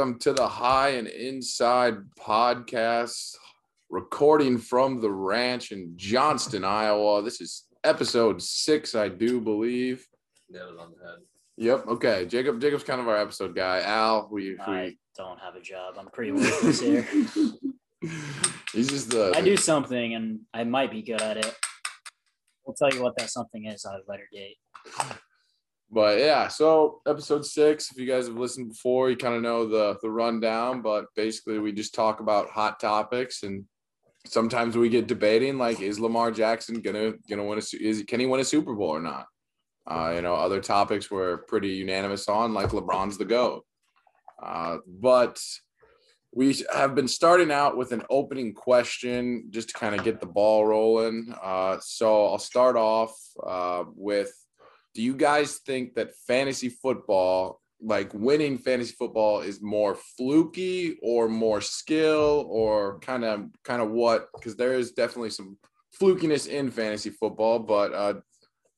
Welcome 0.00 0.18
to 0.20 0.32
the 0.32 0.48
High 0.48 0.92
and 0.92 1.06
Inside 1.06 1.96
podcast, 2.18 3.36
recording 3.90 4.56
from 4.56 4.98
the 4.98 5.10
ranch 5.10 5.72
in 5.72 5.92
Johnston, 5.94 6.64
Iowa. 6.64 7.20
This 7.22 7.42
is 7.42 7.66
episode 7.84 8.40
six, 8.40 8.94
I 8.94 9.10
do 9.10 9.42
believe. 9.42 10.06
Nailed 10.48 10.72
it 10.72 10.80
on 10.80 10.92
the 10.96 11.06
head. 11.06 11.18
Yep. 11.58 11.86
Okay. 11.88 12.24
Jacob. 12.24 12.62
Jacob's 12.62 12.82
kind 12.82 12.98
of 12.98 13.08
our 13.08 13.18
episode 13.18 13.54
guy. 13.54 13.82
Al, 13.82 14.30
we. 14.32 14.58
I 14.58 14.84
we 14.84 14.98
don't 15.18 15.38
have 15.38 15.54
a 15.54 15.60
job. 15.60 15.96
I'm 15.98 16.08
pretty 16.08 16.32
worthless 16.32 16.80
here. 16.80 17.02
he's 18.72 18.88
just 18.88 19.10
the. 19.10 19.34
I 19.36 19.42
do 19.42 19.58
something 19.58 20.14
and 20.14 20.40
I 20.54 20.64
might 20.64 20.90
be 20.90 21.02
good 21.02 21.20
at 21.20 21.36
it. 21.36 21.54
We'll 22.64 22.74
tell 22.74 22.88
you 22.90 23.02
what 23.02 23.18
that 23.18 23.28
something 23.28 23.66
is 23.66 23.84
on 23.84 23.96
a 23.96 24.10
later 24.10 24.28
date. 24.32 24.56
But 25.92 26.18
yeah, 26.18 26.48
so 26.48 27.00
episode 27.06 27.44
six. 27.44 27.90
If 27.90 27.98
you 27.98 28.06
guys 28.06 28.28
have 28.28 28.36
listened 28.36 28.68
before, 28.68 29.10
you 29.10 29.16
kind 29.16 29.34
of 29.34 29.42
know 29.42 29.66
the 29.66 29.98
the 30.02 30.10
rundown. 30.10 30.82
But 30.82 31.06
basically, 31.16 31.58
we 31.58 31.72
just 31.72 31.94
talk 31.94 32.20
about 32.20 32.50
hot 32.50 32.78
topics, 32.78 33.42
and 33.42 33.64
sometimes 34.26 34.76
we 34.76 34.88
get 34.88 35.08
debating 35.08 35.58
like, 35.58 35.80
is 35.80 35.98
Lamar 35.98 36.30
Jackson 36.30 36.80
gonna 36.80 37.14
gonna 37.28 37.44
win 37.44 37.58
a 37.58 37.82
is 37.82 38.04
can 38.06 38.20
he 38.20 38.26
win 38.26 38.40
a 38.40 38.44
Super 38.44 38.74
Bowl 38.74 38.90
or 38.90 39.00
not? 39.00 39.26
Uh, 39.86 40.12
you 40.14 40.22
know, 40.22 40.34
other 40.34 40.60
topics 40.60 41.10
we're 41.10 41.38
pretty 41.38 41.70
unanimous 41.70 42.28
on, 42.28 42.54
like 42.54 42.68
LeBron's 42.68 43.18
the 43.18 43.24
goat. 43.24 43.64
Uh, 44.40 44.78
but 44.86 45.42
we 46.32 46.64
have 46.72 46.94
been 46.94 47.08
starting 47.08 47.50
out 47.50 47.76
with 47.76 47.90
an 47.90 48.04
opening 48.08 48.54
question 48.54 49.48
just 49.50 49.70
to 49.70 49.74
kind 49.74 49.96
of 49.96 50.04
get 50.04 50.20
the 50.20 50.26
ball 50.26 50.64
rolling. 50.64 51.34
Uh, 51.42 51.78
so 51.80 52.26
I'll 52.26 52.38
start 52.38 52.76
off 52.76 53.12
uh, 53.44 53.84
with 53.96 54.32
do 54.94 55.02
you 55.02 55.14
guys 55.14 55.58
think 55.58 55.94
that 55.94 56.14
fantasy 56.26 56.68
football 56.68 57.60
like 57.82 58.12
winning 58.12 58.58
fantasy 58.58 58.94
football 58.98 59.40
is 59.40 59.62
more 59.62 59.94
fluky 59.94 60.98
or 61.02 61.28
more 61.28 61.62
skill 61.62 62.46
or 62.50 62.98
kind 63.00 63.24
of 63.24 63.46
kind 63.64 63.80
of 63.80 63.90
what? 63.90 64.28
Because 64.34 64.54
there 64.56 64.74
is 64.74 64.92
definitely 64.92 65.30
some 65.30 65.56
flukiness 65.98 66.46
in 66.46 66.70
fantasy 66.70 67.10
football 67.10 67.58
but 67.58 67.92
uh 67.92 68.14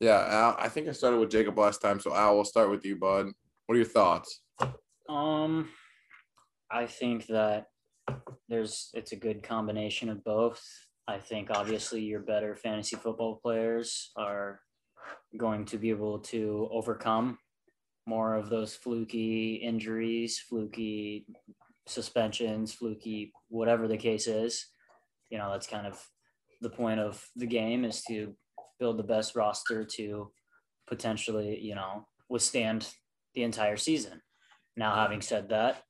yeah 0.00 0.26
Al, 0.30 0.56
i 0.58 0.66
think 0.66 0.88
i 0.88 0.92
started 0.92 1.18
with 1.18 1.30
jacob 1.30 1.58
last 1.58 1.82
time 1.82 2.00
so 2.00 2.16
al 2.16 2.34
we'll 2.34 2.44
start 2.44 2.70
with 2.70 2.86
you 2.86 2.96
bud. 2.96 3.30
What 3.66 3.76
are 3.76 3.78
your 3.78 3.86
thoughts? 3.86 4.42
Um, 5.08 5.68
I 6.70 6.86
think 6.86 7.26
that 7.28 7.66
there's 8.48 8.90
it's 8.92 9.12
a 9.12 9.16
good 9.16 9.42
combination 9.42 10.08
of 10.08 10.24
both. 10.24 10.62
I 11.08 11.18
think 11.18 11.50
obviously 11.50 12.02
your 12.02 12.20
better 12.20 12.54
fantasy 12.56 12.96
football 12.96 13.36
players 13.42 14.10
are 14.16 14.60
going 15.37 15.65
to 15.66 15.78
be 15.78 15.91
able 15.91 16.19
to 16.19 16.69
overcome 16.70 17.38
more 18.06 18.34
of 18.34 18.50
those 18.50 18.75
fluky 18.75 19.54
injuries, 19.54 20.38
fluky 20.38 21.26
suspensions, 21.87 22.72
fluky 22.72 23.32
whatever 23.48 23.88
the 23.88 23.97
case 23.97 24.26
is. 24.26 24.66
You 25.31 25.38
know, 25.38 25.50
that's 25.50 25.66
kind 25.66 25.87
of 25.87 26.04
the 26.60 26.70
point 26.70 27.00
of 27.00 27.25
the 27.37 27.47
game 27.47 27.84
is 27.84 28.03
to 28.04 28.34
build 28.78 28.98
the 28.98 29.04
best 29.04 29.34
roster 29.34 29.84
to 29.84 30.31
potentially, 30.87 31.59
you 31.60 31.75
know, 31.75 32.06
withstand 32.28 32.88
the 33.34 33.43
entire 33.43 33.76
season. 33.76 34.20
Now, 34.76 34.94
having 34.94 35.20
said 35.20 35.49
that, 35.50 35.82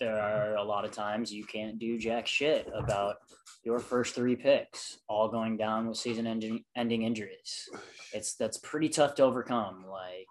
there 0.00 0.20
are 0.20 0.56
a 0.56 0.64
lot 0.64 0.84
of 0.84 0.90
times 0.90 1.32
you 1.32 1.44
can't 1.44 1.78
do 1.78 1.98
jack 1.98 2.26
shit 2.26 2.68
about 2.74 3.16
your 3.64 3.78
first 3.78 4.14
three 4.14 4.36
picks 4.36 4.98
all 5.08 5.28
going 5.28 5.56
down 5.56 5.88
with 5.88 5.96
season 5.96 6.26
ending, 6.26 6.64
ending 6.76 7.02
injuries. 7.02 7.68
It's 8.12 8.34
that's 8.34 8.58
pretty 8.58 8.88
tough 8.88 9.14
to 9.16 9.22
overcome. 9.22 9.84
Like 9.90 10.26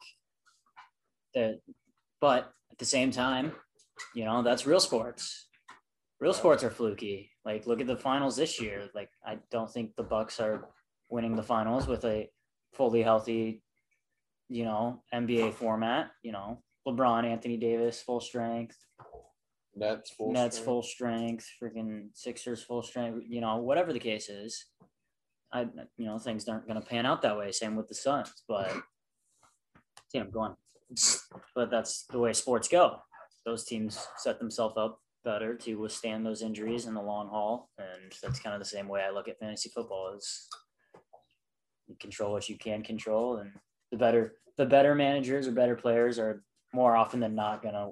that, 1.33 1.59
but 2.19 2.51
at 2.71 2.77
the 2.77 2.85
same 2.85 3.11
time, 3.11 3.53
you 4.13 4.25
know 4.25 4.43
that's 4.43 4.65
real 4.65 4.79
sports. 4.79 5.47
Real 6.19 6.33
sports 6.33 6.63
are 6.63 6.69
fluky. 6.69 7.31
Like 7.45 7.65
look 7.65 7.81
at 7.81 7.87
the 7.87 7.97
finals 7.97 8.35
this 8.35 8.61
year. 8.61 8.89
Like 8.93 9.09
I 9.25 9.37
don't 9.51 9.71
think 9.71 9.95
the 9.95 10.03
Bucks 10.03 10.39
are 10.39 10.69
winning 11.09 11.35
the 11.35 11.43
finals 11.43 11.87
with 11.87 12.05
a 12.05 12.29
fully 12.73 13.01
healthy, 13.01 13.61
you 14.49 14.65
know, 14.65 15.03
NBA 15.13 15.53
format. 15.53 16.11
You 16.21 16.33
know, 16.33 16.61
LeBron, 16.87 17.25
Anthony 17.25 17.57
Davis, 17.57 18.01
full 18.01 18.19
strength. 18.19 18.77
Nets 19.75 20.11
full 20.11 20.31
Nets 20.31 20.57
strength? 20.57 20.65
full 20.65 20.83
strength, 20.83 21.49
freaking 21.61 22.07
Sixers 22.13 22.63
full 22.63 22.83
strength, 22.83 23.23
you 23.27 23.41
know, 23.41 23.57
whatever 23.57 23.93
the 23.93 23.99
case 23.99 24.29
is. 24.29 24.65
I, 25.51 25.67
you 25.97 26.05
know, 26.05 26.17
things 26.17 26.47
aren't 26.47 26.67
going 26.67 26.81
to 26.81 26.87
pan 26.87 27.05
out 27.05 27.21
that 27.21 27.37
way. 27.37 27.51
Same 27.51 27.75
with 27.75 27.87
the 27.87 27.93
Suns, 27.95 28.31
but 28.47 28.71
see, 30.11 30.17
I'm 30.17 30.31
going. 30.31 30.55
But 31.55 31.69
that's 31.69 32.05
the 32.09 32.19
way 32.19 32.33
sports 32.33 32.67
go. 32.67 32.97
Those 33.45 33.63
teams 33.63 34.07
set 34.17 34.39
themselves 34.39 34.75
up 34.77 34.99
better 35.23 35.55
to 35.55 35.75
withstand 35.75 36.25
those 36.25 36.41
injuries 36.41 36.85
in 36.85 36.93
the 36.93 37.01
long 37.01 37.29
haul, 37.29 37.69
and 37.77 38.11
that's 38.21 38.39
kind 38.39 38.53
of 38.53 38.59
the 38.59 38.65
same 38.65 38.87
way 38.87 39.01
I 39.01 39.11
look 39.11 39.27
at 39.27 39.39
fantasy 39.39 39.69
football. 39.69 40.15
Is 40.15 40.47
you 41.87 41.95
control 41.99 42.31
what 42.31 42.49
you 42.49 42.57
can 42.57 42.83
control, 42.83 43.37
and 43.37 43.51
the 43.91 43.97
better 43.97 44.35
the 44.57 44.65
better 44.65 44.95
managers 44.95 45.47
or 45.47 45.51
better 45.51 45.75
players 45.75 46.19
are 46.19 46.43
more 46.73 46.95
often 46.95 47.19
than 47.19 47.35
not 47.35 47.61
going 47.61 47.75
to 47.75 47.91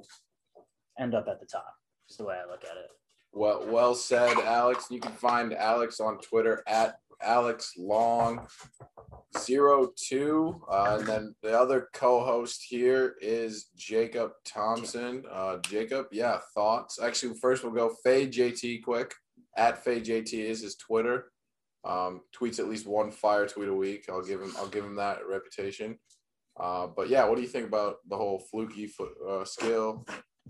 end 1.00 1.16
up 1.16 1.28
at 1.28 1.40
the 1.40 1.46
top. 1.46 1.74
Is 2.10 2.18
the 2.18 2.26
way 2.26 2.36
I 2.36 2.50
look 2.50 2.64
at 2.64 2.78
it. 2.78 2.90
Well, 3.34 3.66
well 3.68 3.96
said, 3.96 4.38
Alex. 4.40 4.88
You 4.90 5.00
can 5.00 5.14
find 5.14 5.54
Alex 5.54 6.00
on 6.00 6.18
Twitter 6.20 6.64
at 6.68 7.00
Alex 7.22 7.74
Long 7.78 8.48
zero 9.38 9.92
two, 9.96 10.62
uh, 10.70 10.98
and 11.00 11.08
then 11.08 11.36
the 11.42 11.58
other 11.58 11.88
co-host 11.94 12.66
here 12.68 13.16
is 13.22 13.70
Jacob 13.78 14.32
Thompson. 14.46 15.24
Uh, 15.32 15.58
Jacob, 15.60 16.08
yeah, 16.12 16.40
thoughts. 16.54 17.00
Actually, 17.02 17.36
first 17.36 17.64
we'll 17.64 17.72
go 17.72 17.96
Faye 18.04 18.28
JT 18.28 18.84
quick 18.84 19.14
at 19.58 19.84
Faye 19.84 20.02
JT 20.02 20.34
is 20.34 20.62
his 20.62 20.76
Twitter. 20.76 21.32
Um, 21.84 22.22
tweets 22.38 22.60
at 22.60 22.70
least 22.70 22.86
one 22.86 23.12
fire 23.12 23.48
tweet 23.48 23.70
a 23.70 23.74
week. 23.74 24.06
I'll 24.10 24.24
give 24.24 24.42
him. 24.42 24.54
I'll 24.58 24.68
give 24.68 24.86
him 24.86 24.96
that 24.96 25.20
reputation. 25.28 25.98
Uh, 26.60 26.88
but 26.88 27.10
yeah, 27.10 27.24
what 27.26 27.36
do 27.36 27.42
you 27.42 27.48
think 27.48 27.68
about 27.68 27.98
the 28.08 28.18
whole 28.18 28.40
fluky 28.52 28.92
uh, 29.28 29.46
skill? 29.46 30.06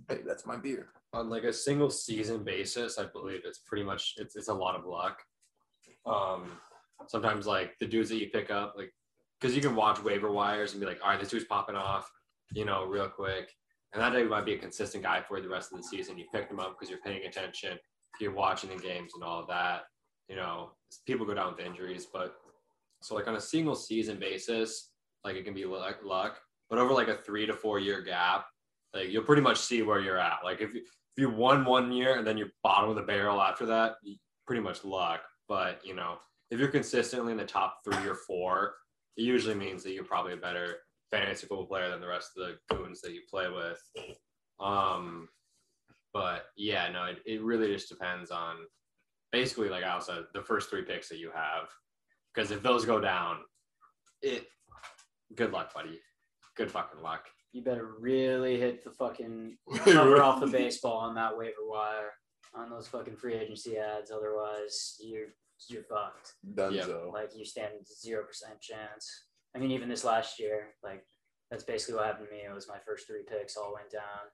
Hey, 0.09 0.19
that's 0.25 0.45
my 0.45 0.57
beer. 0.57 0.89
On 1.13 1.29
like 1.29 1.43
a 1.43 1.53
single 1.53 1.89
season 1.89 2.43
basis, 2.43 2.97
I 2.97 3.05
believe 3.05 3.41
it's 3.45 3.59
pretty 3.59 3.83
much 3.83 4.13
it's 4.17 4.35
it's 4.35 4.47
a 4.47 4.53
lot 4.53 4.75
of 4.75 4.85
luck. 4.85 5.21
Um, 6.05 6.51
sometimes 7.07 7.45
like 7.45 7.77
the 7.79 7.87
dudes 7.87 8.09
that 8.09 8.17
you 8.17 8.29
pick 8.29 8.49
up, 8.49 8.73
like 8.77 8.93
because 9.39 9.55
you 9.55 9.61
can 9.61 9.75
watch 9.75 10.01
waiver 10.03 10.31
wires 10.31 10.71
and 10.71 10.79
be 10.79 10.87
like, 10.87 10.99
all 11.03 11.09
right, 11.09 11.19
this 11.19 11.29
dude's 11.29 11.45
popping 11.45 11.75
off, 11.75 12.09
you 12.53 12.65
know, 12.65 12.85
real 12.85 13.09
quick, 13.09 13.51
and 13.93 14.01
that 14.01 14.13
dude 14.13 14.29
might 14.29 14.45
be 14.45 14.53
a 14.53 14.57
consistent 14.57 15.03
guy 15.03 15.21
for 15.21 15.41
the 15.41 15.49
rest 15.49 15.71
of 15.71 15.77
the 15.77 15.83
season. 15.83 16.17
You 16.17 16.25
pick 16.33 16.49
him 16.49 16.59
up 16.59 16.77
because 16.77 16.89
you're 16.89 16.99
paying 16.99 17.25
attention, 17.25 17.77
you're 18.19 18.33
watching 18.33 18.69
the 18.69 18.81
games 18.81 19.13
and 19.15 19.23
all 19.23 19.45
that. 19.47 19.81
You 20.29 20.37
know, 20.37 20.71
people 21.05 21.25
go 21.25 21.33
down 21.33 21.51
with 21.51 21.65
injuries, 21.65 22.07
but 22.11 22.35
so 23.01 23.15
like 23.15 23.27
on 23.27 23.35
a 23.35 23.41
single 23.41 23.75
season 23.75 24.17
basis, 24.17 24.91
like 25.25 25.35
it 25.35 25.43
can 25.43 25.53
be 25.53 25.65
luck, 25.65 26.39
but 26.69 26.79
over 26.79 26.93
like 26.93 27.09
a 27.09 27.17
three 27.17 27.45
to 27.45 27.53
four 27.53 27.79
year 27.79 28.01
gap, 28.01 28.45
like 28.93 29.09
you'll 29.09 29.23
pretty 29.23 29.41
much 29.41 29.57
see 29.57 29.81
where 29.81 29.99
you're 29.99 30.19
at. 30.19 30.39
Like 30.43 30.61
if 30.61 30.73
you, 30.73 30.81
if 30.81 31.17
you 31.17 31.29
won 31.29 31.65
one 31.65 31.91
year 31.91 32.17
and 32.17 32.25
then 32.25 32.37
you're 32.37 32.51
bottom 32.63 32.89
of 32.89 32.95
the 32.95 33.01
barrel 33.01 33.41
after 33.41 33.65
that, 33.67 33.95
pretty 34.45 34.61
much 34.61 34.83
luck. 34.83 35.21
But 35.47 35.81
you 35.83 35.95
know, 35.95 36.17
if 36.49 36.59
you're 36.59 36.69
consistently 36.69 37.31
in 37.31 37.37
the 37.37 37.45
top 37.45 37.77
three 37.83 38.07
or 38.07 38.15
four, 38.15 38.75
it 39.17 39.23
usually 39.23 39.55
means 39.55 39.83
that 39.83 39.91
you're 39.91 40.03
probably 40.03 40.33
a 40.33 40.37
better 40.37 40.77
fantasy 41.11 41.47
football 41.47 41.65
player 41.65 41.89
than 41.89 42.01
the 42.01 42.07
rest 42.07 42.31
of 42.37 42.47
the 42.47 42.75
goons 42.75 43.01
that 43.01 43.13
you 43.13 43.21
play 43.29 43.47
with. 43.49 43.81
Um, 44.59 45.27
But 46.13 46.45
yeah, 46.57 46.89
no, 46.91 47.05
it, 47.05 47.19
it 47.25 47.41
really 47.41 47.73
just 47.73 47.89
depends 47.89 48.31
on 48.31 48.55
basically, 49.31 49.69
like 49.69 49.83
I 49.83 49.99
said, 49.99 50.25
the 50.33 50.41
first 50.41 50.69
three 50.69 50.83
picks 50.83 51.07
that 51.09 51.19
you 51.19 51.31
have. 51.33 51.69
Because 52.33 52.51
if 52.51 52.61
those 52.61 52.85
go 52.85 52.99
down, 52.99 53.37
it 54.21 54.45
good 55.35 55.51
luck, 55.51 55.73
buddy. 55.73 55.99
Good 56.55 56.71
fucking 56.71 57.01
luck. 57.01 57.25
You 57.53 57.61
better 57.63 57.95
really 57.99 58.57
hit 58.59 58.83
the 58.83 58.91
fucking 58.91 59.57
cover 59.85 60.21
off 60.21 60.39
the 60.39 60.47
baseball 60.47 60.97
on 60.97 61.15
that 61.15 61.37
waiver 61.37 61.65
wire 61.67 62.11
on 62.53 62.69
those 62.69 62.87
fucking 62.87 63.15
free 63.17 63.33
agency 63.33 63.77
ads. 63.77 64.11
Otherwise, 64.11 64.95
you're 65.01 65.27
you're 65.69 65.83
fucked. 65.83 66.33
Dunzo. 66.55 67.11
Like 67.13 67.31
you 67.35 67.45
stand 67.45 67.73
zero 67.85 68.23
percent 68.23 68.59
chance. 68.61 69.25
I 69.55 69.59
mean, 69.59 69.71
even 69.71 69.89
this 69.89 70.03
last 70.05 70.39
year, 70.39 70.69
like 70.83 71.03
that's 71.49 71.63
basically 71.63 71.95
what 71.95 72.05
happened 72.05 72.27
to 72.29 72.35
me. 72.35 72.41
It 72.49 72.53
was 72.53 72.67
my 72.69 72.79
first 72.85 73.05
three 73.05 73.23
picks 73.27 73.57
all 73.57 73.73
went 73.73 73.91
down, 73.91 74.31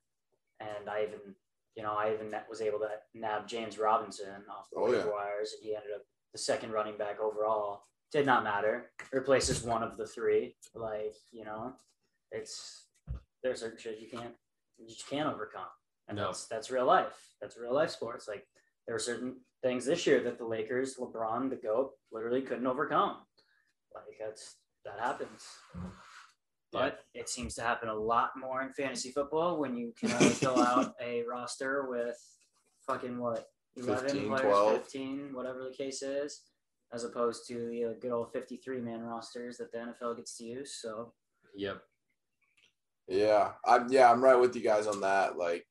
and 0.60 0.88
I 0.90 1.04
even, 1.04 1.34
you 1.76 1.82
know, 1.84 1.94
I 1.94 2.14
even 2.14 2.32
was 2.50 2.62
able 2.62 2.80
to 2.80 2.90
nab 3.16 3.48
James 3.48 3.80
Robinson 3.80 4.44
off 4.50 4.68
the 4.72 4.80
Oh, 4.80 4.86
waiver 4.86 4.98
yeah. 4.98 5.12
wires, 5.12 5.54
and 5.54 5.64
he 5.68 5.76
ended 5.76 5.92
up 5.96 6.04
the 6.34 6.38
second 6.40 6.72
running 6.72 6.98
back 6.98 7.20
overall. 7.20 7.82
Did 8.12 8.26
not 8.28 8.44
matter. 8.44 8.92
Replaces 9.12 9.64
one 9.64 9.82
of 9.84 9.98
the 9.98 10.06
three. 10.08 10.56
Like 10.76 11.16
you 11.32 11.44
know, 11.46 11.74
it's 12.32 12.86
there's 13.48 13.62
certain 13.62 13.80
shit 13.80 14.00
you 14.00 14.08
can't 14.10 14.34
you 14.78 14.88
just 14.88 15.10
can't 15.10 15.28
overcome, 15.34 15.68
and 16.08 16.18
No. 16.18 16.26
that's 16.26 16.46
that's 16.48 16.70
real 16.70 16.86
life. 16.86 17.34
That's 17.42 17.58
real 17.58 17.74
life 17.74 17.90
sports. 17.92 18.28
Like 18.28 18.46
there 18.86 18.96
were 18.96 19.00
certain 19.00 19.38
things 19.64 19.86
this 19.86 20.06
year 20.06 20.22
that 20.24 20.38
the 20.38 20.46
Lakers, 20.46 20.98
LeBron, 20.98 21.50
the 21.50 21.56
GOAT, 21.56 21.92
literally 22.12 22.42
couldn't 22.42 22.68
overcome. 22.68 23.18
Like 23.96 24.18
that's 24.20 24.58
that 24.86 25.00
happens. 25.00 25.44
Mm. 25.76 25.92
But 26.72 27.06
it 27.14 27.30
seems 27.30 27.56
to 27.56 27.62
happen 27.62 27.90
a 27.90 27.96
lot 27.96 28.32
more 28.38 28.62
in 28.62 28.74
fantasy 28.74 29.12
football 29.12 29.58
when 29.58 29.76
you 29.76 29.94
can 30.00 30.12
only 30.12 30.30
fill 30.44 30.60
out 30.62 30.94
a 31.02 31.24
roster 31.24 31.88
with 31.90 32.18
fucking 32.86 33.18
what 33.18 33.48
11 33.78 34.04
15, 34.10 34.28
players, 34.28 34.42
12. 34.42 34.74
15, 34.84 35.34
whatever 35.34 35.64
the 35.64 35.76
case 35.76 36.02
is, 36.04 36.42
as 36.94 37.04
opposed 37.04 37.48
to 37.48 37.54
the 37.70 37.96
good 38.02 38.12
old 38.12 38.32
53 38.32 38.82
man 38.82 39.02
rosters 39.02 39.58
that 39.58 39.72
the 39.72 39.78
NFL 39.78 40.18
gets 40.18 40.38
to 40.38 40.44
use. 40.44 40.78
So 40.82 41.14
Yep. 41.56 41.82
Yeah, 43.08 43.52
I'm 43.66 43.88
yeah, 43.90 44.12
I'm 44.12 44.24
right 44.24 44.40
with 44.40 44.56
you 44.56 44.62
guys 44.62 44.88
on 44.88 45.02
that. 45.02 45.38
Like, 45.38 45.66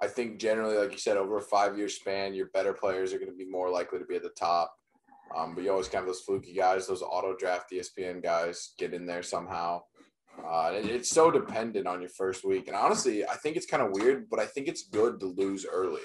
I 0.00 0.06
think 0.06 0.38
generally, 0.38 0.76
like 0.76 0.92
you 0.92 0.98
said, 0.98 1.16
over 1.16 1.38
a 1.38 1.42
five 1.42 1.76
year 1.76 1.88
span, 1.88 2.34
your 2.34 2.46
better 2.54 2.72
players 2.72 3.12
are 3.12 3.18
going 3.18 3.30
to 3.30 3.36
be 3.36 3.48
more 3.48 3.70
likely 3.70 3.98
to 3.98 4.04
be 4.04 4.16
at 4.16 4.22
the 4.22 4.30
top. 4.30 4.72
Um, 5.34 5.54
but 5.54 5.64
you 5.64 5.70
always 5.70 5.88
kind 5.88 6.02
of 6.02 6.06
those 6.06 6.20
fluky 6.20 6.54
guys, 6.54 6.86
those 6.86 7.02
auto 7.02 7.34
draft 7.36 7.72
ESPN 7.72 8.22
guys, 8.22 8.74
get 8.78 8.94
in 8.94 9.06
there 9.06 9.22
somehow. 9.22 9.82
Uh, 10.44 10.70
it's 10.74 11.10
so 11.10 11.30
dependent 11.30 11.86
on 11.86 12.00
your 12.00 12.10
first 12.10 12.44
week. 12.44 12.68
And 12.68 12.76
honestly, 12.76 13.26
I 13.26 13.34
think 13.34 13.56
it's 13.56 13.66
kind 13.66 13.82
of 13.82 13.92
weird, 13.92 14.28
but 14.30 14.38
I 14.38 14.46
think 14.46 14.68
it's 14.68 14.88
good 14.88 15.18
to 15.20 15.26
lose 15.26 15.66
early. 15.70 16.02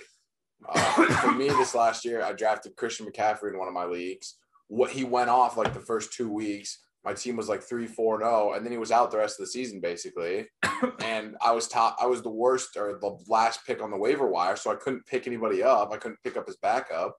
Uh, 0.67 1.05
for 1.15 1.31
me, 1.31 1.49
this 1.49 1.75
last 1.75 2.05
year, 2.05 2.23
I 2.23 2.33
drafted 2.33 2.75
Christian 2.75 3.05
McCaffrey 3.05 3.51
in 3.51 3.59
one 3.59 3.67
of 3.67 3.73
my 3.73 3.85
leagues. 3.85 4.35
What 4.67 4.91
he 4.91 5.03
went 5.03 5.29
off 5.29 5.57
like 5.57 5.73
the 5.73 5.79
first 5.79 6.13
two 6.13 6.31
weeks, 6.31 6.79
my 7.03 7.13
team 7.13 7.35
was 7.35 7.49
like 7.49 7.63
three, 7.63 7.87
four, 7.87 8.15
and 8.15 8.23
zero, 8.23 8.53
and 8.53 8.63
then 8.63 8.71
he 8.71 8.77
was 8.77 8.91
out 8.91 9.11
the 9.11 9.17
rest 9.17 9.39
of 9.39 9.45
the 9.45 9.51
season 9.51 9.79
basically. 9.79 10.47
and 11.03 11.35
I 11.41 11.51
was 11.51 11.67
top. 11.67 11.97
I 11.99 12.05
was 12.05 12.21
the 12.21 12.29
worst 12.29 12.77
or 12.77 12.99
the 13.01 13.17
last 13.27 13.65
pick 13.65 13.81
on 13.81 13.91
the 13.91 13.97
waiver 13.97 14.27
wire, 14.27 14.55
so 14.55 14.71
I 14.71 14.75
couldn't 14.75 15.05
pick 15.05 15.27
anybody 15.27 15.63
up. 15.63 15.91
I 15.91 15.97
couldn't 15.97 16.21
pick 16.23 16.37
up 16.37 16.47
his 16.47 16.57
backup. 16.57 17.17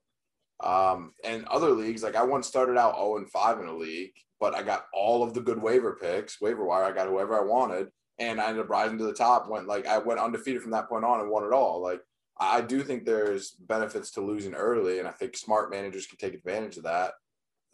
Um, 0.63 1.13
and 1.25 1.45
other 1.47 1.71
leagues, 1.71 2.03
like 2.03 2.15
I 2.15 2.23
once 2.23 2.47
started 2.47 2.79
out 2.79 2.95
zero 2.95 3.17
and 3.17 3.31
five 3.31 3.59
in 3.59 3.67
a 3.67 3.77
league, 3.77 4.13
but 4.39 4.55
I 4.55 4.63
got 4.63 4.87
all 4.95 5.25
of 5.25 5.35
the 5.35 5.41
good 5.41 5.61
waiver 5.61 5.99
picks, 6.01 6.41
waiver 6.41 6.65
wire. 6.65 6.85
I 6.85 6.93
got 6.93 7.09
whoever 7.09 7.37
I 7.39 7.45
wanted, 7.45 7.89
and 8.19 8.41
I 8.41 8.49
ended 8.49 8.65
up 8.65 8.71
rising 8.71 8.99
to 8.99 9.05
the 9.05 9.13
top. 9.13 9.49
Went 9.49 9.67
like 9.67 9.87
I 9.87 9.99
went 9.99 10.21
undefeated 10.21 10.63
from 10.63 10.71
that 10.73 10.89
point 10.89 11.05
on 11.05 11.21
and 11.21 11.31
won 11.31 11.45
it 11.45 11.53
all. 11.53 11.83
Like 11.83 12.01
I 12.39 12.61
do 12.61 12.83
think 12.83 13.05
there's 13.05 13.51
benefits 13.51 14.13
to 14.13 14.21
losing 14.21 14.55
early, 14.55 15.01
and 15.01 15.09
I 15.09 15.13
think 15.13 15.37
smart 15.37 15.71
managers 15.71 16.07
can 16.07 16.19
take 16.19 16.35
advantage 16.35 16.77
of 16.77 16.85
that. 16.85 17.13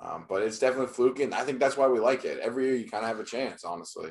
Um, 0.01 0.27
but 0.29 0.43
it's 0.43 0.59
definitely 0.59 0.93
fluky, 0.93 1.25
and 1.25 1.35
I 1.35 1.45
think 1.45 1.59
that's 1.59 1.77
why 1.77 1.89
we 1.89 1.99
like 1.99 2.25
it. 2.25 2.39
Every 2.39 2.67
year, 2.67 2.77
you 2.77 2.89
kind 2.89 3.03
of 3.03 3.09
have 3.09 3.21
a 3.21 3.25
chance, 3.25 3.65
honestly. 3.65 4.11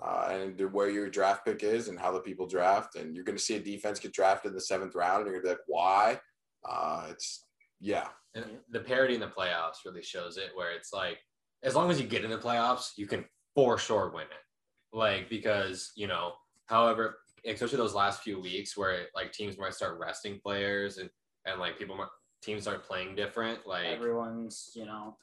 Uh, 0.00 0.28
and 0.30 0.72
where 0.72 0.88
your 0.88 1.10
draft 1.10 1.44
pick 1.44 1.62
is, 1.62 1.88
and 1.88 1.98
how 1.98 2.12
the 2.12 2.20
people 2.20 2.46
draft, 2.46 2.94
and 2.94 3.14
you're 3.14 3.24
going 3.24 3.36
to 3.36 3.42
see 3.42 3.56
a 3.56 3.60
defense 3.60 3.98
get 3.98 4.12
drafted 4.12 4.50
in 4.50 4.54
the 4.54 4.60
seventh 4.60 4.94
round, 4.94 5.22
and 5.22 5.26
you're 5.26 5.42
going 5.42 5.42
to 5.42 5.48
be 5.48 5.58
like, 5.58 5.66
"Why?" 5.66 6.20
Uh, 6.64 7.08
it's 7.10 7.46
yeah, 7.80 8.08
And 8.34 8.44
the 8.68 8.80
parity 8.80 9.14
in 9.14 9.20
the 9.20 9.26
playoffs 9.26 9.84
really 9.86 10.02
shows 10.02 10.36
it 10.36 10.50
where 10.54 10.72
it's 10.72 10.92
like 10.92 11.18
as 11.62 11.74
long 11.74 11.90
as 11.90 12.00
you 12.00 12.06
get 12.06 12.24
in 12.24 12.30
the 12.30 12.38
playoffs, 12.38 12.90
you 12.96 13.06
can 13.06 13.24
for 13.54 13.78
sure 13.78 14.10
win 14.14 14.24
it. 14.24 14.96
Like 14.96 15.28
because, 15.28 15.92
you 15.96 16.06
know, 16.06 16.34
however, 16.66 17.18
especially 17.46 17.78
those 17.78 17.94
last 17.94 18.22
few 18.22 18.38
weeks 18.38 18.76
where 18.76 19.06
like 19.14 19.32
teams 19.32 19.58
might 19.58 19.74
start 19.74 19.98
resting 19.98 20.38
players 20.40 20.98
and 20.98 21.08
and 21.46 21.58
like 21.58 21.78
people 21.78 21.96
might 21.96 22.08
teams 22.42 22.62
start 22.62 22.86
playing 22.86 23.14
different, 23.14 23.66
like 23.66 23.86
everyone's, 23.86 24.70
you 24.74 24.86
know, 24.86 25.16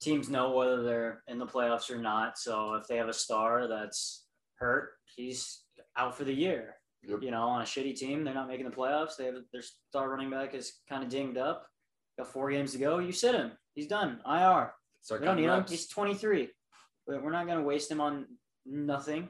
teams 0.00 0.28
know 0.28 0.52
whether 0.52 0.82
they're 0.82 1.22
in 1.28 1.38
the 1.38 1.46
playoffs 1.46 1.90
or 1.90 1.98
not. 1.98 2.38
So 2.38 2.74
if 2.74 2.86
they 2.86 2.96
have 2.96 3.08
a 3.08 3.12
star 3.14 3.66
that's 3.66 4.24
hurt, 4.56 4.90
he's 5.04 5.62
out 5.96 6.16
for 6.16 6.24
the 6.24 6.34
year. 6.34 6.76
Yep. 7.06 7.22
You 7.22 7.30
know, 7.30 7.42
on 7.42 7.62
a 7.62 7.64
shitty 7.64 7.96
team, 7.96 8.24
they're 8.24 8.34
not 8.34 8.48
making 8.48 8.68
the 8.68 8.74
playoffs. 8.74 9.16
They 9.16 9.26
have 9.26 9.34
their 9.52 9.62
star 9.62 10.08
running 10.08 10.30
back 10.30 10.54
is 10.54 10.80
kind 10.88 11.02
of 11.02 11.10
dinged 11.10 11.38
up. 11.38 11.66
Got 12.18 12.28
four 12.28 12.50
games 12.50 12.72
to 12.72 12.78
go. 12.78 12.98
You 12.98 13.12
sit 13.12 13.34
him. 13.34 13.52
He's 13.74 13.86
done. 13.86 14.20
IR. 14.26 14.72
start 15.02 15.20
We 15.20 15.26
don't 15.26 15.36
cutting 15.36 15.46
need 15.46 15.50
him. 15.50 15.64
He's 15.68 15.88
23. 15.88 16.48
But 17.06 17.22
we're 17.22 17.32
not 17.32 17.46
going 17.46 17.58
to 17.58 17.64
waste 17.64 17.90
him 17.90 18.00
on 18.00 18.26
nothing. 18.64 19.28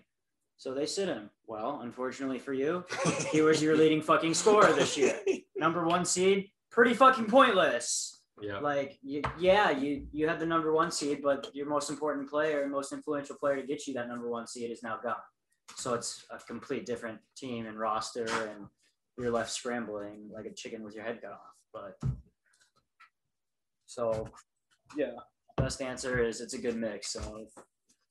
So 0.56 0.74
they 0.74 0.86
sit 0.86 1.08
him. 1.08 1.30
Well, 1.46 1.80
unfortunately 1.82 2.38
for 2.38 2.52
you, 2.52 2.84
he 3.32 3.42
was 3.42 3.62
your 3.62 3.76
leading 3.76 4.00
fucking 4.00 4.34
scorer 4.34 4.72
this 4.72 4.96
year. 4.96 5.18
Number 5.56 5.84
one 5.84 6.04
seed, 6.04 6.50
pretty 6.74 6.92
fucking 6.92 7.26
pointless. 7.26 8.22
Yeah. 8.42 8.58
Like, 8.58 8.98
you, 9.02 9.22
yeah, 9.38 9.70
you 9.70 10.08
you 10.12 10.26
had 10.26 10.40
the 10.40 10.46
number 10.46 10.72
one 10.72 10.90
seed, 10.90 11.20
but 11.22 11.48
your 11.54 11.68
most 11.68 11.88
important 11.88 12.28
player, 12.28 12.66
most 12.68 12.92
influential 12.92 13.36
player 13.36 13.60
to 13.60 13.66
get 13.66 13.86
you 13.86 13.94
that 13.94 14.08
number 14.08 14.28
one 14.28 14.46
seed 14.48 14.70
is 14.72 14.82
now 14.82 14.98
gone. 15.02 15.14
So 15.76 15.94
it's 15.94 16.26
a 16.30 16.38
complete 16.38 16.84
different 16.84 17.20
team 17.36 17.66
and 17.66 17.78
roster, 17.78 18.26
and 18.26 18.66
you're 19.16 19.30
left 19.30 19.52
scrambling 19.52 20.30
like 20.34 20.46
a 20.46 20.52
chicken 20.52 20.82
with 20.82 20.96
your 20.96 21.04
head 21.04 21.20
cut 21.22 21.32
off. 21.32 21.54
But 21.72 22.10
so, 23.86 24.28
yeah, 24.96 25.12
best 25.56 25.80
answer 25.80 26.18
is 26.18 26.40
it's 26.40 26.54
a 26.54 26.60
good 26.60 26.76
mix 26.76 27.14
of 27.14 27.52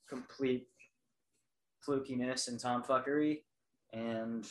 complete 0.08 0.68
flukiness 1.86 2.48
and 2.48 2.58
tomfuckery, 2.58 3.42
and 3.92 4.46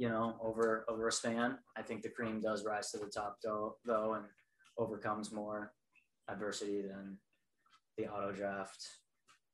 you 0.00 0.08
know, 0.08 0.34
over 0.42 0.86
over 0.88 1.08
a 1.08 1.12
span, 1.12 1.58
I 1.76 1.82
think 1.82 2.00
the 2.02 2.08
cream 2.08 2.40
does 2.40 2.64
rise 2.64 2.90
to 2.92 2.98
the 2.98 3.06
top 3.06 3.36
though, 3.44 3.76
though, 3.84 4.14
and 4.14 4.24
overcomes 4.78 5.30
more 5.30 5.72
adversity 6.26 6.80
than 6.80 7.18
the 7.98 8.06
auto 8.08 8.32
draft. 8.32 8.82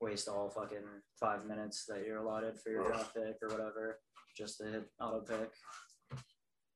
Waste 0.00 0.28
all 0.28 0.48
fucking 0.48 0.86
five 1.18 1.46
minutes 1.46 1.84
that 1.88 2.04
you're 2.06 2.18
allotted 2.18 2.60
for 2.60 2.70
your 2.70 2.84
draft 2.86 3.12
pick 3.12 3.36
or 3.42 3.48
whatever, 3.48 3.98
just 4.36 4.58
to 4.58 4.64
hit 4.66 4.84
auto 5.00 5.20
pick. 5.20 5.50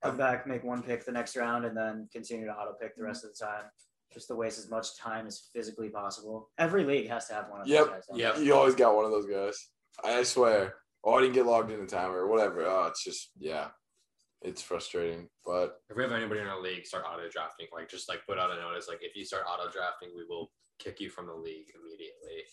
Come 0.03 0.17
back, 0.17 0.49
make 0.49 0.65
one 0.65 0.83
pick 0.83 1.05
the 1.05 1.13
next 1.13 1.37
round, 1.37 1.65
and 1.65 1.77
then 1.77 2.09
continue 2.13 2.47
to 2.47 2.53
auto 2.53 2.73
pick 2.81 2.97
the 2.97 3.05
rest 3.05 3.23
of 3.25 3.31
the 3.39 3.45
time. 3.45 3.67
Just 4.13 4.27
to 4.29 4.35
waste 4.35 4.59
as 4.59 4.69
much 4.69 4.97
time 4.99 5.29
as 5.29 5.49
physically 5.55 5.91
possible. 5.91 6.51
Every 6.59 6.83
league 6.85 7.09
has 7.09 7.29
to 7.29 7.35
have 7.35 7.49
one 7.51 7.61
of 7.61 7.69
Yep. 7.69 7.85
those 7.85 7.91
guys. 7.95 8.07
don't 8.09 8.19
Yep. 8.19 8.35
they? 8.35 8.43
you 8.43 8.55
always 8.55 8.75
got 8.75 8.97
one 8.97 9.05
of 9.05 9.13
those 9.13 9.27
guys. 9.27 9.69
I 10.03 10.25
swear. 10.25 10.80
Oh, 11.05 11.15
I 11.15 11.21
didn't 11.21 11.35
get 11.35 11.47
logged 11.47 11.71
in 11.71 11.81
in 11.81 11.87
time 11.87 12.13
or 12.13 12.27
whatever. 12.27 12.67
Oh, 12.67 12.87
it's 12.89 13.03
just 13.03 13.31
yeah, 13.39 13.69
it's 14.43 14.63
frustrating. 14.63 15.29
But 15.45 15.79
If 15.89 15.97
we 15.97 16.03
have 16.03 16.13
anybody 16.13 16.41
in 16.41 16.47
our 16.47 16.61
league 16.61 16.87
start 16.87 17.05
auto 17.11 17.29
drafting, 17.29 17.67
like 17.73 17.89
just 17.89 18.09
like 18.09 18.21
put 18.27 18.39
out 18.39 18.51
a 18.51 18.57
notice, 18.61 18.89
like 18.89 19.01
if 19.03 19.17
you 19.17 19.25
start 19.25 19.45
auto 19.49 19.71
drafting, 19.71 20.11
we 20.17 20.25
will 20.29 20.51
kick 20.79 21.01
you 21.01 21.11
from 21.11 21.27
the 21.27 21.35
league 21.35 21.69
immediately. 21.75 22.45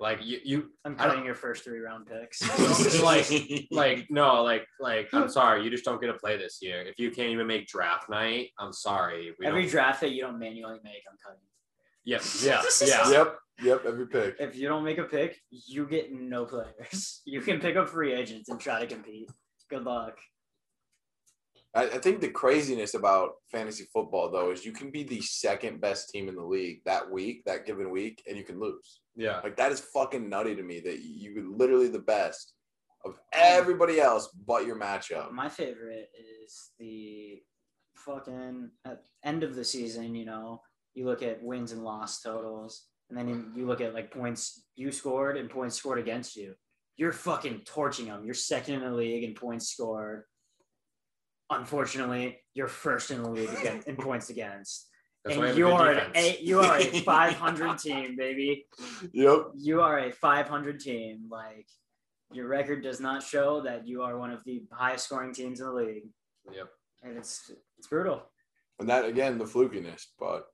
Like 0.00 0.18
you, 0.24 0.38
you 0.44 0.70
I'm 0.84 0.96
cutting 0.96 1.24
your 1.24 1.36
first 1.36 1.62
three 1.62 1.78
round 1.78 2.06
picks. 2.06 2.42
like, 3.02 3.26
like 3.70 4.06
no, 4.10 4.42
like, 4.42 4.66
like 4.80 5.08
I'm 5.12 5.28
sorry, 5.28 5.62
you 5.62 5.70
just 5.70 5.84
don't 5.84 6.00
get 6.00 6.08
to 6.08 6.14
play 6.14 6.36
this 6.36 6.58
year. 6.60 6.82
If 6.82 6.98
you 6.98 7.12
can't 7.12 7.28
even 7.28 7.46
make 7.46 7.68
draft 7.68 8.10
night, 8.10 8.48
I'm 8.58 8.72
sorry. 8.72 9.32
We 9.38 9.46
Every 9.46 9.62
don't, 9.62 9.70
draft 9.70 10.00
that 10.00 10.10
you 10.10 10.22
don't 10.22 10.40
manually 10.40 10.80
make, 10.82 11.02
I'm 11.08 11.16
cutting. 11.24 11.40
yeah, 12.04 12.18
yeah, 12.42 12.62
yeah. 12.84 13.10
yep, 13.10 13.38
yep, 13.62 13.84
every 13.86 14.06
pick. 14.06 14.36
If 14.38 14.56
you 14.56 14.68
don't 14.68 14.84
make 14.84 14.98
a 14.98 15.04
pick, 15.04 15.40
you 15.50 15.86
get 15.86 16.12
no 16.12 16.44
players. 16.44 17.20
You 17.26 17.40
can 17.40 17.60
pick 17.60 17.76
up 17.76 17.88
free 17.88 18.12
agents 18.12 18.48
and 18.48 18.60
try 18.60 18.80
to 18.80 18.86
compete. 18.86 19.30
Good 19.70 19.84
luck. 19.84 20.18
I, 21.74 21.84
I 21.84 21.98
think 21.98 22.20
the 22.20 22.28
craziness 22.28 22.94
about 22.94 23.30
fantasy 23.50 23.86
football 23.92 24.30
though 24.30 24.50
is 24.50 24.64
you 24.64 24.72
can 24.72 24.90
be 24.90 25.02
the 25.04 25.20
second 25.20 25.80
best 25.80 26.10
team 26.10 26.28
in 26.28 26.34
the 26.34 26.44
league 26.44 26.82
that 26.84 27.10
week, 27.10 27.44
that 27.46 27.64
given 27.66 27.90
week, 27.90 28.22
and 28.28 28.36
you 28.36 28.44
can 28.44 28.60
lose. 28.60 29.00
yeah. 29.16 29.40
Like 29.42 29.56
that 29.56 29.72
is 29.72 29.80
fucking 29.80 30.28
nutty 30.28 30.54
to 30.56 30.62
me 30.62 30.80
that 30.80 31.00
you 31.00 31.34
were 31.34 31.56
literally 31.56 31.88
the 31.88 31.98
best 31.98 32.52
of 33.04 33.18
everybody 33.32 34.00
else 34.00 34.28
but 34.46 34.66
your 34.66 34.78
matchup. 34.78 35.32
My 35.32 35.48
favorite 35.48 36.10
is 36.44 36.70
the 36.78 37.40
fucking 37.96 38.70
at 38.84 39.02
end 39.24 39.42
of 39.42 39.54
the 39.54 39.64
season, 39.64 40.14
you 40.14 40.24
know, 40.24 40.60
you 40.94 41.06
look 41.06 41.22
at 41.22 41.42
wins 41.42 41.72
and 41.72 41.82
loss 41.82 42.20
totals, 42.20 42.84
and 43.16 43.28
then 43.28 43.52
you 43.54 43.66
look 43.66 43.80
at 43.82 43.92
like 43.94 44.10
points 44.10 44.64
you 44.74 44.90
scored 44.90 45.36
and 45.36 45.50
points 45.50 45.76
scored 45.76 45.98
against 45.98 46.34
you. 46.36 46.54
You're 46.96 47.12
fucking 47.12 47.62
torching 47.66 48.06
them. 48.06 48.24
You're 48.24 48.34
second 48.34 48.76
in 48.76 48.80
the 48.82 48.90
league 48.92 49.24
in 49.24 49.34
points 49.34 49.68
scored. 49.68 50.24
unfortunately, 51.50 52.38
you're 52.54 52.68
first 52.68 53.10
in 53.10 53.22
the 53.22 53.30
league 53.30 53.50
again, 53.50 53.82
in 53.86 53.96
points 53.96 54.30
against. 54.30 54.88
That's 55.24 55.36
and 55.38 55.56
you 55.56 55.68
are, 55.68 55.90
an 55.92 56.10
eight, 56.14 56.40
you 56.40 56.60
are 56.60 56.78
a 56.78 56.84
500 56.84 57.78
team, 57.78 58.16
baby. 58.16 58.66
Yep. 59.12 59.38
You 59.56 59.80
are 59.80 59.98
a 60.00 60.10
500 60.10 60.80
team. 60.80 61.28
Like 61.30 61.66
your 62.32 62.48
record 62.48 62.82
does 62.82 62.98
not 62.98 63.22
show 63.22 63.60
that 63.62 63.86
you 63.86 64.02
are 64.02 64.18
one 64.18 64.32
of 64.32 64.42
the 64.44 64.62
highest 64.72 65.04
scoring 65.04 65.32
teams 65.32 65.60
in 65.60 65.66
the 65.66 65.72
league, 65.72 66.08
Yep. 66.52 66.68
and 67.02 67.16
it's 67.18 67.50
it's 67.78 67.86
brutal. 67.88 68.22
and 68.80 68.88
that 68.88 69.04
again 69.04 69.38
the 69.38 69.44
flukiness 69.44 70.06
but 70.18 70.46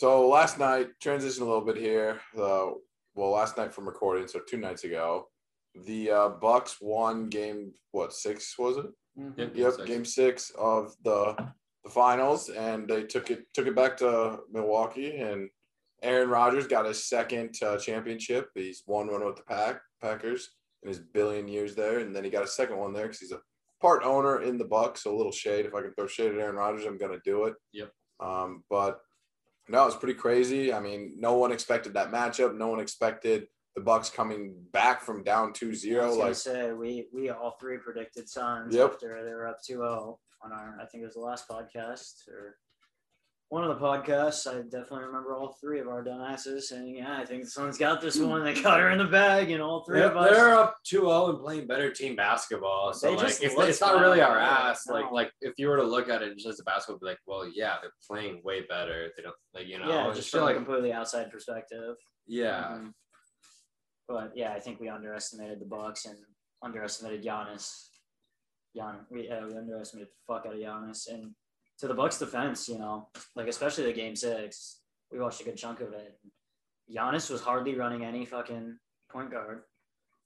so 0.00 0.28
last 0.28 0.54
night 0.58 0.86
transition 1.06 1.42
a 1.42 1.46
little 1.46 1.64
bit 1.70 1.76
here 1.76 2.20
uh, 2.38 2.66
well 3.16 3.30
last 3.40 3.56
night 3.56 3.72
from 3.74 3.86
recording 3.92 4.26
so 4.28 4.38
two 4.48 4.56
nights 4.66 4.84
ago 4.84 5.26
the 5.86 6.00
uh, 6.18 6.28
bucks 6.46 6.72
won 6.80 7.28
game 7.28 7.72
what 7.92 8.12
six 8.12 8.56
was 8.58 8.76
it 8.76 8.86
Yep. 9.36 9.50
yep 9.56 9.72
six. 9.72 9.84
game 9.90 10.04
six 10.04 10.52
of 10.56 10.94
the 11.02 11.20
the 11.84 11.90
finals 11.90 12.50
and 12.50 12.86
they 12.90 13.02
took 13.02 13.26
it 13.34 13.40
took 13.54 13.66
it 13.66 13.74
back 13.74 13.96
to 13.96 14.38
milwaukee 14.52 15.16
and 15.28 15.48
aaron 16.04 16.28
Rodgers 16.30 16.68
got 16.68 16.86
his 16.86 17.00
second 17.08 17.54
uh, 17.66 17.76
championship 17.78 18.50
he's 18.54 18.84
won 18.86 19.10
one 19.10 19.24
with 19.24 19.36
the 19.36 19.42
pack 19.54 19.80
packers 20.00 20.42
in 20.84 20.88
his 20.88 21.00
billion 21.00 21.48
years 21.48 21.74
there 21.74 21.98
and 21.98 22.14
then 22.14 22.22
he 22.22 22.30
got 22.30 22.44
a 22.44 22.54
second 22.60 22.76
one 22.76 22.92
there 22.92 23.06
because 23.06 23.18
he's 23.18 23.32
a 23.32 23.40
part 23.80 24.04
owner 24.04 24.42
in 24.42 24.56
the 24.58 24.64
bucks 24.76 25.02
so 25.02 25.12
a 25.12 25.18
little 25.20 25.32
shade 25.32 25.66
if 25.66 25.74
i 25.74 25.80
can 25.82 25.92
throw 25.94 26.06
shade 26.06 26.32
at 26.32 26.38
aaron 26.38 26.54
Rodgers, 26.56 26.84
i'm 26.86 26.98
going 26.98 27.16
to 27.18 27.30
do 27.32 27.44
it 27.48 27.54
Yep. 27.72 27.90
um, 28.20 28.62
but 28.70 29.00
no, 29.68 29.86
it's 29.86 29.96
pretty 29.96 30.18
crazy. 30.18 30.72
I 30.72 30.80
mean, 30.80 31.14
no 31.16 31.34
one 31.36 31.52
expected 31.52 31.94
that 31.94 32.10
matchup. 32.10 32.56
No 32.56 32.68
one 32.68 32.80
expected 32.80 33.46
the 33.74 33.82
Bucks 33.82 34.10
coming 34.10 34.54
back 34.72 35.02
from 35.02 35.22
down 35.22 35.52
2-0. 35.52 36.00
I 36.00 36.06
was 36.06 36.16
gonna 36.16 36.26
Like, 36.28 36.34
say 36.34 36.72
we 36.72 37.06
we 37.12 37.30
all 37.30 37.56
three 37.60 37.78
predicted 37.78 38.28
Suns 38.28 38.74
Yep. 38.74 38.92
after 38.94 39.24
they 39.24 39.32
were 39.34 39.46
up 39.46 39.58
2-0 39.68 40.18
on 40.42 40.52
our 40.52 40.76
I 40.80 40.86
think 40.86 41.02
it 41.02 41.06
was 41.06 41.14
the 41.14 41.20
last 41.20 41.48
podcast 41.48 42.26
or 42.28 42.56
one 43.50 43.64
of 43.64 43.70
the 43.78 43.82
podcasts. 43.84 44.46
I 44.46 44.60
definitely 44.62 45.04
remember 45.06 45.34
all 45.34 45.56
three 45.60 45.80
of 45.80 45.88
our 45.88 46.04
dumbasses 46.04 46.62
saying, 46.62 46.96
"Yeah, 46.96 47.18
I 47.18 47.24
think 47.24 47.44
the 47.44 47.50
Suns 47.50 47.78
got 47.78 48.00
this 48.02 48.18
one. 48.18 48.44
They 48.44 48.60
got 48.60 48.78
her 48.80 48.90
in 48.90 48.98
the 48.98 49.04
bag," 49.06 49.50
and 49.50 49.62
all 49.62 49.84
three 49.84 50.00
They're, 50.00 50.10
of 50.10 50.16
us. 50.18 50.30
they're 50.30 50.54
up 50.54 50.76
2-0 50.84 51.30
and 51.30 51.38
playing 51.40 51.66
better 51.66 51.90
team 51.90 52.14
basketball. 52.14 52.92
So 52.92 53.12
like, 53.14 53.26
it's, 53.26 53.40
it's 53.42 53.80
not 53.80 54.00
really 54.00 54.20
our 54.20 54.38
ass. 54.38 54.86
No. 54.86 54.94
Like 54.94 55.10
like 55.10 55.32
if 55.40 55.54
you 55.56 55.68
were 55.68 55.78
to 55.78 55.82
look 55.82 56.08
at 56.10 56.20
it 56.22 56.34
just 56.36 56.46
as 56.48 56.60
a 56.60 56.64
basketball, 56.64 56.98
be 56.98 57.06
like, 57.06 57.18
well, 57.26 57.48
yeah, 57.48 57.76
they're 57.80 57.92
playing 58.06 58.42
way 58.44 58.62
better. 58.68 59.10
They 59.16 59.22
don't 59.22 59.34
like 59.54 59.66
you 59.66 59.78
know. 59.78 59.88
yeah, 59.88 60.12
just 60.14 60.30
feel 60.30 60.40
from 60.40 60.42
a 60.42 60.46
like 60.52 60.56
completely 60.56 60.92
outside 60.92 61.30
perspective. 61.30 61.96
yeah, 62.26 62.64
Mhm. 62.72 62.92
But 64.08 64.32
yeah, 64.34 64.52
I 64.52 64.60
think 64.60 64.80
we 64.80 64.88
underestimated 64.88 65.58
the 65.60 65.66
Bucks 65.66 66.04
and 66.06 66.16
underestimated 66.62 67.22
Giannis. 67.24 67.88
Gian, 68.76 69.06
we 69.10 69.28
uh, 69.30 69.46
we 69.46 69.56
underestimated 69.56 70.08
the 70.08 70.32
fuck 70.34 70.44
out 70.46 70.52
of 70.54 70.58
Giannis, 70.60 71.08
and 71.12 71.34
to 71.78 71.88
the 71.88 71.94
Bucks' 71.94 72.18
defense, 72.18 72.68
you 72.68 72.78
know, 72.78 73.08
like 73.36 73.48
especially 73.48 73.84
the 73.84 73.92
game 73.92 74.16
six, 74.16 74.80
we 75.12 75.18
watched 75.20 75.40
a 75.40 75.44
good 75.44 75.56
chunk 75.56 75.80
of 75.80 75.92
it. 75.92 76.18
Giannis 76.94 77.30
was 77.30 77.40
hardly 77.40 77.74
running 77.74 78.04
any 78.04 78.24
fucking 78.24 78.78
point 79.10 79.30
guard, 79.30 79.62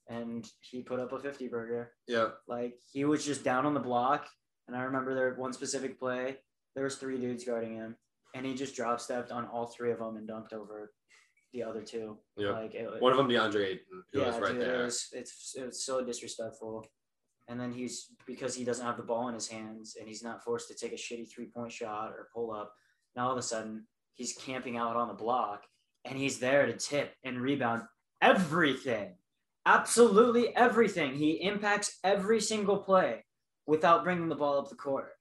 and 0.09 0.49
he 0.61 0.82
put 0.82 1.00
up 1.00 1.12
a 1.12 1.18
fifty 1.18 1.49
burger. 1.49 1.92
yeah. 2.09 2.28
Like 2.49 2.75
he 2.92 3.04
was 3.04 3.25
just 3.25 3.44
down 3.44 3.66
on 3.66 3.75
the 3.75 3.80
block, 3.80 4.26
and 4.68 4.76
I 4.76 4.82
remember 4.82 5.14
there 5.14 5.35
one 5.35 5.52
specific 5.52 5.99
play. 5.99 6.37
There 6.75 6.85
was 6.85 6.97
three 6.97 7.18
dudes 7.18 7.44
guarding 7.44 7.75
him, 7.75 7.97
and 8.35 8.47
he 8.47 8.54
just 8.54 8.75
drop 8.75 9.00
stepped 9.00 9.30
on 9.30 9.47
all 9.47 9.66
three 9.66 9.92
of 9.92 9.99
them 9.99 10.16
and 10.16 10.28
dunked 10.28 10.52
over 10.52 10.92
the 11.52 11.62
other 11.62 11.82
two. 11.82 12.16
Yeah. 12.37 12.52
Like 12.52 12.75
it, 12.75 12.88
One 13.02 13.12
of 13.12 13.18
them, 13.18 13.28
DeAndre 13.28 13.66
Ayton, 13.66 14.02
who 14.12 14.21
yeah, 14.21 14.26
was 14.28 14.38
right 14.38 14.52
dude, 14.52 14.61
there. 14.62 14.80
It 14.80 14.85
was, 14.85 15.09
it's 15.12 15.54
it 15.54 15.66
was 15.66 15.85
so 15.85 16.02
disrespectful. 16.04 16.87
And 17.52 17.61
then 17.61 17.71
he's 17.71 18.06
because 18.26 18.54
he 18.54 18.64
doesn't 18.64 18.85
have 18.85 18.97
the 18.97 19.02
ball 19.02 19.28
in 19.28 19.35
his 19.35 19.47
hands 19.47 19.97
and 19.99 20.09
he's 20.09 20.25
not 20.25 20.42
forced 20.42 20.68
to 20.68 20.75
take 20.75 20.92
a 20.92 20.97
shitty 20.97 21.30
three 21.30 21.44
point 21.44 21.71
shot 21.71 22.12
or 22.12 22.28
pull 22.35 22.50
up. 22.50 22.73
Now 23.14 23.26
all 23.26 23.32
of 23.32 23.38
a 23.38 23.42
sudden 23.42 23.87
he's 24.14 24.32
camping 24.32 24.78
out 24.78 24.97
on 24.97 25.09
the 25.09 25.14
block 25.14 25.64
and 26.06 26.18
he's 26.18 26.38
there 26.38 26.64
to 26.64 26.73
tip 26.73 27.12
and 27.25 27.42
rebound 27.42 27.82
everything, 28.23 29.16
absolutely 29.66 30.56
everything. 30.56 31.14
He 31.14 31.42
impacts 31.42 31.99
every 32.02 32.40
single 32.40 32.78
play 32.78 33.23
without 33.66 34.02
bringing 34.02 34.30
the 34.30 34.35
ball 34.35 34.59
up 34.59 34.71
the 34.71 34.75
court, 34.75 35.12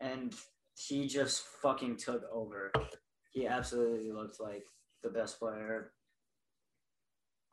and 0.00 0.32
he 0.76 1.08
just 1.08 1.42
fucking 1.62 1.96
took 1.96 2.22
over. 2.32 2.72
He 3.32 3.48
absolutely 3.48 4.12
looked 4.12 4.40
like 4.40 4.64
the 5.02 5.10
best 5.10 5.40
player, 5.40 5.92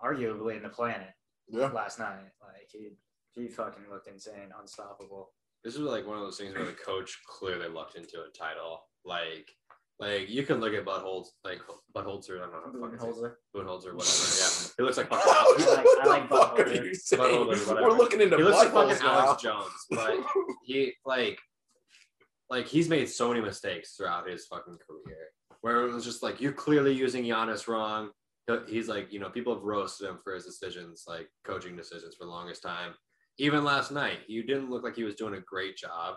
arguably 0.02 0.56
in 0.56 0.64
the 0.64 0.70
planet 0.70 1.10
yeah. 1.50 1.68
last 1.68 2.00
night. 2.00 2.32
Like 2.42 2.70
he, 2.72 2.92
he 3.36 3.48
fucking 3.48 3.84
looked 3.92 4.08
insane, 4.08 4.50
unstoppable. 4.60 5.32
This 5.64 5.76
is 5.76 5.82
like 5.82 6.08
one 6.08 6.18
of 6.18 6.24
those 6.24 6.38
things 6.38 6.54
where 6.56 6.66
the 6.66 6.72
coach 6.74 7.18
clearly 7.28 7.68
looked 7.68 7.96
into 7.96 8.18
a 8.22 8.30
title. 8.38 8.82
Like, 9.06 9.50
like 10.00 10.30
you 10.30 10.44
can 10.44 10.60
look 10.62 10.74
at 10.74 10.86
Buttholz, 10.86 11.28
like 11.44 11.60
Buttholzer, 11.96 12.38
I 12.38 12.50
don't 12.50 12.52
know 12.52 12.82
how 12.82 12.88
to 12.90 12.98
fucking 12.98 13.14
say 13.14 13.30
Buttholzer, 13.56 13.94
whatever. 13.94 14.28
Yeah, 14.40 14.70
he 14.78 14.84
looks 14.84 14.98
like 14.98 15.12
What 15.12 15.24
fucking. 15.24 15.66
I 15.68 15.76
like- 15.76 15.86
I 16.02 16.08
like 16.08 16.30
the 16.30 16.36
fuck 16.36 16.60
are 16.60 16.86
you 16.86 16.94
saying? 16.96 17.48
Whatever. 17.48 17.74
We're 17.82 17.98
looking 17.98 18.22
into 18.22 18.38
he 18.38 18.44
looks 18.44 18.58
like 18.58 18.72
fucking 18.72 18.96
buttholes 18.96 19.04
now. 19.04 19.20
Alex 19.26 19.42
Jones, 19.44 19.72
but 19.92 20.16
he 20.64 20.94
like 21.06 21.38
like 22.50 22.66
he's 22.68 22.90
made 22.90 23.10
so 23.10 23.28
many 23.30 23.42
mistakes 23.42 23.96
throughout 23.96 24.28
his 24.30 24.46
fucking 24.48 24.78
career 24.88 25.18
where 25.62 25.86
it 25.86 25.94
was 25.94 26.06
just 26.06 26.24
like 26.24 26.40
you're 26.40 26.54
clearly 26.54 26.94
using 26.94 27.24
Giannis 27.26 27.68
wrong. 27.68 28.10
He's 28.68 28.88
like, 28.88 29.14
you 29.14 29.20
know, 29.20 29.30
people 29.30 29.54
have 29.54 29.62
roasted 29.64 30.10
him 30.10 30.18
for 30.24 30.34
his 30.34 30.44
decisions, 30.46 31.04
like 31.08 31.28
coaching 31.46 31.76
decisions 31.76 32.16
for 32.16 32.26
the 32.26 32.32
longest 32.32 32.64
time. 32.64 32.94
Even 33.40 33.64
last 33.64 33.92
night, 33.92 34.20
you 34.28 34.44
didn't 34.44 34.70
look 34.70 34.84
like 34.84 34.96
he 34.96 35.04
was 35.04 35.16
doing 35.16 35.34
a 35.34 35.42
great 35.42 35.78
job. 35.78 36.16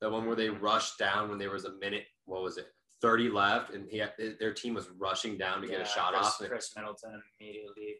The 0.00 0.10
one 0.10 0.26
where 0.26 0.36
they 0.36 0.50
rushed 0.50 0.98
down 0.98 1.28
when 1.28 1.38
there 1.38 1.50
was 1.50 1.64
a 1.64 1.72
minute, 1.80 2.04
what 2.26 2.42
was 2.42 2.58
it, 2.58 2.66
30 3.02 3.30
left, 3.30 3.74
and 3.74 3.88
he 3.90 3.98
had, 3.98 4.12
their 4.38 4.52
team 4.52 4.74
was 4.74 4.88
rushing 4.98 5.36
down 5.36 5.62
to 5.62 5.66
get 5.66 5.80
a 5.80 5.84
shot 5.84 6.12
Chris, 6.12 6.26
off. 6.26 6.38
Khris 6.38 6.72
Middleton 6.76 7.22
immediately 7.40 7.96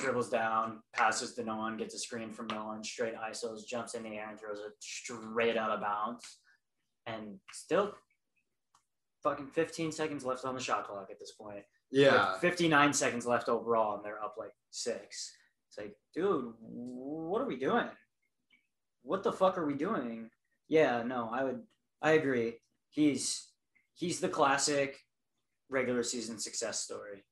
dribbles 0.00 0.28
down, 0.28 0.80
passes 0.94 1.34
to 1.34 1.44
no 1.44 1.56
one, 1.56 1.76
gets 1.76 1.94
a 1.94 1.98
screen 1.98 2.32
from 2.32 2.48
no 2.48 2.66
one, 2.66 2.82
straight 2.82 3.14
ISOs, 3.14 3.66
jumps 3.66 3.94
in 3.94 4.02
the 4.02 4.10
air 4.10 4.28
and 4.28 4.38
throws 4.38 4.58
it 4.58 4.72
straight 4.80 5.56
out 5.56 5.70
of 5.70 5.80
bounds. 5.80 6.24
And 7.06 7.38
still 7.52 7.94
fucking 9.22 9.46
15 9.46 9.92
seconds 9.92 10.24
left 10.24 10.44
on 10.44 10.54
the 10.54 10.60
shot 10.60 10.86
clock 10.86 11.08
at 11.10 11.18
this 11.18 11.32
point. 11.32 11.64
Yeah, 11.90 12.32
Like 12.32 12.40
59 12.40 12.92
seconds 12.92 13.26
left 13.26 13.48
overall, 13.48 13.96
and 13.96 14.04
they're 14.04 14.22
up 14.22 14.34
like 14.38 14.52
six. 14.70 15.32
It's 15.68 15.78
like, 15.78 15.96
dude, 16.14 16.52
what 16.60 17.40
are 17.40 17.46
we 17.46 17.56
doing? 17.56 17.86
What 19.02 19.22
the 19.22 19.32
fuck 19.32 19.56
are 19.58 19.66
we 19.66 19.74
doing? 19.74 20.30
Yeah, 20.68 21.02
no, 21.02 21.30
I 21.32 21.44
would, 21.44 21.62
I 22.02 22.12
agree. 22.12 22.54
He's 22.90 23.48
he's 23.94 24.20
the 24.20 24.28
classic 24.28 24.98
regular 25.68 26.02
season 26.02 26.38
success 26.38 26.80
story. 26.80 27.24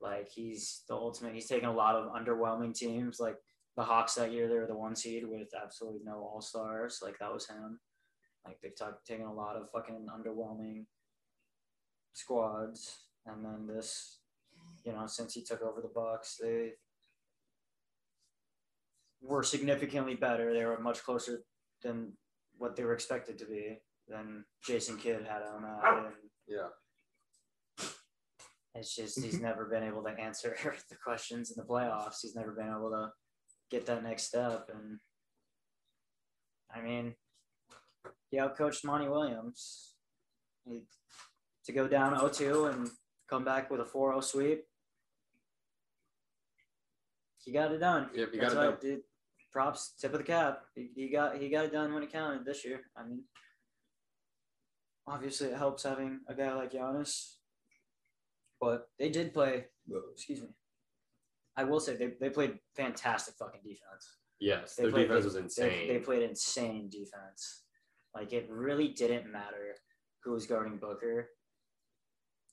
Like 0.00 0.28
he's 0.28 0.82
the 0.88 0.94
ultimate. 0.94 1.34
He's 1.34 1.48
taken 1.48 1.68
a 1.68 1.74
lot 1.74 1.94
of 1.94 2.12
underwhelming 2.12 2.74
teams. 2.74 3.20
Like 3.20 3.36
the 3.76 3.82
Hawks 3.82 4.14
that 4.14 4.32
year, 4.32 4.48
they 4.48 4.56
were 4.56 4.66
the 4.66 4.76
one 4.76 4.96
seed 4.96 5.24
with 5.26 5.48
absolutely 5.60 6.00
no 6.04 6.18
all 6.18 6.40
stars. 6.40 7.00
Like 7.02 7.18
that 7.18 7.32
was 7.32 7.46
him. 7.46 7.80
Like 8.46 8.60
they've 8.60 8.76
ta- 8.76 8.98
taken 9.06 9.26
a 9.26 9.32
lot 9.32 9.56
of 9.56 9.70
fucking 9.70 10.06
underwhelming 10.08 10.86
squads, 12.14 13.00
and 13.26 13.44
then 13.44 13.66
this, 13.66 14.18
you 14.84 14.92
know, 14.92 15.06
since 15.06 15.34
he 15.34 15.42
took 15.42 15.62
over 15.62 15.80
the 15.80 15.90
Bucks, 15.94 16.38
they 16.40 16.72
were 19.22 19.42
significantly 19.42 20.14
better. 20.14 20.52
They 20.52 20.64
were 20.64 20.80
much 20.80 21.02
closer 21.02 21.42
than 21.82 22.12
what 22.58 22.76
they 22.76 22.84
were 22.84 22.94
expected 22.94 23.38
to 23.38 23.46
be 23.46 23.78
than 24.08 24.44
Jason 24.66 24.96
Kidd 24.96 25.26
had 25.26 25.42
on 25.42 25.64
uh, 25.64 25.80
that. 25.82 25.98
And 25.98 26.14
yeah. 26.48 27.86
it's 28.74 28.94
just 28.94 29.22
he's 29.22 29.34
mm-hmm. 29.34 29.44
never 29.44 29.66
been 29.66 29.82
able 29.82 30.02
to 30.02 30.10
answer 30.10 30.56
the 30.90 30.96
questions 30.96 31.50
in 31.50 31.56
the 31.56 31.68
playoffs. 31.68 32.18
He's 32.22 32.34
never 32.34 32.52
been 32.52 32.68
able 32.68 32.90
to 32.90 33.10
get 33.70 33.86
that 33.86 34.02
next 34.02 34.24
step. 34.24 34.68
And 34.72 34.98
I 36.74 36.80
mean, 36.80 37.14
he 38.30 38.38
outcoached 38.38 38.84
Monty 38.84 39.08
Williams. 39.08 39.94
He, 40.64 40.82
to 41.66 41.72
go 41.72 41.86
down 41.86 42.14
0-2 42.14 42.72
and 42.72 42.88
come 43.28 43.44
back 43.44 43.70
with 43.70 43.80
a 43.80 43.84
4-0 43.84 44.24
sweep. 44.24 44.64
He 47.38 47.52
got 47.52 47.72
it 47.72 47.78
done. 47.78 48.10
Yep, 48.14 48.28
you 48.32 48.40
got 48.40 48.52
it 48.52 48.56
why 48.56 48.68
I 48.68 48.74
did 48.80 49.00
props 49.52 49.94
tip 50.00 50.12
of 50.12 50.18
the 50.18 50.24
cap. 50.24 50.62
He, 50.74 50.90
he 50.94 51.08
got 51.08 51.36
he 51.38 51.48
got 51.48 51.64
it 51.66 51.72
done 51.72 51.92
when 51.92 52.02
it 52.02 52.12
counted 52.12 52.44
this 52.44 52.64
year. 52.64 52.80
I 52.96 53.04
mean, 53.06 53.22
obviously 55.06 55.48
it 55.48 55.56
helps 55.58 55.82
having 55.82 56.20
a 56.28 56.34
guy 56.34 56.52
like 56.54 56.72
Giannis, 56.72 57.34
but 58.60 58.88
they 58.98 59.08
did 59.08 59.34
play. 59.34 59.66
Excuse 60.12 60.40
me. 60.42 60.48
I 61.56 61.64
will 61.64 61.80
say 61.80 61.96
they, 61.96 62.12
they 62.20 62.30
played 62.30 62.58
fantastic 62.76 63.34
fucking 63.38 63.60
defense. 63.62 64.18
Yes, 64.38 64.76
They 64.76 64.84
their 64.84 64.92
played- 64.92 65.08
defense 65.08 65.20
they- 65.22 65.24
was 65.26 65.34
They, 65.34 65.64
insane. 65.64 65.88
they 65.88 65.98
played 65.98 66.22
insane 66.22 66.88
defense. 66.90 67.64
Like 68.14 68.32
it 68.32 68.48
really 68.50 68.88
didn't 68.88 69.30
matter 69.30 69.74
who 70.24 70.32
was 70.32 70.46
guarding 70.46 70.78
Booker. 70.78 71.28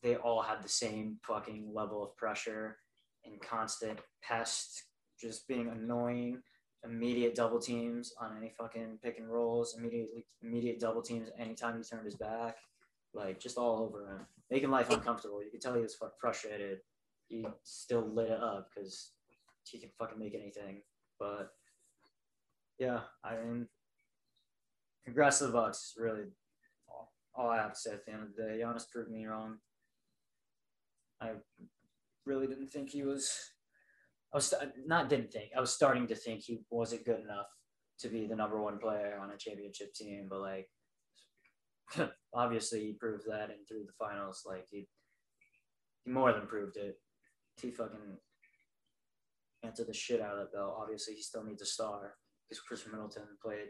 They 0.03 0.15
all 0.15 0.41
had 0.41 0.63
the 0.63 0.69
same 0.69 1.17
fucking 1.25 1.71
level 1.73 2.03
of 2.03 2.15
pressure 2.17 2.77
and 3.25 3.39
constant 3.41 3.99
pest, 4.21 4.83
just 5.19 5.47
being 5.47 5.69
annoying 5.69 6.41
immediate 6.89 7.35
double 7.35 7.59
teams 7.59 8.13
on 8.19 8.37
any 8.37 8.53
fucking 8.57 8.99
pick 9.03 9.17
and 9.19 9.29
rolls, 9.31 9.75
immediately 9.77 10.25
immediate 10.41 10.79
double 10.79 11.01
teams 11.01 11.29
anytime 11.37 11.77
he 11.77 11.83
turned 11.83 12.05
his 12.05 12.15
back, 12.15 12.57
like 13.13 13.39
just 13.39 13.57
all 13.57 13.79
over 13.81 14.07
him, 14.07 14.25
making 14.49 14.69
life 14.69 14.89
uncomfortable. 14.89 15.43
You 15.43 15.51
could 15.51 15.61
tell 15.61 15.75
he 15.75 15.81
was 15.81 15.97
frustrated. 16.19 16.79
He 17.27 17.45
still 17.63 18.07
lit 18.13 18.31
it 18.31 18.41
up 18.41 18.69
because 18.73 19.11
he 19.65 19.79
can 19.79 19.89
fucking 19.97 20.19
make 20.19 20.35
anything. 20.35 20.81
But 21.19 21.51
yeah, 22.79 23.01
I 23.23 23.35
mean, 23.37 23.67
congrats 25.05 25.39
to 25.39 25.47
the 25.47 25.53
Bucks. 25.53 25.93
Really, 25.97 26.23
all, 26.87 27.11
all 27.35 27.49
I 27.49 27.57
have 27.57 27.73
to 27.73 27.79
say 27.79 27.91
at 27.91 28.05
the 28.05 28.13
end 28.13 28.23
of 28.23 28.35
the 28.35 28.43
day. 28.43 28.61
Giannis 28.63 28.89
proved 28.89 29.11
me 29.11 29.25
wrong. 29.25 29.57
I 31.19 31.31
really 32.25 32.47
didn't 32.47 32.67
think 32.67 32.89
he 32.89 33.03
was. 33.03 33.51
I 34.33 34.37
was 34.37 34.53
not 34.85 35.09
didn't 35.09 35.31
think. 35.31 35.51
I 35.55 35.61
was 35.61 35.73
starting 35.73 36.07
to 36.07 36.15
think 36.15 36.41
he 36.41 36.59
wasn't 36.69 37.05
good 37.05 37.19
enough 37.19 37.47
to 37.99 38.09
be 38.09 38.27
the 38.27 38.35
number 38.35 38.61
one 38.61 38.77
player 38.77 39.17
on 39.21 39.31
a 39.31 39.37
championship 39.37 39.93
team, 39.93 40.27
but 40.29 40.41
like 40.41 40.69
obviously 42.33 42.81
he 42.81 42.93
proved 42.93 43.23
that 43.27 43.49
and 43.49 43.67
through 43.67 43.85
the 43.85 43.93
finals, 43.97 44.43
like 44.45 44.65
he 44.69 44.87
he 46.03 46.11
more 46.11 46.33
than 46.33 46.47
proved 46.47 46.77
it. 46.77 46.99
He 47.61 47.71
fucking 47.71 48.17
answered 49.63 49.87
the 49.87 49.93
shit 49.93 50.21
out 50.21 50.33
of 50.33 50.39
that 50.39 50.53
belt. 50.53 50.77
Obviously 50.79 51.15
he 51.15 51.21
still 51.21 51.43
needs 51.43 51.61
a 51.61 51.65
star 51.65 52.15
because 52.47 52.61
Khris 52.61 52.85
Middleton 52.89 53.23
played 53.41 53.69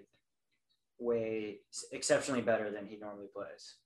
way 1.00 1.60
exceptionally 1.92 2.42
better 2.42 2.72
than 2.72 2.88
he 2.88 2.98
normally 2.98 3.28
plays. 3.34 3.78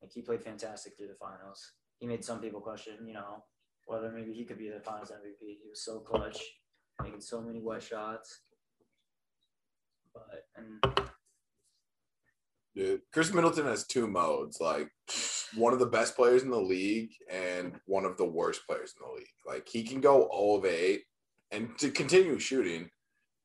Like 0.00 0.12
he 0.12 0.22
played 0.22 0.42
fantastic 0.42 0.96
through 0.96 1.08
the 1.08 1.14
finals. 1.14 1.72
He 1.98 2.06
made 2.06 2.24
some 2.24 2.40
people 2.40 2.60
question, 2.60 3.06
you 3.06 3.14
know, 3.14 3.44
whether 3.90 4.12
maybe 4.12 4.32
he 4.32 4.44
could 4.44 4.58
be 4.58 4.70
the 4.70 4.78
finals 4.80 5.10
MVP. 5.10 5.40
He 5.40 5.68
was 5.68 5.84
so 5.84 5.98
clutch, 5.98 6.38
making 7.02 7.20
so 7.20 7.40
many 7.40 7.60
wet 7.60 7.82
shots. 7.82 8.42
But 10.14 10.44
and 10.56 11.06
Dude, 12.76 13.00
Khris 13.12 13.34
Middleton 13.34 13.66
has 13.66 13.84
two 13.84 14.06
modes, 14.06 14.60
like 14.60 14.88
one 15.56 15.72
of 15.72 15.80
the 15.80 15.86
best 15.86 16.14
players 16.14 16.44
in 16.44 16.50
the 16.50 16.60
league 16.60 17.10
and 17.28 17.72
one 17.86 18.04
of 18.04 18.16
the 18.16 18.24
worst 18.24 18.64
players 18.64 18.94
in 18.96 19.06
the 19.06 19.12
league. 19.18 19.26
Like 19.44 19.68
he 19.68 19.82
can 19.82 20.00
go 20.00 20.22
all 20.22 20.58
of 20.58 20.64
8 20.64 21.02
and 21.50 21.76
to 21.78 21.90
continue 21.90 22.38
shooting, 22.38 22.88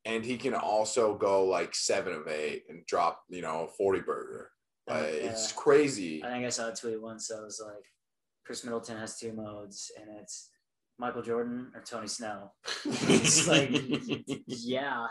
and 0.06 0.24
he 0.24 0.38
can 0.38 0.54
also 0.54 1.16
go 1.16 1.46
like 1.46 1.74
7 1.74 2.14
of 2.14 2.28
8 2.28 2.66
and 2.70 2.86
drop, 2.86 3.22
you 3.30 3.42
know, 3.42 3.66
a 3.66 3.68
40 3.68 4.02
burger. 4.02 4.52
Like, 4.88 5.06
It's 5.06 5.52
uh, 5.52 5.56
crazy. 5.56 6.24
I 6.24 6.30
think 6.30 6.46
I 6.46 6.50
saw 6.50 6.70
a 6.70 6.76
tweet 6.76 7.02
once 7.02 7.28
that 7.30 7.42
was 7.42 7.60
like, 7.66 7.84
Khris 8.46 8.64
Middleton 8.64 8.98
has 8.98 9.18
two 9.18 9.34
modes, 9.34 9.92
and 10.00 10.20
it's 10.20 10.50
Michael 10.98 11.24
Jordan 11.24 11.72
or 11.74 11.82
Tony 11.82 12.08
Snell. 12.08 12.54
It's 12.86 13.48
like, 13.48 13.72
yeah, 14.48 15.08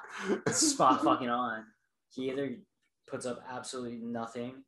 spot 0.50 1.02
fucking 1.02 1.28
on. 1.28 1.64
He 2.10 2.30
either 2.30 2.56
puts 3.08 3.26
up 3.26 3.42
absolutely 3.50 3.98
nothing, 3.98 4.62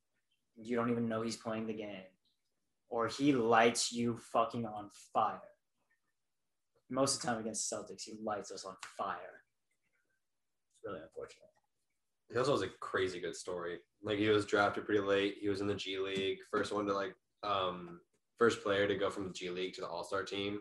you 0.56 0.76
don't 0.76 0.90
even 0.90 1.08
know 1.08 1.22
he's 1.22 1.36
playing 1.36 1.66
the 1.66 1.74
game, 1.74 2.10
or 2.88 3.08
he 3.08 3.32
lights 3.32 3.92
you 3.92 4.18
fucking 4.32 4.66
on 4.66 4.90
fire. 5.12 5.40
Most 6.90 7.16
of 7.16 7.20
the 7.20 7.26
time 7.26 7.40
against 7.40 7.68
the 7.68 7.76
Celtics, 7.76 8.02
he 8.02 8.14
lights 8.22 8.50
us 8.50 8.64
on 8.64 8.74
fire. 8.96 9.42
It's 10.74 10.84
really 10.84 11.02
unfortunate. 11.02 11.42
He 12.30 12.38
also 12.38 12.52
has 12.52 12.62
a 12.62 12.68
crazy 12.80 13.20
good 13.20 13.36
story. 13.36 13.78
Like 14.02 14.18
he 14.18 14.28
was 14.28 14.46
drafted 14.46 14.84
pretty 14.84 15.00
late. 15.00 15.36
He 15.40 15.48
was 15.48 15.60
in 15.60 15.66
the 15.66 15.74
G 15.74 15.98
League, 15.98 16.38
first 16.50 16.72
one 16.72 16.86
to 16.86 16.92
like 16.92 17.14
um 17.42 18.00
first 18.38 18.62
player 18.62 18.86
to 18.86 18.94
go 18.94 19.10
from 19.10 19.24
the 19.24 19.32
G 19.32 19.50
League 19.50 19.74
to 19.74 19.80
the 19.80 19.88
All 19.88 20.04
Star 20.04 20.22
team, 20.22 20.60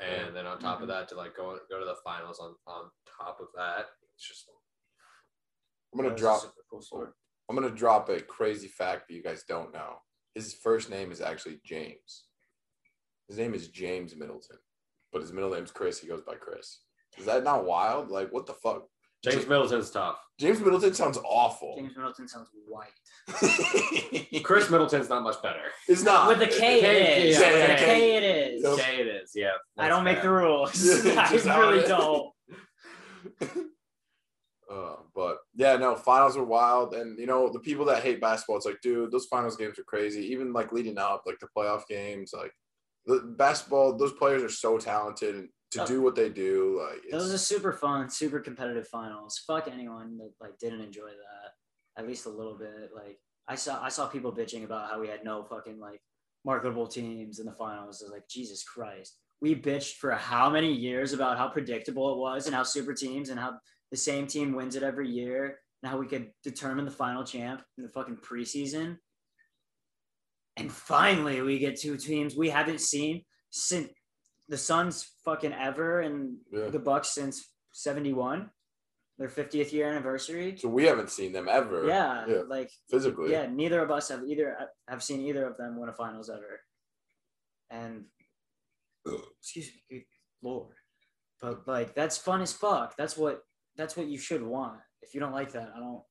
and 0.00 0.34
then 0.34 0.46
on 0.46 0.58
top 0.58 0.80
of 0.80 0.88
mm-hmm. 0.88 0.98
that 0.98 1.08
to 1.08 1.14
like 1.16 1.36
go 1.36 1.58
go 1.70 1.78
to 1.78 1.84
the 1.84 1.96
finals. 2.04 2.38
On 2.40 2.54
on 2.66 2.90
top 3.18 3.38
of 3.40 3.48
that, 3.56 3.86
it's 4.14 4.26
just 4.26 4.46
I'm 5.92 5.98
gonna 5.98 6.10
That 6.10 6.18
a 6.18 6.20
drop 6.20 6.42
cool 6.70 6.80
story. 6.80 7.08
I'm 7.48 7.56
gonna 7.56 7.70
drop 7.70 8.08
a 8.08 8.20
crazy 8.20 8.68
fact 8.68 9.08
that 9.08 9.14
you 9.14 9.22
guys 9.22 9.44
don't 9.46 9.72
know. 9.72 9.96
His 10.34 10.54
first 10.54 10.90
name 10.90 11.12
is 11.12 11.20
actually 11.20 11.60
James. 11.64 12.24
His 13.28 13.38
name 13.38 13.54
is 13.54 13.68
James 13.68 14.16
Middleton, 14.16 14.58
but 15.12 15.20
his 15.20 15.32
middle 15.32 15.50
name's 15.50 15.70
Chris. 15.70 16.00
He 16.00 16.08
goes 16.08 16.22
by 16.22 16.34
Chris. 16.34 16.80
Is 17.18 17.26
that 17.26 17.44
not 17.44 17.66
wild? 17.66 18.10
Like, 18.10 18.32
what 18.32 18.46
the 18.46 18.54
fuck? 18.54 18.86
James 19.24 19.46
Middleton's 19.46 19.90
tough. 19.90 20.18
James 20.40 20.58
Middleton 20.60 20.94
sounds 20.94 21.18
awful. 21.24 21.74
James 21.76 21.96
Middleton 21.96 22.26
sounds 22.26 22.48
white. 22.66 22.88
Khris 24.42 24.68
Middleton's 24.68 25.08
not 25.08 25.22
much 25.22 25.40
better. 25.42 25.60
it's 25.88 26.02
not. 26.02 26.26
With 26.28 26.40
the 26.40 26.46
K, 26.46 26.80
K, 26.80 27.20
it 27.20 27.26
is. 27.28 27.38
yeah, 27.40 27.52
With 27.52 27.60
the 27.62 27.72
yeah. 27.72 27.76
K, 27.84 28.16
it 28.16 28.22
is. 28.54 28.62
Yep. 28.64 28.72
Okay, 28.72 28.96
it 29.00 29.06
is. 29.06 29.30
Yeah. 29.34 29.50
I 29.78 29.88
don't 29.88 30.02
make 30.04 30.22
the 30.22 30.30
rules. 30.30 31.04
Yeah, 31.04 31.20
I 31.22 31.30
just 31.30 31.46
how 31.46 31.62
it 31.62 31.66
really 31.66 31.78
is. 31.82 31.88
don't. 31.88 32.32
Uh, 34.72 34.96
but 35.14 35.36
yeah, 35.54 35.76
no, 35.76 35.94
finals 35.94 36.34
were 36.34 36.44
wild, 36.44 36.94
and 36.94 37.18
you 37.18 37.26
know 37.26 37.50
the 37.52 37.58
people 37.60 37.84
that 37.84 38.02
hate 38.02 38.22
basketball, 38.22 38.56
it's 38.56 38.64
like, 38.64 38.80
dude, 38.82 39.10
those 39.12 39.26
finals 39.26 39.54
games 39.56 39.78
are 39.78 39.82
crazy. 39.84 40.20
Even 40.32 40.52
like 40.54 40.72
leading 40.72 40.96
up, 40.96 41.24
like 41.26 41.38
the 41.40 41.48
playoff 41.54 41.82
games, 41.86 42.32
like 42.34 42.52
the 43.04 43.34
basketball, 43.36 43.98
those 43.98 44.14
players 44.14 44.42
are 44.42 44.48
so 44.48 44.78
talented, 44.78 45.34
and 45.34 45.48
to 45.72 45.82
Oh. 45.82 45.86
do 45.86 46.02
what 46.02 46.14
they 46.14 46.28
do, 46.28 46.78
like 46.80 47.02
Those 47.10 47.30
are 47.30 47.34
it's, 47.34 47.42
super 47.44 47.72
fun, 47.72 48.08
super 48.10 48.40
competitive 48.40 48.86
finals. 48.88 49.38
Fuck 49.46 49.68
anyone 49.68 50.16
that 50.18 50.32
like 50.40 50.58
didn't 50.58 50.80
enjoy 50.82 51.08
that. 51.10 51.52
At 51.98 52.06
least 52.06 52.26
a 52.26 52.30
little 52.30 52.56
bit. 52.56 52.90
Like 52.94 53.18
I 53.48 53.54
saw 53.54 53.82
I 53.82 53.88
saw 53.88 54.06
people 54.06 54.32
bitching 54.32 54.64
about 54.64 54.90
how 54.90 55.00
we 55.00 55.08
had 55.08 55.24
no 55.24 55.44
fucking 55.44 55.78
like 55.80 56.00
marketable 56.44 56.86
teams 56.86 57.38
in 57.38 57.46
the 57.46 57.52
finals. 57.52 58.02
I 58.02 58.06
was 58.06 58.12
like, 58.12 58.28
Jesus 58.28 58.62
Christ. 58.64 59.18
We 59.40 59.54
bitched 59.56 59.94
for 59.96 60.12
how 60.12 60.48
many 60.50 60.72
years 60.72 61.12
about 61.12 61.36
how 61.38 61.48
predictable 61.48 62.12
it 62.12 62.18
was 62.18 62.46
and 62.46 62.54
how 62.54 62.62
super 62.62 62.94
teams 62.94 63.28
and 63.28 63.40
how 63.40 63.58
the 63.90 63.96
same 63.96 64.26
team 64.26 64.52
wins 64.54 64.76
it 64.76 64.82
every 64.84 65.08
year 65.08 65.58
and 65.82 65.90
how 65.90 65.98
we 65.98 66.06
could 66.06 66.30
determine 66.44 66.84
the 66.84 66.90
final 66.92 67.24
champ 67.24 67.62
in 67.76 67.82
the 67.82 67.90
fucking 67.90 68.18
preseason. 68.18 68.98
And 70.56 70.70
finally 70.70 71.40
we 71.40 71.58
get 71.58 71.80
two 71.80 71.96
teams 71.96 72.36
we 72.36 72.50
haven't 72.50 72.80
seen 72.80 73.24
since 73.50 73.88
the 74.52 74.58
Suns 74.58 75.10
fucking 75.24 75.54
ever 75.54 76.00
and 76.02 76.36
Yeah. 76.50 76.68
the 76.68 76.78
Bucks 76.78 77.08
since 77.08 77.54
71, 77.72 78.50
their 79.16 79.28
50th 79.30 79.72
year 79.72 79.88
anniversary. 79.88 80.58
so 80.58 80.68
we 80.68 80.84
haven't 80.84 81.08
seen 81.10 81.32
them 81.32 81.48
ever. 81.48 81.86
Yeah, 81.86 82.26
yeah, 82.28 82.42
like 82.56 82.70
physically. 82.90 83.30
yeah, 83.32 83.46
neither 83.46 83.80
of 83.82 83.90
us 83.90 84.10
have 84.10 84.22
either 84.24 84.48
have 84.88 85.02
seen 85.02 85.20
either 85.22 85.46
of 85.46 85.56
them 85.56 85.80
win 85.80 85.88
a 85.88 85.94
finals 85.94 86.28
ever. 86.28 86.60
And 87.70 88.04
excuse 89.38 89.68
me, 89.72 89.82
good 89.90 90.04
lord. 90.42 90.76
But 91.40 91.66
like 91.66 91.94
that's 91.94 92.18
fun 92.18 92.42
as 92.42 92.52
fuck. 92.52 92.94
That's 92.98 93.16
what 93.16 93.42
that's 93.78 93.96
what 93.96 94.06
you 94.06 94.18
should 94.18 94.42
want. 94.42 94.80
If 95.00 95.14
you 95.14 95.20
don't 95.20 95.32
like 95.40 95.52
that, 95.52 95.72
I 95.74 95.78
don't 95.78 96.02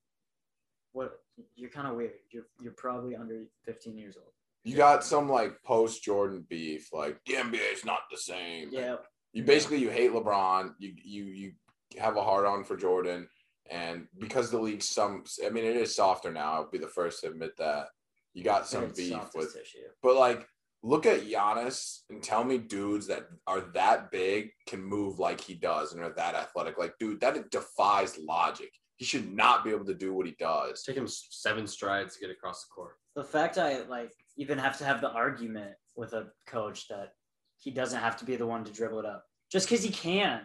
what 0.93 1.11
you're 1.55 1.69
kind 1.69 1.87
of 1.87 1.95
weird. 1.95 2.13
You're 2.31 2.47
you're 2.59 2.73
probably 2.85 3.15
under 3.15 3.45
15 3.65 3.97
years 3.99 4.17
old. 4.17 4.33
You 4.63 4.75
got 4.77 5.03
some 5.03 5.29
like 5.29 5.61
post 5.63 6.03
Jordan 6.03 6.45
beef, 6.49 6.89
like 6.93 7.17
the 7.25 7.33
NBA 7.33 7.73
is 7.73 7.85
not 7.85 8.01
the 8.11 8.17
same. 8.17 8.69
Yeah. 8.71 8.97
You 9.33 9.43
basically 9.43 9.77
you 9.77 9.89
hate 9.89 10.11
LeBron. 10.11 10.73
You 10.79 10.93
you 11.03 11.23
you 11.25 11.51
have 11.99 12.15
a 12.17 12.23
hard 12.23 12.45
on 12.45 12.63
for 12.63 12.77
Jordan, 12.77 13.27
and 13.69 14.07
because 14.19 14.51
the 14.51 14.59
league's 14.59 14.87
some, 14.89 15.23
I 15.45 15.49
mean, 15.49 15.65
it 15.65 15.75
is 15.75 15.95
softer 15.95 16.31
now. 16.31 16.53
I'll 16.53 16.69
be 16.69 16.77
the 16.77 16.87
first 16.87 17.21
to 17.21 17.29
admit 17.29 17.57
that. 17.57 17.87
You 18.33 18.43
got 18.43 18.67
some 18.67 18.85
It's 18.85 18.97
beef 18.97 19.17
with, 19.35 19.53
tissue. 19.53 19.79
but 20.01 20.15
like, 20.15 20.47
look 20.83 21.05
at 21.05 21.25
Giannis 21.27 21.99
and 22.09 22.23
tell 22.23 22.43
me 22.45 22.57
dudes 22.59 23.07
that 23.07 23.27
are 23.45 23.59
that 23.73 24.09
big 24.09 24.51
can 24.67 24.81
move 24.81 25.19
like 25.19 25.41
he 25.41 25.53
does 25.53 25.91
and 25.93 26.01
are 26.01 26.13
that 26.15 26.35
athletic. 26.35 26.77
Like, 26.77 26.93
dude, 26.97 27.19
that 27.21 27.51
defies 27.51 28.17
logic. 28.19 28.71
He 28.95 29.03
should 29.05 29.33
not 29.33 29.65
be 29.65 29.71
able 29.71 29.83
to 29.85 29.93
do 29.93 30.13
what 30.13 30.27
he 30.27 30.35
does. 30.39 30.83
Take 30.83 30.95
him 30.95 31.07
seven 31.07 31.67
strides 31.67 32.13
to 32.15 32.21
get 32.21 32.29
across 32.29 32.63
the 32.65 32.69
court. 32.73 32.95
the 33.15 33.23
fact 33.23 33.57
I 33.57 33.81
like 33.83 34.13
even 34.41 34.57
have 34.57 34.77
to 34.79 34.85
have 34.85 35.01
the 35.01 35.11
argument 35.11 35.73
with 35.95 36.13
a 36.13 36.27
coach 36.47 36.87
that 36.87 37.13
he 37.57 37.69
doesn't 37.69 37.99
have 37.99 38.17
to 38.17 38.25
be 38.25 38.35
the 38.35 38.47
one 38.47 38.63
to 38.63 38.71
dribble 38.71 38.99
it 38.99 39.05
up 39.05 39.25
just 39.51 39.69
because 39.69 39.83
he 39.83 39.91
can. 39.91 40.41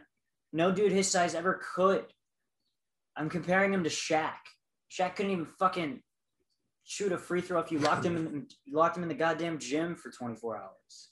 No 0.53 0.71
dude 0.71 0.93
his 0.93 1.11
size 1.11 1.35
ever 1.35 1.61
could. 1.75 2.05
I'm 3.17 3.31
comparing 3.31 3.73
him 3.73 3.85
to 3.85 3.91
Shaq. 3.91 4.35
Shaq 4.91 5.17
couldn't 5.17 5.33
even 5.33 5.47
fucking 5.59 6.01
shoot 6.85 7.13
a 7.13 7.19
free 7.19 7.41
throw 7.41 7.61
if 7.61 7.73
you 7.73 7.79
locked 7.79 8.05
him 8.05 8.17
in 8.17 8.47
locked 8.71 8.97
him 8.97 9.03
in 9.03 9.09
the 9.09 9.15
goddamn 9.15 9.59
gym 9.59 9.97
for 9.97 10.11
24 10.11 10.59
hours. 10.59 11.11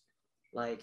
Like, 0.52 0.82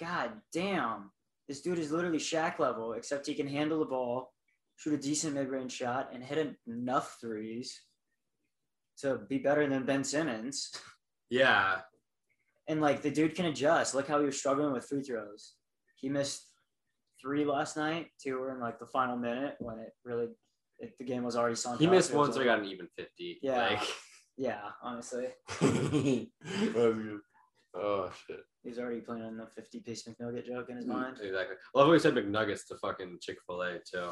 god 0.00 0.32
damn. 0.52 1.10
This 1.48 1.60
dude 1.60 1.78
is 1.78 1.92
literally 1.92 2.18
Shaq 2.18 2.58
level, 2.58 2.94
except 2.94 3.26
he 3.26 3.34
can 3.34 3.46
handle 3.46 3.78
the 3.78 3.84
ball, 3.84 4.32
shoot 4.76 4.94
a 4.94 4.98
decent 4.98 5.34
mid-range 5.34 5.72
shot, 5.72 6.10
and 6.12 6.24
hit 6.24 6.56
enough 6.66 7.18
threes 7.20 7.82
to 8.98 9.18
be 9.28 9.38
better 9.38 9.66
than 9.68 9.84
Ben 9.84 10.02
Simmons. 10.02 10.72
Yeah. 11.30 11.80
And 12.68 12.80
like 12.80 13.02
the 13.02 13.10
dude 13.10 13.34
can 13.34 13.46
adjust. 13.46 13.94
Look 13.94 14.08
how 14.08 14.18
he 14.20 14.26
was 14.26 14.38
struggling 14.38 14.72
with 14.72 14.86
free 14.86 15.02
throws. 15.02 15.54
He 15.96 16.08
missed 16.08 16.50
three 17.20 17.44
last 17.44 17.76
night. 17.76 18.08
Two 18.22 18.38
were 18.38 18.52
in 18.52 18.60
like 18.60 18.78
the 18.78 18.86
final 18.86 19.16
minute 19.16 19.56
when 19.60 19.78
it 19.78 19.92
really 20.04 20.28
it, 20.78 20.96
the 20.98 21.04
game 21.04 21.22
was 21.22 21.36
already 21.36 21.54
sunk. 21.56 21.80
He 21.80 21.86
missed 21.86 22.10
was 22.12 22.28
once. 22.28 22.36
I 22.38 22.44
got 22.44 22.58
an 22.58 22.64
even 22.66 22.88
fifty. 22.96 23.38
Yeah. 23.42 23.68
Like, 23.70 23.82
Yeah, 24.36 24.60
honestly, 24.82 25.28
Oh 27.78 28.10
shit. 28.26 28.40
he 28.62 28.68
was 28.70 28.78
already 28.78 29.00
playing 29.00 29.22
on 29.24 29.36
the 29.36 29.46
fifty 29.46 29.80
piece 29.80 30.04
McNugget 30.08 30.46
joke 30.46 30.68
in 30.70 30.76
his 30.76 30.86
Mm. 30.86 30.88
mind. 30.88 31.16
exactly. 31.22 31.56
Love 31.74 31.86
what 31.88 31.92
we 31.92 31.98
said 31.98 32.14
McNuggets 32.14 32.66
to 32.68 32.76
fucking 32.78 33.18
Chick 33.20 33.36
Fil 33.46 33.62
A 33.62 33.78
too. 33.78 34.10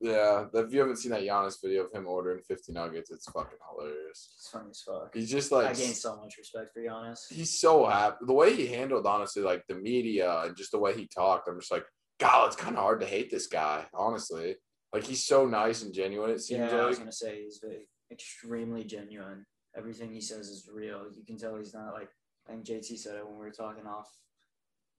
Yeah, 0.00 0.44
if 0.52 0.72
you 0.72 0.80
haven't 0.80 0.96
seen 0.96 1.12
that 1.12 1.22
Giannis 1.22 1.56
video 1.62 1.84
of 1.84 1.92
him 1.92 2.06
ordering 2.06 2.42
50 2.42 2.72
nuggets, 2.72 3.10
it's 3.10 3.30
fucking 3.30 3.58
hilarious. 3.70 4.34
It's 4.36 4.50
funny 4.52 4.70
as 4.70 4.82
fuck. 4.82 5.14
He's 5.14 5.30
just 5.30 5.50
like 5.50 5.64
I 5.64 5.68
like 5.68 5.78
gained 5.78 5.96
so 5.96 6.16
much 6.16 6.36
respect 6.36 6.74
for 6.74 6.80
Giannis. 6.80 7.20
he's 7.30 7.58
so 7.58 7.86
happy. 7.86 8.16
The 8.26 8.32
way 8.34 8.54
he 8.54 8.66
handled 8.66 9.06
honestly, 9.06 9.42
like 9.42 9.64
the 9.68 9.74
media 9.74 10.42
and 10.42 10.56
just 10.56 10.72
the 10.72 10.78
way 10.78 10.94
he 10.94 11.06
talked, 11.06 11.48
I'm 11.48 11.58
just 11.58 11.72
like, 11.72 11.86
God, 12.20 12.48
it's 12.48 12.56
kind 12.56 12.76
of 12.76 12.82
hard 12.82 13.00
to 13.00 13.06
hate 13.06 13.30
this 13.30 13.46
guy, 13.46 13.86
honestly. 13.94 14.56
Like 14.92 15.04
he's 15.04 15.24
so 15.24 15.46
nice 15.46 15.82
and 15.82 15.94
genuine. 15.94 16.30
It 16.30 16.40
seems 16.40 16.72
Yeah, 16.72 16.78
I 16.78 16.86
was 16.86 16.98
gonna 16.98 17.10
say 17.10 17.42
he's 17.44 17.62
extremely 18.10 18.84
genuine. 18.84 19.46
Everything 19.76 20.12
he 20.12 20.20
says 20.20 20.48
is 20.48 20.68
real. 20.72 21.04
You 21.14 21.24
can 21.26 21.38
tell 21.38 21.56
he's 21.56 21.74
not 21.74 21.94
like 21.94 22.10
I 22.46 22.52
think 22.52 22.66
JT 22.66 22.98
said 22.98 23.16
it 23.16 23.26
when 23.26 23.38
we 23.38 23.44
were 23.44 23.50
talking 23.50 23.86
off 23.86 24.10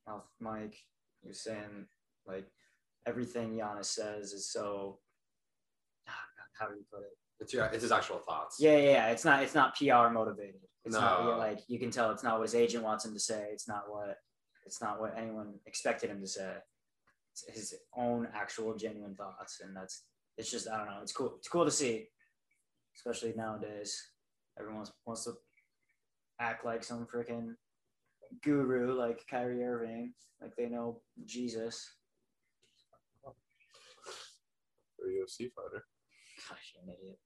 off 0.08 0.26
mic. 0.40 0.76
He 1.22 1.30
was 1.30 1.44
saying 1.44 1.88
like 2.26 2.48
everything 3.08 3.58
Giannis 3.58 3.86
says 3.86 4.34
is 4.34 4.52
so 4.52 5.00
ah, 6.08 6.12
how 6.60 6.68
do 6.68 6.76
you 6.76 6.86
put 6.92 7.02
it? 7.02 7.18
It's 7.40 7.54
your 7.54 7.66
it's 7.66 7.84
his 7.84 7.92
actual 7.92 8.18
thoughts. 8.20 8.58
Yeah, 8.60 8.78
yeah, 8.78 8.90
yeah. 8.92 9.08
It's 9.10 9.26
not 9.26 9.44
it's 9.44 9.56
not 9.56 9.76
PR 9.76 10.10
motivated. 10.12 10.62
It's 10.86 10.96
not 10.96 11.24
No. 11.24 11.30
yeah, 11.30 11.36
like 11.36 11.60
you 11.68 11.80
can 11.80 11.92
tell 11.92 12.12
it's 12.12 12.24
not 12.24 12.40
what 12.40 12.44
his 12.44 12.56
agent 12.56 12.84
wants 12.84 13.06
him 13.06 13.14
to 13.14 13.20
say. 13.20 13.48
It's 13.52 13.68
not 13.68 13.84
what 13.88 14.18
it's 14.66 14.82
not 14.82 15.00
what 15.00 15.18
anyone 15.18 15.54
expected 15.66 16.10
him 16.10 16.22
to 16.22 16.28
say. 16.28 16.54
It's 17.32 17.46
his 17.54 17.76
own 17.96 18.28
actual 18.36 18.76
genuine 18.76 19.16
thoughts. 19.16 19.62
And 19.64 19.76
that's 19.76 20.04
it's 20.38 20.52
just 20.52 20.68
I 20.68 20.78
don't 20.78 20.88
know. 20.88 21.00
It's 21.02 21.14
cool. 21.14 21.36
It's 21.38 21.48
cool 21.48 21.66
to 21.66 21.72
see. 21.72 22.08
Especially 22.96 23.34
nowadays. 23.36 24.02
Everyone 24.60 24.78
wants, 24.78 24.92
wants 25.06 25.24
to 25.26 25.34
act 26.40 26.66
like 26.66 26.84
some 26.84 27.06
freaking 27.06 27.54
guru 28.44 28.94
like 28.98 29.22
Kyrie 29.30 29.64
Irving. 29.64 30.14
Like 30.42 30.56
they 30.56 30.66
know 30.68 31.02
Jesus. 31.26 31.88
A 35.08 35.10
UFC 35.10 35.50
fighter. 35.52 35.86
Gosh, 36.50 36.74
you're 36.76 36.84
an 36.84 36.98
idiot. 37.00 37.20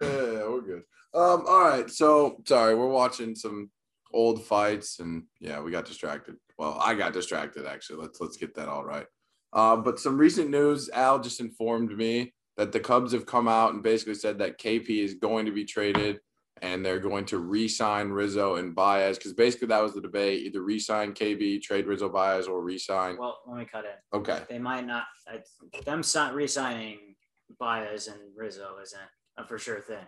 Yeah, 0.00 0.48
we're 0.48 0.62
good. 0.62 0.82
Um, 1.14 1.44
all 1.46 1.60
right. 1.60 1.90
So 1.90 2.42
sorry, 2.46 2.74
we're 2.74 2.88
watching 2.88 3.34
some 3.34 3.70
old 4.12 4.44
fights, 4.44 5.00
and 5.00 5.24
yeah, 5.40 5.60
we 5.60 5.70
got 5.70 5.84
distracted. 5.84 6.36
Well, 6.58 6.78
I 6.80 6.94
got 6.94 7.12
distracted 7.12 7.66
actually. 7.66 8.02
Let's 8.02 8.20
let's 8.20 8.36
get 8.36 8.54
that 8.54 8.68
all 8.68 8.84
right. 8.84 9.06
Uh, 9.52 9.76
but 9.76 10.00
some 10.00 10.18
recent 10.18 10.50
news, 10.50 10.90
Al 10.92 11.20
just 11.20 11.40
informed 11.40 11.96
me 11.96 12.34
that 12.56 12.72
the 12.72 12.80
Cubs 12.80 13.12
have 13.12 13.26
come 13.26 13.48
out 13.48 13.72
and 13.72 13.82
basically 13.82 14.14
said 14.14 14.38
that 14.38 14.58
KB 14.58 14.88
is 14.88 15.14
going 15.14 15.46
to 15.46 15.52
be 15.52 15.64
traded 15.64 16.18
and 16.64 16.84
they're 16.84 16.98
going 16.98 17.26
to 17.26 17.38
re-sign 17.38 18.08
Rizzo 18.08 18.56
and 18.56 18.74
Baez 18.74 19.18
because 19.18 19.34
basically 19.34 19.68
that 19.68 19.82
was 19.82 19.92
the 19.92 20.00
debate: 20.00 20.46
either 20.46 20.62
re-sign 20.62 21.12
KB, 21.12 21.60
trade 21.60 21.86
Rizzo 21.86 22.08
Baez, 22.08 22.46
or 22.46 22.62
re-sign. 22.62 23.18
Well, 23.18 23.38
let 23.46 23.58
me 23.58 23.66
cut 23.70 23.84
in. 23.84 24.18
Okay. 24.18 24.40
they 24.48 24.58
might 24.58 24.86
not. 24.86 25.04
I, 25.28 25.40
them 25.84 26.02
si- 26.02 26.32
re-signing 26.32 27.16
Baez 27.60 28.08
and 28.08 28.18
Rizzo 28.34 28.76
isn't 28.82 29.00
a 29.36 29.46
for 29.46 29.58
sure 29.58 29.80
thing. 29.80 30.06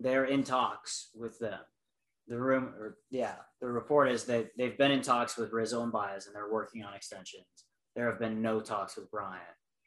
They're 0.00 0.24
in 0.24 0.42
talks 0.42 1.10
with 1.14 1.38
them. 1.38 1.60
The 2.26 2.40
room, 2.40 2.74
or 2.76 2.96
yeah, 3.10 3.36
the 3.60 3.68
report 3.68 4.10
is 4.10 4.24
that 4.24 4.48
they've 4.58 4.76
been 4.76 4.90
in 4.90 5.02
talks 5.02 5.36
with 5.36 5.52
Rizzo 5.52 5.82
and 5.82 5.92
Baez, 5.92 6.26
and 6.26 6.34
they're 6.34 6.50
working 6.50 6.82
on 6.82 6.94
extensions. 6.94 7.44
There 7.94 8.10
have 8.10 8.18
been 8.18 8.42
no 8.42 8.60
talks 8.60 8.96
with 8.96 9.10
Bryant, 9.12 9.42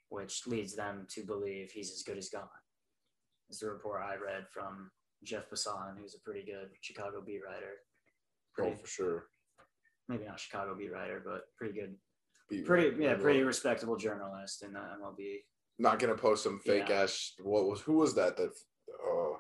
which 0.08 0.48
leads 0.48 0.74
them 0.74 1.06
to 1.10 1.26
believe 1.26 1.72
he's 1.72 1.92
as 1.92 2.04
good 2.04 2.18
as 2.18 2.30
gone. 2.30 2.48
Is 3.50 3.60
the 3.60 3.70
report 3.70 4.04
I 4.04 4.16
read 4.16 4.46
from 4.54 4.92
Jeff 5.24 5.50
Passan, 5.50 5.98
who's 6.00 6.16
a 6.16 6.20
pretty 6.22 6.44
good 6.46 6.70
Chicago 6.82 7.22
beat 7.26 7.42
writer. 7.46 7.76
Oh, 8.60 8.76
for 8.82 8.88
sure. 8.88 9.24
maybe 10.08 10.26
not 10.26 10.40
Chicago 10.40 10.76
beat 10.76 10.92
writer, 10.92 11.22
but 11.26 11.42
pretty 11.58 11.74
good, 11.80 11.96
Be- 12.50 12.62
pretty 12.64 13.02
yeah, 13.04 13.16
pretty 13.16 13.42
respectable 13.44 13.98
journalist 13.98 14.64
in 14.64 14.74
the 14.74 14.80
MLB. 14.80 15.40
not 15.80 16.00
gonna 16.00 16.16
post 16.16 16.44
some 16.44 16.60
fake 16.66 16.90
Yeah. 16.90 17.02
ass. 17.04 17.34
What 17.40 17.66
was 17.68 17.82
who 17.82 17.94
was 17.94 18.16
that? 18.16 18.36
That 18.38 18.52
oh, 19.04 19.38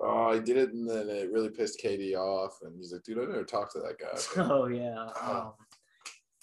oh, 0.00 0.24
I 0.30 0.38
did 0.40 0.56
it, 0.58 0.72
and 0.74 0.88
then 0.88 1.08
it 1.08 1.30
really 1.32 1.48
pissed 1.50 1.78
Katie 1.78 2.16
off, 2.16 2.58
and 2.62 2.76
he's 2.76 2.92
like, 2.92 3.02
dude, 3.04 3.18
I 3.18 3.22
never 3.22 3.44
talked 3.44 3.72
to 3.72 3.78
that 3.80 3.98
guy. 3.98 4.42
Oh 4.52 4.66
yeah. 4.66 5.06
Ah. 5.16 5.46
Um, 5.48 5.52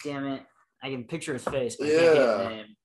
damn 0.02 0.26
it! 0.26 0.42
I 0.82 0.90
can 0.90 1.04
picture 1.04 1.34
his 1.34 1.44
face, 1.44 1.76
but 1.76 1.86
I 1.86 1.90
can't 1.90 2.00
get 2.02 2.16
Yeah. 2.16 2.38
his 2.38 2.48
name. 2.48 2.76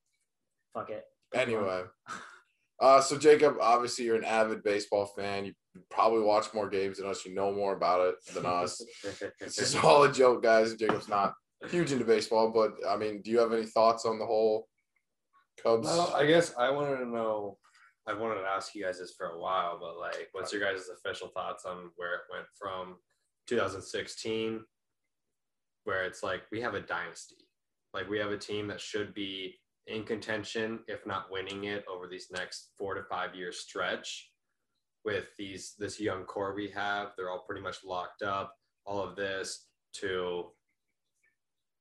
Fuck 0.75 0.89
it. 0.91 1.05
anyway, 1.33 1.83
uh, 2.81 3.01
so 3.01 3.17
Jacob, 3.17 3.57
obviously 3.61 4.05
you're 4.05 4.15
an 4.15 4.23
avid 4.23 4.63
baseball 4.63 5.05
fan. 5.05 5.45
You 5.45 5.53
probably 5.89 6.21
watch 6.21 6.53
more 6.53 6.69
games 6.69 6.97
than 6.97 7.07
us. 7.07 7.25
You 7.25 7.33
know 7.33 7.51
more 7.51 7.75
about 7.75 8.07
it 8.07 8.15
than 8.33 8.45
us. 8.45 8.81
it's 9.41 9.55
just 9.55 9.83
all 9.83 10.03
a 10.03 10.11
joke, 10.11 10.43
guys. 10.43 10.75
Jacob's 10.75 11.09
not 11.09 11.33
huge 11.69 11.91
into 11.91 12.05
baseball, 12.05 12.51
but 12.51 12.73
I 12.87 12.95
mean, 12.95 13.21
do 13.21 13.31
you 13.31 13.39
have 13.39 13.51
any 13.51 13.65
thoughts 13.65 14.05
on 14.05 14.17
the 14.17 14.25
whole 14.25 14.67
Cubs? 15.61 15.87
Well, 15.87 16.13
I 16.15 16.25
guess 16.25 16.53
I 16.57 16.69
wanted 16.69 16.97
to 16.97 17.05
know. 17.05 17.57
I 18.07 18.13
wanted 18.13 18.41
to 18.41 18.47
ask 18.47 18.73
you 18.73 18.83
guys 18.83 18.99
this 18.99 19.13
for 19.15 19.27
a 19.27 19.39
while, 19.39 19.77
but 19.79 19.99
like, 19.99 20.29
what's 20.31 20.51
your 20.51 20.61
guys' 20.61 20.89
official 20.89 21.27
thoughts 21.35 21.65
on 21.65 21.91
where 21.95 22.15
it 22.15 22.21
went 22.31 22.47
from 22.57 22.95
2016, 23.47 24.61
where 25.83 26.05
it's 26.05 26.23
like 26.23 26.43
we 26.51 26.61
have 26.61 26.73
a 26.73 26.81
dynasty, 26.81 27.45
like 27.93 28.09
we 28.09 28.17
have 28.17 28.31
a 28.31 28.37
team 28.37 28.67
that 28.67 28.81
should 28.81 29.13
be 29.13 29.59
in 29.89 30.03
contention, 30.03 30.79
if 30.87 31.05
not 31.05 31.31
winning 31.31 31.65
it, 31.65 31.83
over 31.91 32.07
these 32.07 32.27
next 32.31 32.69
four 32.77 32.93
to 32.95 33.03
five 33.09 33.35
year 33.35 33.51
stretch. 33.51 34.29
With 35.05 35.25
these 35.37 35.75
this 35.79 35.99
young 35.99 36.23
core 36.25 36.53
we 36.53 36.69
have, 36.71 37.09
they're 37.17 37.29
all 37.29 37.43
pretty 37.47 37.61
much 37.61 37.77
locked 37.85 38.21
up. 38.21 38.53
All 38.85 39.01
of 39.01 39.15
this 39.15 39.65
to, 39.95 40.45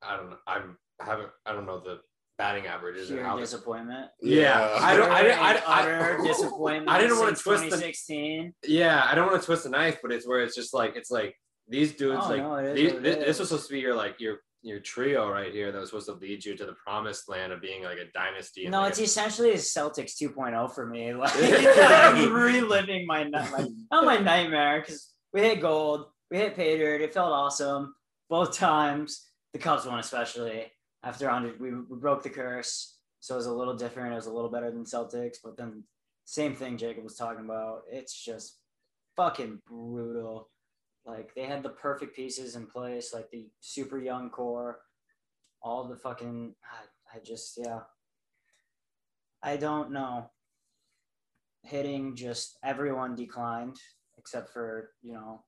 I 0.03 0.16
don't 0.16 0.31
know. 0.31 0.37
I'm 0.47 0.79
I 1.01 1.05
haven't 1.05 1.31
I 1.44 1.53
don't 1.53 1.66
know 1.66 1.81
the 1.81 1.99
batting 2.38 2.66
averages 2.68 3.11
and 3.11 3.18
how 3.21 3.35
the 3.35 3.42
disappointment. 3.42 4.11
Yeah, 4.23 4.79
I 4.81 4.97
don't- 4.97 5.11
I 5.11 5.23
didn't- 5.23 5.40
I- 5.40 5.83
Pure 5.83 6.21
I- 6.23 6.27
disappointment. 6.29 6.88
I 6.88 7.01
didn't 7.01 7.18
wanna 7.18 7.31
since 7.31 7.42
twist 7.42 7.62
the- 7.64 7.71
2016. 7.71 8.55
Yeah, 8.68 9.05
I 9.05 9.14
don't 9.16 9.27
want 9.27 9.40
to 9.42 9.47
twist 9.47 9.64
the 9.64 9.71
knife, 9.71 9.99
but 10.01 10.12
it's 10.12 10.27
where 10.27 10.40
it's 10.44 10.55
just 10.55 10.73
like 10.73 10.94
it's 10.94 11.11
like 11.11 11.35
these 11.66 11.94
dudes 11.97 12.21
Oh, 12.23 12.29
like 12.29 12.40
no, 12.40 12.73
these, 12.75 12.92
this, 13.01 13.16
this 13.16 13.38
was 13.40 13.49
supposed 13.49 13.66
to 13.66 13.73
be 13.75 13.81
your 13.81 13.94
like 13.97 14.21
your 14.21 14.38
your 14.62 14.81
trio 14.81 15.31
right 15.31 15.53
here 15.53 15.71
that 15.71 15.79
was 15.79 15.90
supposed 15.90 16.07
to 16.07 16.14
lead 16.14 16.44
you 16.44 16.57
to 16.57 16.66
the 16.66 16.73
promised 16.73 17.29
land 17.29 17.53
of 17.53 17.61
being 17.61 17.85
like 17.85 17.99
a 17.99 18.11
dynasty. 18.12 18.68
No, 18.68 18.81
like, 18.81 18.90
it's 18.90 19.01
a- 19.01 19.05
essentially 19.05 19.51
a 19.53 19.57
Celtics 19.57 20.21
2.0 20.21 20.75
for 20.75 20.87
me. 20.87 21.14
Like 21.18 21.33
I'm 21.37 22.33
reliving 22.33 23.07
my 23.07 23.25
like 23.25 23.68
not 23.90 24.05
my 24.05 24.16
nightmare 24.33 24.81
because 24.81 25.12
we 25.33 25.42
hit 25.42 25.61
gold, 25.61 26.07
we 26.31 26.38
hit 26.38 26.57
pay 26.57 26.77
dirt. 26.79 27.01
It 27.03 27.14
felt 27.14 27.33
awesome 27.33 27.94
both 28.29 28.57
times. 28.57 29.27
The 29.53 29.59
Cubs 29.59 29.87
won, 29.87 29.99
especially 29.99 30.71
after 31.03 31.27
100. 31.27 31.61
We, 31.61 31.73
we 31.73 31.97
broke 31.97 32.23
the 32.23 32.31
curse, 32.31 32.99
so 33.21 33.35
it 33.35 33.38
was 33.38 33.47
a 33.47 33.53
little 33.53 33.77
different. 33.77 34.12
It 34.12 34.16
was 34.16 34.27
a 34.27 34.33
little 34.33 34.51
better 34.51 34.71
than 34.71 34.85
Celtics, 34.85 35.37
but 35.42 35.57
then 35.57 35.85
same 36.25 36.55
thing 36.55 36.77
Jacob 36.77 37.05
was 37.05 37.16
talking 37.16 37.44
about. 37.44 37.83
It's 37.90 38.12
just 38.12 38.59
fucking 39.16 39.61
brutal. 39.66 40.51
Like 41.09 41.35
they 41.35 41.44
had 41.47 41.62
the 41.62 41.71
perfect 41.71 42.14
pieces 42.14 42.55
in 42.55 42.66
place, 42.66 43.14
like 43.14 43.31
the 43.31 43.49
super 43.61 43.99
young 43.99 44.29
core, 44.29 44.81
all 45.62 45.88
the 45.88 45.97
fucking. 45.97 46.55
I, 46.62 47.16
I 47.16 47.21
just 47.25 47.59
yeah. 47.64 47.81
I 49.42 49.57
don't 49.57 49.90
know. 49.90 50.31
Hitting 51.62 52.14
just 52.14 52.59
everyone 52.62 53.16
declined 53.16 53.77
except 54.18 54.53
for 54.53 54.90
you 55.03 55.14
know, 55.14 55.42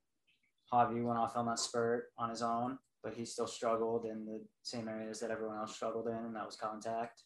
Javi 0.73 1.05
went 1.05 1.18
off 1.18 1.37
on 1.37 1.44
that 1.46 1.59
spurt 1.59 2.05
on 2.16 2.31
his 2.31 2.40
own, 2.40 2.79
but 3.05 3.12
he 3.12 3.27
still 3.27 3.46
struggled 3.46 4.07
in 4.07 4.25
the 4.25 4.40
same 4.62 4.88
areas 4.88 5.20
that 5.20 5.31
everyone 5.31 5.59
else 5.59 5.75
struggled 5.75 6.09
in, 6.09 6.16
and 6.16 6.35
that 6.37 6.46
was 6.46 6.57
contact. 6.57 7.25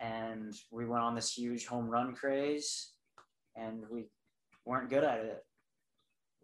And 0.00 0.54
we 0.72 0.86
went 0.86 1.02
on 1.02 1.14
this 1.14 1.36
huge 1.36 1.66
home 1.66 1.90
run 1.90 2.14
craze, 2.14 2.92
and 3.54 3.84
we 3.90 4.06
weren't 4.64 4.88
good 4.88 5.04
at 5.04 5.20
it. 5.20 5.44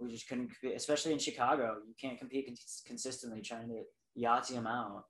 We 0.00 0.10
just 0.10 0.28
couldn't, 0.28 0.48
compete, 0.48 0.76
especially 0.76 1.12
in 1.12 1.18
Chicago. 1.18 1.76
You 1.86 1.94
can't 2.00 2.18
compete 2.18 2.46
cons- 2.46 2.82
consistently 2.86 3.42
trying 3.42 3.68
to 3.68 3.82
Yahtzee 4.20 4.54
them 4.54 4.66
out. 4.66 5.04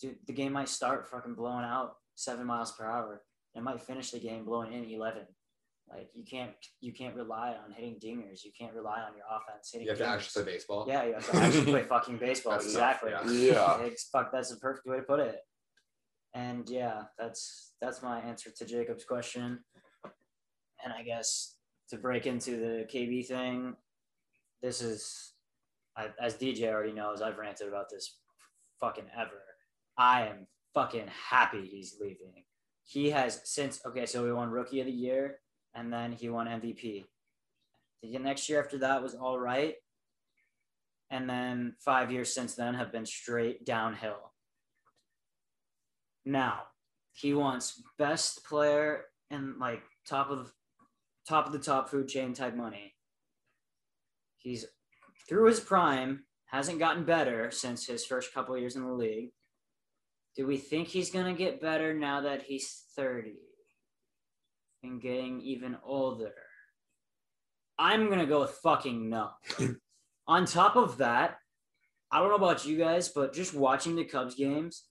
Dude, 0.00 0.16
the 0.26 0.32
game 0.32 0.52
might 0.52 0.68
start 0.68 1.08
fucking 1.08 1.34
blowing 1.34 1.64
out 1.64 1.94
seven 2.14 2.46
miles 2.46 2.72
per 2.72 2.86
hour. 2.86 3.22
It 3.54 3.62
might 3.62 3.80
finish 3.80 4.10
the 4.10 4.20
game 4.20 4.44
blowing 4.44 4.72
in 4.72 4.84
eleven. 4.84 5.26
Like 5.88 6.08
you 6.14 6.24
can't 6.24 6.52
you 6.80 6.92
can't 6.92 7.14
rely 7.14 7.50
on 7.62 7.72
hitting 7.72 7.98
dingers. 8.02 8.44
You 8.44 8.50
can't 8.58 8.74
rely 8.74 9.00
on 9.00 9.16
your 9.16 9.26
offense 9.30 9.70
hitting. 9.72 9.86
you 9.86 9.90
have 9.90 9.98
to 9.98 10.06
actually 10.06 10.44
play 10.44 10.52
baseball. 10.54 10.86
Yeah, 10.88 11.04
you 11.04 11.14
have 11.14 11.30
to 11.30 11.36
actually 11.36 11.64
play 11.64 11.82
fucking 11.88 12.18
baseball. 12.18 12.52
That's 12.52 12.72
tough, 12.72 13.02
exactly. 13.02 13.46
yeah. 13.46 13.78
Yeah. 13.78 13.86
It's, 13.86 14.08
fuck, 14.08 14.32
that's 14.32 14.50
the 14.50 14.56
perfect 14.56 14.86
way 14.86 14.96
to 14.96 15.02
put 15.02 15.20
it. 15.20 15.38
And 16.32 16.68
yeah, 16.68 17.02
that's 17.18 17.74
that's 17.80 18.02
my 18.02 18.20
answer 18.20 18.50
to 18.56 18.64
Jacob's 18.64 19.04
question. 19.04 19.60
And 20.84 20.92
I 20.92 21.02
guess 21.02 21.56
to 21.90 21.98
break 21.98 22.26
into 22.26 22.52
the 22.52 22.86
KB 22.92 23.26
thing, 23.26 23.74
this 24.64 24.80
is, 24.80 25.34
I, 25.94 26.06
as 26.18 26.36
DJ 26.36 26.72
already 26.72 26.92
knows, 26.92 27.20
I've 27.20 27.36
ranted 27.36 27.68
about 27.68 27.90
this 27.90 28.16
fucking 28.80 29.04
ever. 29.14 29.42
I 29.98 30.22
am 30.26 30.46
fucking 30.72 31.08
happy 31.28 31.66
he's 31.66 31.96
leaving. 32.00 32.44
He 32.86 33.10
has 33.10 33.42
since 33.44 33.80
okay, 33.86 34.06
so 34.06 34.24
he 34.24 34.32
won 34.32 34.50
Rookie 34.50 34.80
of 34.80 34.86
the 34.86 34.92
Year, 34.92 35.36
and 35.74 35.92
then 35.92 36.12
he 36.12 36.30
won 36.30 36.46
MVP. 36.46 37.04
The 38.02 38.18
next 38.18 38.48
year 38.48 38.62
after 38.62 38.78
that 38.78 39.02
was 39.02 39.14
all 39.14 39.38
right, 39.38 39.74
and 41.10 41.28
then 41.28 41.74
five 41.78 42.10
years 42.10 42.32
since 42.32 42.54
then 42.54 42.74
have 42.74 42.90
been 42.90 43.06
straight 43.06 43.66
downhill. 43.66 44.32
Now, 46.24 46.62
He 47.12 47.34
wants 47.34 47.82
best 47.98 48.44
player 48.46 49.04
and 49.30 49.58
like 49.58 49.82
top 50.08 50.30
of 50.30 50.52
top 51.28 51.46
of 51.46 51.52
the 51.52 51.58
top 51.58 51.90
food 51.90 52.08
chain 52.08 52.32
type 52.32 52.56
money. 52.56 52.93
He's 54.44 54.66
through 55.26 55.46
his 55.46 55.58
prime, 55.58 56.24
hasn't 56.44 56.78
gotten 56.78 57.04
better 57.04 57.50
since 57.50 57.86
his 57.86 58.04
first 58.04 58.32
couple 58.34 58.56
years 58.58 58.76
in 58.76 58.84
the 58.84 58.92
league. 58.92 59.30
Do 60.36 60.46
we 60.46 60.58
think 60.58 60.88
he's 60.88 61.10
gonna 61.10 61.32
get 61.32 61.62
better 61.62 61.94
now 61.94 62.20
that 62.20 62.42
he's 62.42 62.84
30 62.94 63.36
and 64.82 65.00
getting 65.00 65.40
even 65.40 65.78
older? 65.82 66.34
I'm 67.78 68.10
gonna 68.10 68.26
go 68.26 68.42
with 68.42 68.50
fucking 68.62 69.08
no. 69.08 69.30
On 70.28 70.44
top 70.44 70.76
of 70.76 70.98
that, 70.98 71.38
I 72.12 72.18
don't 72.18 72.28
know 72.28 72.34
about 72.34 72.66
you 72.66 72.76
guys, 72.76 73.08
but 73.08 73.32
just 73.32 73.54
watching 73.54 73.96
the 73.96 74.04
Cubs 74.04 74.34
games, 74.34 74.84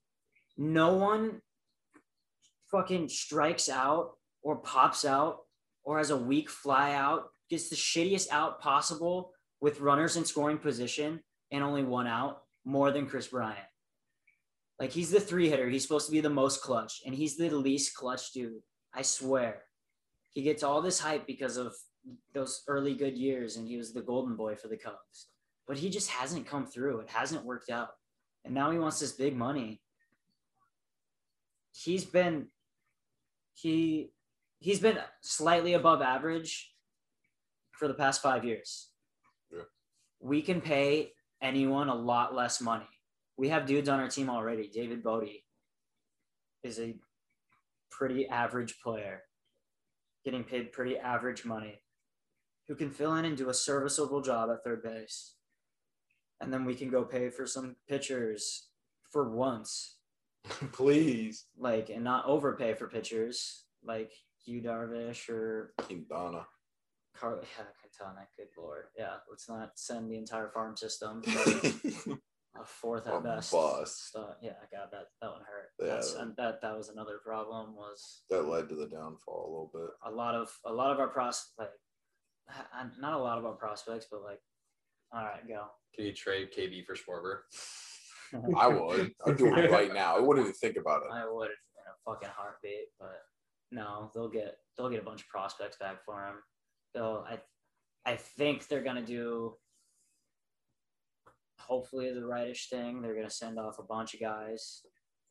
no 0.57 0.95
one 0.95 1.41
fucking 2.71 3.07
strikes 3.07 3.69
out 3.69 4.13
or 4.41 4.57
pops 4.57 5.05
out 5.05 5.41
or 5.83 5.99
has 5.99 6.09
a 6.09 6.17
weak 6.17 6.49
fly 6.49 6.95
out, 6.95 7.25
gets 7.51 7.69
the 7.69 7.75
shittiest 7.75 8.31
out 8.31 8.59
possible 8.59 9.31
with 9.63 9.79
runners 9.79 10.17
in 10.17 10.25
scoring 10.25 10.57
position 10.57 11.21
and 11.49 11.63
only 11.63 11.85
one 11.85 12.05
out 12.05 12.41
more 12.65 12.91
than 12.91 13.07
Kris 13.07 13.29
Bryant. 13.29 13.57
Like 14.77 14.91
he's 14.91 15.09
the 15.09 15.21
three 15.21 15.47
hitter. 15.47 15.69
He's 15.69 15.83
supposed 15.83 16.05
to 16.07 16.11
be 16.11 16.19
the 16.19 16.29
most 16.29 16.61
clutch, 16.61 17.01
and 17.05 17.15
he's 17.15 17.37
the 17.37 17.49
least 17.49 17.95
clutch 17.95 18.33
dude. 18.33 18.61
I 18.93 19.03
swear. 19.03 19.61
He 20.31 20.41
gets 20.41 20.63
all 20.63 20.81
this 20.81 20.99
hype 20.99 21.25
because 21.25 21.55
of 21.55 21.73
those 22.33 22.63
early 22.67 22.93
good 22.93 23.17
years, 23.17 23.55
and 23.55 23.65
he 23.65 23.77
was 23.77 23.93
the 23.93 24.01
golden 24.01 24.35
boy 24.35 24.55
for 24.55 24.67
the 24.67 24.75
Cubs. 24.75 25.29
But 25.65 25.77
he 25.77 25.89
just 25.89 26.09
hasn't 26.09 26.45
come 26.45 26.65
through. 26.65 26.99
It 26.99 27.09
hasn't 27.09 27.45
worked 27.45 27.69
out. 27.69 27.91
And 28.43 28.53
now 28.53 28.69
he 28.69 28.79
wants 28.79 28.99
this 28.99 29.13
big 29.13 29.33
money. 29.33 29.81
He's 31.71 32.03
been 32.03 32.47
he 33.53 34.11
he's 34.59 34.81
been 34.81 34.97
slightly 35.21 35.73
above 35.73 36.01
average 36.01 36.73
for 37.71 37.87
the 37.87 37.93
past 37.93 38.21
five 38.21 38.43
years. 38.43 38.89
We 40.23 40.41
can 40.41 40.61
pay 40.61 41.11
anyone 41.41 41.89
a 41.89 41.95
lot 41.95 42.33
less 42.33 42.61
money. 42.61 42.87
We 43.35 43.49
have 43.49 43.65
dudes 43.65 43.89
on 43.89 43.99
our 43.99 44.07
team 44.07 44.29
already. 44.29 44.69
David 44.73 45.03
Bote 45.03 45.27
is 46.63 46.79
a 46.79 46.95
pretty 47.91 48.25
average 48.29 48.79
player, 48.81 49.23
getting 50.23 50.45
paid 50.45 50.71
pretty 50.71 50.97
average 50.97 51.43
money, 51.43 51.81
who 52.69 52.75
can 52.75 52.89
fill 52.89 53.15
in 53.15 53.25
and 53.25 53.35
do 53.35 53.49
a 53.49 53.53
serviceable 53.53 54.21
job 54.21 54.49
at 54.49 54.63
third 54.63 54.81
base. 54.81 55.35
And 56.39 56.53
then 56.53 56.63
we 56.63 56.75
can 56.75 56.89
go 56.89 57.03
pay 57.03 57.29
for 57.29 57.45
some 57.45 57.75
pitchers 57.89 58.69
for 59.11 59.29
once, 59.29 59.97
Please. 60.71 61.47
like, 61.57 61.89
and 61.89 62.03
not 62.03 62.25
overpay 62.25 62.75
for 62.75 62.87
pitchers 62.87 63.65
like 63.83 64.13
Yu 64.45 64.61
Darvish 64.61 65.27
or 65.29 65.73
Quintana. 65.79 66.45
Carl. 67.19 67.41
Yeah, 67.41 67.65
Quintana. 67.79 68.27
Good 68.37 68.47
lord. 68.57 68.85
Yeah, 68.97 69.15
let's 69.29 69.47
not 69.49 69.71
send 69.75 70.11
the 70.11 70.17
entire 70.17 70.49
farm 70.49 70.75
system. 70.77 71.21
a 72.55 72.65
fourth 72.65 73.07
A 73.07 73.15
at 73.15 73.23
best. 73.23 73.51
bust. 73.51 74.11
So, 74.11 74.29
yeah, 74.41 74.51
God, 74.71 74.89
that 74.91 75.07
that 75.21 75.31
one 75.31 75.41
hurt. 75.41 75.71
Yeah. 75.79 75.95
That's, 75.95 76.13
and 76.13 76.35
that 76.37 76.61
that 76.61 76.77
was 76.77 76.89
another 76.89 77.19
problem. 77.25 77.75
Was 77.75 78.23
that 78.29 78.43
led 78.43 78.69
to 78.69 78.75
the 78.75 78.87
downfall 78.87 79.45
a 79.45 79.49
little 79.49 79.71
bit. 79.73 79.91
a 80.05 80.11
lot 80.11 80.35
of 80.35 80.49
a 80.65 80.73
lot 80.73 80.91
of 80.91 80.99
our 80.99 81.07
pros 81.07 81.51
like 81.57 81.69
uh, 82.49 82.85
not 82.99 83.13
a 83.13 83.17
lot 83.17 83.37
of 83.37 83.45
our 83.45 83.53
prospects, 83.53 84.07
but 84.11 84.23
like, 84.23 84.39
all 85.13 85.23
right, 85.23 85.47
go. 85.47 85.65
Can 85.95 86.05
you 86.05 86.13
trade 86.13 86.49
KB 86.57 86.85
for 86.85 86.95
Schwarber? 86.95 87.41
I 88.57 88.67
would. 88.67 89.13
I'd 89.25 89.37
do 89.37 89.55
it 89.55 89.71
right 89.71 89.93
now. 89.93 90.17
I 90.17 90.19
wouldn't 90.19 90.45
even 90.45 90.55
think 90.55 90.77
about 90.77 91.03
it. 91.03 91.09
I 91.13 91.25
would 91.29 91.49
in 91.49 91.85
a 91.87 92.11
fucking 92.11 92.29
heartbeat, 92.35 92.87
but 92.99 93.19
no, 93.71 94.11
they'll 94.13 94.29
get 94.29 94.57
they'll 94.77 94.89
get 94.89 95.01
a 95.01 95.05
bunch 95.05 95.21
of 95.21 95.27
prospects 95.27 95.77
back 95.77 96.03
for 96.03 96.25
him. 96.25 96.35
They'll 96.93 97.25
I 97.29 97.39
I 98.05 98.15
think 98.15 98.67
they're 98.67 98.83
gonna 98.83 99.05
do 99.05 99.55
hopefully 101.59 102.13
the 102.13 102.25
rightish 102.25 102.69
thing. 102.69 103.01
They're 103.01 103.15
gonna 103.15 103.29
send 103.29 103.59
off 103.59 103.79
a 103.79 103.83
bunch 103.83 104.13
of 104.13 104.19
guys. 104.19 104.81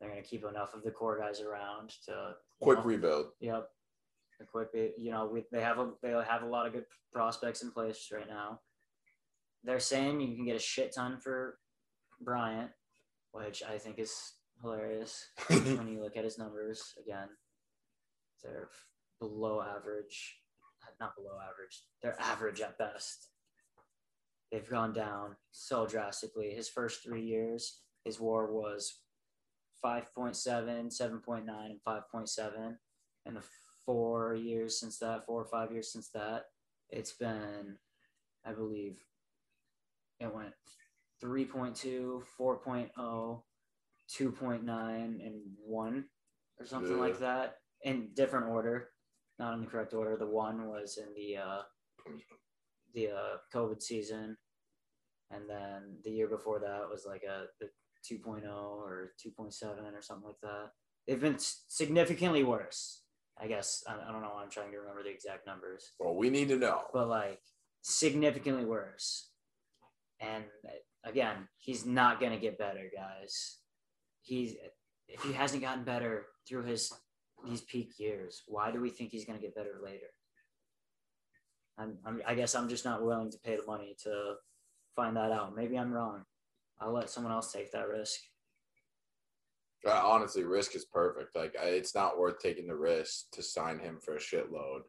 They're 0.00 0.10
gonna 0.10 0.22
keep 0.22 0.44
enough 0.44 0.74
of 0.74 0.82
the 0.82 0.90
core 0.90 1.18
guys 1.18 1.40
around 1.40 1.90
to 2.06 2.34
Quick 2.60 2.78
know, 2.78 2.84
rebuild. 2.84 3.26
Yep. 3.40 3.68
A 4.40 4.44
quick, 4.44 4.68
you 4.96 5.10
know, 5.12 5.28
we, 5.32 5.44
they 5.52 5.60
have 5.60 5.78
a 5.78 5.90
they 6.02 6.10
have 6.10 6.42
a 6.42 6.46
lot 6.46 6.66
of 6.66 6.72
good 6.72 6.86
prospects 7.12 7.62
in 7.62 7.70
place 7.70 8.08
right 8.12 8.28
now. 8.28 8.60
They're 9.62 9.78
saying 9.78 10.20
you 10.20 10.34
can 10.34 10.44
get 10.44 10.56
a 10.56 10.60
shit 10.60 10.92
ton 10.94 11.18
for 11.18 11.58
Bryant, 12.20 12.70
which 13.32 13.62
I 13.62 13.78
think 13.78 13.98
is 13.98 14.32
hilarious 14.60 15.26
when 15.48 15.88
you 15.88 16.00
look 16.02 16.16
at 16.16 16.24
his 16.24 16.38
numbers 16.38 16.94
again. 17.00 17.28
They're 18.42 18.70
below 19.20 19.62
average, 19.62 20.38
not 21.02 21.16
below 21.16 21.36
average. 21.50 21.82
They're 22.00 22.20
average 22.20 22.60
at 22.60 22.78
best. 22.78 23.28
They've 24.50 24.68
gone 24.68 24.92
down 24.92 25.36
so 25.50 25.86
drastically. 25.86 26.50
His 26.50 26.68
first 26.68 27.02
three 27.02 27.24
years, 27.24 27.80
his 28.04 28.20
WAR 28.20 28.52
was 28.52 29.00
5.7, 29.84 30.36
7.9, 30.36 31.42
and 31.48 31.80
5.7. 31.86 32.76
And 33.26 33.36
the 33.36 33.44
four 33.84 34.34
years 34.34 34.78
since 34.78 34.98
that, 34.98 35.26
four 35.26 35.42
or 35.42 35.46
five 35.46 35.72
years 35.72 35.92
since 35.92 36.10
that, 36.10 36.44
it's 36.88 37.12
been, 37.12 37.78
I 38.44 38.52
believe, 38.52 38.98
it 40.20 40.32
went 40.32 40.52
3.2, 41.22 42.22
4.0, 42.38 43.42
2.9, 44.18 44.66
and 45.26 45.40
1 45.64 46.04
or 46.60 46.66
something 46.66 46.98
like 47.00 47.18
that 47.18 47.56
in 47.82 48.10
different 48.14 48.46
order, 48.46 48.90
not 49.38 49.54
in 49.54 49.60
the 49.60 49.66
correct 49.66 49.94
order. 49.94 50.16
The 50.16 50.26
one 50.26 50.66
was 50.68 50.98
in 50.98 51.12
the 51.14 51.36
uh, 51.38 51.62
the 52.94 53.08
uh, 53.08 53.36
COVID 53.54 53.82
season, 53.82 54.36
and 55.30 55.48
then 55.48 55.96
the 56.04 56.10
year 56.10 56.28
before 56.28 56.58
that 56.60 56.88
was 56.90 57.04
like 57.06 57.22
a 57.22 57.44
the 57.60 57.68
2.0 58.10 58.44
or 58.52 59.12
2.7 59.24 59.62
or 59.94 60.02
something 60.02 60.26
like 60.26 60.40
that. 60.42 60.70
They've 61.06 61.20
been 61.20 61.36
significantly 61.38 62.42
worse. 62.42 63.02
I 63.40 63.46
guess 63.46 63.82
I, 63.88 63.94
I 63.94 64.12
don't 64.12 64.22
know. 64.22 64.32
I'm 64.40 64.50
trying 64.50 64.72
to 64.72 64.78
remember 64.78 65.02
the 65.02 65.10
exact 65.10 65.46
numbers, 65.46 65.92
Well, 65.98 66.14
we 66.14 66.28
need 66.28 66.48
to 66.48 66.56
know. 66.56 66.82
but 66.92 67.08
like 67.08 67.40
significantly 67.82 68.64
worse. 68.64 69.30
And 70.20 70.44
uh, 70.66 71.08
again, 71.08 71.48
he's 71.58 71.86
not 71.86 72.20
gonna 72.20 72.38
get 72.38 72.58
better, 72.58 72.90
guys. 72.94 73.58
He's 74.22 74.54
if 75.08 75.22
he 75.22 75.32
hasn't 75.32 75.62
gotten 75.62 75.84
better 75.84 76.26
through 76.48 76.64
his 76.64 76.92
these 77.44 77.62
peak 77.62 77.98
years, 77.98 78.42
why 78.46 78.70
do 78.70 78.80
we 78.80 78.90
think 78.90 79.10
he's 79.10 79.24
gonna 79.24 79.38
get 79.38 79.54
better 79.54 79.80
later? 79.82 80.06
I'm, 81.78 81.98
I'm, 82.04 82.22
I 82.26 82.34
guess 82.34 82.54
I'm 82.54 82.68
just 82.68 82.84
not 82.84 83.02
willing 83.02 83.30
to 83.30 83.38
pay 83.38 83.56
the 83.56 83.66
money 83.66 83.96
to 84.04 84.34
find 84.94 85.16
that 85.16 85.32
out. 85.32 85.56
Maybe 85.56 85.78
I'm 85.78 85.92
wrong. 85.92 86.22
I'll 86.80 86.92
let 86.92 87.10
someone 87.10 87.32
else 87.32 87.52
take 87.52 87.72
that 87.72 87.88
risk. 87.88 88.20
Uh, 89.86 90.00
honestly, 90.04 90.44
risk 90.44 90.76
is 90.76 90.84
perfect. 90.84 91.34
Like, 91.34 91.54
it's 91.60 91.94
not 91.94 92.18
worth 92.18 92.38
taking 92.38 92.66
the 92.66 92.76
risk 92.76 93.30
to 93.32 93.42
sign 93.42 93.78
him 93.78 93.98
for 94.00 94.14
a 94.14 94.20
shitload 94.20 94.80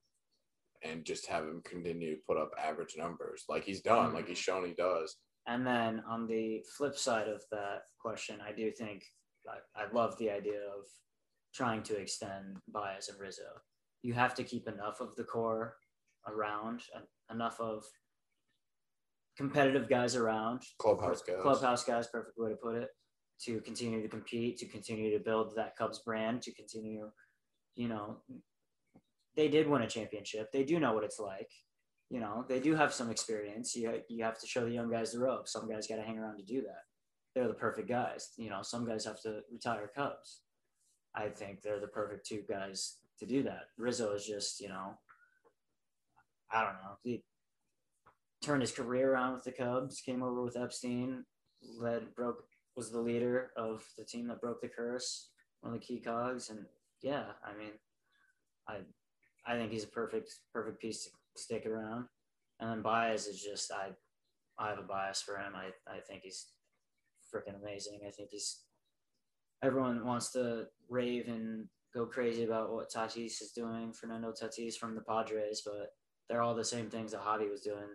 and 0.83 1.05
just 1.05 1.25
have 1.27 1.45
him 1.45 1.61
continue 1.63 2.15
to 2.15 2.21
put 2.27 2.37
up 2.37 2.51
average 2.61 2.95
numbers 2.97 3.45
like 3.47 3.63
he's 3.63 3.81
done, 3.81 4.13
like 4.13 4.27
he's 4.27 4.37
shown 4.37 4.65
he 4.65 4.73
does. 4.73 5.15
And 5.47 5.65
then 5.65 6.03
on 6.07 6.27
the 6.27 6.63
flip 6.77 6.97
side 6.97 7.27
of 7.27 7.41
that 7.51 7.83
question, 7.99 8.37
I 8.45 8.51
do 8.51 8.71
think 8.71 9.03
I, 9.47 9.83
I 9.83 9.91
love 9.91 10.17
the 10.17 10.29
idea 10.29 10.59
of 10.59 10.85
trying 11.53 11.83
to 11.83 11.97
extend 11.97 12.57
Baez 12.67 13.09
and 13.09 13.19
Rizzo. 13.19 13.43
You 14.01 14.13
have 14.13 14.35
to 14.35 14.43
keep 14.43 14.67
enough 14.67 14.99
of 14.99 15.15
the 15.15 15.23
core 15.23 15.75
around, 16.27 16.81
enough 17.31 17.59
of 17.59 17.83
competitive 19.37 19.89
guys 19.89 20.15
around, 20.15 20.61
Clubhouse 20.79 21.21
guys. 21.21 21.37
clubhouse 21.41 21.83
guys, 21.83 22.07
perfect 22.07 22.37
way 22.37 22.49
to 22.49 22.55
put 22.55 22.75
it, 22.75 22.89
to 23.45 23.61
continue 23.61 24.01
to 24.01 24.07
compete, 24.07 24.57
to 24.57 24.67
continue 24.67 25.17
to 25.17 25.23
build 25.23 25.55
that 25.55 25.75
Cubs 25.75 25.99
brand, 25.99 26.41
to 26.43 26.53
continue, 26.53 27.09
you 27.75 27.87
know, 27.87 28.17
they 29.35 29.47
did 29.47 29.67
win 29.67 29.81
a 29.81 29.87
championship. 29.87 30.51
They 30.51 30.63
do 30.63 30.79
know 30.79 30.93
what 30.93 31.03
it's 31.03 31.19
like. 31.19 31.49
You 32.09 32.19
know, 32.19 32.45
they 32.47 32.59
do 32.59 32.75
have 32.75 32.93
some 32.93 33.09
experience. 33.09 33.75
You, 33.75 34.01
you 34.07 34.23
have 34.23 34.39
to 34.39 34.45
show 34.45 34.65
the 34.65 34.71
young 34.71 34.91
guys 34.91 35.13
the 35.13 35.19
ropes. 35.19 35.51
Some 35.51 35.67
guys 35.67 35.87
got 35.87 35.95
to 35.95 36.03
hang 36.03 36.19
around 36.19 36.37
to 36.37 36.43
do 36.43 36.61
that. 36.61 36.83
They're 37.33 37.47
the 37.47 37.55
perfect 37.55 37.89
guys. 37.89 38.29
You 38.37 38.51
know, 38.51 38.61
some 38.61 38.85
guys 38.85 39.05
have 39.05 39.19
to 39.21 39.39
retire 39.51 39.89
Cubs. 39.95 40.41
I 41.15 41.29
think 41.29 41.61
they're 41.61 41.79
the 41.79 41.87
perfect 41.87 42.25
two 42.25 42.43
guys 42.49 42.97
to 43.19 43.25
do 43.25 43.43
that. 43.43 43.67
Rizzo 43.77 44.13
is 44.13 44.25
just, 44.25 44.59
you 44.59 44.69
know, 44.69 44.97
I 46.51 46.63
don't 46.63 46.73
know. 46.73 46.97
He 47.03 47.23
turned 48.41 48.61
his 48.61 48.71
career 48.71 49.13
around 49.13 49.33
with 49.33 49.43
the 49.43 49.51
Cubs, 49.51 50.01
came 50.01 50.23
over 50.23 50.43
with 50.43 50.57
Epstein, 50.57 51.23
led, 51.79 52.13
broke, 52.15 52.43
was 52.75 52.91
the 52.91 52.99
leader 52.99 53.51
of 53.55 53.83
the 53.97 54.03
team 54.03 54.27
that 54.27 54.41
broke 54.41 54.61
the 54.61 54.67
curse, 54.67 55.29
one 55.61 55.73
of 55.73 55.79
the 55.79 55.85
key 55.85 55.99
cogs. 55.99 56.49
And 56.49 56.65
yeah, 57.01 57.25
I 57.45 57.57
mean, 57.57 57.73
I, 58.67 58.77
I 59.45 59.57
think 59.57 59.71
he's 59.71 59.83
a 59.83 59.87
perfect, 59.87 60.33
perfect 60.51 60.81
piece 60.81 61.05
to 61.05 61.11
stick 61.35 61.65
around. 61.65 62.05
And 62.59 62.69
then 62.69 62.81
Bias 62.81 63.27
is 63.27 63.41
just, 63.41 63.71
I, 63.71 63.89
I 64.57 64.69
have 64.69 64.79
a 64.79 64.83
bias 64.83 65.21
for 65.21 65.37
him. 65.37 65.53
I, 65.55 65.69
I 65.91 65.99
think 65.99 66.21
he's 66.23 66.47
freaking 67.33 67.59
amazing. 67.61 67.99
I 68.05 68.11
think 68.11 68.29
he's, 68.31 68.61
everyone 69.63 70.05
wants 70.05 70.31
to 70.33 70.65
rave 70.89 71.27
and 71.27 71.65
go 71.93 72.05
crazy 72.05 72.43
about 72.43 72.71
what 72.73 72.91
Tatis 72.91 73.41
is 73.41 73.51
doing, 73.55 73.93
Fernando 73.93 74.31
Tatis 74.31 74.75
from 74.75 74.93
the 74.95 75.01
Padres, 75.01 75.61
but 75.65 75.93
they're 76.29 76.41
all 76.41 76.55
the 76.55 76.63
same 76.65 76.89
things 76.89 77.11
that 77.11 77.21
Javi 77.21 77.49
was 77.49 77.61
doing 77.61 77.87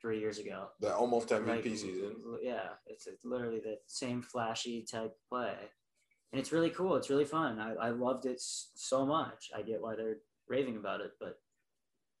three 0.00 0.20
years 0.20 0.38
ago. 0.38 0.68
The 0.80 0.94
almost 0.94 1.28
MVP 1.30 1.46
Like, 1.46 1.64
season. 1.64 2.16
Yeah, 2.42 2.68
it's, 2.86 3.06
it's 3.06 3.24
literally 3.24 3.60
the 3.60 3.78
same 3.86 4.22
flashy 4.22 4.82
type 4.90 5.14
play. 5.28 5.54
And 6.32 6.40
it's 6.40 6.52
really 6.52 6.70
cool. 6.70 6.96
It's 6.96 7.10
really 7.10 7.24
fun. 7.24 7.58
I, 7.58 7.74
I 7.74 7.90
loved 7.90 8.26
it 8.26 8.40
so 8.40 9.06
much. 9.06 9.50
I 9.56 9.62
get 9.62 9.80
why 9.80 9.96
they're 9.96 10.18
raving 10.48 10.76
about 10.76 11.00
it, 11.00 11.12
but 11.18 11.38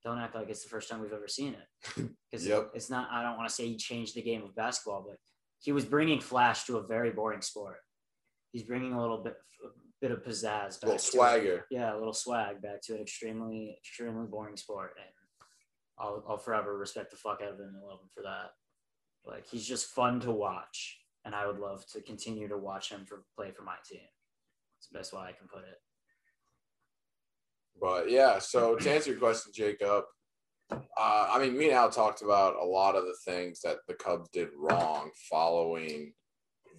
don't 0.04 0.18
act 0.18 0.34
like 0.34 0.48
it's 0.48 0.62
the 0.62 0.68
first 0.68 0.88
time 0.88 1.00
we've 1.00 1.12
ever 1.12 1.28
seen 1.28 1.54
it. 1.54 2.08
Because 2.30 2.44
Yep. 2.46 2.72
it's 2.74 2.90
not, 2.90 3.08
I 3.12 3.22
don't 3.22 3.36
want 3.36 3.48
to 3.48 3.54
say 3.54 3.68
he 3.68 3.76
changed 3.76 4.16
the 4.16 4.20
game 4.22 4.42
of 4.42 4.54
basketball, 4.56 5.04
but 5.08 5.16
he 5.60 5.70
was 5.70 5.84
bringing 5.84 6.20
flash 6.20 6.64
to 6.64 6.76
a 6.78 6.82
very 6.86 7.10
boring 7.12 7.40
sport. 7.40 7.78
He's 8.56 8.64
bringing 8.64 8.94
a 8.94 9.00
little 9.02 9.18
bit, 9.18 9.36
a 9.62 9.68
bit 10.00 10.12
of 10.12 10.22
pizzazz, 10.22 10.82
A 10.82 10.86
little 10.86 10.98
swagger. 10.98 11.66
Yeah, 11.70 11.94
a 11.94 11.98
little 11.98 12.14
swag 12.14 12.62
back 12.62 12.80
to 12.84 12.94
an 12.94 13.02
extremely, 13.02 13.76
extremely 13.78 14.26
boring 14.26 14.56
sport. 14.56 14.94
And 14.96 15.10
I'll, 15.98 16.24
I'll 16.26 16.38
forever 16.38 16.78
respect 16.78 17.10
the 17.10 17.18
fuck 17.18 17.42
out 17.42 17.52
of 17.52 17.60
him 17.60 17.74
and 17.74 17.84
love 17.86 18.00
him 18.00 18.08
for 18.14 18.22
that. 18.22 18.52
Like 19.30 19.46
he's 19.46 19.66
just 19.66 19.88
fun 19.88 20.20
to 20.20 20.32
watch, 20.32 21.00
and 21.26 21.34
I 21.34 21.46
would 21.46 21.58
love 21.58 21.84
to 21.92 22.00
continue 22.00 22.48
to 22.48 22.56
watch 22.56 22.90
him 22.90 23.04
for 23.04 23.24
play 23.36 23.50
for 23.50 23.62
my 23.62 23.74
team. 23.86 24.00
It's 24.78 24.88
the 24.88 24.96
best 24.96 25.12
way 25.12 25.20
I 25.20 25.32
can 25.32 25.48
put 25.48 25.64
it. 25.64 25.78
But 27.78 28.10
yeah, 28.10 28.38
so 28.38 28.76
to 28.76 28.90
answer 28.90 29.10
your 29.10 29.18
question, 29.18 29.52
Jacob, 29.54 30.04
uh, 30.70 30.78
I 30.96 31.38
mean, 31.40 31.58
me 31.58 31.66
and 31.66 31.74
Al 31.74 31.90
talked 31.90 32.22
about 32.22 32.56
a 32.56 32.64
lot 32.64 32.94
of 32.94 33.04
the 33.04 33.16
things 33.30 33.60
that 33.60 33.80
the 33.86 33.92
Cubs 33.92 34.30
did 34.30 34.48
wrong 34.56 35.10
following 35.28 36.14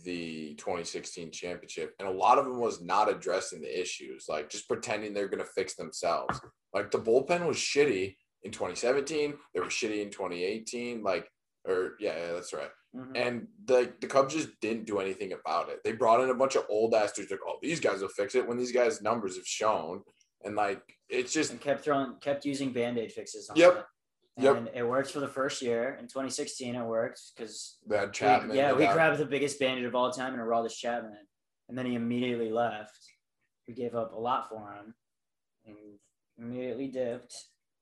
the 0.03 0.53
2016 0.55 1.31
championship, 1.31 1.93
and 1.99 2.07
a 2.07 2.11
lot 2.11 2.37
of 2.37 2.45
them 2.45 2.59
was 2.59 2.81
not 2.81 3.09
addressing 3.09 3.61
the 3.61 3.79
issues, 3.81 4.25
like 4.29 4.49
just 4.49 4.67
pretending 4.67 5.13
they're 5.13 5.27
going 5.27 5.43
to 5.43 5.51
fix 5.55 5.75
themselves. 5.75 6.39
Like 6.73 6.91
the 6.91 6.99
bullpen 6.99 7.45
was 7.47 7.57
shitty 7.57 8.15
in 8.43 8.51
2017, 8.51 9.33
they 9.53 9.59
were 9.59 9.65
shitty 9.67 10.01
in 10.01 10.09
2018, 10.11 11.03
like, 11.03 11.27
or 11.65 11.93
yeah, 11.99 12.15
yeah 12.15 12.33
that's 12.33 12.53
right. 12.53 12.69
Mhm. 12.95 13.11
And 13.15 13.47
the 13.65 13.93
the 13.99 14.07
Cubs 14.07 14.33
just 14.33 14.49
didn't 14.61 14.85
do 14.85 14.99
anything 14.99 15.33
about 15.33 15.69
it. 15.69 15.79
They 15.83 15.91
brought 15.91 16.21
in 16.21 16.29
a 16.29 16.33
bunch 16.35 16.55
of 16.55 16.65
old 16.69 16.93
ass 16.93 17.11
dudes 17.11 17.29
like, 17.31 17.41
oh, 17.45 17.57
these 17.61 17.79
guys 17.79 18.01
will 18.01 18.07
fix 18.09 18.35
it 18.35 18.47
when 18.47 18.57
these 18.57 18.71
guys' 18.71 19.01
numbers 19.01 19.35
have 19.35 19.45
shown. 19.45 20.01
And 20.45 20.55
like 20.55 20.81
it's 21.09 21.33
just 21.33 21.51
And 21.51 21.59
kept 21.61 21.83
throwing, 21.83 22.15
kept 22.21 22.45
using 22.45 22.71
band 22.71 22.97
aid 22.97 23.11
fixes. 23.11 23.49
On 23.49 23.55
Yep. 23.57 23.77
it. 23.77 23.85
Yep. 24.37 24.57
And 24.57 24.69
it 24.75 24.87
worked 24.87 25.11
for 25.11 25.19
the 25.19 25.27
first 25.27 25.61
year. 25.61 25.97
In 25.99 26.05
2016, 26.05 26.75
it 26.75 26.83
worked 26.83 27.21
because 27.35 27.77
had 27.91 28.13
Chapman. 28.13 28.55
yeah, 28.55 28.73
we 28.73 28.85
grabbed 28.85 29.17
the 29.17 29.25
biggest 29.25 29.59
bandit 29.59 29.85
of 29.85 29.95
all 29.95 30.11
time 30.11 30.33
in 30.33 30.39
Aroldis 30.39 30.77
Chapman, 30.77 31.17
and 31.67 31.77
then 31.77 31.85
he 31.85 31.95
immediately 31.95 32.51
left. 32.51 32.97
We 33.67 33.73
gave 33.73 33.95
up 33.95 34.13
a 34.13 34.19
lot 34.19 34.47
for 34.49 34.73
him, 34.73 34.93
and 35.65 35.75
immediately 36.37 36.87
dipped. 36.87 37.33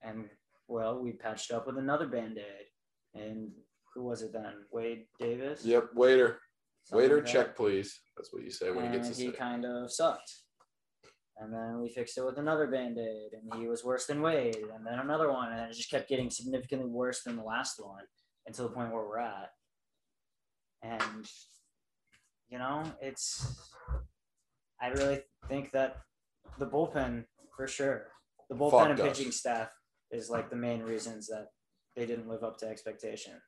And 0.02 0.30
well, 0.68 1.00
we 1.00 1.12
patched 1.12 1.52
up 1.52 1.68
with 1.68 1.78
another 1.78 2.08
band 2.08 2.38
aid, 2.38 3.22
and 3.22 3.52
who 3.94 4.04
was 4.04 4.22
it 4.22 4.32
then? 4.32 4.54
Wade 4.72 5.06
Davis. 5.20 5.66
Yep, 5.66 5.90
waiter. 5.94 6.40
Something 6.86 7.04
Waiter, 7.04 7.18
like 7.18 7.26
check, 7.26 7.56
please. 7.56 8.00
That's 8.16 8.32
what 8.32 8.44
you 8.44 8.52
say 8.52 8.70
when 8.70 8.92
he 8.92 8.96
and 8.96 9.04
gets 9.04 9.18
to 9.18 9.24
he 9.24 9.32
kind 9.32 9.66
of 9.66 9.92
sucked. 9.92 10.32
And 11.38 11.54
then 11.54 11.82
we 11.82 11.90
fixed 11.90 12.18
it 12.18 12.26
with 12.26 12.38
another 12.38 12.68
band 12.68 12.98
aid, 12.98 13.32
and 13.34 13.62
he 13.62 13.68
was 13.68 13.84
worse 13.84 14.06
than 14.06 14.22
Wade, 14.22 14.56
and 14.74 14.86
then 14.86 15.00
another 15.00 15.32
one, 15.32 15.52
and 15.52 15.70
it 15.70 15.76
just 15.76 15.92
kept 15.92 16.08
getting 16.08 16.30
significantly 16.30 16.90
worse 16.90 17.24
than 17.24 17.36
the 17.36 17.44
last 17.44 17.76
one 17.78 18.04
until 18.48 18.70
the 18.70 18.74
point 18.74 18.94
where 18.94 19.04
we're 19.04 19.20
at. 19.20 19.50
And, 20.82 21.26
you 22.48 22.58
know, 22.58 22.84
it's, 23.02 23.46
I 24.82 24.90
really 24.90 25.24
think 25.50 25.72
that 25.72 25.98
the 26.58 26.68
bullpen, 26.68 27.26
for 27.58 27.68
sure, 27.68 28.08
the 28.50 28.56
bullpen 28.56 28.72
Fucked 28.72 28.92
and 28.92 29.00
us. 29.02 29.08
pitching 29.18 29.32
staff 29.32 29.70
is 30.12 30.30
like 30.30 30.50
the 30.50 30.56
main 30.56 30.84
reasons 30.84 31.28
that 31.28 31.48
they 31.98 32.06
didn't 32.06 32.30
live 32.30 32.44
up 32.44 32.58
to 32.60 32.68
expectations. 32.68 33.42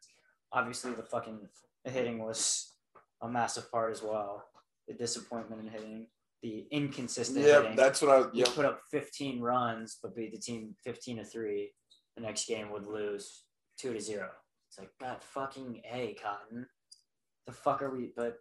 Obviously, 0.51 0.91
the 0.91 1.03
fucking 1.03 1.39
hitting 1.85 2.19
was 2.19 2.73
a 3.21 3.29
massive 3.29 3.71
part 3.71 3.91
as 3.91 4.01
well. 4.01 4.43
The 4.87 4.93
disappointment 4.93 5.61
in 5.61 5.67
hitting, 5.69 6.07
the 6.43 6.65
inconsistent 6.71 7.45
Yeah, 7.45 7.61
hitting. 7.61 7.75
that's 7.75 8.01
what 8.01 8.11
I. 8.11 8.29
You 8.33 8.45
put 8.45 8.65
up 8.65 8.81
15 8.91 9.39
runs, 9.41 9.97
but 10.01 10.15
beat 10.15 10.31
the 10.33 10.39
team 10.39 10.75
15 10.83 11.17
to 11.17 11.23
three. 11.25 11.71
The 12.15 12.21
next 12.23 12.47
game 12.47 12.71
would 12.71 12.87
lose 12.87 13.43
two 13.79 13.93
to 13.93 13.99
zero. 13.99 14.29
It's 14.69 14.79
like 14.79 14.89
that 14.99 15.23
fucking 15.23 15.81
a 15.91 16.15
Cotton. 16.21 16.67
The 17.45 17.53
fuck 17.53 17.81
are 17.81 17.89
we? 17.95 18.11
But 18.15 18.35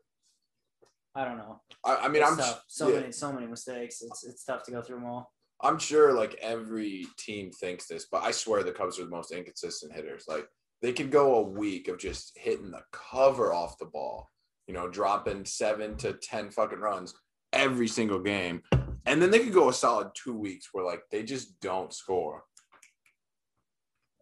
I 1.15 1.25
don't 1.25 1.39
know. 1.39 1.61
I, 1.85 1.97
I 1.97 2.09
mean, 2.09 2.23
It's 2.23 2.33
I'm. 2.33 2.37
tough. 2.39 2.65
so 2.67 2.89
yeah. 2.89 3.01
many, 3.01 3.13
so 3.13 3.33
many 3.33 3.47
mistakes. 3.47 4.03
It's 4.03 4.25
it's 4.25 4.45
tough 4.45 4.63
to 4.65 4.71
go 4.73 4.83
through 4.83 4.97
them 5.01 5.07
all. 5.07 5.33
I'm 5.63 5.79
sure 5.79 6.13
like 6.13 6.35
every 6.43 7.07
team 7.19 7.51
thinks 7.51 7.87
this, 7.87 8.07
but 8.11 8.23
I 8.23 8.31
swear 8.31 8.63
the 8.63 8.73
Cubs 8.73 8.99
are 8.99 9.05
the 9.05 9.11
most 9.11 9.33
inconsistent 9.33 9.95
hitters. 9.95 10.25
Like 10.29 10.47
they 10.83 10.93
could 10.93 11.11
go 11.11 11.37
a 11.37 11.43
week 11.43 11.89
of 11.89 11.99
just 11.99 12.33
hitting 12.37 12.71
the 12.71 12.83
cover 12.93 13.55
off 13.55 13.79
the 13.79 13.87
ball, 13.87 14.29
you 14.67 14.75
know, 14.75 14.89
dropping 14.89 15.47
seven 15.47 15.97
to 15.99 16.13
ten 16.15 16.51
fucking 16.51 16.81
runs 16.81 17.15
every 17.53 17.89
single 17.89 18.21
game, 18.21 18.63
and 19.05 19.21
then 19.21 19.31
they 19.31 19.41
could 19.41 19.53
go 19.53 19.69
a 19.69 19.73
solid 19.73 20.09
two 20.15 20.37
weeks 20.37 20.69
where 20.73 20.85
like 20.85 21.03
they 21.11 21.23
just 21.23 21.59
don't 21.61 21.93
score, 21.93 22.45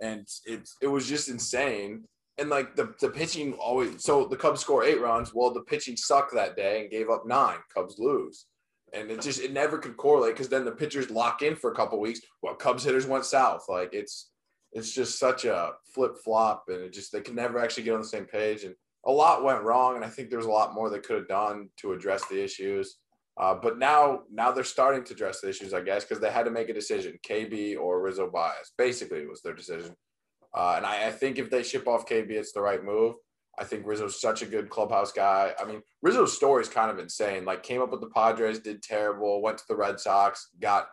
and 0.00 0.26
it's 0.44 0.76
it 0.80 0.88
was 0.88 1.08
just 1.08 1.28
insane. 1.28 2.04
And 2.36 2.50
like 2.50 2.74
the 2.74 2.92
the 3.00 3.10
pitching 3.10 3.52
always 3.54 4.02
so 4.02 4.26
the 4.26 4.36
Cubs 4.36 4.60
score 4.60 4.84
eight 4.84 5.00
runs. 5.00 5.32
Well, 5.32 5.52
the 5.52 5.62
pitching 5.62 5.96
sucked 5.96 6.34
that 6.34 6.56
day 6.56 6.82
and 6.82 6.90
gave 6.90 7.08
up 7.08 7.26
nine. 7.26 7.58
Cubs 7.72 7.96
lose 7.98 8.46
and 8.94 9.10
it 9.10 9.20
just 9.20 9.40
it 9.40 9.52
never 9.52 9.78
could 9.78 9.96
correlate 9.96 10.34
because 10.34 10.48
then 10.48 10.64
the 10.64 10.72
pitchers 10.72 11.10
lock 11.10 11.42
in 11.42 11.56
for 11.56 11.70
a 11.70 11.74
couple 11.74 11.98
weeks 12.00 12.20
Well, 12.42 12.54
Cubs 12.54 12.84
hitters 12.84 13.06
went 13.06 13.24
south. 13.24 13.66
Like 13.68 13.90
it's 13.92 14.30
it's 14.72 14.92
just 14.92 15.18
such 15.18 15.44
a 15.44 15.72
flip 15.94 16.16
flop, 16.24 16.64
and 16.68 16.82
it 16.82 16.92
just 16.92 17.12
they 17.12 17.20
can 17.20 17.36
never 17.36 17.58
actually 17.58 17.84
get 17.84 17.94
on 17.94 18.00
the 18.00 18.06
same 18.06 18.24
page. 18.24 18.64
And 18.64 18.74
a 19.06 19.12
lot 19.12 19.44
went 19.44 19.62
wrong, 19.62 19.96
and 19.96 20.04
I 20.04 20.08
think 20.08 20.28
there 20.28 20.38
was 20.38 20.48
a 20.48 20.50
lot 20.50 20.74
more 20.74 20.90
they 20.90 20.98
could 20.98 21.16
have 21.16 21.28
done 21.28 21.68
to 21.78 21.92
address 21.92 22.24
the 22.26 22.42
issues. 22.42 22.96
Uh, 23.36 23.54
but 23.54 23.78
now 23.78 24.20
now 24.30 24.52
they're 24.52 24.64
starting 24.64 25.02
to 25.04 25.12
address 25.12 25.40
the 25.40 25.48
issues, 25.48 25.74
I 25.74 25.80
guess, 25.80 26.04
because 26.04 26.20
they 26.20 26.30
had 26.30 26.44
to 26.44 26.50
make 26.50 26.68
a 26.68 26.74
decision: 26.74 27.18
KB 27.28 27.78
or 27.78 28.00
Rizzo 28.00 28.30
Baez. 28.30 28.72
Basically, 28.78 29.18
it 29.18 29.28
was 29.28 29.42
their 29.42 29.54
decision. 29.54 29.94
Uh, 30.54 30.74
and 30.76 30.86
I, 30.86 31.08
I 31.08 31.10
think 31.10 31.38
if 31.38 31.50
they 31.50 31.62
ship 31.64 31.88
off 31.88 32.06
KB, 32.06 32.30
it's 32.30 32.52
the 32.52 32.60
right 32.60 32.82
move. 32.82 33.16
I 33.58 33.64
think 33.64 33.86
Rizzo's 33.86 34.20
such 34.20 34.42
a 34.42 34.46
good 34.46 34.68
clubhouse 34.68 35.12
guy. 35.12 35.52
I 35.60 35.64
mean, 35.64 35.82
Rizzo's 36.02 36.36
story 36.36 36.62
is 36.62 36.68
kind 36.68 36.90
of 36.90 36.98
insane. 36.98 37.44
Like, 37.44 37.62
came 37.62 37.80
up 37.80 37.90
with 37.90 38.00
the 38.00 38.08
Padres, 38.08 38.58
did 38.58 38.82
terrible, 38.82 39.42
went 39.42 39.58
to 39.58 39.64
the 39.68 39.76
Red 39.76 40.00
Sox, 40.00 40.50
got 40.60 40.88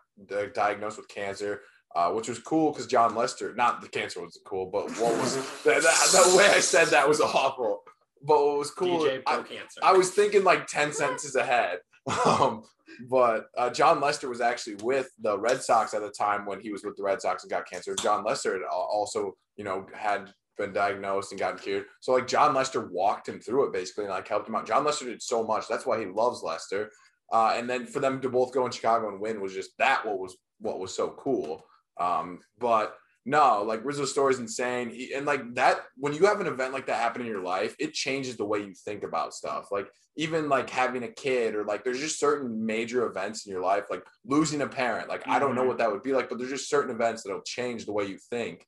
diagnosed 0.54 0.97
with 0.97 1.08
cancer, 1.08 1.62
uh, 1.95 2.12
which 2.12 2.30
was 2.30 2.39
cool 2.39 2.71
because 2.71 2.88
Jon 2.88 3.15
Lester, 3.15 3.54
not 3.56 3.82
the 3.82 3.89
cancer 3.89 4.21
was 4.21 4.39
cool, 4.45 4.67
but 4.67 4.89
what 4.99 5.17
was 5.19 5.36
that, 5.63 6.34
way 6.38 6.45
I 6.45 6.60
said 6.60 6.89
that 6.89 7.08
was 7.08 7.21
awful. 7.21 7.82
But 8.23 8.38
what 8.38 8.58
was 8.60 8.71
cool, 8.71 9.01
DJ 9.01 9.23
I, 9.25 9.38
Cancer. 9.38 9.82
I 9.82 9.93
was 9.93 10.12
thinking 10.12 10.43
like 10.43 10.67
10 10.67 10.93
sentences 10.93 11.36
ahead. 11.36 11.80
Um, 12.26 12.64
but 13.10 13.48
uh, 13.58 13.70
Jon 13.70 14.02
Lester 14.02 14.30
was 14.30 14.42
actually 14.42 14.76
with 14.84 15.10
the 15.22 15.38
Red 15.38 15.62
Sox 15.62 15.94
at 15.94 16.02
the 16.02 16.10
time 16.10 16.46
when 16.46 16.60
he 16.60 16.72
was 16.72 16.84
with 16.84 16.96
the 16.98 17.04
Red 17.04 17.22
Sox 17.22 17.44
and 17.44 17.52
got 17.52 17.70
cancer. 17.70 17.96
Jon 17.96 18.24
Lester 18.24 18.62
also, 18.68 19.36
you 19.56 19.64
know, 19.64 19.86
had 19.94 20.34
been 20.58 20.74
diagnosed 20.74 21.32
and 21.32 21.40
gotten 21.40 21.58
cured. 21.58 21.86
So 22.02 22.14
like 22.14 22.28
Jon 22.28 22.54
Lester 22.54 22.88
walked 22.88 23.30
him 23.30 23.40
through 23.40 23.68
it 23.68 23.74
basically 23.74 24.06
and 24.06 24.14
like 24.14 24.28
helped 24.28 24.48
him 24.48 24.56
out. 24.56 24.68
Jon 24.68 24.84
Lester 24.84 25.06
did 25.06 25.22
so 25.22 25.44
much. 25.44 25.68
That's 25.68 25.86
why 25.86 26.00
he 26.00 26.06
loves 26.06 26.44
Lester. 26.44 26.92
Uh, 27.32 27.54
and 27.56 27.70
then 27.70 27.86
for 27.86 28.00
them 28.00 28.20
to 28.22 28.30
both 28.30 28.52
go 28.52 28.66
in 28.66 28.72
Chicago 28.72 29.10
and 29.10 29.22
win 29.22 29.42
was 29.42 29.54
just 29.54 29.72
that 29.78 30.06
what 30.06 30.20
was 30.20 30.38
what 30.60 30.80
was 30.80 30.94
so 30.94 31.16
cool. 31.18 31.66
Um, 32.00 32.40
but 32.60 32.96
no, 33.26 33.64
like 33.64 33.86
Rizzo's 33.86 34.12
story 34.12 34.34
is 34.34 34.40
insane. 34.40 34.90
He, 34.90 35.14
and 35.14 35.26
like 35.26 35.54
that, 35.56 35.82
when 35.96 36.14
you 36.14 36.26
have 36.26 36.42
an 36.42 36.48
event 36.48 36.74
like 36.74 36.88
that 36.88 37.00
happen 37.02 37.22
in 37.22 37.28
your 37.28 37.44
life, 37.44 37.76
it 37.80 37.94
changes 37.94 38.38
the 38.38 38.46
way 38.46 38.60
you 38.60 38.74
think 38.74 39.04
about 39.04 39.34
stuff. 39.34 39.67
Like 39.72 39.88
even 40.17 40.50
like 40.50 40.69
having 40.69 41.04
a 41.04 41.08
kid 41.12 41.56
or 41.56 41.63
like 41.63 41.84
there's 41.84 42.00
just 42.00 42.19
certain 42.19 42.65
major 42.65 43.06
events 43.06 43.46
in 43.46 43.52
your 43.52 43.62
life, 43.62 43.86
like 43.90 44.04
losing 44.26 44.62
a 44.62 44.67
parent. 44.67 45.08
Like 45.08 45.28
I 45.28 45.40
don't 45.40 45.56
know 45.56 45.63
Mhm. 45.63 45.67
what 45.67 45.78
that 45.78 45.92
would 45.92 46.04
be 46.04 46.13
like, 46.13 46.30
but 46.30 46.38
there's 46.38 46.50
just 46.50 46.69
certain 46.69 46.94
events 46.94 47.24
that'll 47.24 47.42
change 47.44 47.86
the 47.86 47.94
way 47.94 48.06
you 48.06 48.17
think. 48.17 48.65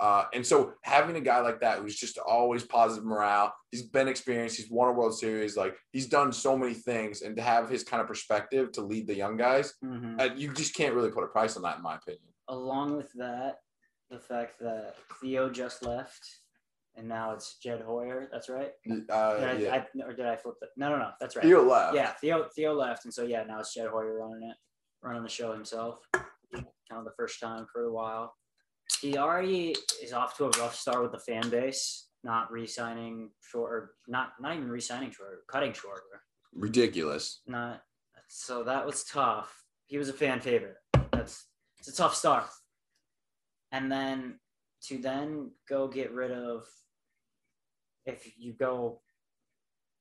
Uh, 0.00 0.24
and 0.34 0.44
so 0.44 0.74
having 0.82 1.14
a 1.16 1.20
guy 1.20 1.40
like 1.40 1.60
that 1.60 1.78
who's 1.78 1.96
just 1.96 2.18
always 2.18 2.64
positive 2.64 3.04
morale, 3.04 3.54
he's 3.70 3.82
been 3.84 4.08
experienced, 4.08 4.56
he's 4.56 4.68
won 4.70 4.88
a 4.88 4.92
World 4.92 5.16
Series, 5.16 5.56
like 5.56 5.76
he's 5.92 6.08
done 6.08 6.32
so 6.32 6.58
many 6.58 6.74
things, 6.74 7.22
and 7.22 7.36
to 7.36 7.42
have 7.42 7.70
his 7.70 7.84
kind 7.84 8.02
of 8.02 8.08
perspective 8.08 8.72
to 8.72 8.80
lead 8.82 9.06
the 9.06 9.14
young 9.14 9.36
guys, 9.36 9.72
Mhm. 9.82 10.20
uh, 10.20 10.34
you 10.34 10.52
just 10.52 10.74
can't 10.74 10.94
really 10.96 11.12
put 11.12 11.22
a 11.24 11.28
price 11.28 11.56
on 11.56 11.62
that, 11.62 11.76
in 11.76 11.82
my 11.82 11.94
opinion. 11.94 12.24
Along 12.48 12.96
with 12.96 13.10
that, 13.14 13.60
the 14.14 14.20
fact 14.20 14.58
that 14.60 14.94
Theo 15.20 15.50
just 15.50 15.84
left, 15.84 16.24
and 16.96 17.08
now 17.08 17.32
it's 17.32 17.58
Jed 17.58 17.80
Hoyer. 17.82 18.28
That's 18.32 18.48
right. 18.48 18.70
Uh, 18.88 18.94
Did 18.94 19.10
I, 19.10 19.52
yeah. 19.58 19.74
I, 19.74 20.02
or 20.04 20.12
did 20.12 20.26
I 20.26 20.36
flip 20.36 20.54
that? 20.60 20.70
No, 20.76 20.90
no, 20.90 20.98
no. 20.98 21.10
That's 21.20 21.36
right. 21.36 21.44
Theo 21.44 21.62
left. 21.62 21.94
Yeah, 21.94 22.12
Theo 22.20 22.46
Theo 22.54 22.72
left, 22.74 23.04
and 23.04 23.12
so 23.12 23.24
yeah, 23.24 23.42
now 23.44 23.60
it's 23.60 23.74
Jed 23.74 23.88
Hoyer 23.88 24.18
running 24.18 24.48
it, 24.48 24.56
running 25.02 25.22
the 25.22 25.28
show 25.28 25.52
himself. 25.52 25.98
Kind 26.12 26.98
of 26.98 27.04
the 27.04 27.12
first 27.16 27.40
time 27.40 27.66
for 27.72 27.84
a 27.84 27.92
while. 27.92 28.34
He 29.00 29.16
already 29.16 29.74
is 30.02 30.12
off 30.12 30.36
to 30.36 30.44
a 30.44 30.50
rough 30.60 30.74
start 30.76 31.02
with 31.02 31.12
the 31.12 31.18
fan 31.18 31.48
base, 31.48 32.08
not 32.22 32.52
re-signing 32.52 33.30
short, 33.40 33.72
or 33.72 33.90
not 34.06 34.32
not 34.40 34.54
even 34.56 34.68
re-signing 34.70 35.10
short, 35.10 35.46
cutting 35.50 35.72
short, 35.72 36.02
Ridiculous. 36.52 37.40
not. 37.46 37.82
So 38.28 38.62
that 38.64 38.86
was 38.86 39.04
tough. 39.04 39.52
he 39.86 39.98
was 39.98 40.08
a 40.08 40.12
fan 40.12 40.40
favorite. 40.40 40.76
That's 41.12 41.46
it's 41.78 41.88
a 41.88 41.96
tough 41.96 42.14
start. 42.14 42.44
And 43.74 43.90
then 43.90 44.38
to 44.84 44.98
then 44.98 45.50
go 45.68 45.88
get 45.88 46.12
rid 46.12 46.30
of 46.30 46.66
if 48.06 48.38
you 48.38 48.52
go 48.52 49.00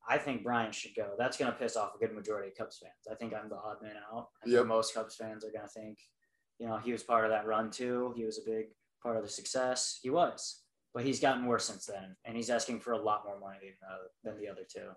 I 0.08 0.18
think 0.18 0.44
Bryant 0.44 0.76
should 0.76 0.96
go. 0.96 1.14
That's 1.18 1.38
gonna 1.38 1.54
piss 1.54 1.78
off 1.78 1.96
a 1.96 1.98
good 1.98 2.14
majority 2.14 2.50
of 2.50 2.58
Cubs 2.58 2.78
fans. 2.78 3.08
I 3.10 3.16
think 3.16 3.34
I'm 3.34 3.48
the 3.48 3.56
odd 3.56 3.82
man 3.82 3.96
out. 4.12 4.28
I 4.46 4.50
Yep. 4.50 4.58
think 4.58 4.68
most 4.68 4.94
Cubs 4.94 5.16
fans 5.16 5.46
are 5.46 5.52
gonna 5.52 5.68
think, 5.70 5.98
you 6.60 6.68
know, 6.68 6.78
he 6.78 6.92
was 6.92 7.04
part 7.04 7.24
of 7.24 7.32
that 7.32 7.46
run 7.48 7.72
too. 7.72 8.14
He 8.18 8.26
was 8.26 8.38
a 8.38 8.44
big 8.44 8.76
part 9.02 9.16
of 9.16 9.24
the 9.24 9.30
success. 9.30 10.00
He 10.02 10.10
was. 10.10 10.66
But 10.94 11.06
he's 11.06 11.22
gotten 11.22 11.46
worse 11.46 11.66
since 11.66 11.86
then. 11.86 12.18
And 12.26 12.36
he's 12.36 12.50
asking 12.50 12.82
for 12.82 12.92
a 12.92 13.02
lot 13.02 13.24
more 13.26 13.40
money 13.40 13.60
than, 13.62 13.90
uh, 13.90 14.08
than 14.24 14.38
the 14.38 14.50
other 14.50 14.66
two. 14.70 14.92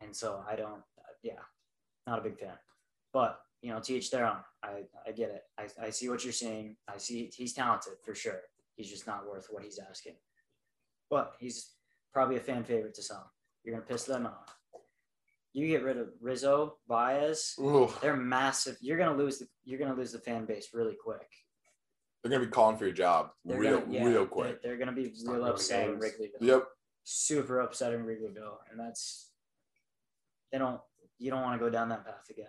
And 0.00 0.14
so 0.16 0.44
I 0.48 0.54
don't 0.56 0.82
yeah, 1.22 1.42
not 2.06 2.20
a 2.20 2.22
big 2.22 2.38
fan. 2.38 2.56
But 3.12 3.40
you 3.62 3.70
know, 3.72 3.80
teach 3.80 4.10
their 4.10 4.26
own. 4.26 4.38
I, 4.62 4.82
I 5.06 5.12
get 5.12 5.30
it. 5.30 5.42
I, 5.58 5.86
I 5.86 5.90
see 5.90 6.08
what 6.08 6.24
you're 6.24 6.32
saying. 6.32 6.76
I 6.88 6.96
see 6.98 7.30
he's 7.34 7.52
talented 7.52 7.94
for 8.04 8.14
sure. 8.14 8.40
He's 8.76 8.90
just 8.90 9.06
not 9.06 9.26
worth 9.28 9.48
what 9.50 9.62
he's 9.64 9.78
asking. 9.78 10.14
But 11.10 11.34
he's 11.38 11.72
probably 12.12 12.36
a 12.36 12.40
fan 12.40 12.64
favorite 12.64 12.94
to 12.94 13.02
some. 13.02 13.24
You're 13.64 13.74
gonna 13.74 13.86
piss 13.86 14.04
them 14.04 14.26
off. 14.26 14.56
You 15.52 15.66
get 15.66 15.82
rid 15.82 15.98
of 15.98 16.08
Rizzo, 16.20 16.76
Baez. 16.88 17.56
Ooh, 17.60 17.90
They're 18.00 18.16
massive. 18.16 18.76
You're 18.80 18.96
gonna 18.98 19.16
lose 19.16 19.38
the 19.38 19.48
you're 19.64 19.78
gonna 19.78 19.94
lose 19.96 20.12
the 20.12 20.18
fan 20.20 20.44
base 20.46 20.68
really 20.72 20.96
quick. 21.02 21.26
they're 22.22 22.30
gonna 22.30 22.44
be 22.44 22.50
calling 22.50 22.76
for 22.76 22.84
your 22.84 22.94
job 22.94 23.30
They're 23.44 23.58
real, 23.58 23.80
gonna, 23.80 23.92
yeah, 23.92 24.04
real 24.04 24.12
they're- 24.12 24.26
quick. 24.26 24.62
They're, 24.62 24.76
gonna 24.76 24.92
be 24.92 25.12
Start 25.14 25.38
real 25.38 25.46
upset 25.46 25.88
in 25.88 25.98
games. 25.98 26.04
Wrigleyville. 26.04 26.46
Yep. 26.46 26.64
Super 27.02 27.60
upset 27.60 27.92
in 27.92 28.04
Wrigleyville, 28.04 28.58
and 28.70 28.78
that's 28.78 29.30
they 30.52 30.58
don't. 30.58 30.80
You 31.18 31.30
don't 31.30 31.42
want 31.42 31.60
to 31.60 31.64
go 31.64 31.70
down 31.70 31.88
that 31.90 32.04
path 32.04 32.28
again. 32.30 32.46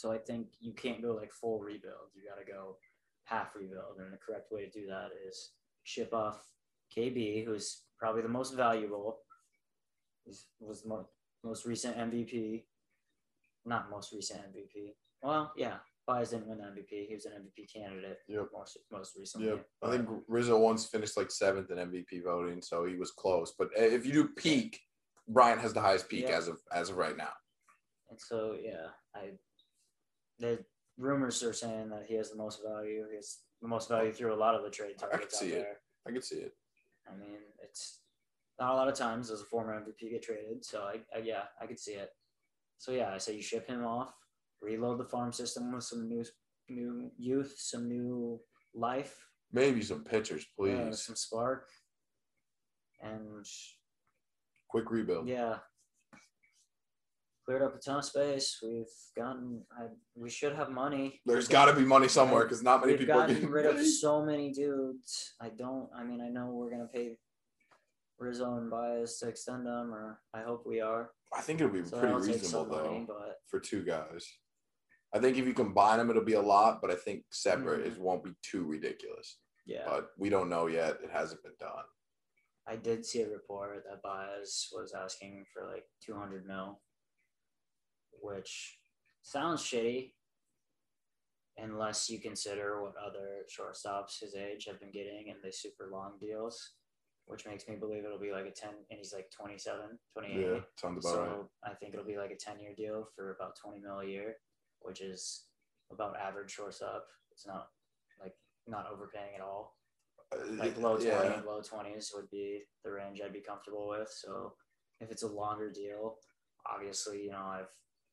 So 0.00 0.10
I 0.10 0.16
think 0.16 0.46
you 0.60 0.72
can't 0.72 1.02
go 1.02 1.12
like 1.12 1.30
full 1.30 1.58
rebuild. 1.60 2.08
You 2.14 2.22
got 2.26 2.40
to 2.42 2.50
go 2.50 2.76
half 3.24 3.54
rebuild, 3.54 3.98
and 3.98 4.10
the 4.10 4.16
correct 4.16 4.50
way 4.50 4.64
to 4.64 4.70
do 4.70 4.86
that 4.86 5.08
is 5.28 5.50
ship 5.84 6.14
off 6.14 6.40
KB, 6.96 7.44
who's 7.44 7.82
probably 7.98 8.22
the 8.22 8.28
most 8.28 8.54
valuable. 8.54 9.18
He's 10.24 10.46
was 10.58 10.80
the 10.82 10.88
mo- 10.88 11.10
most 11.44 11.66
recent 11.66 11.98
MVP. 11.98 12.64
Not 13.66 13.90
most 13.90 14.10
recent 14.14 14.40
MVP. 14.40 14.94
Well, 15.22 15.52
yeah, 15.54 15.76
Baez 16.06 16.30
didn't 16.30 16.46
win 16.48 16.60
MVP. 16.60 17.06
He 17.06 17.14
was 17.14 17.26
an 17.26 17.32
MVP 17.32 17.70
candidate. 17.70 18.20
Yep. 18.26 18.46
Most 18.54 18.78
most 18.90 19.16
recently. 19.18 19.48
Yep. 19.48 19.66
I 19.84 19.90
think 19.90 20.08
Rizzo 20.28 20.58
once 20.58 20.86
finished 20.86 21.18
like 21.18 21.30
seventh 21.30 21.70
in 21.70 21.76
MVP 21.76 22.24
voting, 22.24 22.62
so 22.62 22.86
he 22.86 22.96
was 22.96 23.10
close. 23.10 23.52
But 23.58 23.68
uh, 23.78 23.82
if 23.82 24.06
you 24.06 24.14
do 24.14 24.28
peak, 24.28 24.80
Bryant 25.28 25.60
has 25.60 25.74
the 25.74 25.82
highest 25.82 26.08
peak 26.08 26.24
Yeah. 26.26 26.38
as 26.38 26.48
of 26.48 26.56
as 26.72 26.88
of 26.88 26.96
right 26.96 27.18
now. 27.18 27.32
And 28.08 28.18
so 28.18 28.56
yeah, 28.58 28.86
I 29.14 29.32
the 30.40 30.64
rumors 30.98 31.42
are 31.42 31.52
saying 31.52 31.90
that 31.90 32.06
he 32.08 32.14
has 32.14 32.30
the 32.30 32.36
most 32.36 32.60
value. 32.66 33.04
He 33.10 33.16
has 33.16 33.38
the 33.62 33.68
most 33.68 33.88
value 33.88 34.12
through 34.12 34.34
a 34.34 34.36
lot 34.36 34.54
of 34.54 34.64
the 34.64 34.70
trade 34.70 34.98
targets 34.98 35.14
I 35.14 35.18
could 35.20 35.30
targets 35.30 35.34
out 35.36 35.40
see 35.40 35.52
it. 35.52 35.58
there. 35.62 35.76
I 36.08 36.10
could 36.12 36.24
see 36.24 36.36
it. 36.36 36.52
I 37.08 37.16
mean, 37.16 37.38
it's 37.62 38.00
not 38.58 38.72
a 38.72 38.76
lot 38.76 38.88
of 38.88 38.94
times 38.94 39.28
does 39.28 39.42
a 39.42 39.44
former 39.44 39.78
MVP 39.80 40.10
get 40.10 40.22
traded. 40.22 40.64
So 40.64 40.80
I, 40.80 40.96
I 41.16 41.20
yeah, 41.22 41.42
I 41.60 41.66
could 41.66 41.78
see 41.78 41.92
it. 41.92 42.10
So 42.78 42.92
yeah, 42.92 43.12
I 43.14 43.18
say 43.18 43.36
you 43.36 43.42
ship 43.42 43.66
him 43.68 43.84
off, 43.84 44.12
reload 44.62 44.98
the 44.98 45.04
farm 45.04 45.32
system 45.32 45.72
with 45.72 45.84
some 45.84 46.08
new 46.08 46.24
new 46.68 47.10
youth, 47.18 47.54
some 47.58 47.88
new 47.88 48.40
life, 48.74 49.26
Maybe 49.52 49.82
some 49.82 50.04
pitchers, 50.04 50.46
please. 50.56 50.78
uh, 50.78 50.92
some 50.92 51.16
spark, 51.16 51.68
and 53.02 53.44
Quick 54.68 54.90
rebuild. 54.90 55.26
yeah, 55.28 55.56
cleared 57.44 57.62
up 57.62 57.74
a 57.74 57.78
ton 57.78 57.98
of 57.98 58.04
space. 58.04 58.58
We've 58.62 58.84
gotten, 59.16 59.62
I, 59.76 59.86
we 60.14 60.30
should 60.30 60.54
have 60.54 60.70
money. 60.70 61.20
There's 61.26 61.48
got 61.48 61.66
to 61.66 61.72
be 61.74 61.84
money 61.84 62.08
somewhere 62.08 62.44
because 62.44 62.62
not 62.62 62.80
many 62.80 62.92
We've 62.92 63.00
people 63.00 63.14
are 63.14 63.18
gotten 63.20 63.34
getting 63.36 63.50
rid 63.50 63.66
of 63.66 63.84
so 63.86 64.24
many 64.24 64.52
dudes. 64.52 65.34
I 65.40 65.48
don't. 65.50 65.88
I 65.96 66.04
mean, 66.04 66.20
I 66.20 66.28
know 66.28 66.46
we're 66.52 66.70
gonna 66.70 66.86
pay 66.92 67.16
Rizzo 68.18 68.56
and 68.56 68.70
Baez 68.70 69.18
to 69.18 69.28
extend 69.28 69.66
them, 69.66 69.92
or 69.94 70.20
I 70.34 70.42
hope 70.42 70.64
we 70.66 70.80
are. 70.80 71.10
I 71.34 71.40
think 71.40 71.60
it'll 71.60 71.72
be 71.72 71.84
So 71.84 71.98
pretty 71.98 72.14
reasonable 72.14 72.48
some 72.48 72.68
money, 72.70 73.04
though 73.06 73.14
but 73.18 73.36
for 73.48 73.60
two 73.60 73.82
guys. 73.84 74.26
I 75.14 75.18
think 75.18 75.38
if 75.38 75.46
you 75.46 75.54
combine 75.54 75.98
them, 75.98 76.10
it'll 76.10 76.24
be 76.24 76.34
a 76.34 76.40
lot, 76.42 76.80
but 76.80 76.90
I 76.90 76.94
think 76.94 77.24
separate 77.32 77.82
Mhm. 77.84 77.86
it 77.92 77.98
won't 77.98 78.22
be 78.22 78.32
too 78.42 78.64
ridiculous. 78.64 79.38
yeah, 79.66 79.84
But 79.86 80.10
we 80.18 80.28
don't 80.28 80.48
know 80.48 80.66
yet. 80.68 80.98
It 81.02 81.10
hasn't 81.10 81.42
been 81.42 81.56
done. 81.58 81.84
I 82.66 82.76
did 82.76 83.04
see 83.04 83.22
a 83.22 83.28
report 83.28 83.84
that 83.88 84.02
Baez 84.02 84.68
was 84.72 84.92
asking 84.92 85.44
for 85.52 85.66
like 85.66 85.84
200 86.00 86.46
mil, 86.46 86.80
which 88.20 88.78
sounds 89.22 89.62
shitty. 89.62 90.12
Unless 91.58 92.08
you 92.08 92.20
consider 92.20 92.80
what 92.82 92.94
other 92.96 93.44
shortstops 93.50 94.20
his 94.20 94.34
age 94.34 94.64
have 94.66 94.80
been 94.80 94.90
getting 94.92 95.26
and 95.28 95.38
they 95.42 95.50
super 95.50 95.90
long 95.92 96.12
deals, 96.18 96.72
which 97.26 97.44
makes 97.44 97.68
me 97.68 97.76
believe 97.76 98.04
it'll 98.04 98.18
be 98.18 98.32
like 98.32 98.46
a 98.46 98.50
10, 98.50 98.70
and 98.90 98.98
he's 98.98 99.12
like 99.12 99.30
27, 99.30 99.80
28. 100.16 100.40
Yeah, 100.40 100.60
sounds 100.80 101.04
about 101.04 101.14
so 101.14 101.20
right. 101.22 101.72
I 101.72 101.74
think 101.74 101.92
it'll 101.92 102.06
be 102.06 102.16
like 102.16 102.30
a 102.30 102.36
10 102.36 102.60
year 102.60 102.72
deal 102.74 103.08
for 103.14 103.34
about 103.34 103.56
20 103.62 103.78
mil 103.80 104.00
a 104.00 104.06
year, 104.06 104.36
which 104.80 105.02
is 105.02 105.44
about 105.92 106.16
average 106.16 106.50
shortstop. 106.50 107.04
It's 107.32 107.46
not 107.46 107.66
like 108.22 108.32
not 108.66 108.86
overpaying 108.90 109.34
at 109.36 109.42
all. 109.42 109.76
Uh, 110.32 110.52
Like 110.54 110.78
low 110.78 110.96
20, 110.96 111.08
yeah. 111.08 111.42
low 111.46 111.60
20s 111.60 112.14
would 112.14 112.30
be 112.30 112.62
the 112.84 112.90
range 112.90 113.20
I'd 113.22 113.34
be 113.34 113.40
comfortable 113.42 113.88
with. 113.88 114.08
So 114.10 114.54
if 115.00 115.10
it's 115.10 115.24
a 115.24 115.28
longer 115.28 115.70
deal, 115.70 116.16
obviously, 116.72 117.22
you 117.22 117.32
know, 117.32 117.44
I've 117.44 117.68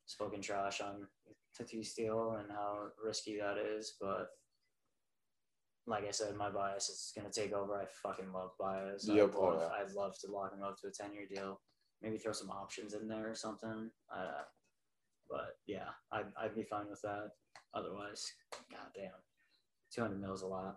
spoken 0.08 0.40
trash 0.40 0.80
on 0.80 1.06
Tatis 1.56 1.94
deal 1.94 2.36
and 2.40 2.50
how 2.50 2.88
risky 3.04 3.38
that 3.38 3.58
is, 3.58 3.94
but 4.00 4.28
like 5.86 6.06
I 6.06 6.10
said, 6.10 6.36
my 6.36 6.50
bias 6.50 6.88
is 6.88 7.12
gonna 7.16 7.30
take 7.30 7.52
over. 7.52 7.76
I 7.76 7.84
fucking 8.02 8.32
love 8.32 8.50
Baez. 8.58 9.08
Yep, 9.08 9.30
I'd, 9.30 9.36
oh, 9.36 9.42
love, 9.42 9.60
yeah. 9.60 9.84
I'd 9.84 9.92
love 9.92 10.14
to 10.20 10.30
lock 10.30 10.52
him 10.52 10.62
up 10.62 10.76
to 10.80 10.88
a 10.88 10.90
ten 10.90 11.14
year 11.14 11.26
deal. 11.32 11.60
Maybe 12.02 12.18
throw 12.18 12.32
some 12.32 12.50
options 12.50 12.94
in 12.94 13.08
there 13.08 13.30
or 13.30 13.34
something. 13.34 13.90
Uh, 14.14 14.42
but 15.30 15.56
yeah, 15.66 15.88
I'd, 16.12 16.26
I'd 16.40 16.54
be 16.54 16.62
fine 16.62 16.88
with 16.90 17.00
that. 17.02 17.30
Otherwise, 17.74 18.30
goddamn, 18.70 19.12
two 19.92 20.02
hundred 20.02 20.20
mil 20.20 20.34
is 20.34 20.42
a 20.42 20.46
lot. 20.46 20.76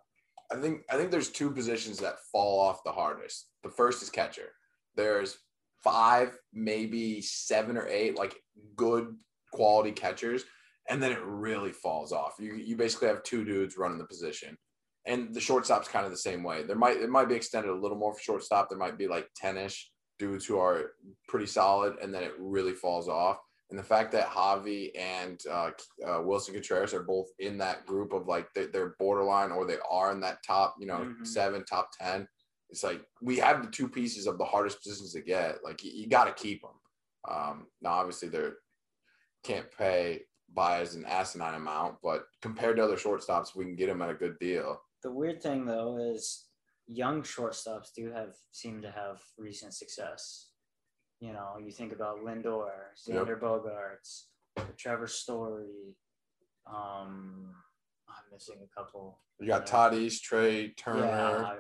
I 0.52 0.56
think 0.56 0.82
I 0.90 0.98
think 0.98 1.12
there's 1.12 1.30
two 1.30 1.52
positions 1.52 2.00
that 2.00 2.20
fall 2.32 2.60
off 2.60 2.84
the 2.84 2.92
hardest. 2.92 3.48
The 3.64 3.70
first 3.70 4.02
is 4.02 4.10
catcher. 4.10 4.50
There's 4.96 5.38
five, 5.84 6.38
maybe 6.54 7.22
seven 7.22 7.78
or 7.78 7.88
eight, 7.88 8.18
like 8.18 8.36
good 8.76 9.16
quality 9.52 9.92
catchers, 9.92 10.44
and 10.90 11.02
then 11.02 11.12
it 11.12 11.22
really 11.24 11.72
falls 11.72 12.12
off. 12.12 12.36
You 12.40 12.56
you 12.56 12.76
basically 12.76 13.08
have 13.10 13.24
two 13.24 13.44
dudes 13.46 13.78
running 13.78 13.98
the 13.98 14.06
position, 14.06 14.58
and 15.06 15.34
the 15.34 15.42
shortstop's 15.42 15.88
kind 15.88 16.06
of 16.06 16.12
the 16.12 16.18
same 16.18 16.44
way. 16.44 16.64
There 16.64 16.76
might 16.76 16.98
it 16.98 17.10
might 17.10 17.30
be 17.30 17.36
extended 17.36 17.72
a 17.72 17.76
little 17.76 17.98
more 17.98 18.14
for 18.14 18.22
shortstop. 18.22 18.70
There 18.70 18.78
might 18.78 18.98
be 18.98 19.08
like 19.08 19.28
ten 19.36 19.58
ish 19.58 19.90
dudes 20.20 20.46
who 20.46 20.58
are 20.60 20.92
pretty 21.28 21.48
solid, 21.48 21.96
and 22.02 22.14
then 22.14 22.24
it 22.24 22.34
really 22.38 22.74
falls 22.74 23.08
off. 23.10 23.38
And 23.72 23.80
the 23.80 23.84
fact 23.84 24.12
that 24.12 24.28
Javi 24.28 24.92
and 25.00 25.40
uh, 25.50 25.72
uh, 26.06 26.20
Willson 26.22 26.54
Contreras 26.54 26.94
are 26.94 27.04
both 27.04 27.28
in 27.40 27.58
that 27.60 27.86
group 27.86 28.12
of 28.12 28.28
like 28.28 28.54
they- 28.54 28.66
they're 28.66 28.96
borderline 29.00 29.50
or 29.52 29.66
they 29.66 29.78
are 29.90 30.12
in 30.12 30.20
that 30.20 30.40
top, 30.46 30.76
you 30.78 30.86
know, 30.88 30.98
Mhm. 31.06 31.26
seven, 31.26 31.64
top 31.64 31.90
10. 31.98 32.28
It's 32.72 32.84
like 32.84 33.02
we 33.22 33.38
have 33.38 33.64
the 33.64 33.70
two 33.70 33.88
pieces 33.90 34.28
of 34.28 34.38
the 34.38 34.46
hardest 34.46 34.82
positions 34.82 35.14
to 35.14 35.22
get. 35.22 35.64
Like 35.64 35.84
you, 35.84 35.92
you 35.94 36.08
got 36.08 36.26
to 36.26 36.44
keep 36.44 36.62
them. 36.62 36.72
Um, 37.30 37.68
now, 37.82 37.92
obviously, 37.92 38.30
they 38.30 38.48
can't 39.44 39.68
pay 39.78 40.22
Baez 40.54 40.96
an 40.96 41.06
asinine 41.06 41.56
amount, 41.56 41.98
but 42.02 42.24
compared 42.42 42.78
to 42.78 42.84
other 42.84 42.96
shortstops, 42.96 43.56
we 43.56 43.66
can 43.66 43.76
get 43.76 43.88
them 43.88 44.02
at 44.02 44.10
a 44.10 44.14
good 44.16 44.40
deal. 44.40 44.82
The 45.04 45.12
weird 45.12 45.42
thing 45.42 45.66
though 45.66 45.98
is 45.98 46.46
young 46.88 47.24
shortstops 47.24 47.94
do 47.96 48.12
have 48.12 48.36
seem 48.52 48.82
to 48.82 48.92
have 48.92 49.22
recent 49.38 49.74
success. 49.74 50.50
You 51.20 51.34
know, 51.34 51.58
you 51.64 51.72
think 51.72 51.94
about 51.94 52.20
Lindor, 52.20 52.70
Yep. 53.06 53.28
Xander 53.28 53.40
Bogaerts, 53.40 54.24
Trevor 54.78 55.08
Story. 55.08 55.96
Um, 56.68 57.54
I'm 58.18 58.34
missing 58.34 58.58
a 58.64 58.80
couple. 58.80 59.20
You 59.40 59.48
got. 59.48 59.66
Tatis, 59.66 60.22
Trey, 60.22 60.70
Turner. 60.70 61.06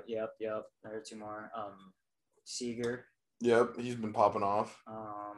Yeah, 0.06 0.22
yep, 0.22 0.34
yep. 0.39 0.64
There 0.84 0.97
are 0.97 1.02
two 1.02 1.18
more. 1.18 1.52
Um, 1.56 1.93
Seager. 2.43 3.06
Yep, 3.41 3.80
he's 3.80 3.95
been 3.95 4.14
popping 4.14 4.43
off. 4.43 4.82
Um, 4.88 5.38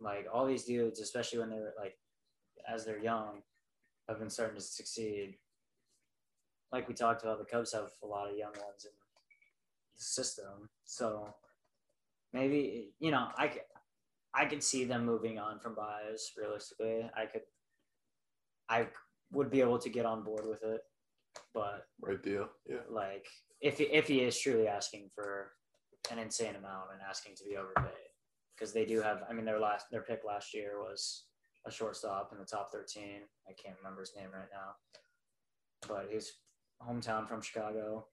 like 0.00 0.26
all 0.32 0.46
these 0.46 0.64
dudes, 0.64 1.00
especially 1.00 1.38
when 1.38 1.50
they're 1.50 1.72
like, 1.78 1.96
as 2.68 2.84
they're 2.84 2.98
young, 2.98 3.42
have 4.08 4.18
been 4.18 4.30
starting 4.30 4.56
to 4.56 4.62
succeed. 4.62 5.36
Like 6.72 6.88
we 6.88 6.94
talked 6.94 7.22
about, 7.22 7.38
the 7.38 7.44
Cubs 7.44 7.72
have 7.72 7.90
a 8.02 8.06
lot 8.06 8.30
of 8.30 8.36
young 8.36 8.52
ones 8.52 8.84
in 8.84 8.90
the 9.96 10.02
system, 10.02 10.68
so 10.84 11.32
maybe 12.32 12.92
you 12.98 13.12
know 13.12 13.28
I 13.38 13.48
could, 13.48 13.62
I 14.34 14.46
could 14.46 14.62
see 14.62 14.84
them 14.84 15.06
moving 15.06 15.38
on 15.38 15.60
from 15.60 15.76
Baez. 15.76 16.32
Realistically, 16.36 17.08
I 17.16 17.26
could, 17.26 17.42
I 18.68 18.88
would 19.32 19.50
be 19.50 19.60
able 19.60 19.78
to 19.78 19.88
get 19.88 20.06
on 20.06 20.22
board 20.22 20.46
with 20.46 20.62
it, 20.62 20.80
but 21.52 21.86
Right 22.00 22.22
deal. 22.22 22.48
Yeah. 22.68 22.78
like 22.90 23.26
if 23.60 23.78
he, 23.78 23.84
if 23.84 24.06
he 24.08 24.20
is 24.20 24.38
truly 24.38 24.68
asking 24.68 25.10
for 25.14 25.52
an 26.10 26.18
insane 26.18 26.56
amount 26.56 26.92
and 26.92 27.00
asking 27.08 27.34
to 27.36 27.44
be 27.44 27.56
overpaid 27.56 28.10
because 28.54 28.74
they 28.74 28.84
do 28.84 29.00
have 29.00 29.22
i 29.28 29.32
mean 29.32 29.46
their 29.46 29.58
last 29.58 29.86
their 29.90 30.02
pick 30.02 30.20
last 30.22 30.52
year 30.52 30.72
was 30.78 31.24
a 31.66 31.70
shortstop 31.70 32.30
in 32.32 32.38
the 32.38 32.44
top 32.44 32.70
13. 32.72 33.22
I 33.48 33.52
can't 33.52 33.76
remember 33.78 34.02
his 34.02 34.12
name 34.16 34.28
right 34.32 34.48
now, 34.52 34.74
but 35.88 36.08
he's 36.10 36.32
hometown 36.86 37.26
from 37.26 37.40
Chicago. 37.40 38.06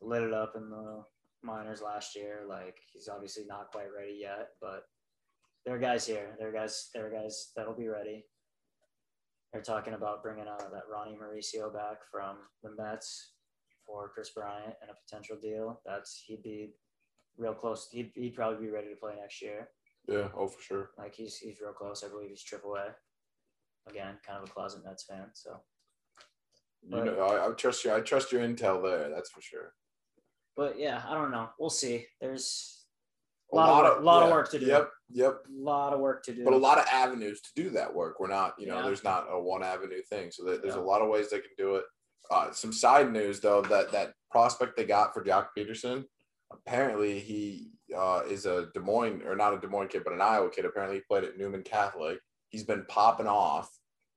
Lit 0.00 0.22
it 0.22 0.32
up 0.34 0.54
in 0.56 0.68
the 0.70 1.04
minors 1.42 1.82
last 1.82 2.14
year. 2.14 2.42
Like 2.48 2.76
he's 2.92 3.08
obviously 3.08 3.44
not 3.46 3.70
quite 3.72 3.88
ready 3.96 4.18
yet, 4.20 4.48
but 4.60 4.84
there 5.64 5.74
are 5.74 5.78
guys 5.78 6.06
here. 6.06 6.36
There 6.38 6.48
are 6.48 6.52
guys. 6.52 6.90
There 6.94 7.06
are 7.06 7.10
guys 7.10 7.50
that'll 7.56 7.74
be 7.74 7.88
ready. 7.88 8.24
They're 9.52 9.62
talking 9.62 9.94
about 9.94 10.22
bringing 10.22 10.46
uh, 10.46 10.56
that 10.72 10.82
Ronny 10.92 11.16
Mauricio 11.16 11.72
back 11.72 11.98
from 12.10 12.36
the 12.62 12.70
Mets 12.76 13.32
for 13.86 14.08
Kris 14.10 14.30
Bryant 14.30 14.74
and 14.82 14.90
a 14.90 14.94
potential 14.94 15.36
deal. 15.40 15.80
That's 15.86 16.22
he'd 16.26 16.42
be 16.42 16.74
real 17.38 17.54
close. 17.54 17.88
He'd, 17.90 18.12
he'd 18.14 18.34
probably 18.34 18.66
be 18.66 18.70
ready 18.70 18.88
to 18.90 18.96
play 18.96 19.14
next 19.18 19.40
year. 19.40 19.68
Yeah. 20.06 20.28
Oh, 20.36 20.48
for 20.48 20.60
sure. 20.62 20.90
Like 20.98 21.14
he's 21.14 21.36
he's 21.38 21.60
real 21.60 21.72
close. 21.72 22.04
I 22.04 22.08
believe 22.08 22.28
he's 22.30 22.42
triple 22.42 22.74
A. 22.76 22.94
Again, 23.90 24.16
kind 24.26 24.42
of 24.42 24.48
a 24.48 24.52
closet 24.52 24.82
Mets 24.84 25.04
fan. 25.04 25.26
So, 25.32 25.56
You 26.86 27.04
know, 27.04 27.20
I, 27.20 27.48
I 27.48 27.52
trust 27.52 27.84
you. 27.84 27.92
I 27.94 28.00
trust 28.00 28.30
your 28.32 28.42
intel 28.42 28.82
there. 28.82 29.08
That's 29.08 29.30
for 29.30 29.40
sure. 29.40 29.72
but 30.56 30.78
yeah, 30.78 31.02
I 31.08 31.14
don't 31.14 31.30
know. 31.30 31.48
We'll 31.58 31.70
see. 31.70 32.04
There's 32.20 32.84
A 33.52 33.56
Lot 33.56 33.86
of 33.86 33.96
work- 33.96 34.04
lot 34.04 34.22
of 34.24 34.30
work 34.30 34.50
to 34.50 34.58
do. 34.58 34.66
Yep. 34.66 34.90
Yep. 35.10 35.46
a 35.48 35.62
lot 35.62 35.92
of 35.94 36.00
work 36.00 36.22
to 36.24 36.34
do. 36.34 36.44
But 36.44 36.52
a 36.52 36.56
lot 36.58 36.78
of 36.78 36.86
avenues 36.92 37.40
to 37.40 37.50
do 37.56 37.70
that 37.70 37.94
work. 37.94 38.20
We're 38.20 38.28
not, 38.28 38.54
you 38.58 38.66
know, 38.66 38.76
Yeah. 38.76 38.82
there's 38.82 39.04
not 39.04 39.26
a 39.30 39.40
one 39.40 39.62
avenue 39.62 40.02
thing. 40.02 40.30
So 40.30 40.44
there's 40.44 40.74
Yeah. 40.74 40.80
a 40.80 40.82
lot 40.82 41.00
of 41.02 41.08
ways 41.08 41.30
they 41.30 41.40
can 41.40 41.50
do 41.56 41.76
it. 41.76 41.84
Uh, 42.30 42.50
some 42.52 42.72
side 42.72 43.10
news 43.10 43.40
though 43.40 43.62
that 43.62 43.90
that 43.92 44.12
prospect 44.30 44.76
they 44.76 44.84
got 44.84 45.14
for 45.14 45.24
Joc 45.24 45.48
Pederson, 45.56 46.06
apparently 46.50 47.18
he 47.20 47.72
uh, 47.96 48.22
is 48.28 48.44
a 48.44 48.66
Des 48.74 48.80
Moines 48.80 49.22
or 49.22 49.34
not 49.34 49.54
a 49.54 49.58
Des 49.58 49.66
Moines 49.66 49.88
kid, 49.88 50.04
but 50.04 50.12
an 50.12 50.20
Iowa 50.20 50.50
kid. 50.50 50.66
Apparently 50.66 50.98
he 50.98 51.02
played 51.08 51.24
at 51.24 51.38
Newman 51.38 51.62
Catholic. 51.62 52.18
He's 52.50 52.64
been 52.64 52.84
popping 52.86 53.26
off 53.26 53.70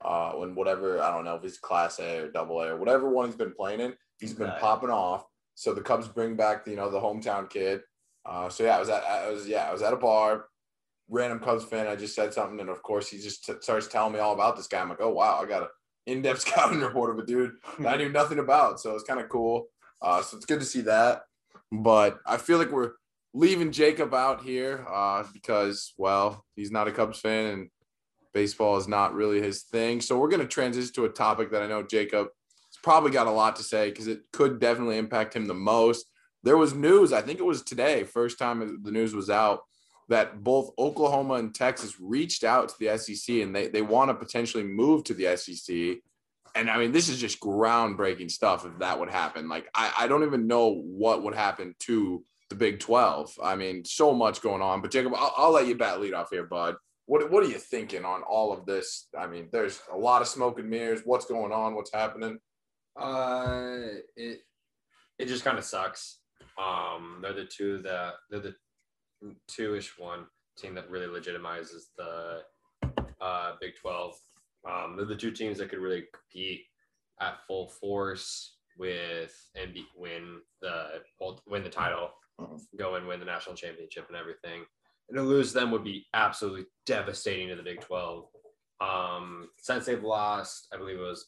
uh, 0.04 0.34
when 0.34 0.56
whatever 0.56 1.02
I 1.02 1.10
don't 1.12 1.24
know 1.24 1.36
if 1.36 1.42
he's 1.44 1.58
Class 1.58 2.00
A 2.00 2.24
or 2.24 2.32
Double 2.32 2.60
A 2.62 2.72
or 2.74 2.78
whatever 2.78 3.08
one 3.10 3.28
he's 3.28 3.36
been 3.38 3.54
playing 3.54 3.80
in. 3.80 3.96
He's 4.20 4.34
been 4.34 4.52
popping 4.60 4.90
off. 4.90 5.26
So 5.56 5.74
the 5.74 5.82
Cubs 5.82 6.08
bring 6.10 6.36
back 6.36 6.68
you 6.68 6.76
know 6.76 6.90
the 6.90 7.00
hometown 7.00 7.50
kid. 7.50 7.82
Uh, 8.26 8.50
so 8.50 8.64
yeah, 8.66 8.76
I 8.76 8.80
was 8.80 8.90
at 8.90 9.04
I 9.04 9.30
was 9.30 9.48
yeah 9.48 9.70
I 9.70 9.72
was 9.72 9.82
at 9.82 9.94
a 9.94 9.98
bar 9.98 10.48
random 11.12 11.40
Cubs 11.40 11.66
fan. 11.66 11.88
I 11.88 11.96
just 11.96 12.16
said 12.16 12.34
something, 12.34 12.60
and 12.60 12.70
of 12.70 12.82
course, 12.82 13.10
he 13.10 13.20
just 13.20 13.46
t- 13.46 13.54
starts 13.60 13.88
telling 13.88 14.14
me 14.14 14.20
all 14.20 14.34
about 14.34 14.56
this 14.56 14.68
guy. 14.68 14.82
I'm 14.82 14.90
like, 14.90 15.02
oh 15.02 15.12
wow, 15.12 15.40
I 15.40 15.46
got 15.46 15.64
an 15.64 15.70
in-depth 16.08 16.42
scouting 16.48 16.80
report 16.80 17.12
of 17.12 17.20
a 17.20 17.26
dude 17.26 17.52
that 17.80 17.94
I 17.94 17.98
knew 17.98 18.10
nothing 18.10 18.40
about. 18.40 18.80
So 18.80 18.96
it's 18.96 19.04
kind 19.04 19.20
of 19.20 19.30
cool. 19.30 19.68
Uh, 20.02 20.24
so 20.24 20.38
it's 20.38 20.46
good 20.48 20.62
to 20.62 20.66
see 20.66 20.82
that. 20.82 21.24
But 21.72 22.20
I 22.26 22.38
feel 22.38 22.58
like 22.58 22.72
we're 22.72 22.94
leaving 23.34 23.72
Jacob 23.72 24.14
out 24.14 24.42
here 24.42 24.86
uh, 24.92 25.24
because, 25.34 25.94
well, 25.98 26.44
he's 26.56 26.72
not 26.72 26.88
a 26.88 26.92
Cubs 26.92 27.20
fan 27.20 27.46
and 27.54 27.70
baseball 28.34 28.78
is 28.78 28.88
not 28.88 29.14
really 29.14 29.42
his 29.42 29.64
thing. 29.64 30.02
So 30.02 30.18
we're 30.18 30.30
going 30.30 30.42
to 30.42 30.48
transition 30.48 30.94
to 30.96 31.06
a 31.06 31.10
topic 31.10 31.52
that 31.52 31.62
I 31.62 31.68
know 31.68 31.84
Jacob 31.84 32.28
has 32.28 32.78
probably 32.84 33.12
got 33.12 33.28
a 33.28 33.32
lot 33.32 33.58
to 33.58 33.64
say 33.64 33.90
because 33.90 34.08
it 34.08 34.22
could 34.34 34.60
definitely 34.60 34.98
impact 34.98 35.36
him 35.36 35.46
the 35.46 35.54
most. 35.54 36.08
There 36.44 36.58
was 36.58 36.74
news, 36.74 37.14
I 37.14 37.22
think 37.22 37.40
it 37.40 37.46
was 37.46 37.62
today, 37.62 38.04
first 38.04 38.40
time 38.40 38.80
the 38.84 38.92
news 38.92 39.14
was 39.14 39.30
out, 39.30 39.60
that 40.10 40.44
both 40.44 40.72
Oklahoma 40.78 41.36
and 41.36 41.54
Texas 41.54 42.00
reached 42.00 42.44
out 42.44 42.70
to 42.70 42.76
the 42.80 42.98
SEC 42.98 43.38
and 43.38 43.56
they, 43.56 43.68
they 43.68 43.82
want 43.82 44.10
to 44.10 44.14
potentially 44.14 44.64
move 44.64 45.04
to 45.06 45.14
the 45.14 45.36
SEC. 45.38 46.02
And 46.56 46.70
I 46.70 46.78
mean, 46.78 46.92
this 46.92 47.08
is 47.08 47.20
just 47.20 47.40
groundbreaking 47.40 48.30
stuff 48.30 48.66
if 48.66 48.78
that 48.80 49.00
would 49.00 49.10
happen. 49.10 49.48
Like, 49.48 49.70
I, 49.74 49.94
I 50.00 50.08
don't 50.08 50.24
even 50.24 50.48
know 50.48 50.82
what 50.84 51.24
would 51.24 51.36
happen 51.36 51.76
to 51.82 52.24
the 52.50 52.56
Big 52.56 52.80
12. 52.80 53.40
I 53.42 53.56
mean, 53.56 53.86
so 53.86 54.14
much 54.14 54.42
going 54.42 54.62
on. 54.62 54.82
But 54.82 54.92
Jacob, 54.92 55.14
I'll, 55.16 55.34
I'll 55.38 55.52
let 55.52 55.68
you 55.68 55.78
bat 55.78 56.02
lead 56.02 56.14
off 56.14 56.30
here, 56.32 56.44
bud. 56.44 56.76
What, 57.06 57.32
what 57.32 57.44
are 57.44 57.50
you 57.50 57.58
thinking 57.58 58.06
on 58.06 58.22
all 58.24 58.52
of 58.52 58.66
this? 58.66 59.08
I 59.18 59.28
mean, 59.28 59.48
there's 59.52 59.82
a 59.92 59.98
lot 59.98 60.22
of 60.22 60.28
smoke 60.28 60.60
and 60.60 60.70
mirrors. 60.70 61.02
What's 61.06 61.26
going 61.26 61.52
on? 61.52 61.76
What's 61.76 61.94
happening? 61.94 62.38
Uh, 63.00 63.78
it 64.16 64.42
it 65.18 65.28
just 65.28 65.44
kind 65.46 65.58
of 65.58 65.64
sucks. 65.64 66.20
Um, 66.58 67.20
they're 67.22 67.34
the 67.34 67.46
two 67.46 67.78
that 67.80 68.16
they're 68.30 68.40
the 68.40 68.56
two-ish 69.48 69.98
one 69.98 70.26
team 70.58 70.76
that 70.76 70.90
really 70.90 71.08
legitimizes 71.08 71.86
the 71.98 72.42
uh, 73.22 73.54
Big 73.60 73.74
Twelve. 73.80 74.16
Um, 74.70 74.96
they're 74.96 75.06
the 75.06 75.16
two 75.16 75.32
teams 75.32 75.58
that 75.58 75.70
could 75.70 75.80
really 75.80 76.06
compete 76.14 76.66
at 77.20 77.46
full 77.48 77.68
force 77.68 78.58
with 78.78 79.36
and 79.56 79.74
be, 79.74 79.86
win 79.96 80.40
the 80.62 81.02
win 81.48 81.64
the 81.64 81.70
title, 81.70 82.10
go 82.78 82.96
and 82.96 83.08
win 83.08 83.20
the 83.20 83.26
national 83.26 83.56
championship 83.56 84.06
and 84.08 84.18
everything. 84.18 84.64
And 85.10 85.18
to 85.18 85.24
lose 85.24 85.52
them 85.52 85.72
would 85.72 85.84
be 85.84 86.06
absolutely 86.14 86.66
devastating 86.86 87.50
to 87.50 87.56
the 87.56 87.64
Big 87.64 87.82
Twelve. 87.82 88.26
Um, 88.80 89.50
since 89.58 89.86
they've 89.86 90.04
lost, 90.04 90.68
I 90.74 90.78
believe 90.78 90.98
it 90.98 91.02
was 91.02 91.28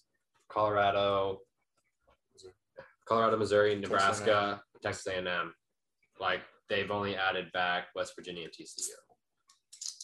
Colorado, 0.50 1.40
Colorado, 3.08 3.38
Missouri, 3.38 3.76
Nebraska, 3.76 4.62
Texas 4.82 5.08
A&M. 5.08 5.54
Like 6.20 6.42
they've 6.70 6.90
only 6.92 7.16
added 7.16 7.52
back 7.54 7.88
West 7.96 8.14
Virginia 8.16 8.44
and 8.46 8.52
TCU, 8.54 8.90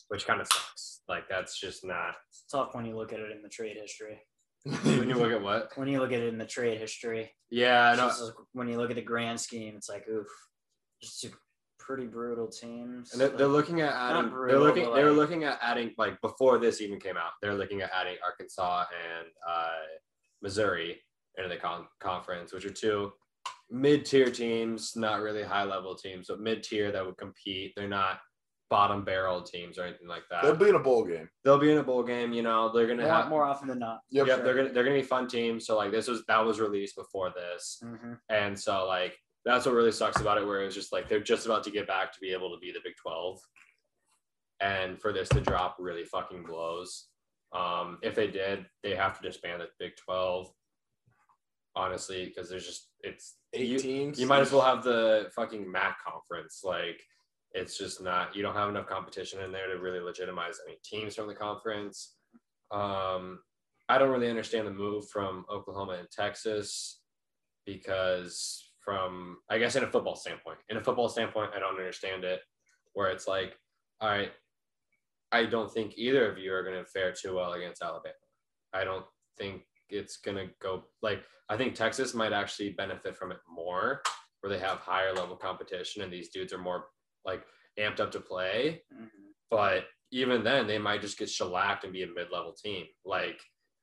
which 0.09 0.25
kind 0.25 0.41
of 0.41 0.47
sucks. 0.47 1.01
Like 1.07 1.27
that's 1.29 1.59
just 1.59 1.85
not. 1.85 2.15
It's 2.29 2.45
tough 2.51 2.75
when 2.75 2.85
you 2.85 2.95
look 2.95 3.13
at 3.13 3.19
it 3.19 3.31
in 3.31 3.41
the 3.41 3.49
trade 3.49 3.77
history. 3.79 4.19
When 4.83 5.07
you 5.07 5.15
look 5.15 5.31
at 5.31 5.41
what? 5.41 5.71
When 5.75 5.87
you 5.87 5.99
look 5.99 6.11
at 6.11 6.19
it 6.19 6.27
in 6.27 6.37
the 6.37 6.45
trade 6.45 6.79
history, 6.79 7.31
Yeah, 7.49 7.91
I 7.91 7.95
know. 7.95 8.07
just 8.07 8.31
when 8.51 8.67
you 8.67 8.77
look 8.77 8.89
at 8.89 8.97
the 8.97 9.01
grand 9.01 9.39
scheme, 9.39 9.75
it's 9.77 9.87
like 9.89 10.05
oof, 10.09 10.27
just 11.01 11.21
two 11.21 11.29
pretty 11.79 12.05
brutal 12.07 12.47
teams. 12.49 13.13
And 13.13 13.21
they're, 13.21 13.29
they're 13.29 13.47
looking 13.47 13.79
at 13.81 13.93
adding. 13.93 14.31
They're 14.31 14.59
looking. 14.59 14.83
but 14.85 14.95
They 14.95 15.03
were 15.05 15.11
looking 15.13 15.45
at 15.45 15.57
adding 15.61 15.93
like 15.97 16.19
before 16.21 16.57
this 16.59 16.81
even 16.81 16.99
came 16.99 17.15
out. 17.15 17.31
They're 17.41 17.55
looking 17.55 17.81
at 17.81 17.89
adding 17.97 18.17
Arkansas 18.23 18.83
and 18.91 19.27
uh, 19.49 19.69
Missouri 20.41 20.99
into 21.37 21.49
the 21.49 21.55
con- 21.57 21.87
conference, 22.01 22.51
which 22.51 22.65
are 22.65 22.69
two 22.69 23.13
mid-tier 23.71 24.31
teams, 24.31 24.95
not 24.95 25.21
really 25.21 25.43
high-level 25.43 25.95
teams, 25.95 26.27
but 26.27 26.39
mid-tier 26.39 26.91
that 26.91 27.05
would 27.05 27.17
compete. 27.17 27.73
They're 27.75 27.87
not 27.87 28.19
bottom 28.69 29.03
barrel 29.03 29.41
teams 29.41 29.79
or 29.79 29.83
anything 29.83 30.07
like 30.07 30.23
that. 30.29 30.43
They'll 30.43 30.55
be 30.55 30.69
in 30.69 30.75
a 30.75 30.79
bowl 30.79 31.03
game. 31.03 31.27
They'll 31.43 31.57
be 31.57 31.71
in 31.71 31.79
a 31.79 31.83
bowl 31.83 32.03
game. 32.03 32.33
You 32.33 32.43
know, 32.43 32.71
they're 32.71 32.87
gonna 32.87 33.03
more, 33.03 33.11
have. 33.11 33.29
more 33.29 33.43
often 33.43 33.67
than 33.67 33.79
not. 33.79 34.01
Yep. 34.11 34.27
Yep, 34.27 34.43
they're 34.43 34.55
gonna 34.55 34.69
they're 34.69 34.83
gonna 34.83 34.95
be 34.95 35.01
fun 35.01 35.27
teams. 35.27 35.65
So 35.65 35.75
like 35.75 35.91
this 35.91 36.07
was 36.07 36.23
that 36.27 36.45
was 36.45 36.59
released 36.59 36.95
before 36.95 37.33
this, 37.35 37.81
hmm 37.81 38.13
and 38.29 38.59
so 38.59 38.85
like 38.85 39.17
that's 39.45 39.65
what 39.65 39.73
really 39.73 39.91
sucks 39.91 40.21
about 40.21 40.37
it. 40.37 40.45
Where 40.45 40.61
it 40.61 40.65
was 40.65 40.75
just 40.75 40.93
like 40.93 41.09
they're 41.09 41.19
just 41.19 41.45
about 41.47 41.63
to 41.63 41.71
get 41.71 41.87
back 41.87 42.13
to 42.13 42.19
be 42.19 42.31
able 42.31 42.51
to 42.51 42.59
be 42.59 42.71
the 42.71 42.81
Big 42.83 42.93
Twelve, 43.01 43.39
and 44.59 45.01
for 45.01 45.11
this 45.11 45.29
to 45.29 45.41
drop 45.41 45.77
really 45.79 46.05
fucking 46.05 46.43
blows. 46.43 47.07
Um, 47.51 47.97
if 48.03 48.13
they 48.13 48.27
did, 48.27 48.67
they 48.83 48.93
have 48.93 49.19
to 49.19 49.27
disband 49.27 49.61
the 49.61 49.67
Big 49.79 49.93
Twelve. 49.95 50.51
Honestly, 51.75 52.25
because 52.25 52.49
there's 52.49 52.67
just 52.67 52.89
it's 53.01 53.35
Eight 53.53 53.67
you, 53.67 53.79
teams. 53.79 54.19
you 54.19 54.27
might 54.27 54.41
as 54.41 54.51
well 54.51 54.61
have 54.61 54.83
the 54.83 55.29
fucking 55.35 55.69
MAC 55.69 55.97
conference. 56.05 56.61
Like, 56.63 57.01
it's 57.53 57.77
just 57.77 58.01
not, 58.01 58.35
you 58.35 58.43
don't 58.43 58.55
have 58.55 58.69
enough 58.69 58.87
competition 58.87 59.41
in 59.41 59.51
there 59.51 59.67
to 59.67 59.81
really 59.81 59.99
legitimize 59.99 60.59
any 60.67 60.77
teams 60.83 61.15
from 61.15 61.27
the 61.27 61.33
conference. 61.33 62.15
Um, 62.71 63.39
I 63.87 63.97
don't 63.97 64.11
really 64.11 64.29
understand 64.29 64.67
the 64.67 64.71
move 64.71 65.09
from 65.09 65.45
Oklahoma 65.51 65.93
and 65.93 66.11
Texas 66.11 67.01
because, 67.65 68.71
from, 68.85 69.37
I 69.49 69.57
guess, 69.57 69.75
in 69.75 69.83
a 69.83 69.91
football 69.91 70.15
standpoint, 70.15 70.59
in 70.69 70.77
a 70.77 70.83
football 70.83 71.09
standpoint, 71.09 71.51
I 71.55 71.59
don't 71.59 71.77
understand 71.77 72.23
it. 72.23 72.41
Where 72.93 73.09
it's 73.09 73.27
like, 73.27 73.55
all 74.01 74.09
right, 74.09 74.31
I 75.31 75.45
don't 75.45 75.71
think 75.71 75.93
either 75.95 76.29
of 76.29 76.37
you 76.37 76.53
are 76.53 76.63
going 76.63 76.75
to 76.75 76.89
fare 76.89 77.13
too 77.13 77.35
well 77.35 77.53
against 77.53 77.81
Alabama. 77.81 78.13
I 78.73 78.83
don't 78.83 79.05
think 79.37 79.63
it's 79.89 80.17
going 80.17 80.37
to 80.37 80.53
go 80.61 80.83
like 81.01 81.23
I 81.49 81.57
think 81.57 81.73
Texas 81.75 82.13
might 82.13 82.33
actually 82.33 82.71
benefit 82.71 83.15
from 83.15 83.31
it 83.31 83.39
more, 83.49 84.01
where 84.41 84.51
they 84.51 84.59
have 84.59 84.79
higher 84.79 85.13
level 85.13 85.35
competition 85.35 86.01
and 86.03 86.13
these 86.13 86.29
dudes 86.29 86.53
are 86.53 86.57
more 86.59 86.85
like 87.25 87.43
amped 87.79 87.99
up 87.99 88.11
to 88.11 88.19
play. 88.19 88.83
hmm 88.93 89.05
But 89.49 89.85
even 90.11 90.43
then, 90.43 90.67
they 90.67 90.77
might 90.79 91.01
just 91.01 91.17
get 91.19 91.29
shellacked 91.29 91.83
and 91.83 91.93
be 91.93 92.03
a 92.03 92.07
mid 92.07 92.27
level 92.31 92.53
team. 92.53 92.85
Like, 93.05 93.39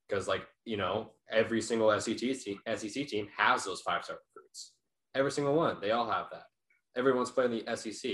because 0.09 0.29
like 0.29 0.47
you 0.65 0.77
know, 0.77 1.13
every 1.31 1.61
single 1.61 1.99
SEC 2.01 2.17
team, 2.19 2.59
SEC 2.75 3.07
team 3.07 3.29
has 3.37 3.65
those 3.65 3.83
five 3.83 4.05
star 4.05 4.19
recruits. 4.35 4.73
Every 5.15 5.31
single 5.31 5.55
one, 5.55 5.79
they 5.81 5.93
all 5.93 6.11
have 6.11 6.27
that. 6.33 6.45
Everyone's 6.97 7.31
playing 7.31 7.51
the 7.53 7.77
SEC 7.77 8.11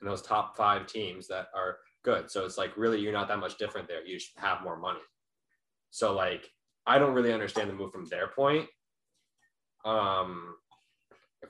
and 0.00 0.10
those 0.10 0.22
top 0.22 0.56
five 0.56 0.86
teams 0.86 1.26
that 1.28 1.46
are 1.54 1.76
good. 2.04 2.30
So 2.30 2.44
it's 2.44 2.56
like 2.58 2.76
really, 2.76 3.00
you're 3.00 3.12
not 3.12 3.28
that 3.28 3.38
much 3.38 3.58
different 3.58 3.88
there. 3.88 4.04
You 4.04 4.18
just 4.18 4.38
have 4.38 4.62
more 4.62 4.78
money. 4.78 5.00
So 5.90 6.14
like, 6.14 6.48
I 6.86 6.98
don't 6.98 7.14
really 7.14 7.32
understand 7.32 7.68
the 7.68 7.74
move 7.74 7.92
from 7.92 8.06
their 8.06 8.28
point. 8.28 8.66
Um, 9.84 10.54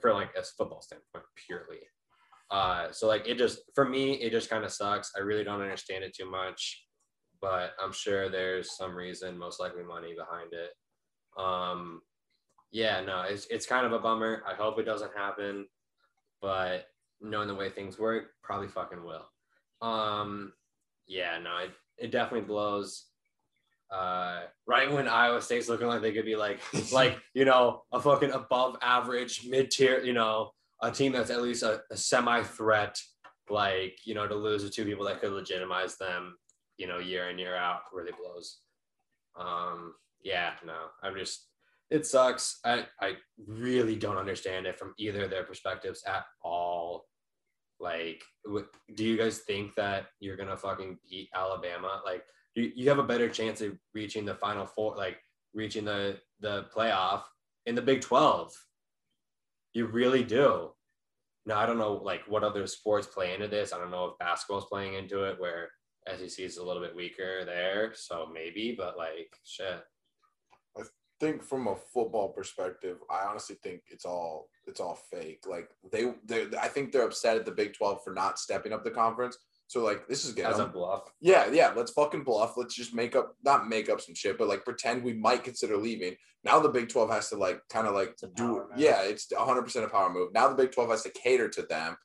for 0.00 0.14
like 0.14 0.30
a 0.36 0.42
football 0.42 0.82
standpoint, 0.82 1.24
purely. 1.46 1.80
Uh, 2.50 2.90
so 2.90 3.06
like 3.06 3.28
it 3.28 3.38
just 3.38 3.60
for 3.74 3.88
me, 3.88 4.12
it 4.14 4.30
just 4.30 4.50
kind 4.50 4.64
of 4.64 4.72
sucks. 4.72 5.12
I 5.16 5.20
really 5.20 5.44
don't 5.44 5.60
understand 5.60 6.04
it 6.04 6.14
too 6.14 6.30
much, 6.30 6.84
but 7.40 7.72
I'm 7.82 7.92
sure 7.92 8.28
there's 8.28 8.76
some 8.76 8.96
reason, 8.96 9.38
most 9.38 9.60
likely 9.60 9.84
money 9.84 10.14
behind 10.14 10.52
it. 10.52 10.70
Um, 11.40 12.02
yeah, 12.72 13.00
no, 13.00 13.22
it's 13.22 13.46
it's 13.46 13.66
kind 13.66 13.86
of 13.86 13.92
a 13.92 13.98
bummer. 13.98 14.42
I 14.48 14.54
hope 14.54 14.78
it 14.78 14.84
doesn't 14.84 15.16
happen, 15.16 15.66
but 16.40 16.86
knowing 17.20 17.48
the 17.48 17.54
way 17.54 17.68
things 17.70 17.98
work, 17.98 18.30
probably 18.42 18.68
fucking 18.68 19.04
will. 19.04 19.26
Um, 19.86 20.52
yeah, 21.06 21.38
no, 21.38 21.58
it, 21.58 21.70
it 21.98 22.10
definitely 22.10 22.46
blows. 22.46 23.09
Uh, 23.90 24.42
right 24.66 24.90
when 24.90 25.08
Iowa 25.08 25.42
State's 25.42 25.68
looking 25.68 25.88
like 25.88 26.00
they 26.00 26.12
could 26.12 26.24
be 26.24 26.36
like, 26.36 26.60
like 26.92 27.18
you 27.34 27.44
know, 27.44 27.82
a 27.92 28.00
fucking 28.00 28.32
above 28.32 28.76
average, 28.82 29.46
mid 29.48 29.70
tier, 29.70 30.00
you 30.00 30.12
know, 30.12 30.52
a 30.82 30.90
team 30.90 31.12
that's 31.12 31.30
at 31.30 31.42
least 31.42 31.62
a, 31.62 31.82
a 31.90 31.96
semi 31.96 32.42
threat, 32.42 32.98
like 33.48 33.98
you 34.04 34.14
know, 34.14 34.26
to 34.26 34.34
lose 34.34 34.62
to 34.62 34.70
two 34.70 34.84
people 34.84 35.04
that 35.06 35.20
could 35.20 35.32
legitimize 35.32 35.96
them, 35.96 36.36
you 36.78 36.86
know, 36.86 36.98
year 36.98 37.30
in 37.30 37.38
year 37.38 37.56
out, 37.56 37.80
really 37.92 38.12
blows. 38.12 38.60
Um, 39.38 39.94
yeah, 40.22 40.52
no, 40.64 40.76
I'm 41.02 41.16
just. 41.16 41.46
It 41.90 42.06
sucks. 42.06 42.60
I, 42.64 42.86
I 43.00 43.14
really 43.48 43.96
don't 43.96 44.16
understand 44.16 44.66
it 44.66 44.78
from 44.78 44.94
either 44.96 45.24
of 45.24 45.30
their 45.30 45.42
perspectives 45.42 46.04
at 46.06 46.24
all. 46.40 47.06
Like, 47.80 48.22
do 48.94 49.04
you 49.04 49.16
guys 49.16 49.38
think 49.38 49.74
that 49.74 50.06
you're 50.20 50.36
gonna 50.36 50.56
fucking 50.56 50.98
beat 51.08 51.30
Alabama? 51.34 52.00
Like, 52.04 52.24
you, 52.60 52.88
have 52.88 52.98
a 52.98 53.04
better 53.04 53.28
chance 53.28 53.60
of 53.60 53.78
reaching 53.94 54.24
the 54.24 54.34
final 54.34 54.66
four, 54.66 54.96
like 54.96 55.18
reaching 55.54 55.84
the 55.84 56.18
the 56.40 56.66
playoff 56.74 57.22
in 57.66 57.74
the 57.74 57.82
Big 57.82 58.00
Twelve. 58.00 58.52
You 59.72 59.86
really 59.86 60.24
do. 60.24 60.70
Now 61.46 61.58
I 61.58 61.66
don't 61.66 61.78
know 61.78 61.94
like 61.94 62.22
what 62.28 62.44
other 62.44 62.66
sports 62.66 63.06
play 63.06 63.34
into 63.34 63.48
this. 63.48 63.72
I 63.72 63.78
don't 63.78 63.90
know 63.90 64.06
if 64.06 64.18
basketball's 64.18 64.66
playing 64.66 64.94
into 64.94 65.24
it, 65.24 65.40
where 65.40 65.70
SEC 66.08 66.44
is 66.44 66.56
a 66.56 66.64
little 66.64 66.82
bit 66.82 66.96
weaker 66.96 67.44
there, 67.44 67.92
so 67.94 68.28
maybe. 68.32 68.74
But 68.76 68.96
like, 68.96 69.34
shit. 69.44 69.80
I 70.76 70.82
think 71.20 71.42
from 71.42 71.68
a 71.68 71.76
football 71.76 72.30
perspective, 72.30 72.98
I 73.10 73.26
honestly 73.26 73.56
think 73.62 73.82
it's 73.88 74.04
all 74.04 74.48
it's 74.66 74.80
all 74.80 74.98
fake. 75.10 75.44
Like 75.48 75.68
they 75.92 76.14
they 76.24 76.46
I 76.58 76.68
think 76.68 76.92
they're 76.92 77.06
upset 77.06 77.36
at 77.36 77.44
the 77.44 77.52
Big 77.52 77.74
12 77.74 78.02
for 78.02 78.12
not 78.12 78.38
stepping 78.38 78.72
up 78.72 78.84
the 78.84 78.90
conference. 78.90 79.36
So 79.70 79.84
like 79.84 80.08
this 80.08 80.24
is 80.24 80.32
good. 80.32 80.46
As 80.46 80.58
a 80.58 80.66
bluff. 80.66 81.02
Yeah, 81.20 81.48
yeah. 81.52 81.72
Let's 81.76 81.92
fucking 81.92 82.24
bluff. 82.24 82.54
Let's 82.56 82.74
just 82.74 82.92
make 82.92 83.14
up, 83.14 83.36
not 83.44 83.68
make 83.68 83.88
up 83.88 84.00
some 84.00 84.16
shit, 84.16 84.36
but 84.36 84.48
like 84.48 84.64
pretend 84.64 85.04
we 85.04 85.12
might 85.12 85.44
consider 85.44 85.76
leaving. 85.76 86.16
Now 86.42 86.58
the 86.58 86.68
Big 86.70 86.88
12 86.88 87.08
has 87.08 87.28
to 87.28 87.36
like 87.36 87.60
kind 87.70 87.86
of 87.86 87.94
like 87.94 88.16
do, 88.34 88.42
move. 88.44 88.62
yeah, 88.76 89.02
it's 89.02 89.28
100% 89.32 89.84
a 89.84 89.88
power 89.88 90.12
move. 90.12 90.30
Now 90.34 90.48
the 90.48 90.56
Big 90.56 90.72
12 90.72 90.90
has 90.90 91.02
to 91.04 91.10
cater 91.10 91.48
to 91.50 91.62
them. 91.62 91.96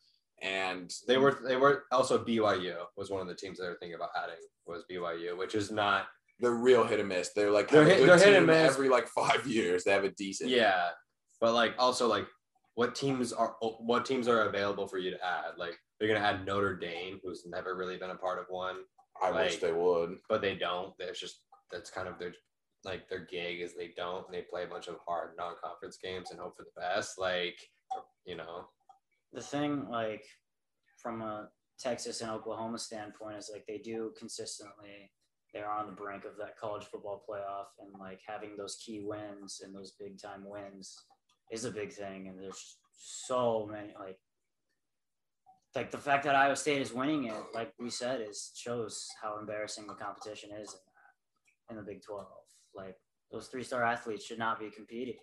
And 0.44 0.94
They 1.08 1.18
were 1.18 1.40
they 1.44 1.56
were 1.56 1.86
also 1.92 2.24
BYU 2.24 2.76
was 2.98 3.10
one 3.10 3.22
of 3.22 3.28
the 3.28 3.34
teams 3.34 3.58
they 3.58 3.66
were 3.66 3.78
thinking 3.80 3.96
about 3.96 4.10
adding 4.22 4.36
was 4.68 4.84
BYU, 4.92 5.36
which 5.36 5.56
is 5.56 5.72
not 5.72 6.06
they're 6.40 6.52
real 6.52 6.84
hit 6.84 7.00
and 7.00 7.10
miss. 7.10 7.32
They're 7.36 7.50
like 7.50 7.70
They're 7.70 7.82
have 7.84 7.92
a 7.92 7.96
hit- 7.96 8.06
they're 8.06 8.18
hit 8.20 8.36
and 8.38 8.46
miss. 8.46 8.72
every 8.74 8.90
like 8.90 9.08
five 9.08 9.48
years. 9.58 9.84
They 9.86 9.92
have 9.92 10.04
a 10.04 10.12
decent. 10.12 10.52
yeah, 10.52 10.90
but 11.42 11.56
like 11.56 11.74
also 11.80 12.08
like 12.08 12.28
what 12.76 12.94
teams 12.94 13.34
are 13.34 13.56
what 13.80 14.06
teams 14.06 14.28
are 14.28 14.42
available 14.50 14.88
for 14.88 15.00
you 15.00 15.10
to 15.10 15.26
add? 15.26 15.58
Like 15.58 15.80
they're 16.00 16.08
gonna 16.08 16.26
add 16.26 16.46
Notre 16.46 16.76
Dame, 16.76 17.20
who's 17.24 17.46
never 17.46 17.76
really 17.76 17.98
been 17.98 18.10
a 18.12 18.16
part 18.16 18.40
of 18.40 18.46
one, 18.50 18.78
I 19.22 19.32
wish 19.32 19.58
they 19.58 19.72
would. 19.72 20.18
but 20.30 20.42
they 20.42 20.56
don't. 20.56 20.94
There's 20.98 21.20
just 21.20 21.42
that's 21.72 21.90
kind 21.90 22.08
of 22.08 22.20
their 22.20 22.34
like 22.84 23.10
their 23.10 23.26
gig 23.26 23.62
is 23.62 23.74
they 23.76 23.92
don't. 23.96 24.26
And 24.28 24.36
they 24.36 24.42
play 24.42 24.64
a 24.64 24.68
bunch 24.68 24.88
of 24.88 24.98
hard 25.08 25.32
non-conference 25.38 25.98
games 26.04 26.32
and 26.32 26.40
hope 26.40 26.58
for 26.58 26.64
the 26.64 26.82
best. 26.82 27.18
Like 27.18 27.58
you 28.26 28.36
know, 28.36 28.68
the 29.34 29.42
thing 29.42 29.88
like 29.90 30.24
from 31.02 31.22
a 31.22 31.50
Texas 31.80 32.22
and 32.22 32.32
Oklahoma 32.32 32.78
standpoint 32.78 33.38
is 33.38 33.50
like 33.52 33.66
they 33.68 33.78
do 33.78 34.14
consistently 34.18 35.12
they're 35.56 35.72
on 35.72 35.86
the 35.86 35.94
brink 35.94 36.26
of 36.26 36.36
that 36.38 36.58
college 36.60 36.84
football 36.84 37.24
playoff 37.28 37.68
and 37.80 37.90
like 37.98 38.20
having 38.28 38.58
those 38.58 38.76
key 38.86 39.02
wins 39.02 39.62
and 39.64 39.74
those 39.74 39.94
big 39.98 40.22
time 40.22 40.44
wins 40.46 40.94
is 41.50 41.64
a 41.64 41.72
big 41.72 41.94
thing 41.94 42.28
and 42.28 42.38
there's 42.38 42.78
so 42.92 43.68
many 43.72 43.94
like 43.98 44.18
like 45.76 45.92
the 45.92 45.98
fact 45.98 46.24
that 46.24 46.36
Iowa 46.36 46.56
State 46.56 46.82
is 46.82 46.94
winning 46.94 47.26
it 47.26 47.44
like 47.54 47.74
we 47.80 47.90
said 47.90 48.22
is 48.22 48.52
shows 48.56 49.08
how 49.22 49.38
embarrassing 49.40 49.88
the 49.88 49.94
competition 49.94 50.52
is 50.52 50.74
in 51.70 51.76
that 51.76 51.80
in 51.80 51.86
the 51.86 51.92
Big 51.92 52.02
12 52.02 52.26
like 52.76 52.96
those 53.32 53.48
three 53.48 53.64
star 53.64 53.84
athletes 53.84 54.26
should 54.26 54.40
not 54.40 54.60
be 54.60 54.70
competing. 54.70 55.18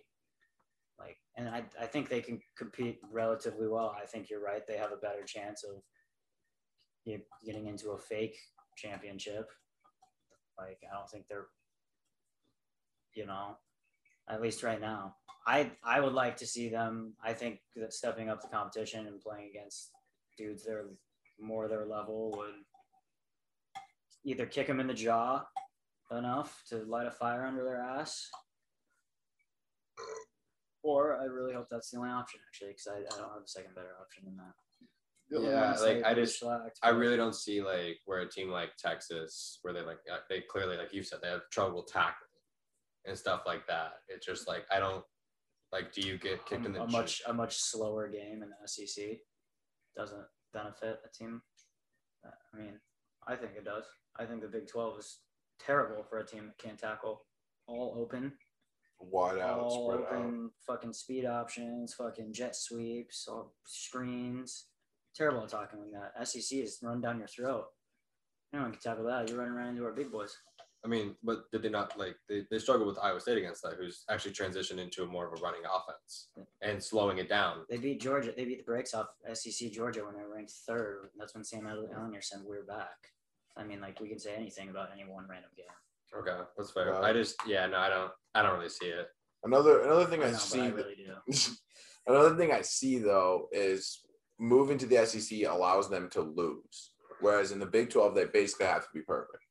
Like 0.99 1.17
and 1.37 1.49
I, 1.49 1.63
I 1.81 1.85
think 1.85 2.09
they 2.09 2.21
can 2.21 2.39
compete 2.57 2.99
relatively 3.11 3.67
well. 3.67 3.95
I 3.99 4.05
think 4.05 4.29
you're 4.29 4.43
right. 4.43 4.65
They 4.67 4.77
have 4.77 4.91
a 4.91 4.97
better 4.97 5.23
chance 5.25 5.63
of 5.63 5.81
get- 7.05 7.27
getting 7.45 7.67
into 7.67 7.91
a 7.91 7.97
fake 7.97 8.37
championship. 8.77 9.49
Like 10.57 10.79
i 10.89 10.95
don't 10.95 11.09
think 11.09 11.27
they're 11.27 11.47
you 13.15 13.25
know 13.25 13.57
at 14.29 14.41
least 14.41 14.63
right 14.63 14.79
now. 14.79 15.15
I 15.45 15.71
i 15.83 15.99
would 15.99 16.13
like 16.13 16.37
to 16.37 16.47
see 16.47 16.69
them 16.69 17.15
i 17.21 17.33
think 17.33 17.59
that 17.75 17.91
stepping 17.91 18.29
up 18.29 18.41
the 18.41 18.47
competition 18.47 19.07
and 19.07 19.19
playing 19.19 19.49
against 19.49 19.91
dudes 20.37 20.63
that 20.63 20.73
are 20.73 20.89
more 21.39 21.67
their 21.67 21.85
level 21.85 22.31
would 22.37 22.53
either 24.25 24.45
kick 24.45 24.67
them 24.67 24.79
in 24.79 24.87
the 24.87 24.93
jaw 24.93 25.43
enough 26.11 26.61
to 26.69 26.77
light 26.83 27.07
a 27.07 27.11
fire 27.11 27.45
under 27.45 27.63
their 27.63 27.81
ass 27.81 28.29
or 30.83 31.17
I 31.19 31.25
really 31.25 31.53
hope 31.53 31.67
that's 31.69 31.89
the 31.91 31.97
only 31.97 32.09
option, 32.11 32.41
actually, 32.47 32.69
because 32.71 32.87
I, 32.87 32.97
I 32.97 33.17
don't 33.19 33.33
have 33.33 33.43
a 33.43 33.47
second 33.47 33.73
better 33.73 33.95
option 34.01 34.25
than 34.25 34.35
that. 34.37 34.53
Yeah, 35.29 35.71
like, 35.81 36.03
I 36.03 36.13
just- 36.13 36.37
shellacked, 36.39 36.77
I 36.83 36.89
really 36.89 37.17
don't 37.17 37.33
see 37.35 37.61
like 37.61 37.99
where 38.05 38.19
a 38.19 38.29
team 38.29 38.49
like 38.49 38.75
Texas, 38.77 39.59
where 39.61 39.73
they 39.73 39.81
like 39.81 39.99
they 40.29 40.41
clearly 40.41 40.77
like 40.77 40.93
you 40.93 41.01
said 41.01 41.19
they 41.23 41.29
have 41.29 41.49
trouble 41.51 41.83
tackling 41.83 42.29
and 43.05 43.17
stuff 43.17 43.41
like 43.45 43.65
that. 43.67 43.93
It's 44.09 44.25
just 44.25 44.47
like 44.47 44.65
I 44.71 44.79
don't 44.79 45.03
like. 45.71 45.91
Do 45.93 46.01
you 46.01 46.17
get 46.19 46.45
kicked 46.45 46.65
in 46.65 46.73
the 46.73 46.81
a, 46.81 46.83
a 46.83 46.87
chin- 46.87 46.91
much 46.99 47.21
a 47.25 47.33
much 47.33 47.55
slower 47.55 48.09
game 48.09 48.43
in 48.43 48.49
the 48.49 48.67
SEC 48.67 49.17
doesn't 49.95 50.25
benefit 50.53 50.99
a 51.05 51.09
team. 51.17 51.41
Uh, 52.25 52.31
I 52.53 52.57
mean, 52.57 52.79
I 53.27 53.35
think 53.35 53.51
it 53.57 53.65
does. 53.65 53.85
I 54.17 54.25
think 54.25 54.41
the 54.41 54.47
Big 54.47 54.67
Twelve 54.67 54.97
is 54.99 55.19
terrible 55.59 56.03
for 56.03 56.19
a 56.19 56.25
team 56.25 56.47
that 56.47 56.57
can't 56.57 56.79
tackle. 56.79 57.25
All 57.67 57.95
open, 57.99 58.33
Wide 58.99 59.39
out, 59.39 59.59
all 59.59 59.91
spread 59.91 60.05
out. 60.07 60.19
open, 60.19 60.49
fucking 60.67 60.93
speed 60.93 61.25
options, 61.25 61.93
fucking 61.93 62.33
jet 62.33 62.55
sweeps, 62.55 63.27
all 63.29 63.53
screens. 63.65 64.65
Terrible 65.15 65.43
at 65.43 65.49
talking 65.49 65.79
like 65.79 65.91
that. 66.15 66.27
SEC 66.27 66.59
is 66.59 66.79
run 66.81 66.99
down 67.01 67.19
your 67.19 67.27
throat. 67.27 67.65
Anyone 68.53 68.71
can 68.71 68.81
tackle 68.81 69.05
that. 69.05 69.29
You're 69.29 69.37
running 69.39 69.53
right 69.53 69.69
into 69.69 69.85
our 69.85 69.91
big 69.93 70.11
boys. 70.11 70.35
I 70.85 70.89
mean, 70.89 71.15
but 71.23 71.49
did 71.51 71.61
they 71.61 71.69
not 71.69 71.97
like 71.97 72.15
they, 72.27 72.43
they 72.51 72.59
struggled 72.59 72.87
with 72.87 72.99
Iowa 73.01 73.19
State 73.19 73.37
against 73.37 73.63
that, 73.63 73.75
who's 73.79 74.03
actually 74.09 74.33
transitioned 74.33 74.79
into 74.79 75.03
a 75.03 75.07
more 75.07 75.25
of 75.25 75.39
a 75.39 75.41
running 75.41 75.61
offense 75.65 76.27
and 76.61 76.83
slowing 76.83 77.19
it 77.19 77.29
down. 77.29 77.59
They 77.69 77.77
beat 77.77 78.01
Georgia. 78.01 78.33
They 78.35 78.43
beat 78.43 78.57
the 78.57 78.63
brakes 78.63 78.93
off 78.93 79.07
SEC 79.33 79.71
Georgia 79.71 80.03
when 80.03 80.13
they 80.15 80.21
were 80.21 80.35
ranked 80.35 80.51
third. 80.67 81.09
That's 81.17 81.33
when 81.33 81.45
Sam 81.45 81.61
Ehlinger 81.61 82.23
said 82.23 82.39
we're 82.43 82.65
back. 82.65 82.97
I 83.55 83.63
mean, 83.63 83.79
like 83.79 83.99
we 84.01 84.09
can 84.09 84.19
say 84.19 84.35
anything 84.35 84.69
about 84.69 84.89
any 84.93 85.09
one 85.09 85.25
random 85.29 85.51
game. 85.55 85.65
Okay, 86.17 86.43
that's 86.57 86.71
fair. 86.71 86.91
Right. 86.91 87.03
I 87.03 87.13
just 87.13 87.35
yeah, 87.47 87.65
no, 87.67 87.77
I 87.77 87.89
don't 87.89 88.11
I 88.35 88.41
don't 88.41 88.57
really 88.57 88.69
see 88.69 88.87
it. 88.87 89.07
Another 89.43 89.83
another 89.83 90.05
thing 90.05 90.21
I 90.21 90.27
I, 90.27 90.31
know, 90.31 90.37
see 90.37 90.59
but 90.59 90.65
I 90.65 90.69
really 90.69 90.95
do. 90.95 91.33
Another 92.07 92.35
thing 92.35 92.51
I 92.51 92.61
see 92.61 92.99
though 92.99 93.47
is 93.51 94.01
moving 94.39 94.77
to 94.79 94.85
the 94.85 95.05
SEC 95.05 95.43
allows 95.47 95.89
them 95.89 96.09
to 96.11 96.21
lose, 96.21 96.91
whereas 97.21 97.51
in 97.51 97.59
the 97.59 97.65
Big 97.65 97.89
12 97.89 98.15
they 98.15 98.25
basically 98.25 98.65
have 98.65 98.83
to 98.83 98.89
be 98.93 99.01
perfect. 99.01 99.43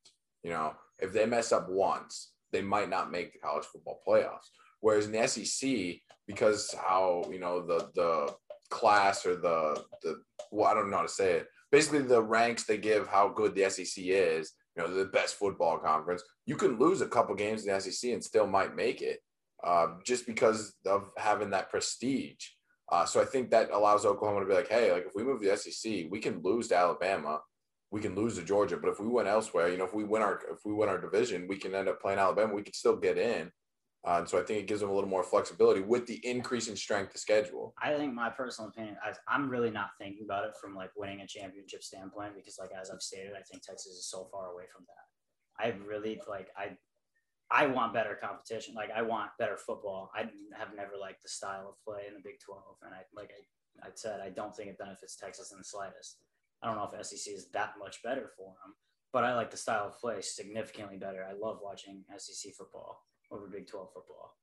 You 0.43 0.51
know, 0.51 0.73
if 1.03 1.11
they 1.11 1.25
mess 1.25 1.51
up 1.51 1.69
once, 1.69 2.31
they 2.53 2.61
might 2.61 2.89
not 2.89 3.11
make 3.11 3.33
the 3.33 3.39
college 3.39 3.65
football 3.65 3.99
playoffs. 4.07 4.47
Whereas 4.79 5.05
in 5.05 5.11
the 5.11 5.27
SEC, 5.27 6.01
because 6.27 6.73
how 6.73 7.25
you 7.31 7.39
know 7.39 7.65
the 7.65 7.89
the 7.93 8.33
class 8.69 9.25
or 9.25 9.35
the 9.35 9.83
the 10.01 10.21
well, 10.51 10.69
I 10.69 10.73
don't 10.73 10.89
know 10.89 10.97
how 10.97 11.03
to 11.03 11.09
say 11.09 11.33
it. 11.33 11.47
Basically, 11.71 12.01
the 12.01 12.21
ranks 12.21 12.63
they 12.63 12.77
give 12.77 13.07
how 13.07 13.27
good 13.29 13.53
the 13.53 13.69
SEC 13.69 14.03
is. 14.05 14.53
You 14.75 14.83
know, 14.83 14.93
the 14.93 15.05
best 15.05 15.35
football 15.35 15.77
conference. 15.77 16.23
You 16.47 16.55
can 16.55 16.79
lose 16.79 17.01
a 17.01 17.07
couple 17.07 17.35
games 17.35 17.65
in 17.65 17.73
the 17.73 17.79
SEC 17.79 18.11
and 18.11 18.23
still 18.23 18.47
might 18.47 18.75
make 18.75 19.03
it, 19.03 19.19
uh, 19.63 19.87
just 20.03 20.25
because 20.25 20.73
of 20.87 21.11
having 21.15 21.51
that 21.51 21.69
prestige. 21.69 22.43
Uh, 22.91 23.05
so 23.05 23.21
I 23.21 23.25
think 23.25 23.51
that 23.51 23.69
allows 23.71 24.03
Oklahoma 24.05 24.39
to 24.39 24.47
be 24.47 24.53
like, 24.53 24.69
hey, 24.69 24.91
like 24.91 25.05
if 25.05 25.13
we 25.15 25.23
move 25.23 25.41
to 25.41 25.49
the 25.49 25.57
SEC, 25.57 26.05
we 26.09 26.19
can 26.19 26.41
lose 26.41 26.69
to 26.69 26.77
Alabama, 26.77 27.39
we 27.93 28.01
can 28.01 28.15
lose 28.15 28.35
to 28.35 28.43
Georgia, 28.43 28.75
but 28.75 28.89
if 28.89 28.99
we 28.99 29.05
win 29.05 29.27
elsewhere, 29.27 29.69
you 29.69 29.77
know, 29.77 29.85
if 29.85 29.93
we 29.93 30.03
win 30.03 30.23
our 30.23 30.39
if 30.51 30.65
we 30.65 30.73
win 30.73 30.89
our 30.89 30.99
division, 30.99 31.47
we 31.47 31.57
can 31.57 31.75
end 31.75 31.87
up 31.87 32.01
playing 32.01 32.17
Alabama. 32.17 32.51
We 32.55 32.63
can 32.63 32.73
still 32.73 32.95
get 32.95 33.19
in. 33.19 33.51
Uh, 34.03 34.17
and 34.17 34.27
so 34.27 34.39
I 34.39 34.41
think 34.41 34.59
it 34.59 34.67
gives 34.67 34.81
them 34.81 34.89
a 34.89 34.93
little 34.93 35.09
more 35.09 35.23
flexibility 35.23 35.81
with 35.81 36.07
the 36.07 36.19
increase 36.27 36.67
in 36.67 36.75
strength 36.75 37.13
of 37.13 37.21
schedule. 37.21 37.75
I 37.81 37.93
think 37.93 38.15
my 38.15 38.31
personal 38.31 38.69
opinion, 38.69 38.97
I, 39.01 39.13
I'm 39.29 39.47
really 39.47 39.69
not 39.69 39.91
thinking 39.99 40.25
about 40.25 40.43
it 40.43 40.55
from 40.59 40.75
like 40.75 40.89
winning 40.97 41.21
a 41.21 41.27
championship 41.27 41.83
standpoint 41.83 42.33
because, 42.35 42.57
like 42.59 42.71
as 42.71 42.89
I've 42.89 42.99
stated, 42.99 43.33
I 43.37 43.43
think 43.43 43.61
Texas 43.61 43.93
is 43.93 44.09
so 44.09 44.27
far 44.31 44.51
away 44.51 44.63
from 44.73 44.85
that. 44.87 45.63
I 45.63 45.77
really 45.87 46.19
like 46.27 46.47
I, 46.57 46.71
I 47.51 47.67
want 47.67 47.93
better 47.93 48.17
competition. 48.19 48.73
Like 48.73 48.89
I 48.89 49.03
want 49.03 49.29
better 49.37 49.55
football. 49.55 50.09
I 50.15 50.21
have 50.57 50.75
never 50.75 50.93
liked 50.99 51.21
the 51.21 51.29
style 51.29 51.69
of 51.69 51.75
play 51.85 52.07
in 52.07 52.15
the 52.15 52.21
Big 52.23 52.39
12, 52.43 52.63
and 52.85 52.95
I 52.95 53.03
like 53.15 53.29
I, 53.29 53.87
I 53.87 53.91
said, 53.93 54.19
I 54.19 54.31
don't 54.31 54.55
think 54.55 54.69
it 54.69 54.79
benefits 54.79 55.15
Texas 55.15 55.51
in 55.51 55.59
the 55.59 55.63
slightest. 55.63 56.17
I 56.63 56.67
don't 56.67 56.77
know 56.77 56.89
if 56.91 57.05
SEC 57.05 57.33
is 57.33 57.49
that 57.49 57.73
much 57.77 58.01
better 58.03 58.31
for 58.37 58.53
them, 58.63 58.73
but 59.11 59.25
I 59.25 59.35
like 59.35 59.51
the 59.51 59.57
style 59.57 59.87
of 59.87 59.99
play 59.99 60.21
significantly 60.21 60.97
better. 60.97 61.27
I 61.29 61.33
love 61.33 61.59
watching 61.61 62.03
SEC 62.17 62.53
football 62.53 63.03
over 63.31 63.47
Big 63.47 63.67
12 63.67 63.89
football. 63.93 64.37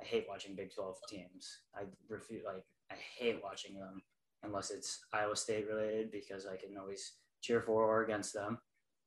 I 0.00 0.04
hate 0.04 0.26
watching 0.28 0.56
Big 0.56 0.74
12 0.74 0.96
teams. 1.08 1.60
I 1.74 1.82
refuse, 2.08 2.42
like, 2.46 2.64
I 2.90 2.94
hate 3.18 3.40
watching 3.42 3.74
them 3.74 4.00
unless 4.42 4.70
it's 4.70 5.04
Iowa 5.12 5.36
State 5.36 5.66
related 5.68 6.10
because 6.10 6.46
I 6.46 6.56
can 6.56 6.76
always 6.78 7.12
cheer 7.42 7.60
for 7.60 7.84
or 7.84 8.04
against 8.04 8.32
them. 8.32 8.58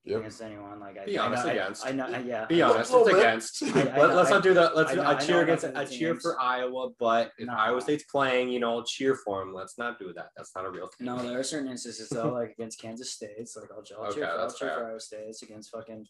Yep. 0.05 0.19
against 0.19 0.41
anyone. 0.41 0.79
Like 0.79 0.97
I 0.97 1.05
Be 1.05 1.17
I 1.17 1.25
honest, 1.25 1.43
know- 1.45 1.49
I- 1.49 1.53
against. 1.53 1.85
I 1.85 1.91
know. 1.91 2.07
yeah. 2.25 2.45
Be 2.45 2.61
honest, 2.61 2.91
it's 2.93 3.09
against. 3.09 3.63
I- 3.63 3.67
I 3.67 3.83
Let, 3.83 3.95
know- 3.95 4.19
us 4.19 4.29
not 4.29 4.43
do 4.43 4.53
that. 4.53 4.75
Let's. 4.75 4.91
I 4.91 4.95
know- 4.95 5.01
I, 5.03 5.11
I 5.11 5.15
cheer 5.19 5.41
against. 5.43 5.65
I 5.65 5.85
cheer 5.85 6.13
teams. 6.13 6.21
for 6.23 6.39
Iowa, 6.39 6.89
but 6.97 7.31
if 7.37 7.47
No. 7.47 7.53
Iowa 7.53 7.81
State's 7.81 8.05
playing, 8.05 8.49
you 8.49 8.59
know, 8.59 8.71
I'll 8.77 8.83
cheer 8.85 9.15
for 9.15 9.39
them. 9.41 9.53
Let's 9.53 9.77
not 9.77 9.99
do 9.99 10.13
that. 10.13 10.29
That's 10.37 10.55
not 10.55 10.65
a 10.65 10.69
real 10.71 10.87
thing. 10.87 11.05
No, 11.05 11.17
there 11.21 11.37
are 11.39 11.43
certain 11.43 11.69
instances 11.69 12.07
though, 12.09 12.29
like 12.33 12.51
against 12.51 12.79
Kansas 12.81 13.11
State. 13.11 13.31
It's 13.37 13.55
like 13.57 13.69
I'll, 13.71 13.83
I'll 14.05 14.13
cheer, 14.13 14.25
for, 14.25 14.31
I'll 14.39 14.51
cheer 14.53 14.69
for. 14.73 14.87
Iowa 14.87 14.99
State. 14.99 15.25
It's 15.27 15.41
against 15.43 15.69
fucking 15.71 16.05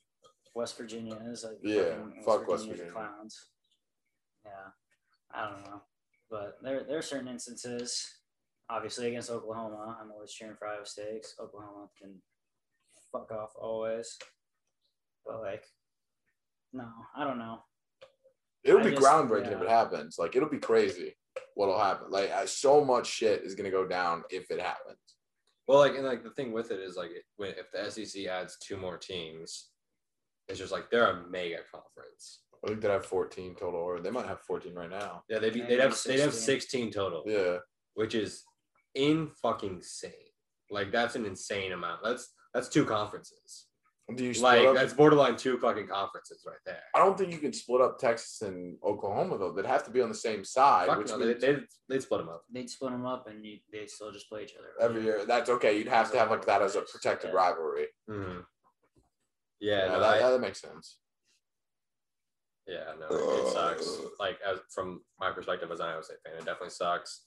West 0.54 0.78
Virginia's. 0.78 1.44
Like, 1.44 1.58
Yeah, 1.64 1.96
fucking 1.96 2.24
fuck 2.24 2.48
West 2.48 2.66
Virginia's 2.68 2.80
Virginia. 2.80 2.92
clowns. 2.94 3.46
Yeah, 4.46 4.52
I 5.34 5.50
don't 5.50 5.66
know, 5.66 5.82
but 6.30 6.58
there 6.62 6.84
there 6.84 7.00
are 7.00 7.02
certain 7.02 7.28
instances. 7.28 8.08
Obviously, 8.70 9.08
against 9.08 9.32
Oklahoma, 9.32 9.98
I'm 10.00 10.12
always 10.12 10.32
cheering 10.32 10.56
for 10.56 10.68
Iowa 10.68 10.86
State. 10.86 11.24
'cause 11.24 11.36
Oklahoma 11.40 11.90
can 12.00 12.22
fuck 13.12 13.32
off 13.32 13.52
always. 13.60 14.18
But 15.26 15.42
like, 15.42 15.64
no, 16.74 16.88
I 17.16 17.24
don't 17.24 17.40
know. 17.40 17.60
It'll 18.64 18.82
I 18.82 18.84
be 18.84 18.92
just- 18.92 19.02
groundbreaking 19.04 19.52
if 19.54 19.62
it 19.62 19.70
happens. 19.70 20.18
Like 20.20 20.36
it'll 20.36 20.50
be 20.50 20.60
crazy 20.60 21.16
what'll 21.56 21.80
happen. 21.80 22.10
Like 22.10 22.32
so 22.48 22.84
much 22.84 23.08
shit 23.08 23.44
is 23.44 23.56
gonna 23.56 23.72
go 23.72 23.88
down 23.88 24.24
if 24.30 24.50
it 24.52 24.62
happens. 24.62 24.98
Well, 25.68 25.80
like 25.80 25.96
and 25.96 26.06
like 26.06 26.24
the 26.24 26.32
thing 26.32 26.52
with 26.52 26.72
it 26.72 26.80
is 26.80 26.96
like 26.96 27.12
when 27.38 27.52
if 27.52 27.72
the 27.72 27.90
SEC 27.92 28.26
adds 28.26 28.58
two 28.66 28.78
more 28.78 28.98
teams, 28.98 29.70
it's 30.48 30.60
just 30.60 30.72
like 30.72 30.90
they're 30.90 31.12
a 31.12 31.30
mega 31.30 31.58
conference. 31.72 32.42
I 32.64 32.68
think 32.68 32.82
they 32.82 32.90
have 32.90 33.06
14 33.06 33.56
total, 33.56 33.80
or 33.80 34.02
they 34.02 34.10
might 34.12 34.26
have 34.26 34.42
14 34.42 34.74
right 34.74 34.90
now. 34.90 35.24
Yeah, 35.30 35.40
they'd 35.40 35.54
be, 35.54 35.62
they'd 35.62 35.80
have 35.80 35.98
they'd 36.06 36.20
have 36.20 36.34
16. 36.34 36.60
sixteen 36.60 36.92
total, 36.92 37.24
Yeah. 37.26 37.60
which 37.94 38.16
is 38.16 38.44
in 38.96 39.30
fucking 39.42 39.76
insane. 39.76 40.12
Like 40.70 40.92
that's 40.92 41.16
an 41.16 41.26
insane 41.26 41.72
amount. 41.72 42.02
That's 42.04 42.34
that's 42.54 42.70
two 42.70 42.86
conferences. 42.86 43.66
Do 44.16 44.24
you 44.26 44.34
split 44.34 44.60
Like 44.62 44.68
up? 44.70 44.76
that's 44.76 44.94
borderline 44.94 45.38
two 45.38 45.60
fucking 45.60 45.86
conferences 45.88 46.44
right 46.48 46.58
there. 46.66 46.82
I 46.96 47.00
don't 47.00 47.16
think 47.16 47.32
you 47.32 47.38
can 47.38 47.54
split 47.54 47.80
up 47.80 48.00
Texas 48.00 48.42
and 48.42 48.76
Oklahoma 48.84 49.38
though. 49.38 49.52
They'd 49.52 49.68
have 49.68 49.84
to 49.86 49.92
be 49.92 50.02
on 50.02 50.10
the 50.10 50.16
same 50.16 50.44
side, 50.44 50.88
Fuck 50.88 50.98
which 50.98 51.10
no, 51.10 51.18
means 51.20 51.40
they 51.40 51.54
they 51.54 51.60
they'd 51.90 52.02
split 52.02 52.22
them 52.22 52.30
up. 52.30 52.42
They'd 52.52 52.68
split 52.70 52.92
them 52.92 53.06
up, 53.06 53.28
and 53.28 53.46
you, 53.46 53.60
they 53.72 53.86
still 53.86 54.12
just 54.12 54.28
play 54.28 54.44
each 54.46 54.56
other 54.58 54.70
every 54.82 55.04
year. 55.04 55.26
That's 55.28 55.48
okay. 55.52 55.78
You'd 55.78 55.88
have 55.90 56.12
to 56.12 56.18
have 56.18 56.32
like 56.32 56.44
that 56.48 56.64
as 56.64 56.76
a 56.76 56.82
protected 56.82 57.30
Yeah. 57.30 57.36
rivalry. 57.36 57.88
Mhm. 58.10 58.46
Yeah, 59.60 59.78
Yeah, 59.86 59.88
no, 59.90 60.00
that, 60.00 60.24
I- 60.24 60.30
that 60.32 60.40
makes 60.42 60.60
sense. 60.62 61.00
yeah, 62.66 62.94
no, 63.00 63.08
it 63.16 63.54
sucks. 63.54 64.00
Like 64.20 64.40
as 64.42 64.60
from 64.74 65.04
my 65.20 65.32
perspective 65.32 65.70
as 65.72 65.80
an 65.82 65.86
Iowa 65.88 66.04
State 66.04 66.18
fan, 66.24 66.34
it 66.34 66.46
definitely 66.46 66.70
sucks. 66.72 67.26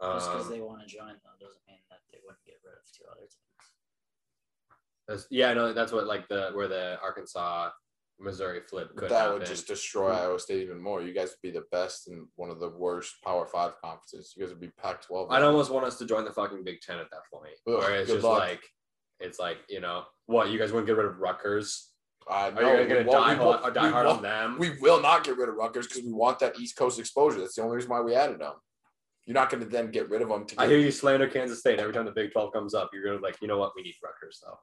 Just 0.00 0.28
because 0.30 0.46
Um, 0.46 0.52
they 0.52 0.60
want 0.60 0.80
to 0.80 0.86
join, 0.86 1.12
though, 1.24 1.44
doesn't 1.44 1.66
mean 1.66 1.80
that 1.90 2.00
they 2.10 2.18
wouldn't 2.24 2.44
get 2.46 2.56
rid 2.64 2.72
of 2.78 2.84
two 2.92 3.04
other 3.10 3.20
teams. 3.20 3.36
That's- 5.10 5.26
yeah, 5.30 5.52
no, 5.52 5.72
that's 5.72 5.92
what 5.92 6.06
like 6.06 6.28
the 6.28 6.50
where 6.52 6.68
the 6.68 6.98
Arkansas 7.02 7.70
Missouri 8.18 8.60
flip 8.60 8.94
could 8.96 9.08
that 9.08 9.16
happen. 9.18 9.38
would 9.38 9.46
just 9.46 9.66
destroy 9.66 10.10
Iowa 10.10 10.38
State 10.38 10.62
even 10.62 10.78
more. 10.78 11.00
You 11.02 11.12
guys 11.14 11.30
would 11.30 11.42
be 11.42 11.50
the 11.50 11.64
best 11.72 12.08
in 12.08 12.26
one 12.36 12.50
of 12.50 12.60
the 12.60 12.68
worst 12.68 13.14
Power 13.24 13.46
Five 13.46 13.72
conferences. 13.80 14.34
You 14.36 14.42
guys 14.44 14.50
would 14.50 14.60
be 14.60 14.68
Pac-12. 14.82 15.28
I'd 15.30 15.42
almost 15.42 15.70
want 15.70 15.86
us 15.86 15.96
to 15.98 16.06
join 16.06 16.24
the 16.24 16.32
fucking 16.32 16.62
Big 16.64 16.80
Ten 16.82 16.98
at 16.98 17.10
that 17.10 17.22
point, 17.32 17.54
Ugh, 17.66 17.78
where 17.78 17.94
it's 18.00 18.10
just 18.10 18.24
luck. 18.24 18.38
like 18.40 18.62
it's 19.20 19.38
like 19.38 19.58
you 19.68 19.80
know 19.80 20.04
what 20.26 20.50
you 20.50 20.58
guys 20.58 20.70
wouldn't 20.72 20.86
get 20.86 20.96
rid 20.96 21.06
of 21.06 21.18
Rutgers. 21.18 21.88
I 22.28 22.50
Are 22.50 22.82
you 22.82 22.86
gonna 22.88 23.06
won't- 23.06 23.10
die 23.10 23.34
we 23.34 23.44
or 23.66 23.70
die 23.70 23.88
hard 23.88 24.06
on 24.06 24.12
won't- 24.16 24.22
them? 24.22 24.58
We 24.58 24.78
will 24.80 25.00
not 25.00 25.24
get 25.24 25.36
rid 25.38 25.48
of 25.48 25.54
Rutgers 25.56 25.86
because 25.88 26.02
we 26.02 26.12
want 26.12 26.38
that 26.40 26.58
East 26.60 26.76
Coast 26.76 26.98
exposure. 26.98 27.40
That's 27.40 27.54
the 27.54 27.62
only 27.62 27.76
reason 27.76 27.90
why 27.90 28.00
we 28.02 28.14
added 28.14 28.38
them. 28.38 28.54
You're 29.30 29.38
not 29.38 29.48
going 29.48 29.62
to 29.62 29.68
then 29.68 29.92
get 29.92 30.10
rid 30.10 30.22
of 30.22 30.28
them. 30.28 30.44
To 30.44 30.60
I 30.60 30.66
hear 30.66 30.78
you 30.78 30.90
slander 30.90 31.28
Kansas 31.28 31.60
State 31.60 31.78
every 31.78 31.92
time 31.92 32.04
the 32.04 32.10
Big 32.10 32.32
Twelve 32.32 32.52
comes 32.52 32.74
up. 32.74 32.90
You're 32.92 33.04
gonna 33.04 33.22
like, 33.24 33.36
you 33.40 33.46
know 33.46 33.58
what? 33.58 33.74
We 33.76 33.82
need 33.82 33.94
Rutgers 34.02 34.42
though. 34.44 34.58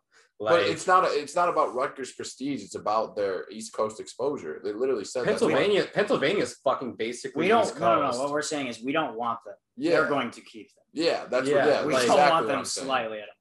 but 0.46 0.60
it's 0.64 0.86
not. 0.86 1.06
A, 1.06 1.08
it's 1.18 1.38
not 1.38 1.48
about 1.48 1.74
Rutgers 1.74 2.12
prestige. 2.12 2.62
It's 2.66 2.76
about 2.76 3.16
their 3.16 3.46
East 3.50 3.72
Coast 3.72 4.02
exposure. 4.02 4.60
They 4.62 4.74
literally 4.74 5.06
said 5.06 5.26
that's 5.26 5.42
why- 5.42 5.52
Pennsylvania. 5.54 5.86
Pennsylvania's 5.94 6.56
fucking 6.66 6.96
basically 6.98 7.44
We 7.44 7.48
don't. 7.48 7.64
East 7.64 7.80
No, 7.80 7.96
no, 8.02 8.12
no. 8.12 8.20
What 8.20 8.30
we're 8.30 8.42
saying 8.42 8.68
is 8.68 8.84
we 8.84 8.92
don't 8.92 9.16
want 9.18 9.40
them. 9.46 9.56
Yeah, 9.78 9.92
They're 9.92 10.10
going 10.10 10.32
to 10.32 10.42
keep 10.42 10.68
them. 10.76 10.84
yeah. 10.92 11.24
That's 11.30 11.48
Yeah, 11.48 11.56
what. 11.56 11.66
Yeah, 11.68 11.86
we 11.86 11.94
that's 11.94 12.06
don't 12.06 12.16
exactly 12.16 12.32
want 12.34 12.48
them 12.48 12.60
I'm 12.60 12.66
slightly 12.66 13.18
at 13.20 13.30
all. 13.30 13.36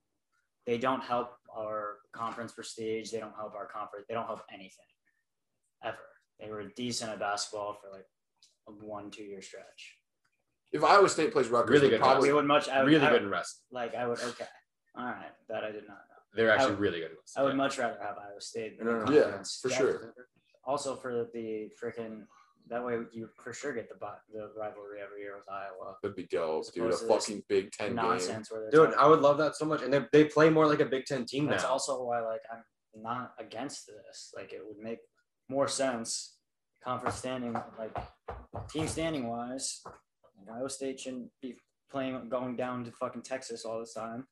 They 0.65 0.79
don't 0.79 1.03
help 1.03 1.33
our 1.53 1.97
conference 2.13 2.53
prestige. 2.53 3.11
They 3.11 3.19
don't 3.19 3.35
help 3.35 3.57
our 3.57 3.67
conference. 3.67 4.07
They 4.09 4.15
don't 4.15 4.27
help 4.27 4.43
anything 4.55 4.87
ever. 5.83 5.99
They 6.39 6.51
were 6.51 6.69
decent 6.77 7.11
at 7.11 7.19
basketball 7.19 7.75
for 7.81 7.91
like 7.91 8.07
a 8.69 8.71
one, 8.71 9.11
two 9.11 9.25
year 9.25 9.43
stretch. 9.43 9.97
If 10.73 10.83
Iowa 10.85 11.09
State 11.09 11.33
plays 11.33 11.49
Rutgers, 11.49 11.71
Really 11.71 11.89
they 11.89 11.91
good 11.97 12.01
probably 12.01 12.29
we 12.29 12.35
would 12.35 12.45
much. 12.45 12.69
I 12.69 12.83
would, 12.83 12.89
really 12.89 13.07
I, 13.07 13.11
good 13.11 13.23
in 13.23 13.31
wrestling. 13.31 13.63
Like 13.71 13.95
I 13.95 14.07
would. 14.07 14.19
Okay. 14.21 14.47
All 14.97 15.05
right. 15.07 15.31
That 15.49 15.65
I 15.65 15.71
did 15.71 15.83
not 15.87 15.97
know. 15.97 16.17
They're 16.35 16.51
actually 16.51 16.71
would- 16.73 16.81
really 16.81 17.01
good 17.01 17.11
in 17.13 17.17
I 17.17 17.21
wrestling. 17.21 17.45
would 17.47 17.57
much 17.57 17.79
rather 17.79 17.99
have 18.01 18.17
Iowa 18.19 18.41
State. 18.41 18.83
No, 18.83 18.93
no, 18.99 19.05
no. 19.05 19.13
Yeah, 19.13 19.43
for 19.61 19.69
That- 19.69 19.77
sure. 19.77 20.15
Also 20.65 20.97
for 20.97 21.29
the 21.33 21.71
freaking 21.83 22.27
that 22.69 22.85
way 22.85 22.99
you 23.13 23.29
for 23.43 23.53
sure 23.53 23.73
get 23.73 23.89
the 23.89 23.95
the 24.33 24.51
rivalry 24.59 25.01
every 25.01 25.21
year 25.23 25.37
with 25.37 25.49
Iowa. 25.49 25.97
That'd 26.03 26.17
be 26.17 26.25
dope, 26.25 26.65
dude. 26.73 26.83
A 26.83 26.87
opposed 26.89 27.01
to 27.03 27.07
this 27.07 27.27
fucking 27.27 27.45
Big 27.49 27.71
Ten 27.71 27.87
game. 27.89 27.97
Nonsense 27.97 28.51
where 28.51 28.69
Dude, 28.71 28.93
I 28.95 29.07
would 29.07 29.21
love 29.21 29.39
that 29.39 29.55
so 29.55 29.65
much. 29.65 29.83
And 29.83 29.93
they, 29.95 30.05
they 30.13 30.25
play 30.25 30.51
more 30.51 30.67
like 30.67 30.81
a 30.81 30.85
Big 30.85 31.05
Ten 31.07 31.25
team 31.25 31.47
That's 31.47 31.63
now. 31.63 31.71
also 31.71 32.03
why 32.03 32.21
like 32.23 32.41
I'm 32.53 32.65
not 33.01 33.35
against 33.39 33.87
this. 33.87 34.33
Like 34.35 34.53
it 34.53 34.63
would 34.67 34.79
make 34.79 34.99
more 35.49 35.69
sense 35.69 36.39
conference 36.85 37.15
standing 37.17 37.55
like 37.79 37.97
team 38.69 38.89
standing 38.89 39.29
wise. 39.29 39.83
Like, 40.39 40.57
Iowa 40.57 40.71
State 40.71 41.01
shouldn't 41.01 41.31
be 41.41 41.57
playing 41.91 42.29
going 42.29 42.57
down 42.57 42.85
to 42.85 42.93
fucking 42.93 43.23
Texas 43.23 43.65
all 43.65 43.79
the 43.81 43.87
time. 44.01 44.27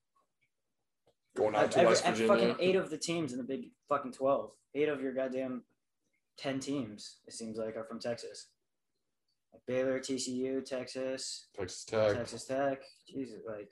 Going 1.37 1.55
out 1.57 1.71
to 1.73 1.79
Every- 1.79 1.89
West 1.89 2.07
every 2.07 2.27
Virginia. 2.27 2.53
fucking 2.55 2.65
eight 2.69 2.77
of 2.77 2.91
the 2.91 2.99
teams 2.99 3.33
in 3.33 3.39
the 3.39 3.45
big 3.45 3.71
fucking 3.89 4.13
twelve. 4.13 4.53
Eight 4.75 4.89
of 4.89 5.01
your 5.01 5.13
goddamn 5.13 5.65
ten 6.37 6.61
teams, 6.61 7.19
it 7.27 7.33
seems 7.33 7.59
like, 7.59 7.77
are 7.77 7.85
from 7.85 7.99
Texas. 8.01 8.49
Like 9.53 9.63
Baylor, 9.67 9.99
TCU, 10.01 10.65
Texas, 10.65 11.47
Texas 11.57 11.85
Tech. 11.85 12.15
Texas 12.17 12.45
Tech. 12.45 12.83
Jesus, 13.09 13.41
like 13.49 13.71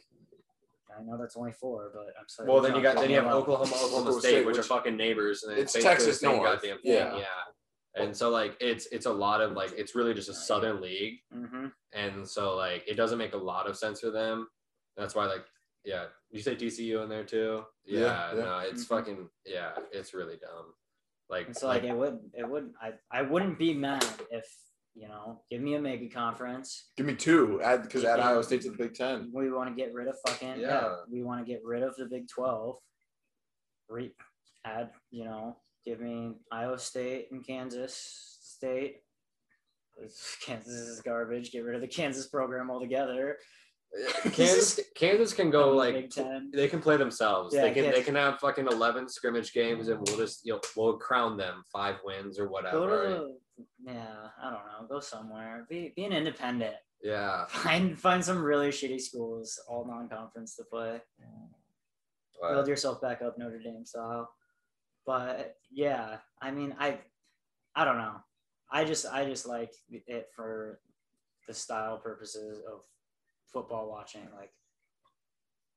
I 0.97 1.03
know 1.03 1.17
that's 1.19 1.37
only 1.37 1.53
four, 1.53 1.91
but 1.95 2.07
I'm 2.21 2.29
sorry. 2.29 2.49
well, 2.49 2.61
then 2.61 2.75
you 2.77 2.83
got 2.83 2.97
then 2.97 3.11
you 3.11 3.17
have 3.17 3.27
Oklahoma, 3.27 3.65
Oklahoma 3.75 3.87
Oklahoma 3.87 4.21
State, 4.21 4.29
State, 4.31 4.47
which, 4.47 4.59
are 4.59 4.63
fucking 4.63 4.97
neighbors, 4.97 5.43
and 5.45 5.57
It's 5.57 5.73
Texas 5.73 6.21
same 6.21 6.37
North, 6.37 6.63
goddamn 6.63 6.79
thing. 6.79 6.93
yeah. 6.93 7.19
Yeah. 7.97 8.03
And 8.05 8.17
so 8.17 8.31
like 8.31 8.57
it's 8.61 8.87
it's 8.87 9.07
a 9.07 9.13
lot 9.13 9.41
of 9.41 9.53
like 9.53 9.73
it's 9.77 9.95
really 9.95 10.15
just 10.15 10.29
a 10.29 10.35
Southern 10.35 10.81
League, 10.81 11.21
up. 11.33 11.39
Mhm. 11.39 11.73
and 11.93 12.29
so 12.29 12.57
like 12.57 12.85
it 12.89 12.95
doesn't 12.95 13.19
make 13.19 13.35
a 13.35 13.39
lot 13.39 13.69
of 13.69 13.77
sense 13.77 14.01
for 14.01 14.11
them. 14.11 14.49
That's 14.97 15.15
why 15.15 15.27
like 15.27 15.45
yeah, 15.85 16.07
you 16.31 16.41
say 16.41 16.55
TCU 16.55 17.03
in 17.03 17.09
there 17.09 17.25
too. 17.25 17.65
Yeah, 17.85 18.01
Yeah, 18.01 18.35
yeah. 18.37 18.45
no, 18.45 18.59
it's 18.61 18.85
Mhm. 18.85 18.89
fuking 18.89 19.29
yeah, 19.45 19.73
it's 19.93 20.15
really 20.15 20.37
dumb. 20.37 20.75
Like 21.29 21.47
And 21.47 21.57
so 21.57 21.67
like 21.69 21.85
it 21.85 21.95
would 21.95 22.19
it 22.35 22.49
would 22.49 22.73
I 22.81 22.93
I 23.11 23.23
wouldn't 23.23 23.59
be 23.59 23.75
mad 23.75 24.05
if 24.31 24.47
you 24.95 25.09
know 25.09 25.43
give 25.51 25.61
me 25.63 25.75
a 25.75 25.81
mega 25.81 26.09
conference. 26.09 26.91
Give 26.97 27.07
me 27.07 27.15
two. 27.17 27.61
Add 27.63 27.83
because 27.83 28.05
add 28.05 28.19
Yeah. 28.19 28.29
Iowa 28.31 28.45
State 28.45 28.63
to 28.63 28.71
the 28.71 28.77
Big 28.77 28.95
Ten. 28.95 29.31
We 29.33 29.51
want 29.51 29.71
to 29.71 29.75
get 29.75 29.93
rid 29.95 30.09
of 30.09 30.17
fucking 30.27 30.61
yeah. 30.61 30.69
Yeah. 30.83 30.97
we 31.11 31.23
want 31.23 31.45
to 31.45 31.51
get 31.51 31.65
rid 31.65 31.83
of 31.83 31.97
the 31.97 32.05
Big 32.07 32.29
Twelve. 32.29 32.77
Re- 33.89 34.15
add 34.65 34.91
you 35.11 35.25
know 35.25 35.57
give 35.85 36.01
me 36.01 36.33
Iowa 36.51 36.79
State 36.79 37.29
and 37.31 37.47
Kansas 37.47 38.39
State. 38.43 38.97
Kansas 40.45 40.73
is 40.73 41.01
garbage. 41.01 41.53
Get 41.53 41.65
rid 41.65 41.75
of 41.75 41.81
the 41.81 41.89
Kansas 41.89 42.27
program 42.29 42.71
altogether. 42.71 43.39
Kansas 44.33 44.81
Kansas 44.95 45.35
can 45.35 45.51
go 45.51 45.77
like 45.77 46.11
they 46.55 46.69
can 46.69 46.81
play 46.81 46.97
themselves. 46.97 47.55
Yeah, 47.55 47.63
they 47.63 47.73
can 47.73 47.91
they 47.91 48.03
can 48.03 48.15
have 48.15 48.39
fucking 48.39 48.67
eleven 48.67 49.07
scrimmage 49.07 49.53
games, 49.53 49.89
and 49.89 50.01
we'll 50.07 50.17
just 50.17 50.47
you 50.47 50.55
know 50.55 50.61
we'll 50.77 50.97
crown 50.97 51.37
them 51.37 51.63
five 51.71 51.97
wins 52.03 52.39
or 52.39 52.47
Go 52.47 52.53
whatever. 52.53 53.05
to 53.09 53.35
yeah, 53.85 54.15
I 54.41 54.45
don't 54.45 54.53
know. 54.55 54.87
Go 54.89 55.01
somewhere. 55.01 55.67
Be 55.69 55.93
be 55.95 56.05
an 56.05 56.13
independent. 56.15 56.75
yeah, 57.03 57.45
Find 57.49 58.01
find 58.01 58.25
some 58.25 58.43
really 58.43 58.71
shitty 58.71 59.01
schools, 59.01 59.61
all 59.69 59.87
non-conference 59.87 60.57
to 60.57 60.65
play. 60.65 61.01
Build 62.41 62.67
yourself 62.67 63.01
back 63.01 63.21
up 63.23 63.39
Notre 63.39 63.59
Dame 63.59 63.85
style. 63.85 64.29
But 65.07 65.57
yeah, 65.71 66.19
I 66.41 66.51
mean, 66.51 66.75
I 66.79 66.99
I 67.75 67.85
don't 67.85 67.99
know. 67.99 68.17
I 68.71 68.85
just 68.85 69.07
I 69.07 69.25
just 69.25 69.47
like 69.47 69.73
it 69.91 70.29
for 70.35 70.81
the 71.47 71.55
style 71.55 71.99
purposes 71.99 72.61
of 72.71 72.81
football 73.53 73.89
watching. 73.89 74.27
Like 74.37 74.53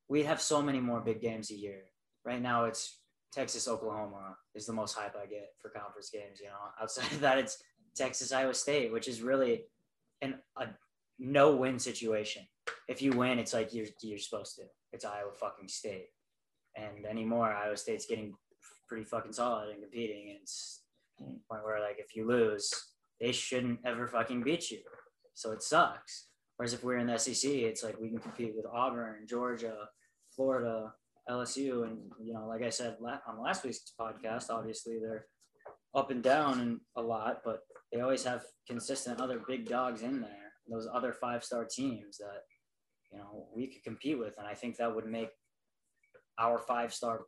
we 0.08 0.24
have 0.24 0.42
so 0.42 0.62
many 0.62 0.80
more 0.80 1.02
big 1.02 1.22
games 1.22 1.52
a 1.52 1.56
year. 1.56 1.84
Right 2.24 2.42
now, 2.42 2.66
it's 2.66 3.00
Texas 3.34 3.68
Oklahoma 3.68 4.38
is 4.54 4.66
the 4.66 4.74
most 4.74 4.94
hype 4.94 5.16
I 5.16 5.26
get 5.26 5.50
for 5.62 5.70
conference 5.70 6.10
games. 6.10 6.40
You 6.40 6.48
know, 6.48 6.54
outside 6.82 7.12
of 7.12 7.22
that, 7.22 7.38
it's 7.38 7.62
Texas 7.96 8.32
Iowa 8.32 8.54
State, 8.54 8.92
which 8.92 9.08
is 9.08 9.22
really 9.22 9.66
an 10.22 10.36
a 10.58 10.68
no 11.20 11.56
win 11.56 11.80
situation. 11.80 12.44
If 12.88 13.02
you 13.02 13.12
win, 13.12 13.40
it's 13.40 13.54
like 13.54 13.74
you're 13.74 13.88
you're 14.02 14.20
supposed 14.20 14.56
to. 14.58 14.64
It's 14.94 15.06
Iowa 15.06 15.32
fucking 15.34 15.68
State, 15.68 16.08
and 16.76 17.06
anymore 17.06 17.52
Iowa 17.52 17.76
State's 17.76 18.06
getting 18.06 18.34
pretty 18.88 19.06
fucking 19.06 19.34
solid 19.34 19.70
and 19.70 19.82
competing. 19.82 20.30
And 20.30 20.40
it's 20.42 20.84
the 21.18 21.26
hmm. 21.26 21.32
point 21.50 21.64
where 21.64 21.80
like 21.80 21.98
if 22.00 22.16
you 22.16 22.28
lose, 22.28 22.72
they 23.20 23.32
shouldn't 23.32 23.80
ever 23.86 24.08
fucking 24.08 24.44
beat 24.44 24.72
you. 24.72 24.80
So 25.34 25.52
it 25.52 25.64
sucks. 25.64 26.28
Whereas 26.58 26.74
if 26.74 26.84
we're 26.84 26.98
in 26.98 27.08
the 27.08 27.18
SEC, 27.18 27.52
it's 27.52 27.84
like 27.84 28.00
we 28.00 28.10
can 28.10 28.20
compete 28.20 28.54
with 28.56 28.66
Auburn, 28.66 29.28
Georgia, 29.28 29.90
Florida, 30.34 30.94
LSU, 31.30 31.84
and 31.84 31.98
you 32.24 32.34
know, 32.34 32.48
like 32.48 32.64
I 32.64 32.70
said 32.70 32.98
on 33.02 33.42
last 33.42 33.64
week's 33.64 33.82
podcast, 34.00 34.50
obviously 34.50 35.00
they're 35.00 35.26
up 35.94 36.12
and 36.12 36.24
down 36.24 36.60
and 36.60 36.80
a 36.96 37.02
lot, 37.02 37.42
but 37.44 37.60
they 37.92 38.02
always 38.02 38.24
have 38.24 38.44
consistent 38.68 39.20
other 39.20 39.42
big 39.48 39.68
dogs 39.68 40.02
in 40.02 40.22
there. 40.22 40.52
Those 40.70 40.88
other 40.92 41.14
five 41.14 41.44
star 41.44 41.66
teams 41.66 42.18
that 42.18 42.42
you 43.12 43.20
know 43.20 43.48
we 43.56 43.68
could 43.68 43.84
compete 43.84 44.18
with, 44.18 44.34
and 44.38 44.48
I 44.48 44.54
think 44.54 44.78
that 44.78 44.94
would 44.94 45.06
make 45.06 45.30
our 46.40 46.60
five 46.60 46.94
star 46.94 47.22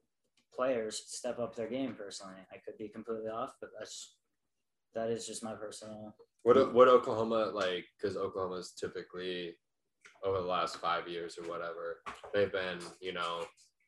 players 0.56 1.04
step 1.08 1.40
up 1.40 1.56
their 1.56 1.68
game. 1.70 1.94
Personally, 1.98 2.42
I 2.52 2.58
could 2.58 2.78
be 2.78 2.90
completely 2.90 3.30
off, 3.30 3.54
but 3.62 3.70
that's 3.78 4.16
that 4.96 5.10
is 5.10 5.26
just 5.28 5.44
my 5.44 5.54
personal. 5.54 6.16
What 6.44 6.74
what 6.74 6.88
Oklahoma 6.88 7.52
like? 7.54 7.86
Because 8.00 8.18
Oklahoma's 8.18 8.74
typically 8.80 9.56
over 10.24 10.38
the 10.38 10.48
last 10.48 10.78
five 10.78 11.08
years 11.08 11.38
or 11.38 11.48
whatever, 11.50 11.98
they've 12.34 12.52
been 12.52 12.80
you 13.02 13.14
know 13.14 13.46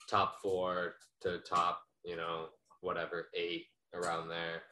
top 0.10 0.36
four 0.42 0.96
to 1.22 1.40
top 1.40 1.80
you 2.04 2.16
know 2.16 2.48
whatever 2.82 3.28
eight 3.36 3.66
around 3.94 4.28
there. 4.30 4.64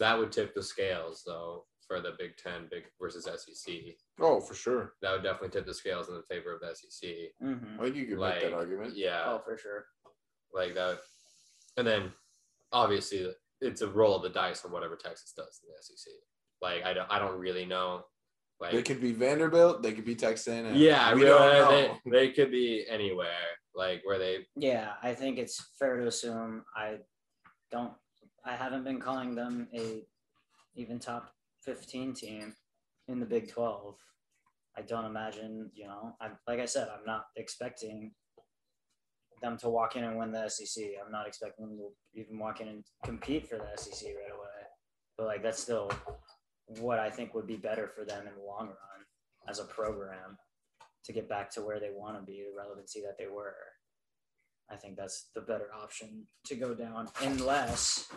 That 0.00 0.18
would 0.18 0.32
tip 0.32 0.54
the 0.54 0.62
scales 0.62 1.22
though 1.26 1.66
for 1.86 2.00
the 2.00 2.12
Big 2.18 2.36
Ten, 2.38 2.66
big 2.70 2.84
versus 3.00 3.26
SEC. 3.26 3.74
Oh, 4.18 4.40
for 4.40 4.54
sure. 4.54 4.94
That 5.02 5.12
would 5.12 5.22
definitely 5.22 5.50
tip 5.50 5.66
the 5.66 5.74
scales 5.74 6.08
in 6.08 6.14
the 6.14 6.22
favor 6.34 6.52
of 6.54 6.60
the 6.60 6.74
SEC. 6.74 7.10
Mhm. 7.42 7.78
I 7.78 7.82
think 7.84 7.96
you 7.96 8.06
could 8.06 8.18
Like 8.18 8.36
make 8.36 8.44
that 8.44 8.54
argument. 8.56 8.96
yeah, 8.96 9.22
Oh, 9.26 9.38
for 9.44 9.56
sure. 9.58 9.84
Like 10.54 10.74
that. 10.74 10.98
And 11.76 11.86
then 11.86 12.12
obviously 12.72 13.30
it's 13.60 13.82
a 13.82 13.88
roll 13.88 14.16
of 14.16 14.22
the 14.22 14.28
dice 14.30 14.64
on 14.64 14.72
whatever 14.72 14.96
Texas 14.96 15.32
does 15.36 15.60
in 15.62 15.70
the 15.70 15.82
SEC. 15.82 16.12
Like 16.62 16.84
I 16.84 16.94
don't, 16.94 17.10
I 17.10 17.18
don't 17.18 17.38
really 17.38 17.66
know. 17.66 18.04
Like 18.60 18.72
They 18.72 18.82
could 18.82 19.00
be 19.00 19.12
Vanderbilt. 19.12 19.82
They 19.82 19.92
could 19.92 20.04
be 20.04 20.14
Texan. 20.14 20.74
yeah, 20.74 21.12
we 21.12 21.20
we 21.20 21.26
don't 21.26 21.52
know. 21.52 21.98
they, 22.04 22.10
they 22.10 22.30
could 22.30 22.50
be 22.50 22.84
anywhere. 22.88 23.28
Like 23.74 24.02
where 24.04 24.18
they 24.18 24.46
Yeah, 24.56 24.92
I 25.02 25.14
think 25.14 25.38
it's 25.38 25.72
fair 25.78 25.96
to 25.96 26.06
assume 26.06 26.64
I 26.76 26.98
don't 27.72 27.92
I 28.44 28.54
haven't 28.54 28.84
been 28.84 29.00
calling 29.00 29.34
them 29.34 29.68
a 29.74 30.02
even 30.76 30.98
top 30.98 31.32
15 31.62 32.14
team 32.14 32.54
in 33.08 33.20
the 33.20 33.26
Big 33.26 33.50
12. 33.50 33.96
I 34.76 34.82
don't 34.82 35.04
imagine, 35.04 35.70
you 35.74 35.86
know, 35.86 36.14
I 36.20 36.30
like 36.46 36.60
I 36.60 36.66
said, 36.66 36.88
I'm 36.88 37.04
not 37.06 37.24
expecting 37.36 38.12
them 39.44 39.58
to 39.58 39.68
walk 39.68 39.96
in 39.96 40.04
and 40.04 40.18
win 40.18 40.32
the 40.32 40.48
SEC. 40.48 40.84
I'm 41.04 41.12
not 41.12 41.26
expecting 41.26 41.66
them 41.66 41.76
to 41.76 42.20
even 42.20 42.38
walk 42.38 42.60
in 42.60 42.68
and 42.68 42.84
compete 43.04 43.48
for 43.48 43.56
the 43.56 43.68
SEC 43.76 44.08
right 44.08 44.34
away. 44.34 44.44
But 45.16 45.26
like 45.26 45.42
that's 45.42 45.62
still 45.62 45.90
what 46.80 46.98
I 46.98 47.10
think 47.10 47.34
would 47.34 47.46
be 47.46 47.56
better 47.56 47.88
for 47.94 48.04
them 48.04 48.26
in 48.26 48.34
the 48.34 48.46
long 48.46 48.66
run 48.66 49.00
as 49.48 49.58
a 49.58 49.64
program 49.64 50.38
to 51.04 51.12
get 51.12 51.28
back 51.28 51.50
to 51.50 51.60
where 51.60 51.78
they 51.78 51.90
want 51.94 52.16
to 52.18 52.22
be, 52.24 52.42
the 52.42 52.56
relevancy 52.56 53.02
that 53.02 53.18
they 53.18 53.26
were. 53.26 53.54
I 54.70 54.76
think 54.76 54.96
that's 54.96 55.26
the 55.34 55.42
better 55.42 55.68
option 55.74 56.26
to 56.46 56.54
go 56.54 56.74
down, 56.74 57.08
unless 57.22 58.08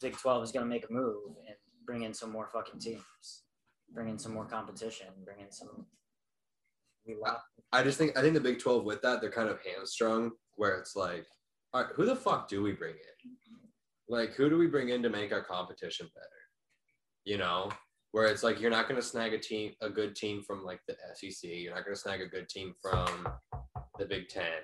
Big 0.00 0.16
12 0.16 0.44
is 0.44 0.52
going 0.52 0.64
to 0.64 0.68
make 0.68 0.88
a 0.88 0.92
move 0.92 1.36
and 1.46 1.56
bring 1.86 2.02
in 2.02 2.14
some 2.14 2.32
more 2.32 2.48
fucking 2.52 2.80
teams, 2.80 3.42
bring 3.92 4.08
in 4.08 4.18
some 4.18 4.32
more 4.32 4.46
competition, 4.46 5.06
bring 5.24 5.40
in 5.40 5.52
some. 5.52 5.86
I 7.72 7.82
just 7.82 7.98
think 7.98 8.16
I 8.16 8.20
think 8.20 8.34
the 8.34 8.40
Big 8.40 8.58
Twelve 8.58 8.84
with 8.84 9.02
that 9.02 9.20
they're 9.20 9.30
kind 9.30 9.48
of 9.48 9.58
hamstrung 9.62 10.32
where 10.56 10.76
it's 10.76 10.94
like, 10.96 11.26
all 11.72 11.82
right, 11.82 11.92
who 11.94 12.06
the 12.06 12.16
fuck 12.16 12.48
do 12.48 12.62
we 12.62 12.72
bring 12.72 12.94
in? 12.94 13.30
Like 14.08 14.34
who 14.34 14.48
do 14.48 14.58
we 14.58 14.66
bring 14.66 14.90
in 14.90 15.02
to 15.02 15.10
make 15.10 15.32
our 15.32 15.42
competition 15.42 16.08
better? 16.14 16.28
You 17.24 17.38
know, 17.38 17.70
where 18.12 18.26
it's 18.26 18.42
like 18.42 18.60
you're 18.60 18.70
not 18.70 18.88
going 18.88 19.00
to 19.00 19.06
snag 19.06 19.32
a 19.32 19.38
team, 19.38 19.72
a 19.80 19.90
good 19.90 20.14
team 20.14 20.42
from 20.46 20.64
like 20.64 20.80
the 20.86 20.94
SEC. 21.14 21.50
You're 21.50 21.74
not 21.74 21.84
going 21.84 21.96
to 21.96 22.00
snag 22.00 22.20
a 22.20 22.28
good 22.28 22.48
team 22.48 22.74
from 22.80 23.26
the 23.98 24.04
Big 24.04 24.28
Ten. 24.28 24.62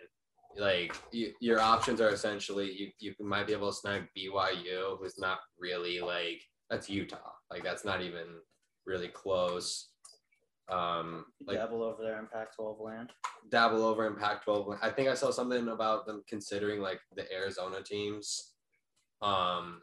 Like 0.57 0.95
you, 1.11 1.33
your 1.41 1.61
options 1.61 2.01
are 2.01 2.11
essentially 2.11 2.93
you, 2.99 3.15
you 3.19 3.27
might 3.27 3.47
be 3.47 3.53
able 3.53 3.71
to 3.71 3.77
snag 3.77 4.05
BYU, 4.17 4.99
who's 5.01 5.19
not 5.19 5.39
really 5.59 6.01
like 6.01 6.43
that's 6.69 6.89
Utah. 6.89 7.33
Like 7.51 7.65
that's 7.65 7.85
not 7.85 8.03
even 8.03 8.27
really 8.87 9.09
close. 9.09 9.89
Um, 10.71 11.27
like 11.47 11.57
Dabble 11.57 11.83
over 11.83 12.03
there 12.03 12.19
in 12.19 12.27
Pac-12 12.27 12.81
land. 12.81 13.11
dabble 13.51 13.83
over 13.83 14.07
in 14.07 14.15
Pac-12. 14.15 14.79
I 14.81 14.91
think 14.91 15.09
I 15.09 15.15
saw 15.15 15.31
something 15.31 15.69
about 15.69 16.07
them 16.07 16.23
considering 16.29 16.81
like 16.81 17.01
the 17.17 17.31
Arizona 17.33 17.83
teams, 17.83 18.53
um, 19.21 19.81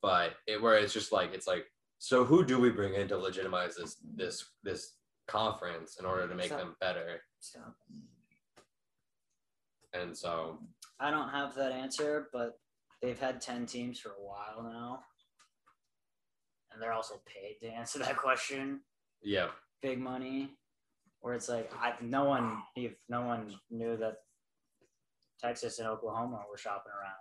but 0.00 0.32
it 0.46 0.60
where 0.60 0.78
it's 0.78 0.94
just 0.94 1.12
like 1.12 1.34
it's 1.34 1.46
like 1.46 1.66
so 1.98 2.24
who 2.24 2.44
do 2.44 2.58
we 2.58 2.70
bring 2.70 2.94
in 2.94 3.08
to 3.08 3.18
legitimize 3.18 3.76
this 3.76 3.96
this 4.14 4.44
this 4.62 4.94
conference 5.26 5.98
in 5.98 6.06
order 6.06 6.26
to 6.28 6.34
make 6.34 6.50
them 6.50 6.76
better? 6.80 7.20
And 9.92 10.16
so 10.16 10.58
I 11.00 11.10
don't 11.10 11.28
have 11.30 11.54
that 11.56 11.72
answer, 11.72 12.28
but 12.32 12.58
they've 13.02 13.18
had 13.18 13.40
10 13.40 13.66
teams 13.66 13.98
for 13.98 14.10
a 14.10 14.22
while 14.22 14.62
now. 14.62 15.00
And 16.72 16.82
they're 16.82 16.92
also 16.92 17.20
paid 17.26 17.56
to 17.62 17.72
answer 17.72 17.98
that 18.00 18.16
question. 18.16 18.80
yeah, 19.22 19.48
big 19.82 19.98
money 19.98 20.50
where 21.20 21.34
it's 21.34 21.48
like 21.48 21.70
I 21.80 21.94
no 22.00 22.24
one 22.24 22.58
if 22.76 22.94
no 23.08 23.22
one 23.22 23.54
knew 23.70 23.96
that 23.96 24.16
Texas 25.40 25.78
and 25.78 25.88
Oklahoma 25.88 26.42
were 26.50 26.56
shopping 26.58 26.92
around. 26.92 27.12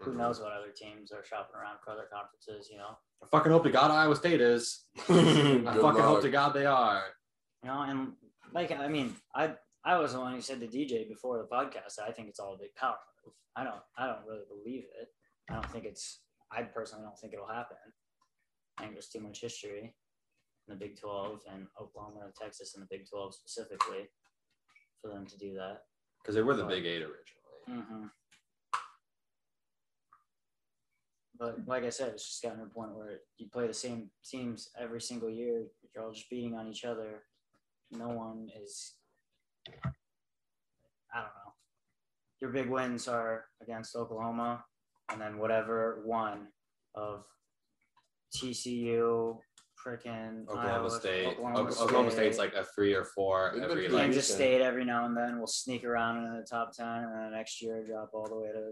Who 0.00 0.12
Mhm. 0.12 0.16
knows 0.16 0.40
what 0.40 0.52
other 0.52 0.70
teams 0.72 1.12
are 1.12 1.24
shopping 1.24 1.54
around 1.54 1.78
for 1.82 1.90
other 1.92 2.08
conferences, 2.12 2.68
you 2.68 2.76
know? 2.76 2.98
I 3.22 3.26
fucking 3.28 3.52
hope 3.52 3.62
to 3.62 3.70
God 3.70 3.90
Iowa 3.90 4.16
State 4.16 4.40
is. 4.40 4.86
I 4.98 5.02
Good 5.06 5.64
fucking 5.80 6.02
hope 6.02 6.20
to 6.22 6.30
God 6.30 6.50
they 6.52 6.66
are. 6.66 7.04
You 7.62 7.68
know, 7.70 7.82
and 7.82 8.12
like 8.52 8.70
I 8.72 8.88
mean, 8.88 9.16
I 9.34 9.54
I 9.84 9.98
was 9.98 10.12
the 10.12 10.20
one 10.20 10.34
who 10.34 10.40
said 10.40 10.60
to 10.60 10.66
DJ 10.66 11.08
before 11.08 11.38
the 11.38 11.44
podcast 11.44 11.98
I 12.02 12.10
think 12.10 12.28
it's 12.28 12.40
all 12.40 12.54
a 12.54 12.58
big 12.58 12.74
power 12.74 12.98
move. 13.24 13.34
I 13.56 13.64
don't 13.64 13.80
I 13.96 14.06
don't 14.06 14.26
really 14.26 14.44
believe 14.48 14.84
it. 15.00 15.08
I 15.48 15.54
don't 15.54 15.70
think 15.70 15.84
it's 15.84 16.20
I 16.50 16.62
personally 16.64 17.04
don't 17.04 17.18
think 17.18 17.32
it'll 17.32 17.46
happen. 17.48 17.76
I 18.76 18.82
think 18.82 18.94
there's 18.94 19.08
too 19.08 19.20
much 19.20 19.40
history 19.40 19.94
in 20.66 20.74
the 20.74 20.84
Big 20.84 20.98
12 20.98 21.40
and 21.52 21.66
Oklahoma 21.80 22.20
and 22.24 22.34
Texas 22.34 22.74
in 22.74 22.80
the 22.80 22.86
Big 22.90 23.08
12 23.08 23.34
specifically 23.34 24.08
for 25.00 25.08
them 25.08 25.26
to 25.26 25.38
do 25.38 25.54
that. 25.54 25.82
Because 26.22 26.34
they 26.34 26.42
were 26.42 26.56
the 26.56 26.64
Big 26.64 26.86
Eight 26.86 27.02
originally. 27.02 27.20
Mm-hmm. 27.70 28.06
But 31.38 31.66
like 31.66 31.84
I 31.84 31.90
said, 31.90 32.10
it's 32.10 32.26
just 32.26 32.42
gotten 32.42 32.58
to 32.58 32.64
a 32.64 32.68
point 32.68 32.94
where 32.94 33.18
you 33.38 33.48
play 33.52 33.66
the 33.66 33.74
same 33.74 34.10
teams 34.24 34.70
every 34.80 35.00
single 35.00 35.28
year. 35.28 35.64
You're 35.94 36.04
all 36.04 36.12
just 36.12 36.30
beating 36.30 36.54
on 36.54 36.68
each 36.68 36.84
other. 36.84 37.24
No 37.90 38.08
one 38.08 38.48
is. 38.62 38.94
I 39.68 39.72
don't 41.16 41.24
know. 41.24 41.52
Your 42.40 42.50
big 42.50 42.70
wins 42.70 43.08
are 43.08 43.44
against 43.62 43.96
Oklahoma, 43.96 44.64
and 45.10 45.20
then 45.20 45.38
whatever 45.38 46.02
one 46.04 46.48
of 46.94 47.24
TCU, 48.34 49.38
frickin' 49.86 50.42
Oklahoma 50.48 50.68
Iowa, 50.72 50.90
State. 50.90 51.26
Oklahoma, 51.26 51.58
Oklahoma, 51.60 51.84
Oklahoma 51.84 52.10
State. 52.10 52.20
State's 52.34 52.38
like 52.38 52.54
a 52.54 52.64
three 52.74 52.94
or 52.94 53.04
four 53.04 53.52
They've 53.54 53.62
every 53.64 53.88
like 53.88 54.02
Kansas 54.04 54.24
decent. 54.26 54.38
State 54.38 54.60
every 54.60 54.84
now 54.84 55.04
and 55.06 55.16
then 55.16 55.38
We'll 55.38 55.46
sneak 55.46 55.84
around 55.84 56.18
in 56.24 56.34
the 56.36 56.46
top 56.48 56.72
ten, 56.72 56.86
and 56.86 57.12
then 57.14 57.32
next 57.32 57.60
year 57.62 57.84
drop 57.86 58.10
all 58.14 58.28
the 58.28 58.36
way 58.36 58.48
to 58.48 58.70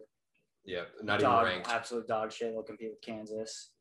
yeah, 0.64 0.82
not 1.02 1.18
dog, 1.20 1.42
even 1.42 1.54
ranked. 1.54 1.70
absolute 1.70 2.06
dog 2.06 2.30
shit. 2.32 2.52
They'll 2.52 2.62
compete 2.62 2.90
with 2.90 3.00
Kansas. 3.02 3.72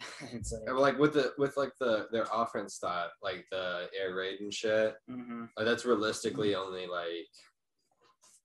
it's 0.32 0.50
like, 0.52 0.62
And, 0.66 0.78
like 0.78 0.98
with 0.98 1.12
the 1.12 1.32
with 1.38 1.56
like 1.56 1.72
the 1.78 2.06
their 2.10 2.26
offense 2.32 2.74
style, 2.74 3.10
like 3.22 3.44
the 3.50 3.88
air 3.98 4.14
raid 4.14 4.40
and 4.40 4.52
shit. 4.52 4.94
mhm. 5.10 5.48
Like 5.56 5.66
that's 5.66 5.84
realistically 5.84 6.54
only 6.54 6.86
like 6.86 7.28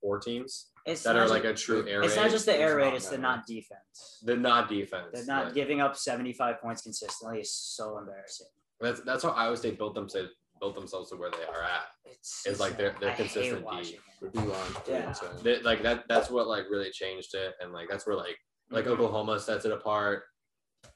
four 0.01 0.19
teams 0.19 0.67
it's 0.87 1.03
that 1.03 1.15
are 1.15 1.27
like 1.27 1.43
ju- 1.43 1.49
a 1.49 1.53
true 1.53 1.87
air 1.87 2.01
It's 2.03 2.15
not 2.15 2.31
just 2.31 2.45
the 2.45 2.55
air 2.55 2.79
It's 2.79 2.85
raid; 2.85 2.93
it's 2.95 3.09
the 3.09 3.17
not 3.17 3.45
defense. 3.45 4.19
They're 4.23 4.37
not 4.37 4.69
defense. 4.69 5.07
They're 5.13 5.25
not 5.25 5.45
but 5.45 5.53
giving 5.55 5.81
up 5.81 5.95
seventy-five 5.95 6.61
points 6.61 6.81
consistently. 6.81 7.41
is 7.41 7.53
so 7.53 7.97
embarrassing. 7.97 8.47
That's 8.79 9.01
that's 9.01 9.23
how 9.23 9.29
Iowa 9.29 9.57
State 9.57 9.77
built 9.77 9.93
them 9.95 10.07
to 10.09 10.27
built 10.59 10.73
themselves 10.75 11.09
to 11.11 11.15
where 11.17 11.29
they 11.29 11.43
are 11.45 11.61
at. 11.63 11.87
It's, 12.05 12.43
It's 12.47 12.59
like 12.59 12.77
they're- 12.77 12.95
they're 12.99 13.09
I 13.11 13.13
hate 13.13 13.31
consistent 13.31 13.63
watching 13.63 13.83
D. 13.83 13.99
it. 14.21 14.33
The 14.33 14.39
D 14.41 14.47
line. 14.47 14.71
Yeah. 14.89 15.13
They, 15.43 15.61
like 15.61 15.83
that 15.83 16.05
that's 16.09 16.29
what 16.31 16.47
like 16.47 16.63
really 16.69 16.89
changed 16.91 17.35
it, 17.35 17.53
and 17.61 17.71
like 17.73 17.87
that's 17.89 18.07
where 18.07 18.15
like 18.15 18.37
like 18.71 18.85
Mhm. 18.85 18.91
Oklahoma 18.91 19.39
sets 19.39 19.65
it 19.65 19.71
apart. 19.71 20.23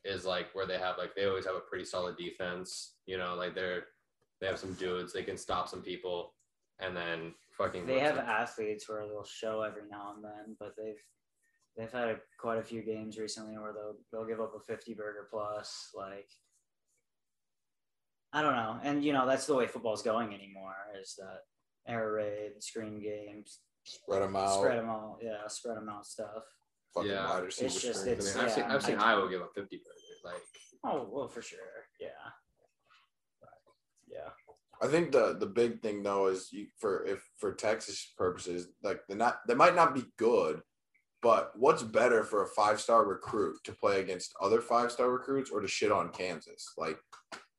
Is 0.04 0.26
like 0.26 0.48
where 0.54 0.66
they 0.66 0.78
have 0.80 0.98
like 0.98 1.14
they 1.16 1.26
always 1.26 1.46
have 1.46 1.56
a 1.56 1.60
pretty 1.60 1.86
solid 1.86 2.18
defense. 2.18 2.96
You 3.06 3.18
know, 3.18 3.36
like 3.36 3.54
they're 3.54 3.86
they 4.40 4.48
have 4.48 4.58
some 4.58 4.74
dudes 4.74 5.14
they 5.14 5.22
can 5.24 5.38
stop 5.38 5.68
some 5.70 5.82
people, 5.84 6.34
and 6.80 6.96
then 6.98 7.36
fucking 7.64 7.86
They 7.86 8.00
have 8.00 8.16
some- 8.16 8.26
athletes 8.26 8.88
where 8.90 9.08
they'll 9.08 9.24
show 9.24 9.62
every 9.62 9.84
now 9.90 10.14
and 10.16 10.24
then, 10.24 10.56
but 10.60 10.74
they've 10.78 11.02
they've 11.78 11.92
had 11.92 12.10
a, 12.10 12.20
quite 12.40 12.58
a 12.60 12.64
few 12.64 12.82
games 12.82 13.18
recently 13.18 13.58
where 13.58 13.74
they'll 13.74 13.96
they'll 14.12 14.28
give 14.28 14.42
up 14.42 14.54
a 14.56 14.60
fifty 14.60 14.94
burger 14.94 15.28
plus. 15.32 15.90
Like 15.96 16.30
I 18.34 18.42
don't 18.42 18.56
know, 18.56 18.80
and 18.84 19.04
you 19.04 19.14
know 19.14 19.28
that's 19.28 19.46
the 19.46 19.56
way 19.56 19.68
football's 19.68 20.02
going 20.02 20.34
anymore. 20.34 20.76
Is 21.02 21.16
that 21.18 21.42
air 21.88 22.12
raid, 22.14 22.52
screen 22.64 23.02
games, 23.02 23.60
Spread 23.84 24.22
them 24.22 24.36
out. 24.36 24.54
spread 24.60 24.78
them 24.80 24.90
out, 24.90 25.18
yeah, 25.22 25.48
spread 25.48 25.78
them 25.78 25.90
out 25.90 26.06
stuff. 26.06 26.44
Fucking 26.94 27.10
Yeah. 27.12 27.30
wide 27.30 27.44
receiver 27.44 27.68
It's 27.68 27.82
just- 27.82 28.02
screens. 28.02 28.36
I 28.36 28.40
mean, 28.40 28.46
I've 28.46 28.54
seen 28.54 28.64
I've 28.66 28.84
seen 28.84 28.98
I- 29.00 29.12
Iowa 29.14 29.30
give 29.30 29.42
up 29.42 29.54
fifty 29.54 29.78
burgers. 29.78 30.22
Like 30.24 30.44
Oh 30.84 31.08
well, 31.12 31.28
for 31.28 31.42
sure, 31.42 31.60
yeah. 32.00 32.10
I 34.82 34.88
think 34.88 35.12
the 35.12 35.38
the 35.40 35.46
big 35.46 35.82
thing 35.82 36.02
though 36.02 36.28
is 36.28 36.50
you, 36.52 36.68
for 36.80 37.06
if 37.06 37.22
for 37.38 37.54
Texas 37.54 38.14
purposes, 38.18 38.68
like 38.84 39.02
they're 39.08 39.18
not 39.18 39.40
they 39.48 39.54
might 39.54 39.76
not 39.76 39.94
be 39.94 40.04
good, 40.18 40.62
but 41.22 41.52
what's 41.56 41.84
better 41.84 42.24
for 42.24 42.44
a 42.44 42.48
five 42.48 42.82
star 42.82 43.06
recruit 43.06 43.58
to 43.66 43.74
play 43.74 44.00
against 44.00 44.34
other 44.42 44.60
five 44.60 44.92
star 44.92 45.12
recruits 45.12 45.52
or 45.52 45.62
to 45.62 45.68
shit 45.68 45.92
on 45.92 46.10
Kansas? 46.10 46.74
Like 46.78 46.98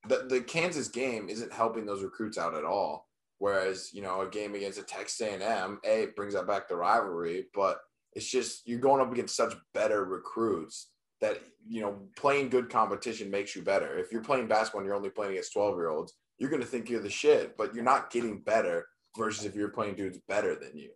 the 0.08 0.26
the 0.28 0.40
Kansas 0.40 0.88
game 0.88 1.28
isn't 1.28 1.52
helping 1.52 1.86
those 1.86 2.02
recruits 2.02 2.38
out 2.38 2.56
at 2.56 2.64
all. 2.64 3.06
Whereas 3.38 3.90
you 3.92 4.02
know 4.02 4.22
a 4.22 4.28
game 4.28 4.54
against 4.54 4.80
a 4.80 4.82
Texas 4.82 5.20
A&M, 5.20 5.78
a 5.84 6.02
it 6.02 6.16
brings 6.16 6.34
that 6.34 6.46
back 6.46 6.68
the 6.68 6.76
rivalry, 6.76 7.46
but 7.54 7.78
it's 8.14 8.28
just 8.28 8.66
you're 8.66 8.80
going 8.80 9.00
up 9.00 9.12
against 9.12 9.36
such 9.36 9.54
better 9.74 10.04
recruits 10.04 10.90
that 11.20 11.38
you 11.68 11.82
know 11.82 12.00
playing 12.16 12.48
good 12.48 12.68
competition 12.68 13.30
makes 13.30 13.54
you 13.54 13.62
better. 13.62 13.96
If 13.96 14.10
you're 14.10 14.22
playing 14.24 14.48
basketball 14.48 14.80
and 14.80 14.86
you're 14.86 14.96
only 14.96 15.10
playing 15.10 15.32
against 15.32 15.52
12 15.52 15.76
year 15.76 15.88
olds, 15.88 16.14
you're 16.38 16.50
going 16.50 16.62
to 16.62 16.68
think 16.68 16.88
you're 16.88 17.02
the 17.02 17.10
shit, 17.10 17.56
but 17.56 17.74
you're 17.74 17.84
not 17.84 18.10
getting 18.10 18.40
better 18.40 18.86
versus 19.16 19.44
if 19.44 19.54
you're 19.54 19.68
playing 19.68 19.94
dudes 19.94 20.18
better 20.28 20.54
than 20.54 20.76
you. 20.76 20.90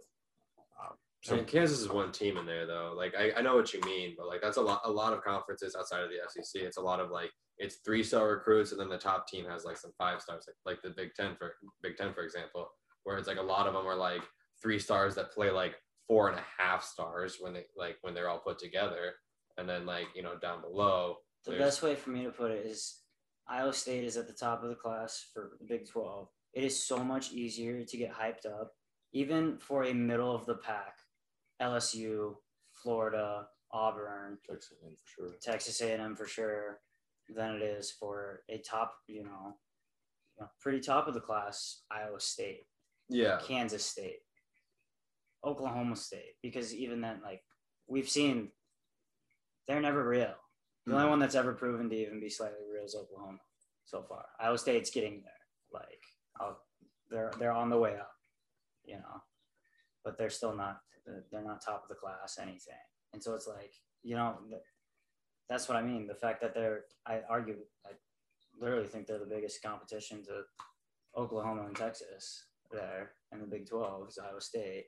Um, 0.83 0.97
I 1.31 1.35
mean, 1.37 1.45
Kansas 1.45 1.81
is 1.81 1.89
one 1.89 2.13
team 2.13 2.37
in 2.37 2.47
there 2.47 2.67
though. 2.67 2.95
Like 2.97 3.15
I, 3.19 3.33
I 3.37 3.43
know 3.43 3.57
what 3.57 3.73
you 3.73 3.81
mean, 3.83 4.15
but 4.17 4.27
like 4.27 4.41
that's 4.43 4.57
a 4.57 4.63
lot 4.63 4.83
a 4.85 4.91
lot 4.91 5.13
of 5.13 5.23
conferences 5.23 5.77
outside 5.79 6.03
of 6.03 6.11
the 6.11 6.43
SEC. 6.43 6.63
It's 6.63 6.79
a 6.79 6.83
lot 6.83 7.01
of 7.01 7.11
like 7.11 7.31
it's 7.59 7.77
three 7.85 8.03
star 8.03 8.29
recruits 8.29 8.73
and 8.73 8.81
then 8.81 8.89
the 8.89 8.99
top 8.99 9.27
team 9.29 9.47
has 9.47 9.65
like 9.65 9.77
some 9.77 9.93
five 9.99 10.21
stars, 10.21 10.45
like 10.47 10.57
like 10.75 10.83
the 10.83 10.91
Big 10.91 11.15
Ten 11.15 11.37
for 11.37 11.55
Big 11.83 11.97
Ten 11.97 12.13
for 12.13 12.23
example, 12.23 12.69
where 13.05 13.19
it's 13.19 13.29
like 13.29 13.39
a 13.39 13.43
lot 13.43 13.67
of 13.67 13.75
them 13.75 13.87
are 13.87 13.97
like 13.97 14.23
three 14.63 14.79
stars 14.79 15.15
that 15.15 15.33
play 15.33 15.51
like 15.51 15.75
four 16.09 16.29
and 16.29 16.39
a 16.39 16.63
half 16.63 16.85
stars 16.85 17.37
when 17.41 17.53
they 17.53 17.65
like 17.77 17.97
when 18.03 18.15
they're 18.15 18.29
all 18.29 18.39
put 18.39 18.59
together, 18.59 19.15
and 19.59 19.69
then 19.69 19.87
like 19.87 20.07
you 20.15 20.23
know 20.23 20.37
down 20.41 20.61
below. 20.61 21.17
The 21.45 21.53
best 21.53 21.83
way 21.83 21.95
for 21.95 22.11
me 22.11 22.25
to 22.25 22.31
put 22.31 22.51
it 22.51 22.67
is 22.67 23.03
Iowa 23.49 23.73
State 23.73 24.05
is 24.05 24.17
at 24.17 24.27
the 24.27 24.33
top 24.33 24.63
of 24.63 24.69
the 24.69 24.75
class 24.75 25.27
for 25.33 25.53
the 25.59 25.67
Big 25.67 25.89
12. 25.89 26.29
It 26.55 26.65
is 26.65 26.83
so 26.83 27.03
much 27.05 27.33
easier 27.33 27.85
to 27.85 27.97
get 27.97 28.13
hyped 28.13 28.47
up, 28.47 28.73
even 29.13 29.59
for 29.59 29.85
a 29.85 29.95
middle 29.95 30.35
of 30.35 30.47
the 30.47 30.57
pack, 30.57 30.97
LSU, 31.63 32.35
Florida, 32.73 33.47
Auburn, 33.73 34.39
Texas 34.49 34.79
A&M 34.83 34.95
for 34.97 35.07
sure. 35.07 35.35
Texas 35.41 35.81
A&M 35.81 36.17
for 36.17 36.27
sure, 36.27 36.81
than 37.29 37.57
it 37.57 37.63
is 37.63 37.91
for 37.91 38.43
a 38.49 38.59
top, 38.59 38.95
you 39.07 39.25
know, 39.25 39.55
you 40.37 40.43
know, 40.43 40.49
pretty 40.61 40.81
top 40.81 41.09
of 41.09 41.15
the 41.15 41.21
class 41.21 41.83
Iowa 41.91 42.21
State, 42.21 42.67
yeah, 43.09 43.39
Kansas 43.47 43.85
State, 43.85 44.21
Oklahoma 45.45 45.97
State. 45.97 46.35
Because 46.43 46.75
even 46.75 47.01
then, 47.01 47.21
like 47.23 47.43
we've 47.89 48.09
seen, 48.09 48.51
they're 49.67 49.81
never 49.81 50.07
real. 50.07 50.35
The 50.87 50.93
only 50.93 51.03
mm-hmm. 51.03 51.11
one 51.11 51.19
that's 51.19 51.35
ever 51.35 51.53
proven 51.53 51.91
to 51.91 51.97
even 51.97 52.21
be 52.21 52.29
slightly 52.29 52.65
real 52.73 52.76
is 52.87 52.95
Oklahoma 52.95 53.39
so 53.85 54.03
far. 54.03 54.25
Iowa 54.41 54.59
State's 54.59 54.91
getting 54.91 55.23
there. 55.23 55.33
Like 55.73 56.03
I'll, 56.41 56.59
they're 57.11 57.33
they're 57.39 57.53
on 57.53 57.71
the 57.71 57.79
way 57.79 57.95
up, 57.97 58.13
you 58.85 58.95
know, 58.95 59.23
but 60.05 60.17
they're 60.17 60.31
still 60.31 60.57
not 60.57 60.81
they're 61.31 61.45
not 61.45 61.65
top 61.65 61.83
of 61.83 61.89
the 61.89 61.95
class 61.95 62.39
anything. 62.41 62.75
And 63.13 63.23
so 63.23 63.35
it's 63.35 63.47
like 63.47 63.73
you 64.03 64.17
know 64.17 64.37
that's 65.49 65.69
what 65.69 65.77
I 65.77 65.83
mean. 65.83 66.07
The 66.07 66.15
fact 66.15 66.41
that 66.43 66.55
they're 66.55 66.85
I 67.07 67.21
argue 67.29 67.57
I 67.85 67.91
literally 68.59 68.87
think 68.89 69.07
they're 69.07 69.19
the 69.19 69.27
biggest 69.27 69.63
competition 69.63 70.25
to 70.25 70.43
Oklahoma 71.17 71.67
and 71.67 71.77
Texas 71.77 72.47
there 72.71 73.13
in 73.33 73.41
the 73.41 73.47
Big 73.47 73.69
Twelve 73.69 74.09
is 74.09 74.19
Iowa 74.19 74.41
State, 74.41 74.87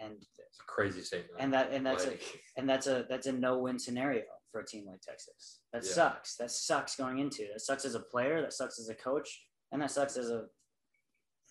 and 0.00 0.14
it's 0.14 0.60
a 0.60 0.64
crazy 0.66 1.02
statement. 1.02 1.36
and 1.38 1.52
that 1.52 1.72
and 1.72 1.84
that's 1.84 2.06
a 2.06 2.14
and 2.56 2.68
that's 2.68 2.86
a 2.86 3.06
that's 3.08 3.26
a 3.26 3.32
no-win 3.32 3.78
scenario 3.78 4.22
for 4.52 4.60
a 4.60 4.66
team 4.66 4.86
like 4.86 5.00
Texas. 5.00 5.62
That 5.72 5.82
Yeah. 5.82 5.90
sucks. 5.92 6.36
That 6.36 6.50
sucks 6.50 6.94
going 6.94 7.18
into. 7.18 7.48
That 7.52 7.60
sucks 7.62 7.84
as 7.84 7.94
a 7.94 8.00
player. 8.00 8.40
That 8.42 8.52
sucks 8.52 8.78
as 8.78 8.88
a 8.90 8.94
coach, 8.94 9.48
and 9.72 9.80
that 9.82 9.90
sucks 9.90 10.16
as 10.16 10.30
a 10.30 10.48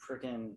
freaking. 0.08 0.56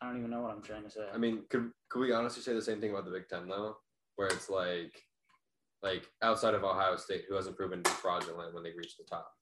I 0.00 0.06
don't 0.06 0.18
even 0.18 0.30
know 0.30 0.42
what 0.42 0.50
I'm 0.52 0.62
trying 0.62 0.84
to 0.84 0.90
say. 0.90 1.08
I 1.08 1.16
mean, 1.18 1.46
could 1.48 1.72
could 1.88 2.00
we 2.00 2.12
honestly 2.12 2.42
say 2.42 2.52
the 2.52 2.60
same 2.62 2.80
thing 2.80 2.90
about 2.90 3.04
the 3.04 3.10
Big 3.12 3.28
Ten 3.28 3.48
though, 3.48 3.80
where 4.16 4.28
it's 4.28 4.50
like, 4.50 5.00
like 5.82 6.10
outside 6.22 6.54
of 6.54 6.64
Ohio 6.64 6.96
State, 6.96 7.24
who 7.28 7.34
hasn't 7.34 7.56
proven 7.56 7.82
to 7.82 7.90
be 7.90 7.94
fraudulent 7.96 8.52
when 8.54 8.62
they 8.64 8.72
reach 8.72 8.96
the 8.96 9.04
top? 9.04 9.32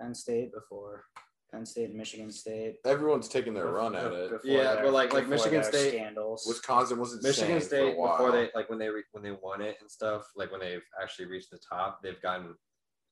Penn 0.00 0.14
State 0.14 0.52
before 0.52 1.06
Penn 1.52 1.66
State 1.66 1.90
and 1.90 1.98
Michigan 1.98 2.30
State. 2.30 2.76
Everyone's 2.86 3.28
taking 3.28 3.52
their 3.52 3.66
run 3.66 3.94
at 3.94 4.10
it. 4.10 4.40
Yeah, 4.42 4.74
their- 4.74 4.84
but 4.84 4.92
like- 4.94 5.12
like 5.12 5.28
Michigan 5.28 5.62
State- 5.62 5.90
scandals. 5.90 6.46
Wisconsin 6.46 6.98
was 6.98 7.12
insane 7.12 7.28
Michigan 7.30 7.60
for 7.60 7.66
State 7.66 7.94
a 7.94 7.96
while. 7.98 8.16
before 8.16 8.32
they 8.32 8.50
like 8.54 8.70
when 8.70 8.78
they 8.78 8.88
re- 8.88 9.04
when 9.12 9.22
they 9.22 9.32
won 9.32 9.60
it 9.60 9.76
and 9.80 9.90
stuff, 9.90 10.30
like 10.34 10.50
when 10.50 10.60
they've 10.60 10.84
actually 11.00 11.26
reached 11.26 11.50
the 11.50 11.58
top, 11.58 12.02
they've 12.02 12.20
gotten 12.22 12.56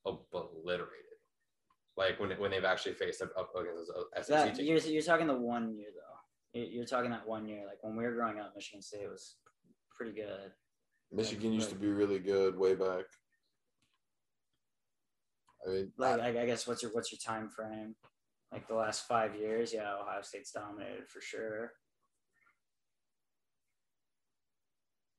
obliterated. 0.07 1.05
Like 1.97 2.19
when 2.19 2.31
when 2.41 2.51
they've 2.51 2.65
actually 2.65 2.95
faced 2.95 3.21
up, 3.21 3.31
up 3.37 3.55
against 3.55 3.91
a 3.91 4.23
SEC 4.23 4.27
that 4.29 4.55
team. 4.57 4.67
you're, 4.67 4.79
you're 4.79 5.03
talking 5.03 5.27
the 5.27 5.37
one 5.37 5.75
year 5.77 5.89
though. 5.95 6.59
You're, 6.59 6.69
you're 6.69 6.87
talking 6.87 7.11
that 7.11 7.29
one 7.29 7.47
year. 7.47 7.67
Like 7.67 7.83
when 7.83 7.95
we 7.95 8.05
were 8.05 8.15
growing 8.15 8.41
up, 8.41 8.55
Michigan 8.55 8.81
State 8.81 9.09
was 9.11 9.37
pretty 9.95 10.13
good. 10.13 10.53
Michigan 11.13 11.53
used 11.53 11.69
to 11.71 11.75
be 11.77 11.89
really 11.89 12.21
good 12.21 12.57
way 12.57 12.75
back. 12.75 13.05
I 15.67 15.71
mean, 15.71 15.93
like 15.99 16.21
I, 16.21 16.29
I 16.43 16.47
guess 16.47 16.67
what's 16.67 16.83
your 16.83 16.91
what's 16.93 17.13
your 17.13 17.19
time 17.19 17.51
frame? 17.51 17.97
Like 18.53 18.67
the 18.67 18.75
last 18.75 19.07
five 19.07 19.37
years, 19.37 19.73
yeah, 19.73 19.95
Ohio 20.01 20.23
State's 20.23 20.51
dominated 20.51 21.09
for 21.09 21.21
sure. 21.21 21.73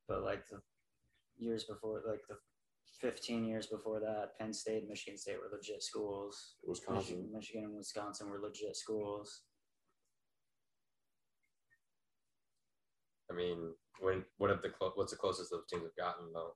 But 0.06 0.22
like 0.22 0.46
the 0.48 0.60
years 1.38 1.64
before, 1.64 2.02
like 2.06 2.20
the 2.28 2.36
fifteen 3.00 3.46
years 3.46 3.66
before 3.66 4.00
that, 4.00 4.38
Penn 4.38 4.52
State, 4.52 4.80
and 4.80 4.88
Michigan 4.88 5.16
State 5.16 5.36
were 5.38 5.56
legit 5.56 5.82
schools. 5.82 6.56
Wisconsin. 6.66 6.98
Michigan, 6.98 7.30
Michigan 7.32 7.64
and 7.64 7.76
Wisconsin 7.76 8.28
were 8.28 8.40
legit 8.40 8.76
schools. 8.76 9.42
I 13.30 13.34
mean, 13.34 13.72
when 14.00 14.24
what 14.36 14.50
have 14.50 14.60
the 14.60 14.68
clo- 14.68 14.92
what's 14.94 15.12
the 15.12 15.18
closest 15.18 15.50
those 15.50 15.64
teams 15.70 15.84
have 15.84 15.96
gotten 15.96 16.32
though? 16.34 16.52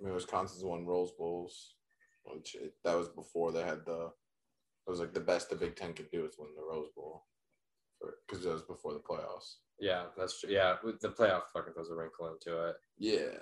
I 0.00 0.04
mean, 0.04 0.14
Wisconsin's 0.14 0.64
won 0.64 0.84
Rose 0.84 1.12
Bowls, 1.16 1.74
which 2.24 2.56
it, 2.56 2.74
that 2.84 2.96
was 2.96 3.08
before 3.08 3.52
they 3.52 3.62
had 3.62 3.86
the. 3.86 4.10
It 4.86 4.90
was 4.90 5.00
like 5.00 5.14
the 5.14 5.20
best 5.20 5.50
the 5.50 5.56
Big 5.56 5.74
Ten 5.74 5.92
could 5.94 6.10
do 6.10 6.24
is 6.24 6.36
win 6.38 6.50
the 6.56 6.62
Rose 6.62 6.90
Bowl, 6.94 7.24
because 8.26 8.44
that 8.44 8.52
was 8.52 8.62
before 8.62 8.92
the 8.92 9.00
playoffs. 9.00 9.56
Yeah, 9.80 10.04
that's 10.16 10.40
true. 10.40 10.50
Yeah, 10.50 10.76
the 11.00 11.08
playoff 11.08 11.42
fucking 11.52 11.74
throws 11.74 11.90
a 11.90 11.94
wrinkle 11.94 12.28
into 12.28 12.68
it. 12.68 12.76
Yeah, 12.98 13.38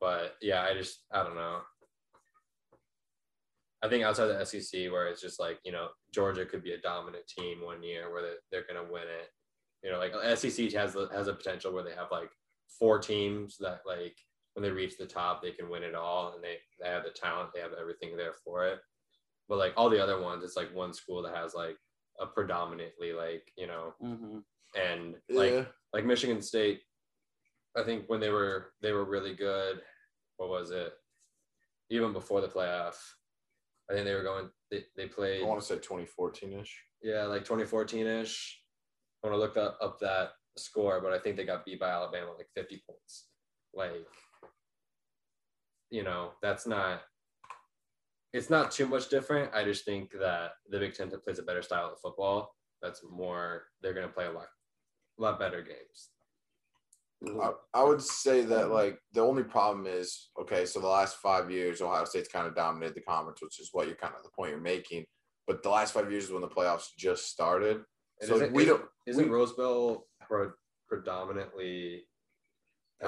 But 0.00 0.36
yeah, 0.42 0.62
I 0.62 0.74
just 0.74 1.04
I 1.10 1.22
don't 1.22 1.34
know. 1.34 1.60
I 3.82 3.88
think 3.88 4.04
outside 4.04 4.26
the 4.26 4.44
SEC, 4.44 4.92
where 4.92 5.08
it's 5.08 5.20
just 5.20 5.40
like 5.40 5.58
you 5.64 5.72
know 5.72 5.88
Georgia 6.12 6.44
could 6.44 6.62
be 6.62 6.72
a 6.72 6.80
dominant 6.80 7.26
team 7.26 7.64
one 7.64 7.82
year 7.82 8.12
where 8.12 8.22
they, 8.22 8.34
they're 8.50 8.66
gonna 8.68 8.90
win 8.90 9.02
it. 9.02 9.30
You 9.82 9.90
know, 9.90 9.98
like 9.98 10.12
SEC 10.38 10.72
has 10.72 10.92
the, 10.92 11.08
has 11.12 11.26
a 11.26 11.34
potential 11.34 11.72
where 11.72 11.82
they 11.82 11.94
have 11.94 12.12
like 12.12 12.30
four 12.78 12.98
teams 12.98 13.56
that 13.58 13.80
like 13.86 14.16
when 14.54 14.62
they 14.62 14.70
reach 14.70 14.98
the 14.98 15.06
top 15.06 15.42
they 15.42 15.50
can 15.50 15.68
win 15.68 15.82
it 15.82 15.94
all 15.94 16.34
and 16.34 16.44
they 16.44 16.58
they 16.80 16.88
have 16.88 17.04
the 17.04 17.10
talent, 17.10 17.50
they 17.54 17.60
have 17.60 17.72
everything 17.80 18.16
there 18.16 18.34
for 18.44 18.66
it. 18.66 18.78
But 19.52 19.58
like 19.58 19.74
all 19.76 19.90
the 19.90 20.02
other 20.02 20.18
ones, 20.18 20.42
it's 20.42 20.56
like 20.56 20.74
one 20.74 20.94
school 20.94 21.22
that 21.24 21.36
has 21.36 21.52
like 21.52 21.76
a 22.18 22.24
predominantly 22.24 23.12
like 23.12 23.52
you 23.54 23.66
know 23.66 23.92
Mm-hmm. 24.02 24.38
and 24.80 25.16
like 25.28 25.52
yeah. 25.52 25.64
like 25.92 26.06
Michigan 26.06 26.40
State, 26.40 26.80
I 27.76 27.82
think 27.82 28.04
when 28.06 28.18
they 28.18 28.30
were 28.30 28.68
they 28.80 28.92
were 28.92 29.04
really 29.04 29.34
good. 29.34 29.82
What 30.38 30.48
was 30.48 30.70
it? 30.70 30.94
Even 31.90 32.14
before 32.14 32.40
the 32.40 32.48
playoff, 32.48 32.94
I 33.90 33.92
think 33.92 34.06
they 34.06 34.14
were 34.14 34.22
going. 34.22 34.48
They, 34.70 34.84
they 34.96 35.06
played 35.06 35.42
I 35.42 35.46
want 35.46 35.60
to 35.60 35.66
say 35.66 35.74
2014 35.74 36.54
ish. 36.54 36.82
yeah 37.02 37.24
like 37.24 37.42
2014 37.42 38.06
ish. 38.06 38.58
I 39.22 39.26
want 39.28 39.36
to 39.36 39.38
look 39.38 39.54
that, 39.56 39.74
up 39.84 40.00
that 40.00 40.30
score, 40.56 41.02
but 41.02 41.12
I 41.12 41.18
think 41.18 41.36
they 41.36 41.44
got 41.44 41.66
beat 41.66 41.78
by 41.78 41.90
Alabama 41.90 42.32
like 42.38 42.48
50 42.54 42.82
points. 42.88 43.26
Like, 43.74 44.06
you 45.90 46.04
know, 46.04 46.30
that's 46.40 46.66
not. 46.66 47.02
It's 48.32 48.48
not 48.50 48.70
too 48.70 48.86
much 48.86 49.08
different. 49.08 49.52
I 49.54 49.62
just 49.64 49.84
think 49.84 50.10
that 50.18 50.52
the 50.68 50.78
Big 50.78 50.94
Ten 50.94 51.10
plays 51.10 51.38
a 51.38 51.42
better 51.42 51.62
style 51.62 51.90
of 51.92 52.00
football. 52.00 52.54
That's 52.80 53.02
more. 53.08 53.64
They're 53.82 53.92
going 53.94 54.06
to 54.06 54.12
play 54.12 54.26
a 54.26 54.32
lot, 54.32 54.46
a 55.18 55.22
lot 55.22 55.38
better 55.38 55.62
games. 55.62 56.08
I, 57.40 57.52
I 57.72 57.84
would 57.84 58.02
say 58.02 58.42
that 58.46 58.70
like 58.72 58.98
the 59.12 59.20
only 59.20 59.44
problem 59.44 59.86
is 59.86 60.30
okay. 60.40 60.66
So 60.66 60.80
the 60.80 60.88
last 60.88 61.18
five 61.18 61.52
years, 61.52 61.80
Ohio 61.80 62.04
State's 62.04 62.28
kind 62.28 62.48
of 62.48 62.56
dominated 62.56 62.96
the 62.96 63.00
conference, 63.02 63.40
which 63.40 63.60
is 63.60 63.68
what 63.70 63.86
you're 63.86 63.94
kind 63.96 64.14
of 64.16 64.24
the 64.24 64.30
point 64.34 64.50
you're 64.50 64.60
making. 64.60 65.04
But 65.46 65.62
the 65.62 65.70
last 65.70 65.94
five 65.94 66.10
years 66.10 66.24
is 66.24 66.32
when 66.32 66.40
the 66.42 66.48
playoffs 66.48 66.86
just 66.98 67.28
started. 67.28 67.82
And 68.20 68.28
So 68.28 68.34
isn't- 68.36 68.52
we 68.52 68.64
don't- 68.64 68.84
Isn't 69.06 69.24
we- 69.24 69.30
Rose 69.30 69.52
Bowl 69.52 70.08
pro- 70.26 70.52
predominantly 70.88 72.06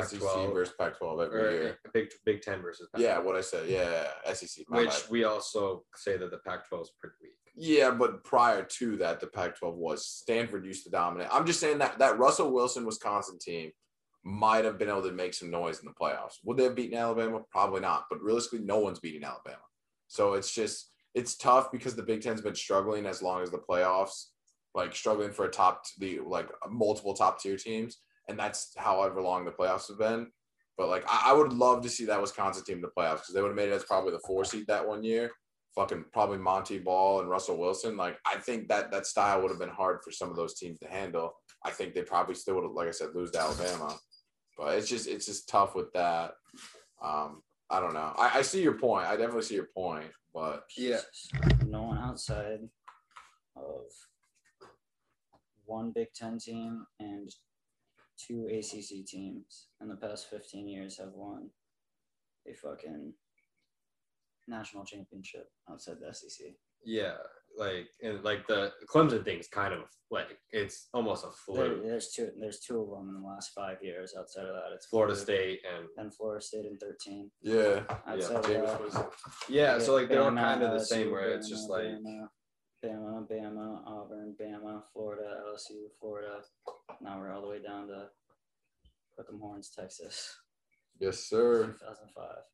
SEC 0.02 0.20
Pac-12 0.20 0.52
versus 0.54 0.74
Pac-12 0.78 1.24
every 1.26 1.40
or 1.42 1.50
year. 1.50 1.78
Uh, 1.84 1.90
Big 1.92 2.08
Big 2.24 2.42
Ten 2.42 2.60
versus 2.62 2.88
Pac- 2.92 3.00
Yeah, 3.00 3.18
what 3.18 3.36
I 3.36 3.40
said. 3.40 3.68
Yeah, 3.68 4.06
SEC. 4.32 4.64
which 4.68 4.88
bad. 4.88 5.02
we 5.10 5.24
also 5.24 5.84
say 5.94 6.16
that 6.16 6.30
the 6.30 6.38
Pac-12 6.38 6.82
is 6.82 6.92
pretty 6.98 7.14
weak. 7.22 7.32
Yeah, 7.56 7.90
but 7.92 8.24
prior 8.24 8.64
to 8.64 8.96
that, 8.96 9.20
the 9.20 9.28
Pac-12 9.28 9.74
was 9.74 10.06
Stanford 10.06 10.64
used 10.66 10.84
to 10.84 10.90
dominate. 10.90 11.28
I'm 11.32 11.46
just 11.46 11.60
saying 11.60 11.78
that 11.78 11.98
that 11.98 12.18
Russell 12.18 12.52
Wilson 12.52 12.84
Wisconsin 12.84 13.38
team 13.38 13.70
might 14.24 14.64
have 14.64 14.78
been 14.78 14.88
able 14.88 15.02
to 15.02 15.12
make 15.12 15.34
some 15.34 15.50
noise 15.50 15.78
in 15.80 15.86
the 15.86 15.92
playoffs. 15.92 16.38
Would 16.44 16.56
they 16.56 16.64
have 16.64 16.74
beaten 16.74 16.96
Alabama? 16.98 17.40
Probably 17.52 17.80
not. 17.80 18.06
But 18.10 18.22
realistically, 18.22 18.64
no 18.64 18.78
one's 18.78 18.98
beating 18.98 19.22
Alabama. 19.24 19.58
So 20.08 20.32
it's 20.34 20.52
just 20.52 20.90
it's 21.14 21.36
tough 21.36 21.70
because 21.70 21.94
the 21.94 22.02
Big 22.02 22.22
Ten's 22.22 22.40
been 22.40 22.54
struggling 22.56 23.06
as 23.06 23.22
long 23.22 23.42
as 23.42 23.50
the 23.50 23.58
playoffs. 23.58 24.26
like 24.74 24.92
struggling 24.96 25.30
for 25.30 25.44
a 25.44 25.50
top 25.50 25.84
the 25.98 26.18
like 26.26 26.48
multiple 26.68 27.14
top 27.14 27.38
tier 27.40 27.56
teams, 27.56 27.98
and 28.28 28.38
that's 28.38 28.72
however 28.76 29.20
long 29.20 29.44
the 29.44 29.50
playoffs 29.50 29.88
have 29.88 29.98
been. 29.98 30.28
But 30.76 30.88
like 30.88 31.04
I, 31.06 31.30
I 31.30 31.32
would 31.32 31.52
love 31.52 31.82
to 31.82 31.88
see 31.88 32.04
that 32.06 32.20
Wisconsin 32.20 32.64
team 32.64 32.76
in 32.76 32.82
the 32.82 32.90
playoffs 32.96 33.20
because 33.20 33.34
they 33.34 33.42
would 33.42 33.48
have 33.48 33.56
made 33.56 33.68
it 33.68 33.74
as 33.74 33.84
probably 33.84 34.12
the 34.12 34.22
four 34.26 34.44
seed 34.44 34.66
that 34.68 34.86
one 34.86 35.02
year. 35.04 35.30
Fucking 35.74 36.04
probably 36.12 36.38
Montee 36.38 36.78
Ball 36.78 37.20
and 37.20 37.28
Russell 37.28 37.58
Wilson. 37.58 37.96
Like 37.96 38.18
I 38.26 38.38
think 38.38 38.68
that 38.68 38.90
that 38.92 39.06
style 39.06 39.42
would 39.42 39.50
have 39.50 39.58
been 39.58 39.68
hard 39.68 40.00
for 40.04 40.10
some 40.10 40.30
of 40.30 40.36
those 40.36 40.54
teams 40.54 40.78
to 40.80 40.88
handle. 40.88 41.34
I 41.64 41.70
think 41.70 41.94
they 41.94 42.02
probably 42.02 42.34
still 42.34 42.56
would 42.56 42.64
have, 42.64 42.72
like 42.72 42.88
I 42.88 42.92
said, 42.92 43.08
lose 43.14 43.30
to 43.32 43.40
Alabama. 43.40 43.96
But 44.56 44.78
it's 44.78 44.88
just 44.88 45.08
it's 45.08 45.26
just 45.26 45.48
tough 45.48 45.74
with 45.74 45.92
that. 45.94 46.32
Um, 47.02 47.42
I 47.70 47.80
don't 47.80 47.94
know. 47.94 48.12
I, 48.16 48.38
I 48.38 48.42
see 48.42 48.62
your 48.62 48.78
point. 48.78 49.06
I 49.06 49.16
definitely 49.16 49.42
see 49.42 49.56
your 49.56 49.68
point. 49.74 50.10
But 50.32 50.64
Yeah. 50.76 51.00
No 51.66 51.84
one 51.84 51.98
outside 51.98 52.60
of 53.56 53.86
one 55.64 55.92
Big 55.92 56.08
Ten 56.14 56.38
team 56.38 56.84
and 57.00 57.30
two 58.18 58.46
ACC 58.50 59.06
teams 59.06 59.66
in 59.80 59.88
the 59.88 59.96
past 59.96 60.28
15 60.30 60.68
years 60.68 60.98
have 60.98 61.12
won 61.14 61.50
a 62.48 62.54
fucking 62.54 63.12
national 64.46 64.84
championship 64.84 65.48
outside 65.70 65.96
the 66.00 66.12
SEC. 66.14 66.48
Yeah, 66.84 67.14
like 67.56 67.86
and 68.02 68.22
like 68.22 68.46
the 68.46 68.70
Clemson 68.92 69.24
thing's 69.24 69.48
kind 69.48 69.72
of 69.72 69.80
like 70.10 70.36
it's 70.50 70.88
almost 70.92 71.24
a 71.24 71.28
There, 71.54 71.66
fluke. 71.68 71.82
there's 71.82 72.10
two. 72.10 72.28
There's 72.38 72.60
two 72.60 72.78
of 72.82 72.90
them 72.90 73.08
in 73.08 73.22
the 73.22 73.26
last 73.26 73.52
five 73.54 73.78
years. 73.80 74.14
Outside 74.18 74.42
of 74.44 74.54
that, 74.54 74.72
it's 74.74 74.84
Florida 74.86 75.14
fluke. 75.14 75.24
State 75.24 75.60
and 75.74 75.86
and 75.96 76.14
Florida 76.14 76.44
State 76.44 76.66
in 76.66 76.76
13. 76.76 77.30
yeah, 77.40 77.80
Outside 78.06 78.36
of 78.36 78.42
that, 78.46 78.80
was 78.82 78.98
yeah, 79.48 79.78
so 79.78 79.94
like 79.94 80.08
they're 80.10 80.22
all 80.22 80.30
kind 80.32 80.62
of 80.62 80.72
the 80.78 80.84
same 80.84 81.10
where 81.10 81.30
it's 81.30 81.48
just 81.48 81.70
like 81.70 81.84
Bama, 81.84 82.28
Bama, 82.84 83.26
Bama, 83.26 83.80
Auburn, 83.86 84.34
Bama, 84.38 84.82
Florida, 84.92 85.40
LSU, 85.48 85.88
Florida. 85.98 86.42
Now 87.00 87.18
we're 87.18 87.32
all 87.32 87.40
the 87.40 87.48
way 87.48 87.62
down 87.62 87.88
to 87.88 88.10
'em 89.18 89.40
Horns, 89.40 89.70
Texas, 89.70 90.36
yes, 90.98 91.20
sir. 91.20 91.76
2005. 91.80 92.44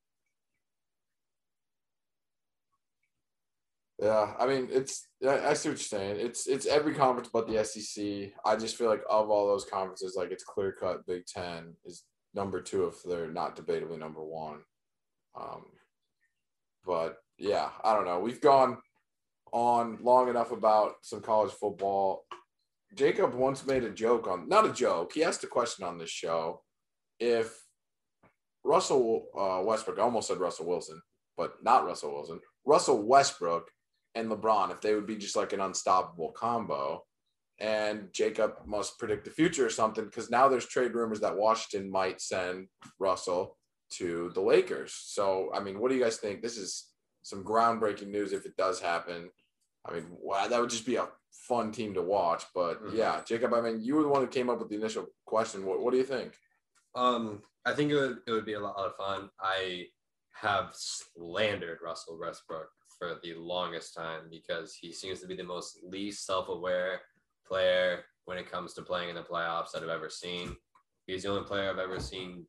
Yeah, 3.99 4.35
I 4.39 4.47
mean 4.47 4.69
it's 4.71 5.09
I, 5.27 5.49
I 5.49 5.53
see 5.55 5.69
what 5.69 5.79
you're 5.79 6.01
saying. 6.01 6.17
It's 6.21 6.47
it's 6.47 6.67
every 6.67 6.95
conference 6.95 7.29
but 7.33 7.49
the 7.49 7.65
SEC. 7.65 8.33
I 8.45 8.57
just 8.57 8.77
feel 8.77 8.89
like 8.89 9.03
of 9.11 9.31
all 9.31 9.47
those 9.49 9.65
conferences, 9.65 10.15
like 10.17 10.31
it's 10.31 10.45
clear 10.45 10.73
cut. 10.73 11.07
Big 11.07 11.27
Ten 11.27 11.75
is 11.85 12.05
number 12.35 12.63
two 12.63 12.87
if 12.87 13.03
they're 13.03 13.31
not 13.31 13.57
debatably 13.57 13.99
number 13.99 14.25
one. 14.25 14.63
Um, 15.39 15.67
but 16.87 17.19
yeah, 17.37 17.71
I 17.85 17.95
don't 17.95 18.07
know. 18.07 18.21
We've 18.21 18.41
gone 18.41 18.79
on 19.53 19.99
long 20.03 20.29
enough 20.29 20.53
about 20.53 20.95
some 21.03 21.21
college 21.21 21.53
football. 21.53 22.25
Jacob 22.95 23.35
once 23.35 23.67
made 23.67 23.85
a 23.85 23.91
joke 23.91 24.27
on 24.27 24.49
not 24.49 24.67
a 24.67 24.73
joke. 24.73 25.13
He 25.13 25.23
asked 25.23 25.45
a 25.45 25.49
question 25.49 25.85
on 25.85 25.99
this 25.99 26.11
show 26.11 26.63
if 27.19 27.57
Russell 28.65 29.27
uh, 29.39 29.63
Westbrook. 29.65 29.99
I 29.99 30.03
almost 30.03 30.29
said 30.29 30.39
Russell 30.39 30.67
Wilson, 30.67 31.01
but 31.37 31.55
not 31.63 31.87
Russell 31.87 32.13
Wilson. 32.13 32.41
Russell 32.65 33.03
Westbrook 33.03 33.71
and 34.15 34.31
LeBron 34.31 34.71
if 34.71 34.81
they 34.81 34.95
would 34.95 35.07
be 35.07 35.17
just 35.17 35.37
like 35.37 35.53
an 35.53 35.61
unstoppable 35.61 36.33
combo. 36.33 37.05
And 37.61 38.09
Jacob 38.13 38.53
must 38.67 38.99
predict 38.99 39.25
the 39.25 39.31
future 39.31 39.67
or 39.67 39.71
something 39.71 40.05
because 40.07 40.31
now 40.31 40.49
there's 40.49 40.67
trade 40.67 40.95
rumors 40.95 41.21
that 41.21 41.37
Washington 41.37 41.91
might 41.91 42.21
send 42.21 42.69
Russell 42.99 43.59
to 43.91 44.31
the 44.35 44.41
Lakers. 44.41 44.95
So, 44.95 45.51
I 45.55 45.61
mean, 45.61 45.79
what 45.79 45.91
do 45.91 45.97
you 45.97 46.03
guys 46.03 46.17
think? 46.17 46.41
This 46.41 46.57
is 46.57 46.87
some 47.23 47.45
groundbreaking 47.45 48.09
news 48.09 48.33
if 48.33 48.47
it 48.47 48.57
does 48.57 48.81
happen. 48.81 49.31
I 49.85 49.95
mean, 49.95 50.07
wow, 50.11 50.47
that 50.47 50.61
would 50.61 50.71
just 50.71 50.87
be 50.87 50.97
a 50.97 51.09
fun 51.31 51.73
team 51.73 51.95
to 51.95 52.03
watch. 52.03 52.45
But 52.55 52.83
Mhm. 52.83 52.95
yeah, 52.95 53.23
Jacob, 53.25 53.55
I 53.55 53.61
mean, 53.61 53.81
you 53.81 53.95
were 53.95 54.03
the 54.03 54.09
one 54.09 54.23
who 54.23 54.29
came 54.29 54.51
up 54.51 54.59
with 54.59 54.69
the 54.69 54.77
initial 54.77 55.07
question. 55.25 55.65
What, 55.65 55.81
what 55.81 55.93
do 55.93 55.97
you 55.99 56.05
think? 56.05 56.37
Um, 56.95 57.43
I 57.65 57.75
think 57.75 57.91
it 57.93 57.95
would 57.95 58.19
it 58.27 58.33
would 58.33 58.45
be 58.47 58.55
a 58.55 58.61
lot 58.61 58.77
of 58.77 58.97
fun. 58.97 59.31
I 59.41 59.87
have 60.33 60.71
slandered 60.75 61.79
Russell 61.83 62.19
Westbrook 62.19 62.69
for 62.99 63.19
the 63.23 63.35
longest 63.35 63.95
time 63.95 64.29
because 64.31 64.75
he 64.75 64.93
seems 64.93 65.21
to 65.21 65.27
be 65.27 65.37
the 65.37 65.45
most 65.45 65.79
least 65.83 66.27
self-aware 66.27 67.01
player 67.47 68.05
when 68.25 68.39
it 68.39 68.51
comes 68.51 68.75
to 68.75 68.83
playing 68.83 69.09
in 69.11 69.15
the 69.15 69.23
playoffs 69.23 69.73
that 69.73 69.83
I've 69.83 69.89
ever 69.89 70.11
seen. 70.11 70.57
He's 71.07 71.23
the 71.23 71.31
only 71.31 71.45
player 71.45 71.71
I've 71.71 71.79
ever 71.79 72.01
seen 72.01 72.47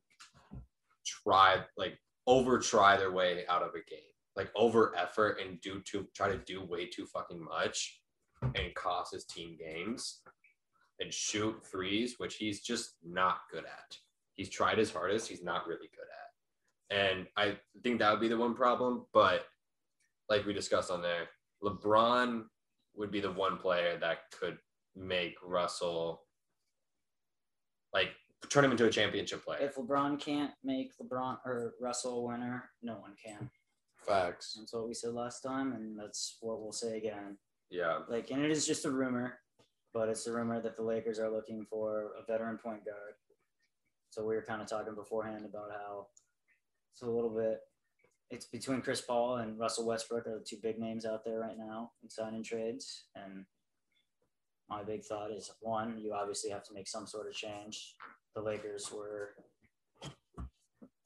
try 1.04 1.64
like 1.76 1.98
over 2.26 2.58
try 2.58 2.96
their 2.96 3.10
way 3.12 3.44
out 3.48 3.62
of 3.62 3.70
a 3.70 3.82
game, 3.90 4.11
like 4.36 4.50
over 4.56 4.94
effort 4.96 5.38
and 5.40 5.60
do 5.60 5.80
to 5.90 6.06
try 6.14 6.28
to 6.28 6.38
do 6.38 6.64
way 6.64 6.86
too 6.86 7.06
fucking 7.06 7.42
much 7.42 8.00
and 8.42 8.74
cost 8.74 9.12
his 9.12 9.24
team 9.24 9.56
games 9.58 10.22
and 11.00 11.12
shoot 11.12 11.54
threes, 11.64 12.14
which 12.18 12.36
he's 12.36 12.60
just 12.60 12.96
not 13.04 13.40
good 13.50 13.64
at. 13.64 13.96
He's 14.34 14.48
tried 14.48 14.78
his 14.78 14.90
hardest. 14.90 15.28
He's 15.28 15.42
not 15.42 15.66
really 15.66 15.90
good 15.90 16.08
at. 16.08 16.96
And 16.96 17.26
i 17.38 17.56
think 17.82 17.98
that 17.98 18.10
would 18.10 18.20
be 18.20 18.28
the 18.28 18.36
one 18.36 18.54
problem 18.54 19.06
but 19.14 19.46
like 20.28 20.44
we 20.44 20.52
discussed 20.52 20.90
on 20.90 21.00
there 21.00 21.28
lebron 21.64 22.44
would 22.94 23.10
be 23.10 23.20
the 23.20 23.32
one 23.32 23.56
player 23.56 23.96
that 23.98 24.18
could 24.38 24.58
make 24.94 25.34
russell 25.42 26.24
like 27.94 28.10
turn 28.48 28.64
him 28.64 28.72
into 28.72 28.86
a 28.86 28.90
championship 28.90 29.44
player. 29.44 29.60
If 29.60 29.76
LeBron 29.76 30.20
can't 30.20 30.52
make 30.64 30.92
LeBron 30.98 31.38
or 31.44 31.74
Russell 31.80 32.18
a 32.18 32.22
winner, 32.22 32.70
no 32.82 32.94
one 32.94 33.14
can. 33.22 33.50
Facts. 34.06 34.56
That's 34.58 34.72
what 34.72 34.86
we 34.88 34.94
said 34.94 35.12
last 35.12 35.40
time, 35.40 35.72
and 35.72 35.98
that's 35.98 36.38
what 36.40 36.60
we'll 36.60 36.72
say 36.72 36.96
again. 36.96 37.38
yeah 37.70 38.00
Like, 38.08 38.30
and 38.30 38.42
it 38.42 38.50
is 38.50 38.66
just 38.66 38.84
a 38.84 38.90
rumor, 38.90 39.38
but 39.94 40.08
it's 40.08 40.26
a 40.26 40.32
rumor 40.32 40.60
that 40.60 40.76
the 40.76 40.82
Lakers 40.82 41.18
are 41.18 41.30
looking 41.30 41.66
for 41.68 42.12
a 42.20 42.30
veteran 42.30 42.58
point 42.58 42.84
guard. 42.84 43.14
So 44.10 44.24
we 44.24 44.34
were 44.34 44.42
kind 44.42 44.60
of 44.60 44.68
talking 44.68 44.94
beforehand 44.94 45.44
about 45.44 45.70
how 45.70 46.08
it's 46.92 47.02
a 47.02 47.06
little 47.06 47.30
bit. 47.30 47.60
It's 48.30 48.46
between 48.46 48.82
Chris 48.82 49.00
Paul 49.00 49.36
and 49.36 49.58
Russell 49.58 49.86
Westbrook 49.86 50.26
are 50.26 50.38
the 50.38 50.44
two 50.44 50.56
big 50.62 50.78
names 50.78 51.04
out 51.06 51.24
there 51.24 51.38
right 51.38 51.56
now 51.56 51.92
in 52.02 52.10
signing 52.10 52.42
trades. 52.42 53.04
And 53.14 53.44
my 54.68 54.82
big 54.82 55.04
thought 55.04 55.30
is 55.30 55.50
one, 55.60 55.98
you 55.98 56.12
obviously 56.14 56.50
have 56.50 56.62
to 56.64 56.74
make 56.74 56.88
some 56.88 57.06
sort 57.06 57.26
of 57.26 57.34
change. 57.34 57.94
The 58.34 58.42
Lakers 58.42 58.90
were 58.90 59.34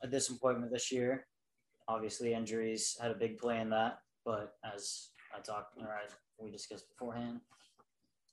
a 0.03 0.07
disappointment 0.09 0.73
this 0.73 0.93
year. 0.93 1.27
Obviously, 1.89 2.34
injuries 2.34 2.97
had 3.01 3.11
a 3.11 3.14
big 3.14 3.39
play 3.39 3.61
in 3.61 3.70
that. 3.70 4.01
But 4.24 4.55
as 4.74 5.11
I 5.34 5.41
talked, 5.41 5.78
or 5.78 5.87
as 6.05 6.11
we 6.41 6.51
discussed 6.51 6.89
beforehand, 6.89 7.41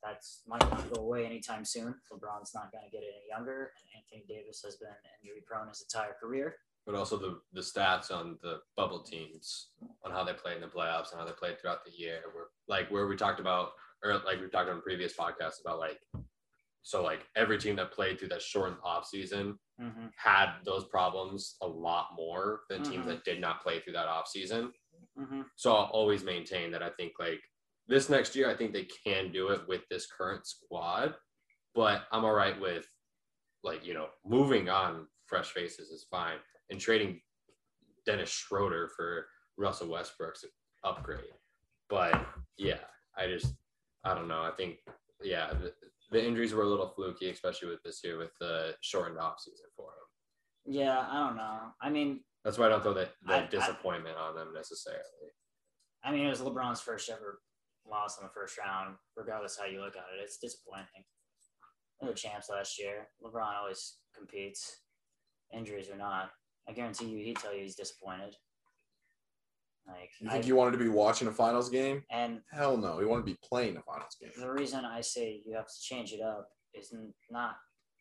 that's 0.03 0.41
might 0.47 0.61
not 0.71 0.91
go 0.93 1.01
away 1.01 1.25
anytime 1.25 1.63
soon. 1.63 1.95
LeBron's 2.11 2.53
not 2.53 2.71
going 2.71 2.83
to 2.83 2.91
get 2.91 3.03
any 3.03 3.23
younger, 3.29 3.71
and 3.77 4.03
Anthony 4.03 4.23
Davis 4.27 4.61
has 4.65 4.75
been 4.75 4.89
injury 5.21 5.41
prone 5.47 5.69
his 5.69 5.81
entire 5.87 6.13
career. 6.21 6.55
but 6.85 6.95
also 6.95 7.15
the 7.17 7.39
the 7.53 7.61
stats 7.61 8.11
on 8.11 8.37
the 8.41 8.59
bubble 8.75 8.99
teams 9.01 9.67
on 10.03 10.11
how 10.11 10.23
they 10.23 10.33
play 10.33 10.55
in 10.55 10.61
the 10.61 10.67
playoffs 10.67 11.11
and 11.11 11.19
how 11.19 11.25
they 11.25 11.31
played 11.31 11.57
throughout 11.59 11.85
the 11.85 11.91
year 11.91 12.19
were 12.35 12.49
like 12.67 12.89
where 12.91 13.07
we 13.07 13.15
talked 13.15 13.39
about 13.39 13.69
or 14.03 14.09
like 14.25 14.41
we 14.41 14.47
talked 14.49 14.69
on 14.69 14.81
previous 14.81 15.13
podcasts 15.15 15.61
about 15.63 15.79
like 15.79 15.99
so 16.83 17.01
like 17.01 17.25
every 17.35 17.57
team 17.57 17.75
that 17.77 17.91
played 17.91 18.19
through 18.19 18.27
that 18.29 18.41
shortened 18.41 18.77
off 18.83 19.05
season 19.07 19.57
Mm-hmm. 19.81 20.05
had 20.15 20.57
those 20.65 20.85
problems 20.85 21.55
a 21.63 21.67
lot 21.67 22.09
more 22.15 22.61
than 22.69 22.83
teams 22.83 23.05
Mhm. 23.05 23.07
that 23.07 23.23
did 23.23 23.41
not 23.41 23.63
play 23.63 23.79
through 23.79 23.93
that 23.93 24.07
off 24.07 24.27
season. 24.27 24.71
Mm-hmm. 25.19 25.41
So 25.55 25.73
I'll 25.73 25.85
always 25.91 26.23
maintain 26.23 26.69
that 26.71 26.83
I 26.83 26.91
think 26.91 27.13
like 27.17 27.41
this 27.87 28.07
next 28.07 28.35
year, 28.35 28.47
I 28.51 28.55
think 28.55 28.71
they 28.71 28.87
can 29.03 29.31
do 29.31 29.47
it 29.49 29.67
with 29.67 29.81
this 29.89 30.05
current 30.05 30.45
squad, 30.45 31.15
but 31.73 32.03
I'm 32.11 32.23
all 32.23 32.35
right 32.35 32.57
with 32.61 32.85
like, 33.63 33.83
you 33.83 33.95
know, 33.95 34.09
moving 34.23 34.69
on 34.69 35.07
fresh 35.25 35.49
faces 35.51 35.89
is 35.89 36.05
fine 36.11 36.37
and 36.69 36.79
trading 36.79 37.19
Dennis 38.05 38.29
Schroeder 38.29 38.89
for 38.95 39.25
Russell 39.57 39.89
Westbrook's 39.89 40.45
upgrade. 40.83 41.33
But 41.89 42.23
yeah, 42.57 42.79
I 43.17 43.25
just, 43.25 43.55
I 44.03 44.13
don't 44.13 44.27
know. 44.27 44.43
I 44.43 44.51
think, 44.51 44.77
yeah, 45.23 45.51
the, 46.13 46.25
injuries 46.25 46.53
were 46.53 46.63
a 46.63 46.67
little 46.67 46.87
fluky, 46.89 47.29
especially 47.29 47.69
with 47.69 47.83
this 47.83 48.01
year 48.03 48.17
with 48.17 48.31
the 48.39 48.75
shortened 48.81 49.19
off 49.19 49.39
season 49.39 49.65
for 49.75 49.87
him. 49.89 50.73
Yeah, 50.73 51.05
I 51.09 51.27
don't 51.27 51.35
know. 51.37 51.59
I 51.81 51.89
mean, 51.89 52.21
That's 52.45 52.57
why 52.57 52.67
I 52.67 52.69
don't 52.69 52.81
throw 52.83 52.93
that, 52.93 53.11
I- 53.27 53.33
I- 53.35 53.39
that 53.41 53.51
disappointment 53.51 54.17
on 54.17 54.35
them 54.35 54.53
necessarily. 54.53 55.03
I 56.03 56.11
mean, 56.11 56.25
it 56.25 56.29
was 56.29 56.41
LeBron's 56.41 56.81
first 56.81 57.09
ever 57.09 57.41
loss 57.85 58.17
in 58.19 58.25
the 58.25 58.31
first 58.33 58.57
round. 58.57 58.97
Regardless 59.15 59.57
how 59.57 59.65
you 59.65 59.79
look 59.81 59.95
at 59.95 60.03
it, 60.17 60.21
it's 60.21 60.37
disappointing. 60.37 61.05
They 62.01 62.07
were 62.07 62.13
champs 62.13 62.49
last 62.49 62.77
year. 62.79 63.07
LeBron 63.23 63.55
always 63.55 63.97
competes, 64.15 64.81
injuries 65.53 65.89
or 65.89 65.95
not. 65.97 66.31
I 66.67 66.71
guarantee 66.73 67.05
you, 67.09 67.23
he'd 67.23 67.37
tell 67.37 67.53
you 67.53 67.61
he's 67.61 67.75
disappointed. 67.75 68.35
Like, 69.87 70.11
You 70.19 70.29
I- 70.29 70.33
think 70.33 70.47
you 70.47 70.55
wanted 70.55 70.71
to 70.71 70.77
be 70.77 70.87
watching 70.89 71.27
a 71.27 71.31
finals 71.31 71.69
game? 71.69 72.03
and 72.09 72.41
Hell 72.51 72.77
no. 72.77 72.99
You 72.99 73.07
want 73.09 73.25
to 73.25 73.31
be 73.31 73.37
playing 73.43 73.77
a 73.77 73.81
finals 73.81 74.15
game. 74.19 74.31
the 74.37 74.51
reason 74.51 74.85
I 74.85 75.01
say 75.01 75.41
you 75.45 75.53
have 75.55 75.67
to 75.67 75.81
change 75.81 76.13
it 76.13 76.21
up 76.21 76.49
is 76.73 76.93
not 77.29 77.57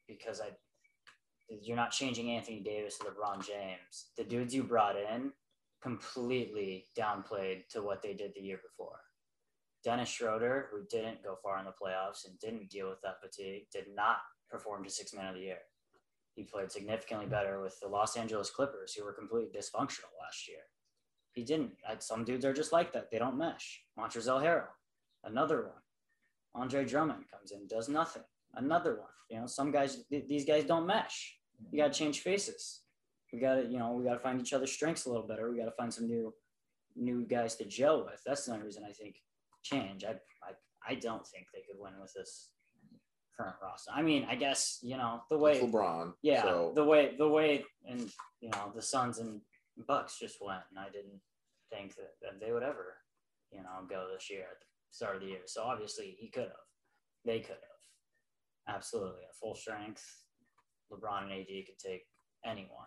because 0.07 0.41
I 0.41 0.51
you're 1.61 1.77
not 1.77 1.91
changing 1.91 2.31
Anthony 2.31 2.61
Davis 2.61 2.97
to 2.99 3.05
LeBron 3.05 3.45
James. 3.47 4.11
The 4.17 4.25
dudes 4.25 4.55
you 4.55 4.63
brought 4.63 4.97
in 4.97 5.33
completely 5.83 6.87
downplayed 6.97 7.69
to 7.69 7.83
what 7.83 8.01
they 8.01 8.15
did 8.15 8.33
the 8.35 8.41
year 8.41 8.59
before. 8.63 9.01
Dennis 9.85 10.09
Schroeder, 10.09 10.69
who 10.71 10.85
didn't 10.89 11.23
go 11.23 11.37
far 11.43 11.59
in 11.59 11.65
the 11.67 11.73
playoffs 11.73 12.25
and 12.25 12.39
didn't 12.39 12.71
deal 12.71 12.89
with 12.89 13.03
that 13.03 13.21
fatigue, 13.21 13.67
did 13.71 13.87
not 13.95 14.19
perform 14.51 14.85
to 14.85 14.89
six 14.91 15.13
man 15.13 15.27
of 15.27 15.35
the 15.35 15.41
year. 15.43 15.59
He 16.35 16.45
played 16.45 16.73
significantly 16.73 17.27
better 17.27 17.61
with 17.61 17.79
the 17.81 17.89
Los 17.89 18.17
Angeles 18.17 18.49
Clippers, 18.51 18.95
who 18.95 19.05
were 19.05 19.13
completely 19.13 19.51
dysfunctional 19.55 20.15
last 20.23 20.49
year. 20.49 20.61
He 21.35 21.45
didn't. 21.45 21.73
Some 22.01 22.25
dudes 22.25 22.45
are 22.45 22.53
just 22.53 22.73
like 22.73 22.93
that. 22.93 23.11
They 23.11 23.19
don't 23.19 23.39
mesh. 23.39 23.83
Montrezl 23.99 24.43
Harrell, 24.43 24.67
another 25.25 25.63
one. 25.63 25.83
Andre 26.55 26.85
Drummond 26.85 27.25
comes 27.31 27.53
in, 27.53 27.67
does 27.67 27.89
nothing. 27.89 28.23
Another 28.55 28.97
one. 28.97 29.09
You 29.31 29.41
know, 29.41 29.47
some 29.47 29.71
guys, 29.71 30.05
th- 30.11 30.27
these 30.29 30.45
guys 30.45 30.65
don't 30.65 30.87
mesh. 30.87 31.39
You 31.71 31.79
got 31.83 31.93
to 31.93 31.99
change 31.99 32.21
faces. 32.21 32.81
We 33.33 33.39
got 33.41 33.55
to, 33.55 33.63
you 33.65 33.79
know, 33.79 33.93
we 33.93 34.05
got 34.05 34.13
to 34.15 34.19
find 34.19 34.39
each 34.39 34.53
other's 34.53 34.73
strengths 34.73 35.07
a 35.07 35.09
little 35.11 35.27
better. 35.27 35.51
We 35.51 35.57
got 35.57 35.65
to 35.65 35.71
find 35.73 35.93
some 35.93 36.07
new, 36.07 36.35
new 36.95 37.25
guys 37.25 37.57
to 37.57 37.65
gel 37.65 38.05
with. 38.05 38.21
That's 38.27 38.45
the 38.45 38.53
only 38.53 38.67
reason 38.67 38.85
I 38.87 38.93
think 38.93 39.17
change. 39.63 40.05
I, 40.05 40.11
I, 40.47 40.53
I 40.87 40.95
don't 40.97 41.27
think 41.27 41.47
they 41.55 41.61
could 41.63 41.81
win 41.81 41.93
with 41.99 42.13
this 42.13 42.51
current 43.35 43.57
roster. 43.63 43.93
I 43.95 44.03
mean, 44.03 44.27
I 44.29 44.35
guess 44.35 44.81
you 44.83 44.99
know 44.99 45.23
the 45.31 45.39
way, 45.39 45.53
It's 45.53 45.65
LeBron. 45.65 46.13
yeah, 46.21 46.43
So 46.43 46.73
the 46.75 46.85
way, 46.85 47.15
the 47.17 47.27
way, 47.29 47.65
and 47.89 48.11
you 48.43 48.51
know 48.51 48.71
the 48.75 48.83
Suns 48.83 49.19
and 49.19 49.41
Bucks 49.87 50.19
just 50.19 50.39
went, 50.41 50.63
and 50.71 50.79
I 50.79 50.91
didn't 50.91 51.21
think 51.71 51.97
that, 51.97 52.15
that 52.21 52.41
they 52.41 52.53
would 52.53 52.63
ever, 52.63 52.97
you 53.51 53.59
know, 53.59 53.87
go 53.89 54.07
this 54.13 54.31
year 54.31 54.43
at 54.43 54.61
the 54.61 54.67
start 54.91 55.17
of 55.17 55.23
the 55.23 55.29
year. 55.29 55.43
So 55.47 55.63
obviously 55.63 56.17
he 56.19 56.29
could 56.29 56.45
have, 56.45 56.69
they 57.25 57.41
could 57.41 57.51
have, 57.57 58.75
absolutely 58.75 59.23
at 59.29 59.37
full 59.41 59.55
strength. 59.55 60.05
LeBron 60.93 61.25
and 61.25 61.33
AD 61.33 61.47
could 61.47 61.79
take 61.79 62.03
anyone. 62.45 62.87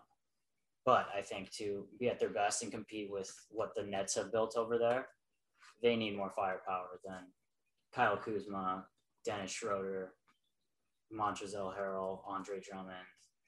But 0.84 1.08
I 1.16 1.20
think 1.20 1.50
to 1.56 1.86
be 1.98 2.08
at 2.08 2.20
their 2.20 2.30
best 2.30 2.62
and 2.62 2.70
compete 2.70 3.10
with 3.10 3.34
what 3.50 3.74
the 3.74 3.82
Nets 3.82 4.14
have 4.14 4.30
built 4.30 4.56
over 4.56 4.78
there, 4.78 5.08
they 5.82 5.96
need 5.96 6.16
more 6.16 6.30
firepower 6.30 7.00
than 7.04 7.24
Kyle 7.92 8.16
Kuzma, 8.16 8.86
Dennis 9.24 9.50
Schroeder, 9.50 10.12
Montrezl 11.12 11.76
Harrell, 11.76 12.20
Andre 12.26 12.60
Drummond, 12.60 12.94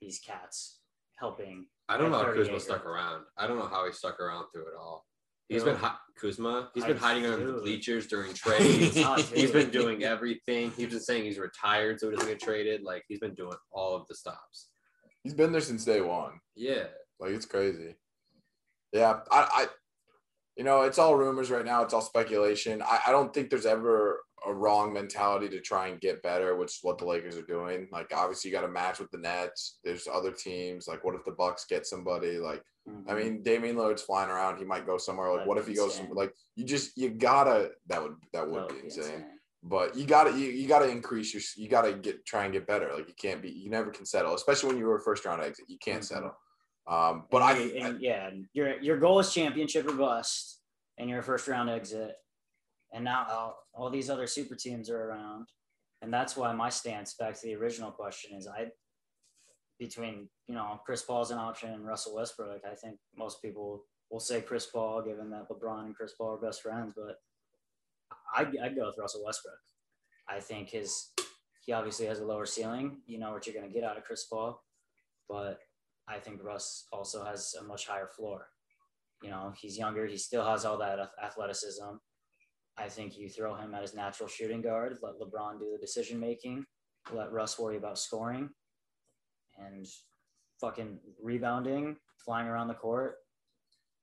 these 0.01 0.19
cats 0.19 0.81
helping. 1.17 1.67
I 1.89 1.97
don't 1.97 2.11
know 2.11 2.19
how 2.19 2.33
Kuzma 2.33 2.61
stuck 2.61 2.85
around. 2.85 3.25
I 3.37 3.47
don't 3.47 3.59
know 3.59 3.67
how 3.69 3.87
he 3.87 3.93
stuck 3.93 4.21
around 4.21 4.47
through 4.53 4.67
it 4.67 4.75
all. 4.79 5.07
He's 5.49 5.63
Who? 5.63 5.71
been 5.71 5.77
hi- 5.77 5.97
Kuzma. 6.21 6.71
He's 6.75 6.85
been 6.85 6.97
hiding 6.99 7.25
under 7.25 7.51
the 7.53 7.61
bleachers 7.61 8.07
during 8.07 8.35
trades. 8.35 8.95
He's 9.35 9.51
been 9.51 9.71
doing 9.71 10.03
everything. 10.05 10.71
He's 10.77 10.89
been 10.91 11.01
saying 11.01 11.25
he's 11.25 11.39
retired, 11.39 11.99
so 12.01 12.11
he 12.11 12.17
doesn't 12.17 12.29
get 12.31 12.41
traded. 12.41 12.83
Like 12.83 13.05
he's 13.09 13.21
been 13.21 13.35
doing 13.35 13.57
all 13.73 13.97
of 13.97 14.07
the 14.09 14.15
stops. 14.15 14.69
he's 15.23 15.33
been 15.35 15.51
there 15.53 15.61
since 15.63 15.85
day 15.87 16.01
one. 16.03 16.33
Yeah, 16.55 16.85
Like 17.19 17.31
it's 17.31 17.47
crazy. 17.47 17.95
Yeah, 18.93 19.21
I, 19.31 19.49
I 19.53 19.67
you 20.57 20.65
know, 20.65 20.83
it's 20.83 20.99
all 20.99 21.15
rumors 21.17 21.51
right 21.51 21.65
now. 21.65 21.83
It's 21.83 21.95
all 21.95 22.01
speculation. 22.03 22.83
I, 22.83 23.01
I 23.07 23.11
don't 23.13 23.33
think 23.33 23.49
there's 23.49 23.65
ever 23.67 24.21
a 24.47 24.53
wrong 24.55 24.93
mentality 24.93 25.49
to 25.49 25.61
try 25.61 25.89
and 25.89 26.01
get 26.01 26.23
better, 26.23 26.57
which 26.57 26.73
is 26.73 26.79
what 26.83 26.99
the 26.99 27.05
Lakers 27.05 27.37
are 27.37 27.43
doing. 27.43 27.89
Like 27.93 28.13
obviously 28.15 28.51
you 28.51 28.57
got 28.57 28.63
to 28.63 28.69
match 28.69 28.99
with 28.99 29.11
the 29.11 29.19
Nets. 29.19 29.79
There's 29.85 30.07
other 30.07 30.31
teams. 30.33 30.87
Like 30.89 31.05
what 31.05 31.15
if 31.15 31.25
the 31.25 31.33
Bucks 31.33 31.65
get 31.69 31.87
somebody? 31.87 32.39
Like 32.39 32.63
I 33.07 33.15
mean, 33.15 33.43
Damian 33.43 33.77
Lillard's 33.77 34.03
flying 34.03 34.31
around. 34.31 34.59
He 34.59 34.65
might 34.65 34.87
go 34.87 34.97
somewhere. 34.97 35.29
Like 35.29 35.39
That'd 35.41 35.49
what 35.49 35.59
if 35.59 35.67
he 35.67 35.75
goes? 35.75 35.97
Some, 35.97 36.11
like 36.11 36.33
you 36.57 36.65
just 36.65 36.97
you 36.97 37.11
gotta 37.11 37.73
that 37.89 38.03
would 38.03 38.15
that 38.33 38.47
That 38.47 38.51
would 38.51 38.63
would 38.63 38.69
be 38.69 38.75
be 38.77 38.85
insane. 38.85 39.05
insane. 39.05 39.27
But 39.63 39.97
you 39.97 40.07
gotta 40.07 40.31
you, 40.31 40.47
you 40.49 40.69
gotta 40.69 40.89
increase 40.89 41.35
your 41.35 41.43
you 41.57 41.69
gotta 41.69 41.93
get 41.93 42.25
try 42.25 42.45
and 42.45 42.53
get 42.53 42.67
better. 42.67 42.91
Like 42.95 43.09
you 43.09 43.15
can't 43.21 43.43
be 43.43 43.51
you 43.51 43.69
never 43.71 43.91
can 43.91 44.07
settle, 44.07 44.35
especially 44.35 44.69
when 44.69 44.79
you 44.79 44.87
were 44.87 44.97
a 44.97 45.01
first 45.03 45.25
round 45.27 45.43
exit. 45.43 45.67
You 45.69 45.79
can't 45.85 46.01
Mhm. 46.03 46.07
settle. 46.07 46.37
Um, 46.87 47.25
but 47.31 47.43
And 47.43 47.45
I, 47.85 47.89
and 47.89 48.01
yeah, 48.01 48.31
your 48.55 48.81
your 48.81 48.97
goal 48.99 49.19
is 49.19 49.35
championship 49.35 49.87
or 49.87 49.93
bust, 49.93 50.61
and 50.97 51.11
your 51.11 51.23
first 51.23 51.47
round 51.49 51.69
exit. 51.69 52.15
And 52.93 53.05
now 53.05 53.27
all, 53.31 53.59
all 53.75 53.91
these 53.91 54.11
other 54.11 54.27
super 54.27 54.55
teams 54.55 54.89
are 54.89 55.11
around, 55.11 55.49
and 56.01 56.13
that's 56.13 56.37
why 56.37 56.53
my 56.53 56.71
stance 56.71 57.15
back 57.15 57.35
to 57.35 57.43
the 57.47 57.55
original 57.55 57.91
question 57.91 58.37
is 58.37 58.47
I 58.47 58.69
between 59.79 60.29
you 60.47 60.55
know 60.55 60.81
Chris 60.85 61.03
Paul's 61.03 61.31
an 61.31 61.39
option 61.39 61.71
and 61.71 61.87
Russell 61.87 62.15
Westbrook. 62.15 62.63
I 62.65 62.75
think 62.75 62.97
most 63.17 63.43
people 63.43 63.85
will 64.11 64.21
say 64.21 64.41
Chris 64.41 64.67
Paul, 64.67 65.03
given 65.03 65.31
that 65.31 65.49
LeBron 65.49 65.85
and 65.85 65.95
Chris 65.95 66.15
Paul 66.15 66.35
are 66.35 66.47
best 66.47 66.63
friends, 66.63 66.95
but 66.97 67.17
I 68.35 68.43
I'd 68.65 68.77
go 68.77 68.87
with 68.87 68.99
Russell 68.99 69.25
Westbrook. 69.25 69.59
I 70.29 70.41
think 70.41 70.71
his 70.71 71.11
he 71.65 71.73
obviously 71.73 72.07
has 72.07 72.21
a 72.21 72.25
lower 72.25 72.47
ceiling. 72.47 72.99
You 73.07 73.19
know 73.19 73.33
what 73.33 73.47
you're 73.47 73.55
going 73.55 73.69
to 73.69 73.75
get 73.75 73.85
out 73.85 73.99
of 73.99 74.05
Chris 74.05 74.25
Paul, 74.25 74.63
but 75.29 75.59
I 76.09 76.19
think 76.19 76.43
Russ 76.43 76.87
also 76.93 77.25
has 77.25 77.55
a 77.61 77.63
much 77.63 77.87
higher 77.87 78.09
floor. 78.09 78.49
You 79.23 79.31
know, 79.31 79.53
he's 79.57 79.77
younger. 79.77 80.07
He 80.07 80.17
still 80.17 80.45
has 80.45 80.65
all 80.65 80.79
that 80.79 80.99
athleticism. 81.23 81.97
I 82.79 82.89
think 82.89 83.19
you 83.19 83.29
throw 83.29 83.55
him 83.55 83.75
at 83.75 83.83
his 83.83 83.95
natural 83.95 84.29
shooting 84.29 84.63
guard, 84.63 84.99
let 85.03 85.19
LeBron 85.21 85.59
do 85.59 85.71
the 85.73 85.79
decision 85.79 86.21
making, 86.21 86.65
let 87.13 87.33
Russ 87.33 87.59
worry 87.59 87.77
about 87.77 87.99
scoring 87.99 88.51
and 89.59 89.87
fucking 90.61 90.99
rebounding, 91.23 91.97
flying 92.25 92.47
around 92.47 92.69
the 92.69 92.75
court, 92.75 93.17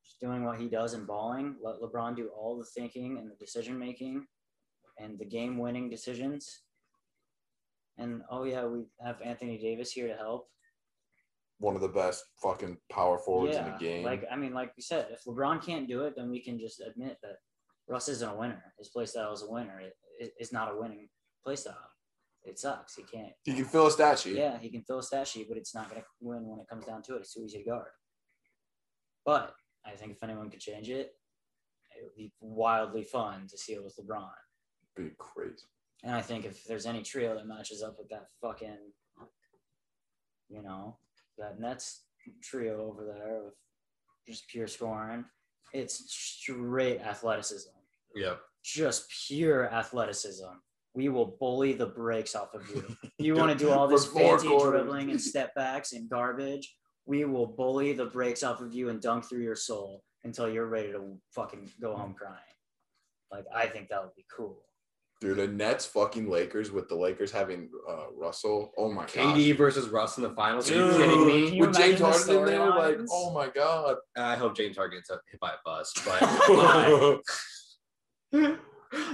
just 0.03 0.19
doing 0.19 0.43
what 0.43 0.59
he 0.59 0.67
does 0.67 0.93
and 0.93 1.07
balling. 1.07 1.55
Let 1.63 1.79
LeBron 1.81 2.15
do 2.15 2.29
all 2.37 2.57
the 2.57 2.65
thinking 2.75 3.17
and 3.17 3.31
the 3.31 3.35
decision 3.35 3.79
making 3.79 4.25
and 4.99 5.17
the 5.17 5.25
game 5.25 5.57
winning 5.57 5.89
decisions. 5.89 6.61
And 7.97 8.23
oh, 8.29 8.43
yeah, 8.43 8.65
we 8.65 8.83
have 9.05 9.21
Anthony 9.21 9.57
Davis 9.57 9.91
here 9.91 10.07
to 10.07 10.15
help. 10.15 10.47
one 11.59 11.75
of 11.75 11.81
the 11.81 11.87
best 11.87 12.23
fucking 12.41 12.77
power 12.91 13.17
forwards 13.17 13.55
in 13.55 13.63
the 13.63 13.77
game. 13.79 14.03
Like 14.03 14.25
I 14.31 14.35
mean, 14.35 14.53
like 14.53 14.73
we 14.75 14.83
said, 14.83 15.07
if 15.11 15.23
LeBron 15.23 15.63
can't 15.65 15.87
do 15.87 16.03
it, 16.03 16.13
then 16.15 16.29
we 16.29 16.41
can 16.41 16.59
just 16.59 16.81
admit 16.81 17.17
that 17.23 17.37
Russ 17.87 18.09
isn't 18.09 18.29
a 18.29 18.35
winner. 18.35 18.73
His 18.77 18.89
play 18.89 19.05
style 19.05 19.33
is 19.33 19.43
a 19.43 19.49
winner. 19.49 19.79
It, 19.79 19.93
it, 20.19 20.33
it's 20.37 20.53
not 20.53 20.71
a 20.71 20.77
winning 20.77 21.07
play 21.43 21.55
style. 21.55 21.91
It 22.43 22.59
sucks. 22.59 22.95
He 22.95 23.03
can't. 23.03 23.33
he 23.43 23.53
can 23.53 23.65
fill 23.65 23.87
a 23.87 23.91
stat 23.91 24.19
sheet. 24.19 24.35
Yeah, 24.35 24.57
he 24.59 24.69
can 24.69 24.83
fill 24.83 24.99
a 24.99 25.03
stat 25.03 25.27
sheet, 25.27 25.47
but 25.49 25.57
it's 25.57 25.73
not 25.73 25.89
going 25.89 26.01
to 26.01 26.07
win 26.21 26.47
when 26.47 26.59
it 26.59 26.67
comes 26.67 26.85
down 26.85 27.01
to 27.03 27.15
it. 27.15 27.21
It's 27.21 27.33
too 27.33 27.43
easy 27.43 27.59
to 27.59 27.69
guard. 27.69 27.89
But 29.25 29.55
I 29.85 29.91
think 29.91 30.11
if 30.11 30.23
anyone 30.23 30.49
could 30.49 30.59
change 30.59 30.89
it, 30.89 31.13
it 31.97 32.03
would 32.03 32.15
be 32.15 32.31
wildly 32.39 33.03
fun 33.03 33.47
to 33.49 33.57
see 33.57 33.73
it 33.73 33.83
with 33.83 33.95
LeBron. 33.97 34.29
Be 34.95 35.11
crazy. 35.17 35.65
And 36.03 36.13
I 36.13 36.21
think 36.21 36.45
if 36.45 36.65
there's 36.65 36.85
any 36.85 37.01
trio 37.01 37.35
that 37.35 37.47
matches 37.47 37.81
up 37.81 37.95
with 37.97 38.09
that 38.09 38.27
fucking, 38.41 38.77
you 40.49 40.61
know, 40.61 40.97
that 41.37 41.59
Nets 41.59 42.03
trio 42.43 42.81
over 42.81 43.05
there 43.05 43.41
with 43.45 43.55
just 44.27 44.47
pure 44.47 44.67
scoring, 44.67 45.25
it's 45.73 46.11
straight 46.11 47.01
athleticism. 47.01 47.69
yep. 48.15 48.41
Just 48.63 49.09
pure 49.27 49.71
athleticism. 49.71 50.45
We 50.95 51.09
will 51.09 51.35
bully 51.39 51.73
the 51.73 51.87
brakes 51.87 52.35
off 52.35 52.53
of 52.53 52.67
you. 52.69 52.83
You 53.17 53.35
want 53.35 53.57
to 53.57 53.57
do 53.57 53.71
all 53.71 53.87
this 53.87 54.05
fancy 54.05 54.47
quarters. 54.47 54.81
dribbling 54.81 55.09
and 55.09 55.21
step 55.21 55.55
backs 55.55 55.93
and 55.93 56.09
garbage. 56.09 56.75
We 57.05 57.23
will 57.25 57.47
bully 57.47 57.93
the 57.93 58.05
brakes 58.05 58.43
off 58.43 58.59
of 58.59 58.73
you 58.73 58.89
and 58.89 59.01
dunk 59.01 59.25
through 59.25 59.41
your 59.41 59.55
soul 59.55 60.03
until 60.25 60.49
you're 60.49 60.67
ready 60.67 60.91
to 60.91 61.17
fucking 61.31 61.71
go 61.79 61.95
home 61.95 62.11
mm. 62.13 62.17
crying. 62.17 62.55
Like 63.31 63.45
I 63.53 63.67
think 63.67 63.89
that 63.89 64.03
would 64.03 64.15
be 64.15 64.25
cool. 64.35 64.57
Dude, 65.21 65.37
the 65.37 65.47
Nets 65.47 65.85
fucking 65.85 66.29
Lakers 66.29 66.71
with 66.71 66.89
the 66.89 66.95
Lakers 66.95 67.31
having 67.31 67.69
uh, 67.89 68.11
Russell. 68.15 68.73
Oh 68.77 68.91
my 68.91 69.03
god. 69.03 69.09
KD 69.09 69.55
versus 69.55 69.87
Russ 69.87 70.17
in 70.17 70.23
the 70.23 70.31
finals. 70.31 70.69
Are 70.69 70.75
you 70.75 70.91
kidding 70.91 71.25
me? 71.25 71.55
you 71.55 71.61
With 71.61 71.73
James 71.75 72.01
imagine 72.01 72.27
the 72.27 72.33
Harden 72.33 72.53
in 72.53 72.59
there, 72.59 72.69
like, 72.69 72.97
oh 73.09 73.33
my 73.33 73.47
god. 73.47 73.95
I 74.17 74.35
hope 74.35 74.57
James 74.57 74.75
Harden 74.75 74.99
gets 74.99 75.09
hit 75.09 75.39
by 75.39 75.51
a 75.51 75.57
bus, 75.63 75.93
but 76.05 76.19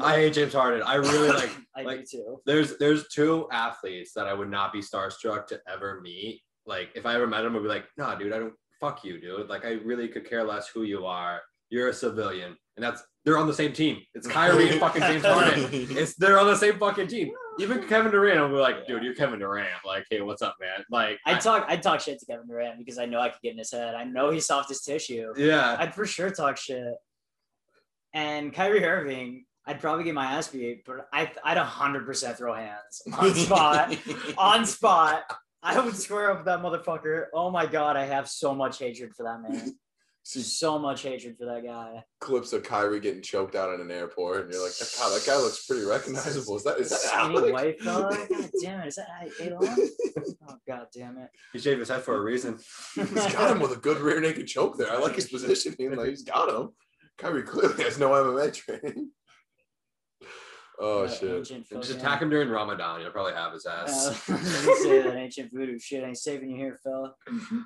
I 0.03 0.15
hate 0.15 0.34
James 0.34 0.53
Harden. 0.53 0.82
I 0.82 0.95
really 0.95 1.30
like. 1.36 1.52
I 1.76 1.84
like- 1.84 1.99
do 1.99 2.18
too. 2.18 2.41
There's 2.45 2.78
there's 2.78 3.07
two 3.10 3.48
athletes 3.52 4.11
that 4.15 4.28
I 4.28 4.34
would 4.34 4.49
not 4.49 4.73
be 4.73 4.80
starstruck 4.80 5.48
to 5.48 5.61
ever 5.72 6.02
meet. 6.02 6.41
Like 6.65 6.90
if 6.95 7.06
I 7.06 7.15
ever 7.15 7.28
met 7.28 7.45
him, 7.45 7.56
I'd 7.56 7.61
be 7.61 7.68
like, 7.69 7.86
nah, 7.98 8.15
dude, 8.15 8.34
I 8.34 8.40
don't 8.40 8.53
fuck 8.80 9.03
you, 9.03 9.22
dude. 9.22 9.49
Like 9.49 9.65
I 9.65 9.73
really 9.73 10.07
could 10.07 10.28
care 10.28 10.44
less 10.44 10.68
who 10.68 10.84
you 10.84 11.06
are. 11.06 11.41
You're 11.69 11.90
a 11.90 11.94
civilian, 11.94 12.57
and 12.76 12.84
that's 12.84 13.03
they're 13.26 13.38
on 13.38 13.48
the 13.48 13.53
same 13.53 13.72
team. 13.73 13.99
It's 14.15 14.27
Kyrie 14.27 14.69
and 14.69 14.80
fucking 14.80 15.02
James 15.02 15.23
Harden. 15.26 15.69
It's 15.72 16.15
they're 16.15 16.39
on 16.39 16.48
the 16.48 16.56
same 16.56 16.77
fucking 16.80 17.07
team. 17.07 17.31
Even 17.60 17.88
Kevin 17.88 18.11
Durant, 18.11 18.39
I'll 18.39 18.48
be 18.49 18.56
like, 18.56 18.88
dude, 18.88 19.03
you're 19.03 19.14
Kevin 19.14 19.39
Durant. 19.39 19.68
Like, 19.85 20.06
hey, 20.10 20.22
what's 20.22 20.41
up, 20.41 20.56
man? 20.60 20.84
Like, 20.89 21.19
I 21.26 21.38
talk 21.38 21.65
I 21.68 21.77
talk 21.77 21.99
shit 21.99 22.19
to 22.19 22.26
Kevin 22.26 22.48
Durant 22.48 22.80
because 22.80 22.98
I 22.98 23.06
know 23.06 23.19
I 23.19 23.30
could 23.30 23.41
get 23.43 23.52
in 23.52 23.57
his 23.60 23.72
head. 23.72 23.93
I 23.93 24.03
know 24.06 24.31
he's 24.31 24.48
soft 24.48 24.72
as 24.72 24.81
tissue. 24.81 25.34
yeah, 25.38 25.76
I'd 25.80 25.93
for 25.93 26.06
sure 26.06 26.31
talk 26.31 26.57
shit. 26.57 26.93
And 28.14 28.53
Kyrie 28.53 28.84
Irving, 28.84 29.45
I'd 29.65 29.80
probably 29.80 30.03
get 30.03 30.15
my 30.15 30.26
ass 30.34 30.48
beat, 30.48 30.84
but 30.85 31.07
I 31.14 31.31
I'd 31.43 31.57
hundred 31.57 32.06
percent 32.06 32.38
throw 32.38 32.53
hands 32.53 33.02
on 33.18 33.34
spot. 33.35 33.95
on 34.38 34.65
spot. 34.65 35.23
I 35.64 35.80
would 35.80 35.95
square 35.95 36.31
up 36.31 36.45
that 36.45 36.61
motherfucker. 36.61 37.26
Oh 37.34 37.52
my 37.52 37.68
god, 37.68 37.95
I 37.95 38.06
have 38.06 38.27
so 38.27 38.56
much 38.56 38.80
hatred 38.80 39.11
for 39.15 39.23
that 39.23 39.41
man. 39.48 39.76
See 40.23 40.41
So 40.43 40.77
much 40.77 41.02
hatred 41.02 41.35
for 41.38 41.45
that 41.45 41.64
guy. 41.65 42.03
clips 42.19 42.53
of 42.53 42.61
Kyrie 42.64 42.99
getting 42.99 43.23
choked 43.23 43.56
out 43.56 43.73
in 43.73 43.81
an 43.81 43.89
airport, 43.89 44.43
and 44.45 44.53
you're 44.53 44.64
like, 44.64 44.73
God, 44.98 45.10
that 45.10 45.23
guy 45.26 45.35
looks 45.38 45.65
pretty 45.65 45.84
recognizable. 45.84 46.56
Is 46.57 46.64
that 46.64 46.77
is 46.80 46.89
that 46.91 46.99
Skinny 46.99 47.38
Alec? 47.38 47.53
white 47.53 47.81
fella. 47.81 48.10
God 48.30 48.49
damn 48.61 48.81
it. 48.81 48.88
Is 48.89 48.95
that 48.95 49.07
Elon? 49.41 49.89
Oh 50.48 50.56
god 50.68 50.88
damn 50.95 51.18
it. 51.18 51.30
he 51.53 51.60
shaved 51.60 51.80
his 51.80 51.89
head 51.89 52.03
for 52.03 52.15
a 52.18 52.22
reason. 52.22 52.60
He's 52.95 53.10
got 53.34 53.52
him 53.52 53.60
with 53.60 53.72
a 53.72 53.80
good 53.80 53.98
rear 53.98 54.19
naked 54.22 54.48
choke 54.48 54.77
there. 54.77 54.91
I 54.91 54.98
like 54.98 55.15
his 55.15 55.27
positioning. 55.27 55.95
Like 55.95 56.10
he's 56.10 56.23
got 56.23 56.49
him. 56.49 56.69
Kyrie 57.18 57.43
clearly 57.43 57.84
has 57.84 57.98
no 57.99 58.10
MMA 58.11 58.53
training. 58.53 59.10
Oh 60.80 61.06
that 61.07 61.15
shit. 61.18 61.43
just 61.81 61.91
attack 61.91 62.22
him 62.22 62.30
during 62.30 62.49
Ramadan. 62.49 63.02
You'll 63.02 63.11
probably 63.11 63.34
have 63.34 63.53
his 63.53 63.65
Uh, 63.65 63.85
ass. 63.88 64.07
I 64.30 64.80
say 64.84 65.02
that 65.02 65.15
ancient 65.15 65.52
voodoo 65.53 65.77
shit 65.80 66.03
ain't 66.03 66.18
saving 66.18 66.52
you 66.52 66.57
here, 66.57 66.80
fella. 66.84 67.14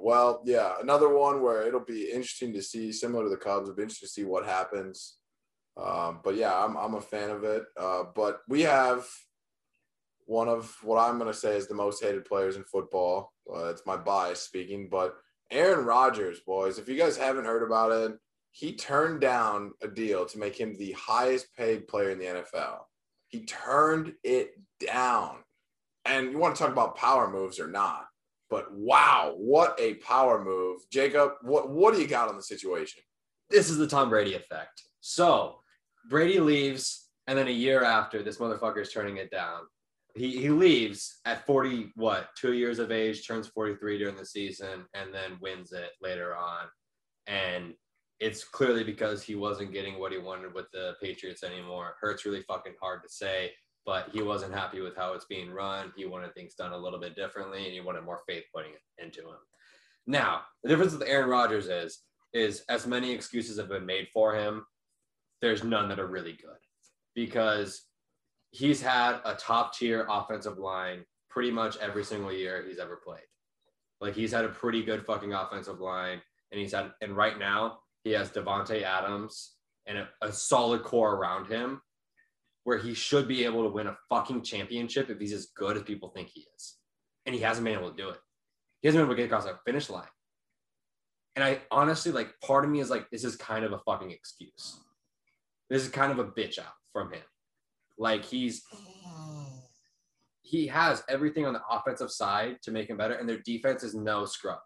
Well, 0.00 0.42
yeah, 0.44 0.74
another 0.80 1.08
one 1.14 1.42
where 1.42 1.66
it'll 1.66 1.84
be 1.84 2.10
interesting 2.10 2.52
to 2.54 2.62
see, 2.62 2.92
similar 2.92 3.24
to 3.24 3.30
the 3.30 3.36
Cubs, 3.36 3.68
it'll 3.68 3.76
be 3.76 3.82
interesting 3.82 4.06
to 4.06 4.12
see 4.12 4.24
what 4.24 4.46
happens. 4.46 5.16
Um, 5.76 6.20
but 6.24 6.36
yeah, 6.36 6.52
I'm 6.52 6.76
I'm 6.76 6.94
a 6.94 7.00
fan 7.00 7.30
of 7.30 7.44
it. 7.44 7.64
Uh, 7.78 8.04
but 8.14 8.40
we 8.48 8.62
have 8.62 9.06
one 10.26 10.48
of 10.48 10.74
what 10.82 10.98
I'm 10.98 11.18
gonna 11.18 11.34
say 11.34 11.56
is 11.56 11.66
the 11.66 11.74
most 11.74 12.02
hated 12.02 12.24
players 12.24 12.56
in 12.56 12.64
football. 12.64 13.32
Uh, 13.52 13.66
it's 13.66 13.86
my 13.86 13.96
bias 13.96 14.42
speaking, 14.42 14.88
but 14.90 15.16
Aaron 15.50 15.84
Rodgers, 15.84 16.40
boys, 16.40 16.78
if 16.78 16.88
you 16.88 16.96
guys 16.96 17.16
haven't 17.16 17.44
heard 17.44 17.62
about 17.62 17.92
it, 17.92 18.16
he 18.52 18.74
turned 18.74 19.20
down 19.20 19.72
a 19.82 19.88
deal 19.88 20.24
to 20.26 20.38
make 20.38 20.58
him 20.58 20.76
the 20.76 20.92
highest 20.92 21.48
paid 21.56 21.88
player 21.88 22.10
in 22.10 22.18
the 22.18 22.24
NFL. 22.24 22.80
He 23.28 23.44
turned 23.44 24.14
it 24.24 24.52
down. 24.84 25.36
And 26.04 26.32
you 26.32 26.38
want 26.38 26.56
to 26.56 26.62
talk 26.62 26.72
about 26.72 26.96
power 26.96 27.30
moves 27.30 27.60
or 27.60 27.68
not? 27.68 28.06
But 28.50 28.72
wow, 28.72 29.34
what 29.36 29.78
a 29.78 29.94
power 29.94 30.44
move. 30.44 30.80
Jacob, 30.90 31.32
what 31.42 31.70
what 31.70 31.94
do 31.94 32.00
you 32.00 32.08
got 32.08 32.28
on 32.28 32.36
the 32.36 32.42
situation? 32.42 33.02
this 33.50 33.68
is 33.68 33.76
the 33.76 33.86
Tom 33.86 34.08
Brady 34.08 34.34
effect. 34.34 34.84
So 35.00 35.58
Brady 36.08 36.40
leaves, 36.40 37.08
and 37.26 37.36
then 37.36 37.48
a 37.48 37.52
year 37.52 37.82
after, 37.82 38.22
this 38.22 38.38
motherfucker 38.38 38.80
is 38.80 38.92
turning 38.92 39.18
it 39.18 39.30
down. 39.30 39.62
He 40.14 40.40
he 40.40 40.50
leaves 40.50 41.20
at 41.24 41.46
40, 41.46 41.92
what, 41.94 42.28
two 42.36 42.54
years 42.54 42.78
of 42.78 42.90
age, 42.90 43.26
turns 43.26 43.48
43 43.48 43.98
during 43.98 44.16
the 44.16 44.24
season, 44.24 44.86
and 44.94 45.12
then 45.12 45.38
wins 45.40 45.72
it 45.72 45.90
later 46.00 46.34
on. 46.34 46.66
And 47.26 47.74
it's 48.18 48.44
clearly 48.44 48.84
because 48.84 49.22
he 49.22 49.34
wasn't 49.34 49.72
getting 49.72 49.98
what 49.98 50.12
he 50.12 50.18
wanted 50.18 50.52
with 50.52 50.66
the 50.72 50.94
Patriots 51.02 51.42
anymore. 51.42 51.94
Hurts 52.00 52.24
really 52.24 52.42
fucking 52.42 52.74
hard 52.80 53.02
to 53.02 53.08
say, 53.08 53.52
but 53.86 54.08
he 54.12 54.22
wasn't 54.22 54.54
happy 54.54 54.80
with 54.80 54.96
how 54.96 55.14
it's 55.14 55.24
being 55.24 55.50
run. 55.50 55.92
He 55.96 56.06
wanted 56.06 56.34
things 56.34 56.54
done 56.54 56.72
a 56.72 56.78
little 56.78 57.00
bit 57.00 57.16
differently, 57.16 57.64
and 57.64 57.72
he 57.72 57.80
wanted 57.80 58.02
more 58.02 58.20
faith 58.28 58.44
putting 58.54 58.72
into 58.98 59.20
him. 59.20 59.38
Now, 60.06 60.42
the 60.62 60.68
difference 60.68 60.92
with 60.92 61.08
Aaron 61.08 61.28
Rodgers 61.28 61.68
is 61.68 62.02
is 62.32 62.62
as 62.68 62.86
many 62.86 63.10
excuses 63.12 63.58
have 63.58 63.68
been 63.68 63.86
made 63.86 64.06
for 64.12 64.34
him, 64.36 64.64
there's 65.42 65.64
none 65.64 65.88
that 65.88 65.98
are 65.98 66.06
really 66.06 66.32
good 66.32 66.58
because 67.14 67.86
he's 68.50 68.80
had 68.80 69.20
a 69.24 69.34
top 69.34 69.74
tier 69.74 70.06
offensive 70.08 70.58
line 70.58 71.04
pretty 71.28 71.50
much 71.50 71.76
every 71.78 72.04
single 72.04 72.32
year 72.32 72.64
he's 72.66 72.78
ever 72.78 73.00
played. 73.04 73.20
Like 74.00 74.14
he's 74.14 74.32
had 74.32 74.44
a 74.44 74.48
pretty 74.48 74.82
good 74.82 75.04
fucking 75.04 75.32
offensive 75.32 75.80
line, 75.80 76.20
and 76.50 76.60
he's 76.60 76.72
had 76.72 76.92
and 77.00 77.16
right 77.16 77.38
now 77.38 77.78
he 78.04 78.10
has 78.12 78.30
Davante 78.30 78.82
Adams 78.82 79.56
and 79.86 79.98
a, 79.98 80.08
a 80.22 80.32
solid 80.32 80.82
core 80.82 81.16
around 81.16 81.46
him, 81.46 81.80
where 82.64 82.78
he 82.78 82.94
should 82.94 83.26
be 83.26 83.44
able 83.44 83.62
to 83.62 83.70
win 83.70 83.86
a 83.86 83.96
fucking 84.08 84.42
championship 84.42 85.08
if 85.10 85.18
he's 85.18 85.32
as 85.32 85.46
good 85.56 85.76
as 85.76 85.82
people 85.82 86.10
think 86.10 86.28
he 86.28 86.46
is, 86.56 86.76
and 87.26 87.34
he 87.34 87.40
hasn't 87.40 87.64
been 87.64 87.78
able 87.78 87.90
to 87.90 87.96
do 87.96 88.08
it. 88.10 88.18
He 88.80 88.88
hasn't 88.88 89.00
been 89.00 89.06
able 89.06 89.14
to 89.16 89.22
get 89.22 89.26
across 89.26 89.44
that 89.44 89.64
finish 89.66 89.90
line. 89.90 90.08
And 91.36 91.44
I 91.44 91.60
honestly 91.70 92.12
like 92.12 92.34
part 92.44 92.64
of 92.64 92.70
me 92.70 92.80
is 92.80 92.90
like, 92.90 93.08
this 93.10 93.24
is 93.24 93.36
kind 93.36 93.64
of 93.64 93.72
a 93.72 93.78
fucking 93.78 94.10
excuse. 94.10 94.80
This 95.68 95.82
is 95.84 95.88
kind 95.88 96.10
of 96.12 96.18
a 96.18 96.24
bitch 96.24 96.58
out 96.58 96.72
from 96.92 97.12
him. 97.12 97.22
Like 97.98 98.24
he's 98.24 98.62
he 100.42 100.66
has 100.66 101.04
everything 101.08 101.46
on 101.46 101.52
the 101.52 101.60
offensive 101.70 102.10
side 102.10 102.56
to 102.62 102.70
make 102.72 102.90
him 102.90 102.96
better, 102.96 103.14
and 103.14 103.28
their 103.28 103.38
defense 103.38 103.82
is 103.84 103.94
no 103.94 104.24
scrub. 104.24 104.58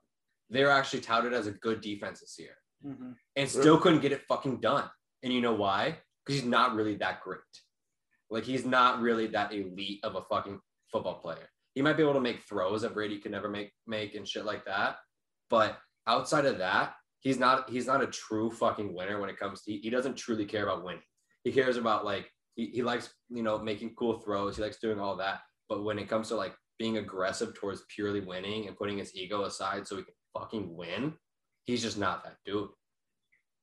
They're 0.48 0.70
actually 0.70 1.00
touted 1.00 1.34
as 1.34 1.46
a 1.46 1.52
good 1.52 1.80
defense 1.80 2.20
this 2.20 2.36
year, 2.38 2.56
Mm-hmm. 2.86 3.12
and 3.36 3.48
still 3.48 3.78
couldn't 3.78 4.00
get 4.00 4.12
it 4.12 4.22
fucking 4.28 4.60
done. 4.60 4.84
And 5.22 5.32
you 5.32 5.40
know 5.40 5.54
why? 5.54 5.98
Because 6.24 6.40
he's 6.42 6.48
not 6.50 6.74
really 6.74 6.96
that 6.96 7.22
great. 7.22 7.40
Like 8.34 8.44
he's 8.44 8.66
not 8.66 9.00
really 9.00 9.28
that 9.28 9.54
elite 9.54 10.00
of 10.02 10.16
a 10.16 10.22
fucking 10.22 10.58
football 10.90 11.20
player. 11.20 11.48
He 11.74 11.82
might 11.82 11.96
be 11.96 12.02
able 12.02 12.14
to 12.14 12.20
make 12.20 12.42
throws 12.42 12.82
that 12.82 12.92
Brady 12.92 13.18
could 13.18 13.30
never 13.30 13.48
make 13.48 13.70
make 13.86 14.16
and 14.16 14.26
shit 14.26 14.44
like 14.44 14.64
that. 14.64 14.96
But 15.50 15.78
outside 16.08 16.44
of 16.44 16.58
that, 16.58 16.94
he's 17.20 17.38
not 17.38 17.70
he's 17.70 17.86
not 17.86 18.02
a 18.02 18.08
true 18.08 18.50
fucking 18.50 18.92
winner 18.92 19.20
when 19.20 19.30
it 19.30 19.38
comes 19.38 19.62
to 19.62 19.72
he 19.72 19.88
doesn't 19.88 20.16
truly 20.16 20.46
care 20.46 20.64
about 20.64 20.84
winning. 20.84 21.02
He 21.44 21.52
cares 21.52 21.76
about 21.76 22.04
like 22.04 22.28
he, 22.56 22.66
he 22.66 22.82
likes, 22.82 23.08
you 23.28 23.44
know, 23.44 23.56
making 23.56 23.94
cool 23.94 24.18
throws, 24.18 24.56
he 24.56 24.62
likes 24.62 24.80
doing 24.80 24.98
all 24.98 25.16
that. 25.18 25.42
But 25.68 25.84
when 25.84 26.00
it 26.00 26.08
comes 26.08 26.26
to 26.28 26.34
like 26.34 26.56
being 26.76 26.98
aggressive 26.98 27.54
towards 27.54 27.84
purely 27.94 28.20
winning 28.20 28.66
and 28.66 28.76
putting 28.76 28.98
his 28.98 29.14
ego 29.14 29.44
aside 29.44 29.86
so 29.86 29.96
he 29.96 30.02
can 30.02 30.14
fucking 30.36 30.76
win, 30.76 31.14
he's 31.66 31.82
just 31.82 31.98
not 31.98 32.24
that 32.24 32.38
dude. 32.44 32.68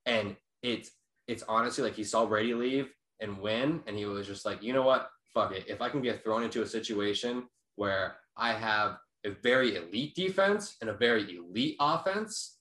And 0.06 0.38
it's 0.64 0.92
it's 1.28 1.44
honestly 1.50 1.84
like 1.84 1.96
he 1.96 2.06
saw 2.06 2.26
Brady 2.26 2.54
leave 2.54 2.90
and 3.22 3.40
win, 3.40 3.82
and 3.88 3.98
he 3.98 4.06
was 4.06 4.28
just 4.28 4.46
like, 4.46 4.62
you 4.62 4.74
know 4.74 4.84
what? 4.84 5.10
Fuck 5.34 5.54
it. 5.54 5.66
If 5.68 5.82
I 5.82 5.90
can 5.90 6.02
get 6.02 6.24
thrown 6.24 6.44
into 6.44 6.62
a 6.62 6.68
situation 6.68 7.44
where 7.76 8.18
I 8.36 8.54
have 8.54 8.98
a 9.26 9.30
very 9.30 9.76
elite 9.76 10.16
defense 10.16 10.76
and 10.82 10.90
a 10.90 10.94
very 10.94 11.38
elite 11.38 11.78
offense, 11.80 12.58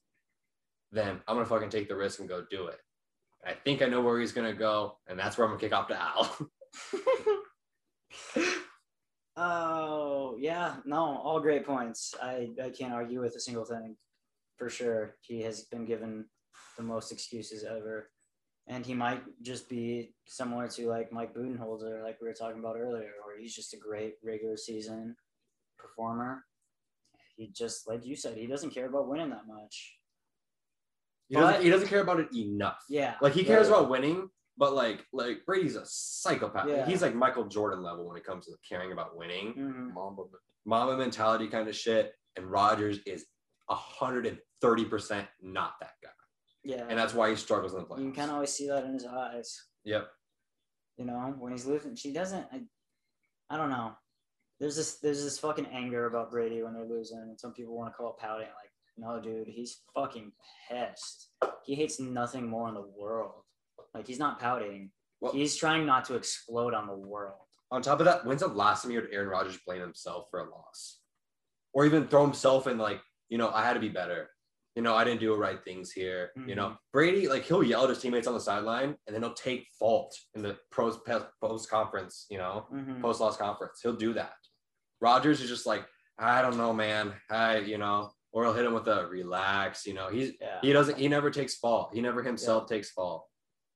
then 0.91 1.19
I'm 1.27 1.35
gonna 1.35 1.45
fucking 1.45 1.69
take 1.69 1.89
the 1.89 1.95
risk 1.95 2.19
and 2.19 2.29
go 2.29 2.45
do 2.49 2.67
it. 2.67 2.79
I 3.45 3.53
think 3.53 3.81
I 3.81 3.87
know 3.87 4.01
where 4.01 4.19
he's 4.19 4.31
gonna 4.31 4.53
go, 4.53 4.97
and 5.07 5.17
that's 5.19 5.37
where 5.37 5.45
I'm 5.45 5.51
gonna 5.51 5.61
kick 5.61 5.73
off 5.73 5.87
to 5.87 5.99
Al. 5.99 6.37
Oh 9.37 10.35
yeah, 10.39 10.75
no, 10.85 10.97
all 10.97 11.39
great 11.39 11.65
points. 11.65 12.13
I 12.21 12.49
I 12.63 12.69
can't 12.69 12.93
argue 12.93 13.21
with 13.21 13.35
a 13.35 13.39
single 13.39 13.65
thing, 13.65 13.95
for 14.57 14.69
sure. 14.69 15.15
He 15.21 15.41
has 15.41 15.63
been 15.63 15.85
given 15.85 16.25
the 16.77 16.83
most 16.83 17.11
excuses 17.11 17.63
ever, 17.63 18.09
and 18.67 18.85
he 18.85 18.93
might 18.93 19.21
just 19.41 19.67
be 19.69 20.13
similar 20.25 20.67
to 20.69 20.87
like 20.87 21.11
Mike 21.11 21.33
Budenholzer, 21.33 22.03
like 22.03 22.17
we 22.21 22.27
were 22.27 22.33
talking 22.33 22.59
about 22.59 22.77
earlier, 22.77 23.11
where 23.25 23.37
he's 23.39 23.55
just 23.55 23.73
a 23.73 23.77
great 23.77 24.15
regular 24.23 24.57
season 24.57 25.15
performer. 25.77 26.45
He 27.35 27.47
just, 27.55 27.87
like 27.87 28.05
you 28.05 28.15
said, 28.15 28.37
he 28.37 28.45
doesn't 28.47 28.71
care 28.71 28.87
about 28.87 29.07
winning 29.07 29.29
that 29.31 29.47
much. 29.47 29.97
he, 31.27 31.35
doesn't, 31.35 31.53
But- 31.55 31.63
he 31.63 31.69
doesn't 31.69 31.87
care 31.87 32.01
about 32.01 32.19
it 32.19 32.29
enough. 32.35 32.83
Yeah, 32.89 33.15
Like 33.21 33.33
he 33.33 33.43
cares 33.43 33.67
yeah. 33.67 33.75
about 33.75 33.89
winning, 33.89 34.29
but 34.57 34.73
like 34.73 35.05
like 35.13 35.45
Brady's 35.45 35.75
a 35.75 35.83
psychopath. 35.85 36.67
Yeah. 36.69 36.85
He's 36.85 37.01
like 37.01 37.15
Michael 37.15 37.45
Jordan 37.45 37.81
level 37.81 38.07
when 38.07 38.17
it 38.17 38.23
comes 38.23 38.45
to 38.45 38.51
caring 38.67 38.91
about 38.91 39.17
winning. 39.17 39.53
Mhm. 39.57 39.93
Mamba. 39.93 40.23
Mama 40.65 40.95
mentality 40.97 41.47
kind 41.47 41.67
of 41.67 41.75
shit. 41.75 42.13
And 42.35 42.45
Rodgers 42.51 42.99
is 43.05 43.25
hundred 43.69 44.25
and 44.27 44.37
thirty 44.59 44.83
percent 44.85 45.25
not 45.41 45.75
that 45.79 45.93
guy, 46.03 46.09
Yeah, 46.63 46.85
and 46.89 46.97
that's 46.97 47.13
why 47.13 47.29
he 47.29 47.35
struggles 47.35 47.73
in 47.73 47.79
the 47.79 47.85
play. 47.85 47.99
you 47.99 48.05
can 48.05 48.11
playoffs. 48.13 48.15
kind 48.17 48.29
of 48.29 48.35
always 48.35 48.53
see 48.53 48.67
that 48.67 48.83
in 48.85 48.93
his 48.93 49.05
eyes. 49.05 49.59
Yep. 49.83 50.07
you 50.97 51.05
know 51.05 51.33
when 51.39 51.51
he's 51.51 51.65
losing 51.65 51.95
she 51.95 52.13
doesn't 52.13 52.45
I, 52.51 52.61
I 53.49 53.57
don't 53.57 53.69
know 53.71 53.93
there's 54.59 54.75
this 54.75 54.99
there's 54.99 55.23
this 55.23 55.39
fucking 55.39 55.65
anger 55.73 56.05
about 56.05 56.29
brady 56.29 56.61
when 56.61 56.73
they're 56.73 56.85
losing 56.85 57.17
and 57.17 57.39
some 57.39 57.53
people 57.53 57.75
want 57.75 57.91
to 57.91 57.97
call 57.97 58.09
it 58.11 58.17
pouting 58.19 58.45
like 58.47 58.71
no 58.97 59.19
dude 59.19 59.47
he's 59.47 59.81
fucking 59.95 60.31
pissed 60.69 61.29
he 61.65 61.73
hates 61.73 61.99
nothing 61.99 62.47
more 62.47 62.67
in 62.67 62.75
the 62.75 62.85
world 62.95 63.41
like 63.95 64.05
he's 64.05 64.19
not 64.19 64.39
pouting 64.39 64.91
Well- 65.19 65.33
he's 65.33 65.55
trying 65.55 65.85
not 65.87 66.05
to 66.05 66.15
explode 66.15 66.75
on 66.75 66.85
the 66.85 66.95
world 66.95 67.39
On 67.71 67.81
top 67.81 67.99
of 68.01 68.05
that, 68.05 68.23
when's 68.25 68.41
the 68.41 68.47
last 68.49 68.83
time 68.83 68.91
you 68.91 68.99
heard 69.01 69.09
Aaron 69.11 69.29
Rodgers 69.29 69.57
blame 69.65 69.81
himself 69.81 70.27
for 70.29 70.41
a 70.41 70.49
loss, 70.51 70.99
or 71.73 71.85
even 71.85 72.05
throw 72.07 72.21
himself 72.23 72.67
in 72.67 72.77
like, 72.77 72.99
you 73.29 73.37
know, 73.39 73.49
I 73.49 73.63
had 73.63 73.73
to 73.75 73.79
be 73.79 73.87
better. 73.89 74.29
You 74.75 74.81
know, 74.81 74.95
I 74.95 75.03
didn't 75.03 75.19
do 75.19 75.31
the 75.33 75.37
right 75.37 75.61
things 75.63 75.91
here. 75.91 76.31
You 76.47 76.55
know, 76.55 76.77
Brady, 76.93 77.27
like 77.27 77.43
he'll 77.43 77.61
yell 77.63 77.83
at 77.83 77.89
his 77.89 77.99
teammates 77.99 78.25
on 78.27 78.33
the 78.33 78.39
sideline, 78.39 78.95
and 79.05 79.13
then 79.13 79.21
he'll 79.21 79.33
take 79.33 79.67
fault 79.77 80.15
in 80.33 80.41
the 80.41 80.57
pros 80.71 80.97
post 81.41 81.69
conference. 81.69 82.25
You 82.29 82.37
know, 82.37 82.67
Mhm. 82.71 83.01
post 83.01 83.19
loss 83.19 83.35
conference. 83.37 83.81
He'll 83.83 83.95
do 83.95 84.13
that. 84.13 84.33
Rodgers 85.01 85.41
is 85.41 85.49
just 85.49 85.65
like, 85.65 85.85
I 86.17 86.41
don't 86.41 86.57
know, 86.57 86.71
man. 86.73 87.13
I, 87.29 87.57
you 87.57 87.77
know, 87.77 88.11
or 88.31 88.43
he'll 88.45 88.53
hit 88.53 88.65
him 88.65 88.73
with 88.73 88.87
a 88.87 89.07
relax. 89.07 89.85
You 89.85 89.93
know, 89.93 90.07
he's 90.09 90.33
yeah 90.39 90.59
he 90.61 90.71
doesn't. 90.71 90.97
He 90.97 91.07
never 91.09 91.29
takes 91.31 91.55
fault. 91.55 91.91
He 91.93 91.99
never 92.01 92.23
himself 92.23 92.67
takes 92.69 92.91
fault. 92.91 93.27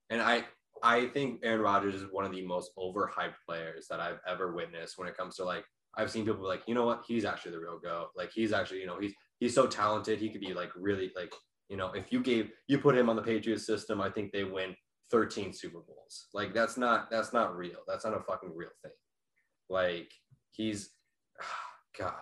And 0.08 0.22
I, 0.22 0.46
I 0.82 1.08
think 1.08 1.40
Aaron 1.42 1.60
Rodgers 1.60 1.94
is 1.96 2.04
one 2.10 2.24
of 2.24 2.32
the 2.32 2.46
most 2.46 2.70
overhyped 2.78 3.34
players 3.46 3.86
that 3.88 4.00
I've 4.00 4.20
ever 4.26 4.52
witnessed 4.52 4.96
when 4.98 5.08
it 5.08 5.16
comes 5.16 5.36
to 5.36 5.44
like. 5.44 5.64
I've 5.98 6.10
seen 6.10 6.24
people 6.26 6.42
be 6.42 6.46
like, 6.46 6.62
you 6.66 6.74
know 6.74 6.84
what? 6.84 7.04
He's 7.08 7.24
actually 7.24 7.52
the 7.52 7.60
real 7.60 7.78
go. 7.78 8.08
Like 8.14 8.30
he's 8.30 8.52
actually, 8.52 8.80
you 8.80 8.86
know, 8.86 8.98
he's 9.00 9.14
he's 9.40 9.54
so 9.54 9.66
talented. 9.66 10.18
He 10.18 10.30
could 10.30 10.40
be 10.40 10.54
like 10.54 10.70
really 10.76 11.12
like, 11.16 11.32
you 11.68 11.76
know, 11.76 11.92
if 11.92 12.12
you 12.12 12.20
gave 12.22 12.50
you 12.68 12.78
put 12.78 12.96
him 12.96 13.08
on 13.10 13.16
the 13.16 13.22
Patriots 13.22 13.66
system, 13.66 14.00
I 14.00 14.10
think 14.10 14.32
they 14.32 14.44
win 14.44 14.74
13 15.10 15.52
Super 15.52 15.80
Bowls. 15.80 16.26
Like 16.34 16.54
that's 16.54 16.76
not 16.76 17.10
that's 17.10 17.32
not 17.32 17.56
real. 17.56 17.80
That's 17.86 18.04
not 18.04 18.16
a 18.16 18.20
fucking 18.20 18.52
real 18.54 18.70
thing. 18.82 18.92
Like 19.68 20.10
he's, 20.52 20.90
God, 21.98 22.14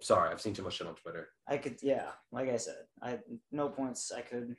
sorry, 0.00 0.30
I've 0.30 0.40
seen 0.40 0.54
too 0.54 0.62
much 0.62 0.74
shit 0.74 0.86
on 0.86 0.94
Twitter. 0.94 1.28
i 1.48 1.56
could 1.56 1.76
yeah 1.82 2.10
like 2.32 2.48
i 2.48 2.56
said 2.56 2.84
i 3.02 3.18
no 3.50 3.68
points 3.68 4.12
i 4.16 4.20
could 4.20 4.54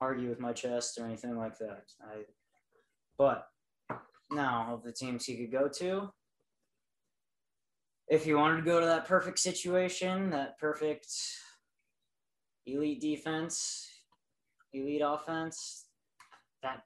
argue 0.00 0.28
with 0.28 0.40
my 0.40 0.52
chest 0.52 0.98
or 0.98 1.04
anything 1.04 1.36
like 1.36 1.56
that 1.58 1.84
i 2.02 2.22
but 3.18 3.46
now 4.30 4.68
of 4.72 4.82
the 4.82 4.90
teams 4.92 5.24
he 5.24 5.36
could 5.36 5.52
go 5.52 5.68
to 5.68 6.08
if 8.08 8.26
you 8.26 8.36
wanted 8.36 8.56
to 8.58 8.62
go 8.62 8.80
to 8.80 8.86
that 8.86 9.06
perfect 9.06 9.38
situation, 9.38 10.30
that 10.30 10.58
perfect 10.58 11.06
elite 12.66 13.00
defense, 13.00 13.88
elite 14.72 15.02
offense, 15.04 15.86
that 16.62 16.82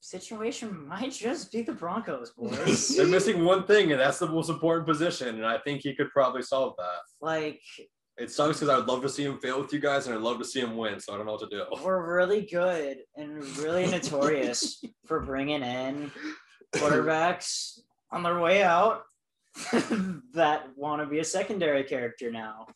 situation 0.00 0.86
might 0.88 1.12
just 1.12 1.52
be 1.52 1.62
the 1.62 1.72
Broncos, 1.72 2.30
boys. 2.36 2.96
They're 2.96 3.06
missing 3.06 3.44
one 3.44 3.66
thing, 3.66 3.92
and 3.92 4.00
that's 4.00 4.18
the 4.18 4.28
most 4.28 4.50
important 4.50 4.86
position. 4.86 5.36
And 5.36 5.46
I 5.46 5.58
think 5.58 5.82
he 5.82 5.94
could 5.94 6.10
probably 6.10 6.42
solve 6.42 6.74
that. 6.78 7.00
like 7.20 7.60
It 8.18 8.30
sucks 8.30 8.58
because 8.58 8.68
I 8.68 8.76
would 8.78 8.86
love 8.86 9.02
to 9.02 9.08
see 9.08 9.24
him 9.24 9.38
fail 9.38 9.60
with 9.60 9.72
you 9.72 9.80
guys, 9.80 10.06
and 10.06 10.14
I'd 10.14 10.22
love 10.22 10.38
to 10.38 10.44
see 10.44 10.60
him 10.60 10.76
win. 10.76 11.00
So 11.00 11.12
I 11.12 11.16
don't 11.16 11.26
know 11.26 11.32
what 11.32 11.48
to 11.50 11.56
do. 11.56 11.64
we're 11.84 12.16
really 12.16 12.42
good 12.42 12.98
and 13.16 13.44
really 13.58 13.86
notorious 13.90 14.82
for 15.06 15.20
bringing 15.20 15.62
in 15.62 16.10
quarterbacks 16.74 17.78
on 18.10 18.22
their 18.22 18.38
way 18.38 18.62
out 18.62 19.02
that 20.34 20.68
want 20.76 21.02
to 21.02 21.06
be 21.06 21.20
a 21.20 21.24
secondary 21.24 21.84
character 21.84 22.30
now. 22.30 22.66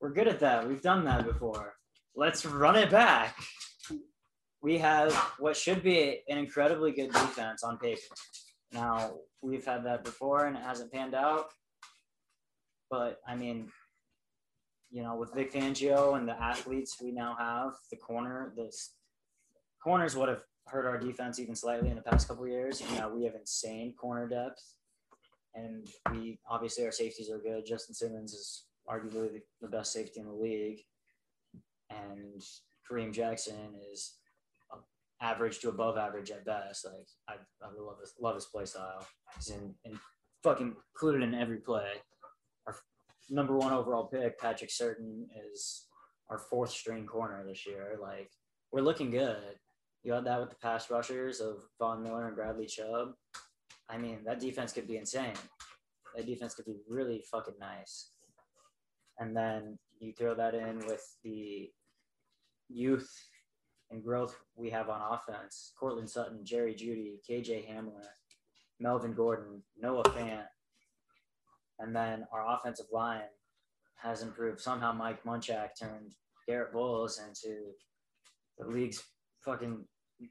We're 0.00 0.12
good 0.12 0.28
at 0.28 0.40
that. 0.40 0.66
We've 0.68 0.82
done 0.82 1.04
that 1.04 1.26
before. 1.26 1.74
Let's 2.14 2.44
run 2.44 2.76
it 2.76 2.90
back. 2.90 3.36
We 4.62 4.78
have 4.78 5.14
what 5.38 5.56
should 5.56 5.82
be 5.82 6.20
an 6.28 6.38
incredibly 6.38 6.92
good 6.92 7.12
defense 7.12 7.62
on 7.62 7.78
paper. 7.78 8.14
Now, 8.72 9.12
we've 9.42 9.64
had 9.64 9.84
that 9.84 10.04
before 10.04 10.46
and 10.46 10.56
it 10.56 10.62
hasn't 10.62 10.92
panned 10.92 11.14
out. 11.14 11.46
But 12.90 13.20
I 13.26 13.34
mean, 13.36 13.68
you 14.90 15.02
know, 15.02 15.16
with 15.16 15.32
Vic 15.34 15.52
Fangio 15.52 16.18
and 16.18 16.28
the 16.28 16.40
athletes 16.40 16.96
we 17.02 17.12
now 17.12 17.36
have, 17.38 17.72
the 17.90 17.96
corner, 17.96 18.52
the 18.56 18.70
corners 19.82 20.16
would 20.16 20.28
have 20.28 20.42
hurt 20.66 20.86
our 20.86 20.98
defense 20.98 21.38
even 21.38 21.54
slightly 21.54 21.90
in 21.90 21.96
the 21.96 22.02
past 22.02 22.28
couple 22.28 22.46
years. 22.46 22.82
Now 22.94 23.08
we 23.08 23.24
have 23.24 23.34
insane 23.34 23.94
corner 23.94 24.28
depth, 24.28 24.62
and 25.54 25.88
we 26.12 26.38
obviously 26.48 26.84
our 26.84 26.92
safeties 26.92 27.30
are 27.30 27.38
good. 27.38 27.66
Justin 27.66 27.94
Simmons 27.94 28.32
is 28.32 28.64
arguably 28.88 29.32
the, 29.32 29.42
the 29.60 29.68
best 29.68 29.92
safety 29.92 30.20
in 30.20 30.26
the 30.26 30.32
league, 30.32 30.80
and 31.90 32.42
Kareem 32.90 33.12
Jackson 33.12 33.74
is 33.92 34.14
average 35.22 35.58
to 35.60 35.68
above 35.68 35.98
average 35.98 36.30
at 36.30 36.44
best. 36.44 36.86
Like 36.86 37.06
I, 37.28 37.34
I 37.64 37.68
love 37.78 38.00
his 38.00 38.14
love 38.20 38.34
his 38.34 38.46
play 38.46 38.64
style. 38.64 39.06
He's 39.36 39.50
in, 39.50 39.74
in 39.84 39.98
fucking 40.42 40.74
included 40.94 41.22
in 41.22 41.34
every 41.34 41.58
play. 41.58 41.90
Our 42.66 42.76
number 43.28 43.56
one 43.56 43.72
overall 43.72 44.06
pick, 44.06 44.38
Patrick 44.38 44.70
Surtain, 44.70 45.24
is 45.52 45.86
our 46.28 46.38
fourth 46.38 46.70
string 46.70 47.06
corner 47.06 47.44
this 47.46 47.66
year. 47.66 47.98
Like 48.00 48.30
we're 48.72 48.80
looking 48.80 49.10
good. 49.10 49.58
You 50.02 50.14
had 50.14 50.24
that 50.24 50.40
with 50.40 50.50
the 50.50 50.56
pass 50.56 50.90
rushers 50.90 51.40
of 51.40 51.56
Von 51.78 52.02
Miller 52.02 52.26
and 52.26 52.36
Bradley 52.36 52.66
Chubb. 52.66 53.12
I 53.90 53.98
mean, 53.98 54.20
that 54.24 54.40
defense 54.40 54.72
could 54.72 54.86
be 54.86 54.96
insane. 54.96 55.34
That 56.16 56.26
defense 56.26 56.54
could 56.54 56.66
be 56.66 56.78
really 56.88 57.24
fucking 57.30 57.54
nice. 57.58 58.10
And 59.18 59.36
then 59.36 59.78
you 59.98 60.12
throw 60.12 60.34
that 60.34 60.54
in 60.54 60.78
with 60.86 61.04
the 61.24 61.70
youth 62.68 63.10
and 63.90 64.02
growth 64.02 64.36
we 64.56 64.70
have 64.70 64.88
on 64.88 65.00
offense. 65.12 65.72
Courtland 65.78 66.08
Sutton, 66.08 66.44
Jerry 66.44 66.74
Jeudy, 66.74 67.18
KJ 67.28 67.68
Hamler, 67.68 68.06
Melvin 68.78 69.12
Gordon, 69.12 69.62
Noah 69.78 70.04
Fant. 70.04 70.46
And 71.78 71.94
then 71.94 72.26
our 72.32 72.56
offensive 72.56 72.86
line 72.92 73.22
has 73.96 74.22
improved. 74.22 74.60
Somehow 74.60 74.92
Mike 74.92 75.24
Munchak 75.24 75.70
turned 75.78 76.14
Garett 76.46 76.72
Bolles 76.72 77.20
into 77.26 77.72
the 78.58 78.66
league's 78.66 79.02
fucking 79.44 79.84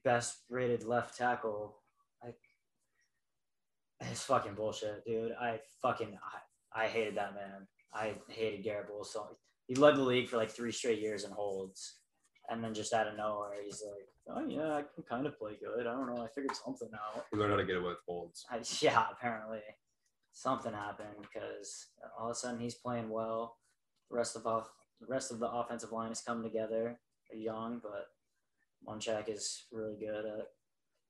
best 0.03 0.43
rated 0.49 0.83
left 0.83 1.17
tackle. 1.17 1.77
It's 4.01 4.23
fucking 4.23 4.55
bullshit, 4.55 5.03
dude. 5.05 5.33
I 5.39 5.59
fucking 5.81 6.17
I, 6.73 6.83
I 6.83 6.87
hated 6.87 7.15
that 7.15 7.35
man. 7.35 7.67
I 7.93 8.13
hated 8.29 8.63
Garett 8.63 8.87
Bolles 8.87 9.11
so 9.11 9.37
he 9.67 9.75
led 9.75 9.95
the 9.95 10.03
league 10.03 10.29
for 10.29 10.37
like 10.37 10.49
three 10.49 10.71
straight 10.71 10.99
years 10.99 11.23
in 11.25 11.31
holds. 11.31 11.99
And 12.49 12.63
then 12.63 12.73
just 12.73 12.93
out 12.93 13.07
of 13.07 13.15
nowhere, 13.17 13.51
he's 13.63 13.83
like, 13.85 14.07
Oh 14.31 14.47
yeah, 14.47 14.75
I 14.75 14.83
can 14.93 15.03
kind 15.03 15.25
of 15.25 15.37
play 15.37 15.53
good. 15.59 15.87
I 15.87 15.91
don't 15.91 16.07
know. 16.07 16.23
I 16.23 16.27
figured 16.27 16.55
something 16.55 16.89
out. 16.93 17.25
We 17.31 17.39
learned 17.39 17.51
how 17.51 17.57
to 17.57 17.65
get 17.65 17.77
away 17.77 17.89
with 17.89 17.97
holds. 18.07 18.45
I, 18.49 18.61
yeah, 18.81 19.05
apparently 19.11 19.61
something 20.31 20.73
happened 20.73 21.15
because 21.21 21.87
all 22.17 22.27
of 22.27 22.31
a 22.31 22.35
sudden 22.35 22.59
he's 22.59 22.75
playing 22.75 23.09
well. 23.09 23.57
The 24.09 24.17
rest 24.17 24.35
of 24.35 24.45
off, 24.45 24.69
the 25.01 25.07
rest 25.07 25.31
of 25.31 25.39
the 25.39 25.49
offensive 25.49 25.91
line 25.91 26.11
is 26.11 26.21
coming 26.21 26.43
together. 26.43 26.99
They're 27.29 27.39
young, 27.39 27.81
but 27.81 28.07
Munchak 28.87 29.29
is 29.29 29.65
really 29.71 29.97
good 29.99 30.25
at 30.25 30.47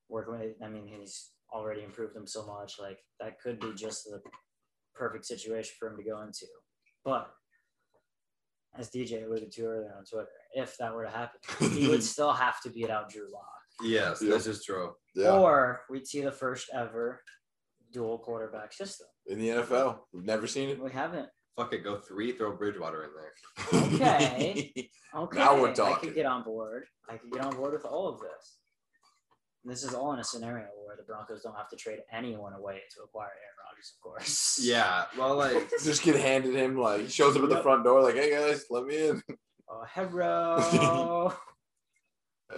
working 0.08 0.40
with. 0.40 0.56
I 0.64 0.68
mean, 0.68 0.88
he's 0.88 1.30
already 1.54 1.84
improved 1.84 2.16
them 2.16 2.28
so 2.28 2.46
much. 2.46 2.76
Like 2.80 3.00
that 3.20 3.40
could 3.42 3.60
be 3.60 3.74
just 3.74 4.06
the 4.06 4.22
perfect 4.96 5.26
situation 5.26 5.74
for 5.80 5.90
him 5.90 5.98
to 5.98 6.04
go 6.04 6.22
into. 6.22 6.46
But 7.06 7.30
as 8.78 8.90
DJ 8.90 9.26
alluded 9.26 9.52
to 9.54 9.64
earlier 9.66 9.94
on 9.98 10.06
Twitter, 10.06 10.28
if 10.54 10.78
that 10.78 10.94
were 10.94 11.06
to 11.06 11.10
happen, 11.10 11.40
he 11.72 11.88
would 11.88 12.04
still 12.16 12.32
have 12.34 12.62
to 12.62 12.70
beat 12.70 12.90
out 12.90 13.10
Drew 13.10 13.32
Lock. 13.32 13.44
Yes, 13.82 14.22
Yep. 14.22 14.32
this 14.32 14.48
is 14.48 14.64
true. 14.64 14.94
Yeah. 15.16 15.32
Or 15.38 15.82
we'd 15.90 16.06
see 16.08 16.22
the 16.22 16.32
first 16.32 16.70
ever 16.74 17.22
dual 17.92 18.20
quarterback 18.20 18.74
system. 18.74 19.08
In 19.28 19.40
the 19.40 19.50
NFL, 19.50 20.00
we've 20.14 20.26
never 20.26 20.48
seen 20.48 20.70
it. 20.70 20.82
We 20.84 20.92
haven't. 20.92 21.30
Fuck 21.56 21.74
it, 21.74 21.84
go 21.84 21.98
three, 21.98 22.32
throw 22.32 22.56
Bridgewater 22.56 23.04
in 23.04 23.10
there. 23.16 23.84
Okay. 23.96 24.74
Okay. 25.16 25.40
Now 25.40 25.60
we're 25.60 25.72
I 25.72 25.94
could 25.94 26.14
get 26.14 26.28
on 26.28 26.44
board. 26.44 26.84
I 27.10 27.18
could 27.18 27.32
get 27.32 27.44
on 27.44 27.56
board 27.56 27.74
with 27.74 27.84
all 27.84 28.08
of 28.08 28.20
this. 28.20 28.59
This 29.66 29.84
is 29.84 29.94
all 29.94 30.14
in 30.14 30.20
a 30.20 30.24
scenario 30.24 30.68
where 30.86 30.96
the 30.96 31.04
Broncos 31.04 31.44
don't 31.44 31.56
have 31.56 31.70
to 31.70 31.76
trade 31.76 32.00
anyone 32.14 32.54
away 32.54 32.82
to 32.96 33.04
acquire 33.04 33.28
Aaron 33.28 33.58
Rodgers, 33.70 33.94
of 33.96 34.02
course. 34.02 34.60
Yeah, 34.62 35.06
well, 35.18 35.36
like 35.36 35.70
Just 35.84 36.04
get 36.04 36.16
handed 36.16 36.56
him 36.56 36.78
like 36.78 37.02
he 37.02 37.08
shows 37.10 37.36
up 37.36 37.44
at 37.44 37.50
the 37.50 37.62
front 37.62 37.84
door 37.84 38.02
like, 38.02 38.16
"Hey 38.16 38.32
guys, 38.32 38.66
let 38.70 38.86
me 38.86 39.10
in." 39.10 39.22
Oh, 39.70 39.84
hello. 39.94 41.34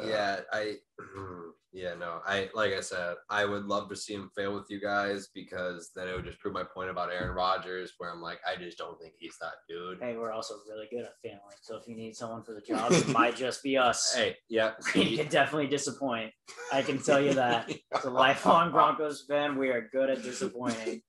yeah 0.05 0.39
i 0.51 0.75
yeah 1.73 1.93
no 1.93 2.19
i 2.25 2.49
like 2.53 2.73
i 2.73 2.81
said 2.81 3.15
i 3.29 3.45
would 3.45 3.65
love 3.65 3.89
to 3.89 3.95
see 3.95 4.13
him 4.13 4.29
fail 4.35 4.53
with 4.53 4.65
you 4.69 4.79
guys 4.79 5.29
because 5.33 5.91
then 5.95 6.07
it 6.07 6.15
would 6.15 6.25
just 6.25 6.39
prove 6.39 6.53
my 6.53 6.63
point 6.63 6.89
about 6.89 7.11
aaron 7.11 7.35
Rodgers, 7.35 7.93
where 7.97 8.11
i'm 8.11 8.21
like 8.21 8.39
i 8.47 8.61
just 8.61 8.77
don't 8.77 8.99
think 8.99 9.13
he's 9.17 9.37
that 9.39 9.53
dude 9.67 9.99
hey, 10.01 10.15
we're 10.17 10.31
also 10.31 10.55
really 10.69 10.87
good 10.89 11.05
at 11.05 11.13
failing. 11.21 11.39
So 11.61 11.77
if 11.77 11.87
you 11.87 11.95
need 11.95 12.15
someone 12.15 12.43
for 12.43 12.53
the 12.53 12.61
job, 12.61 12.91
it 12.91 13.07
might 13.13 13.35
just 13.35 13.63
be 13.63 13.77
us. 13.77 14.13
hey 14.15 14.35
yeah 14.49 14.71
see, 14.79 15.17
can 15.17 15.27
definitely 15.27 15.67
disappoint. 15.67 16.31
I 16.71 16.81
can 16.81 16.99
tell 17.01 17.21
you 17.21 17.33
that. 17.33 17.71
As 17.95 18.05
a 18.05 18.09
lifelong 18.09 18.71
Broncos 18.71 19.25
fan, 19.27 19.57
we 19.57 19.69
are 19.69 19.89
good 19.91 20.09
at 20.09 20.23
disappointing. 20.23 21.01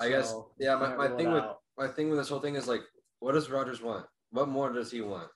i 0.00 0.08
guess 0.08 0.34
yeah 0.58 0.76
my, 0.76 0.94
my 0.96 1.08
thing 1.16 1.32
with 1.32 1.42
out. 1.42 1.58
my 1.76 1.88
thing 1.88 2.08
with 2.08 2.18
this 2.18 2.28
whole 2.28 2.40
thing 2.40 2.54
is 2.54 2.68
like 2.68 2.82
what 3.20 3.32
does 3.32 3.50
Rodgers 3.50 3.82
want 3.82 4.06
what 4.30 4.48
more 4.48 4.72
does 4.72 4.90
he 4.90 5.00
want 5.00 5.28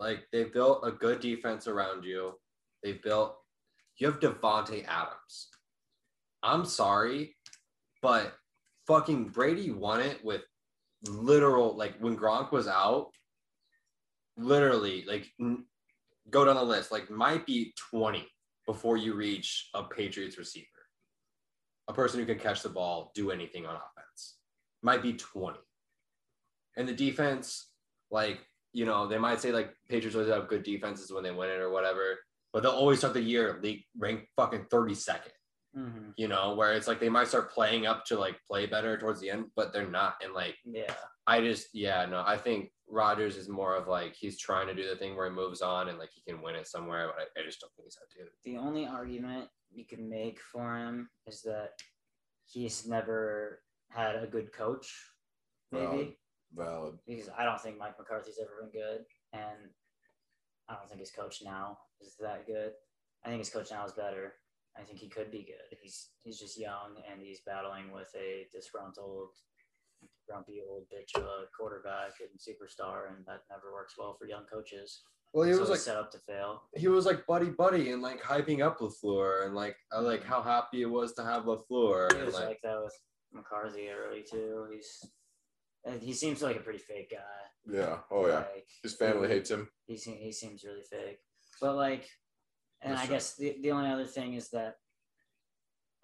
like 0.00 0.26
they 0.32 0.44
built 0.44 0.80
a 0.84 0.90
good 0.90 1.20
defense 1.20 1.68
around 1.68 2.04
you. 2.04 2.32
They 2.82 2.94
built 2.94 3.36
you 3.98 4.06
have 4.06 4.18
Davante 4.18 4.84
Adams. 4.86 5.48
I'm 6.42 6.64
sorry 6.64 7.36
but 8.02 8.34
fucking 8.86 9.24
Brady 9.28 9.70
won 9.70 10.00
it 10.00 10.24
with 10.24 10.42
literal 11.06 11.76
like 11.76 11.96
when 11.98 12.16
Gronk 12.16 12.52
was 12.52 12.68
out 12.68 13.08
literally 14.36 15.04
like 15.06 15.26
n- 15.40 15.64
go 16.30 16.44
down 16.44 16.56
the 16.56 16.62
list 16.62 16.92
like 16.92 17.10
might 17.10 17.46
be 17.46 17.72
20 17.90 18.26
before 18.66 18.96
you 18.96 19.14
reach 19.14 19.68
a 19.74 19.82
Patriots 19.82 20.38
receiver. 20.38 20.66
A 21.88 21.92
person 21.92 22.20
who 22.20 22.26
can 22.26 22.38
catch 22.38 22.62
the 22.62 22.68
ball 22.68 23.10
do 23.14 23.30
anything 23.30 23.66
on 23.66 23.74
offense. 23.74 24.36
Might 24.82 25.02
be 25.02 25.14
20 25.14 25.58
and 26.76 26.88
the 26.88 26.94
defense 26.94 27.70
like 28.10 28.40
you 28.72 28.84
know 28.84 29.06
they 29.06 29.18
might 29.18 29.40
say 29.40 29.52
like 29.52 29.72
Patriots 29.88 30.14
always 30.16 30.30
have 30.30 30.48
good 30.48 30.62
defenses 30.62 31.12
when 31.12 31.22
they 31.24 31.30
win 31.32 31.50
it 31.50 31.60
or 31.60 31.70
whatever 31.70 32.18
but 32.52 32.62
they'll 32.62 32.72
always 32.72 32.98
start 32.98 33.14
the 33.14 33.20
year 33.20 33.58
league 33.62 33.82
ranked 33.98 34.26
fucking 34.36 34.66
32nd 34.72 35.32
Mhm. 35.76 36.14
you 36.16 36.26
know, 36.26 36.56
where 36.56 36.72
it's 36.72 36.88
like 36.88 36.98
they 36.98 37.08
might 37.08 37.28
start 37.28 37.52
playing 37.52 37.86
up 37.86 38.04
to 38.06 38.18
like 38.18 38.36
play 38.44 38.66
better 38.66 38.98
towards 38.98 39.20
the 39.20 39.30
end, 39.30 39.52
but 39.54 39.72
they're 39.72 39.88
not. 39.88 40.16
And 40.20 40.34
like, 40.34 40.56
Yeah. 40.64 40.92
I 41.28 41.40
just, 41.40 41.68
yeah, 41.72 42.04
no, 42.06 42.24
I 42.26 42.38
think 42.38 42.72
Rodgers 42.88 43.36
is 43.36 43.48
more 43.48 43.76
of 43.76 43.86
like 43.86 44.16
he's 44.16 44.36
trying 44.36 44.66
to 44.66 44.74
do 44.74 44.88
the 44.88 44.96
thing 44.96 45.14
where 45.14 45.28
he 45.30 45.32
moves 45.32 45.62
on 45.62 45.88
and 45.88 45.96
like 45.96 46.10
he 46.12 46.22
can 46.28 46.42
win 46.42 46.56
it 46.56 46.66
somewhere, 46.66 47.06
but 47.06 47.22
I, 47.22 47.40
I 47.40 47.44
just 47.44 47.60
don't 47.60 47.72
think 47.76 47.86
he's 47.86 47.94
that 47.94 48.10
dude. 48.12 48.32
The 48.42 48.56
only 48.56 48.84
argument 48.84 49.48
you 49.70 49.86
can 49.86 50.10
make 50.10 50.40
for 50.40 50.76
him 50.76 51.08
is 51.28 51.40
that 51.42 51.74
he's 52.46 52.88
never 52.88 53.62
had 53.90 54.16
a 54.16 54.26
good 54.26 54.52
coach, 54.52 54.92
maybe. 55.70 55.86
Valid. 55.86 56.12
Valid. 56.56 56.94
Because 57.06 57.28
I 57.36 57.44
don't 57.44 57.60
think 57.60 57.78
Mike 57.78 57.98
McCarthy's 57.98 58.40
ever 58.40 58.62
been 58.62 58.80
good. 58.80 59.04
And 59.32 59.70
I 60.68 60.74
don't 60.74 60.88
think 60.88 61.00
his 61.00 61.10
coach 61.10 61.42
now 61.44 61.78
is 62.00 62.16
that 62.20 62.46
good. 62.46 62.72
I 63.24 63.28
think 63.28 63.40
his 63.40 63.50
coach 63.50 63.70
now 63.70 63.84
is 63.84 63.92
better. 63.92 64.34
I 64.78 64.82
think 64.82 64.98
he 64.98 65.08
could 65.08 65.30
be 65.30 65.44
good. 65.44 65.78
He's 65.82 66.10
he's 66.22 66.38
just 66.38 66.58
young 66.58 66.94
and 67.10 67.20
he's 67.20 67.40
battling 67.44 67.92
with 67.92 68.08
a 68.16 68.46
disgruntled, 68.52 69.30
grumpy 70.28 70.62
old 70.68 70.84
bitch 70.84 71.18
of 71.20 71.24
a 71.24 71.44
quarterback 71.56 72.12
and 72.20 72.30
superstar, 72.38 73.08
and 73.08 73.26
that 73.26 73.42
never 73.50 73.72
works 73.72 73.94
well 73.98 74.16
for 74.18 74.26
young 74.26 74.44
coaches. 74.50 75.02
Well, 75.32 75.46
he 75.46 75.52
so 75.52 75.60
was 75.60 75.68
he's 75.68 75.78
like 75.78 75.80
set 75.80 75.96
up 75.96 76.10
to 76.12 76.18
fail. 76.18 76.62
he 76.76 76.88
was 76.88 77.06
like 77.06 77.26
buddy 77.26 77.50
buddy 77.50 77.92
and 77.92 78.02
like 78.02 78.20
hyping 78.20 78.64
up 78.64 78.80
LaFleur 78.80 79.46
and 79.46 79.54
like 79.54 79.76
I 79.92 80.00
like 80.00 80.20
mm-hmm. 80.20 80.28
how 80.28 80.42
happy 80.42 80.82
it 80.82 80.90
was 80.90 81.12
to 81.14 81.24
have 81.24 81.44
LaFleur 81.44 82.16
He 82.16 82.24
was 82.24 82.34
like, 82.34 82.46
like 82.46 82.60
that 82.62 82.80
with 82.82 82.94
McCarthy 83.32 83.88
early 83.90 84.24
too. 84.28 84.66
He's 84.72 85.04
and 85.84 86.00
he 86.02 86.12
seems 86.12 86.42
like 86.42 86.56
a 86.56 86.60
pretty 86.60 86.78
fake 86.78 87.10
guy. 87.10 87.72
Yeah. 87.78 87.98
Oh 88.10 88.26
yeah. 88.26 88.36
Like, 88.54 88.66
His 88.82 88.94
family 88.94 89.28
hates 89.28 89.50
him. 89.50 89.68
he 89.86 89.96
se- 89.96 90.18
he 90.20 90.32
seems 90.32 90.64
really 90.64 90.82
fake. 90.82 91.18
But 91.60 91.76
like, 91.76 92.08
And 92.82 92.96
I 92.96 93.06
guess 93.06 93.36
the, 93.36 93.56
the 93.62 93.70
only 93.72 93.90
other 93.90 94.06
thing 94.06 94.34
is 94.34 94.48
that 94.50 94.76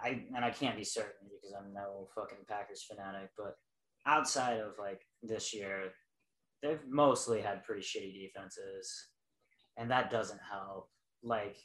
I 0.00 0.24
and 0.34 0.44
I 0.44 0.50
can't 0.50 0.76
be 0.76 0.84
certain 0.84 1.28
because 1.34 1.54
I'm 1.58 1.72
no 1.72 2.08
fucking 2.14 2.44
Packers 2.46 2.84
fanatic, 2.84 3.30
but 3.36 3.54
outside 4.06 4.58
of 4.60 4.72
like 4.78 5.00
this 5.22 5.54
year, 5.54 5.92
they've 6.62 6.86
mostly 6.88 7.40
had 7.40 7.64
pretty 7.64 7.80
shitty 7.80 8.20
defenses, 8.26 9.08
and 9.78 9.90
that 9.90 10.10
doesn't 10.10 10.40
help. 10.50 10.90
Like 11.22 11.56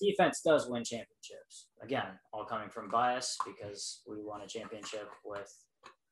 defense 0.00 0.42
does 0.44 0.68
win 0.68 0.84
championships. 0.84 1.68
Again, 1.82 2.06
all 2.32 2.44
coming 2.44 2.68
from 2.68 2.88
bias 2.88 3.36
because 3.44 4.02
we 4.06 4.22
won 4.22 4.42
a 4.42 4.46
championship 4.46 5.08
with 5.24 5.52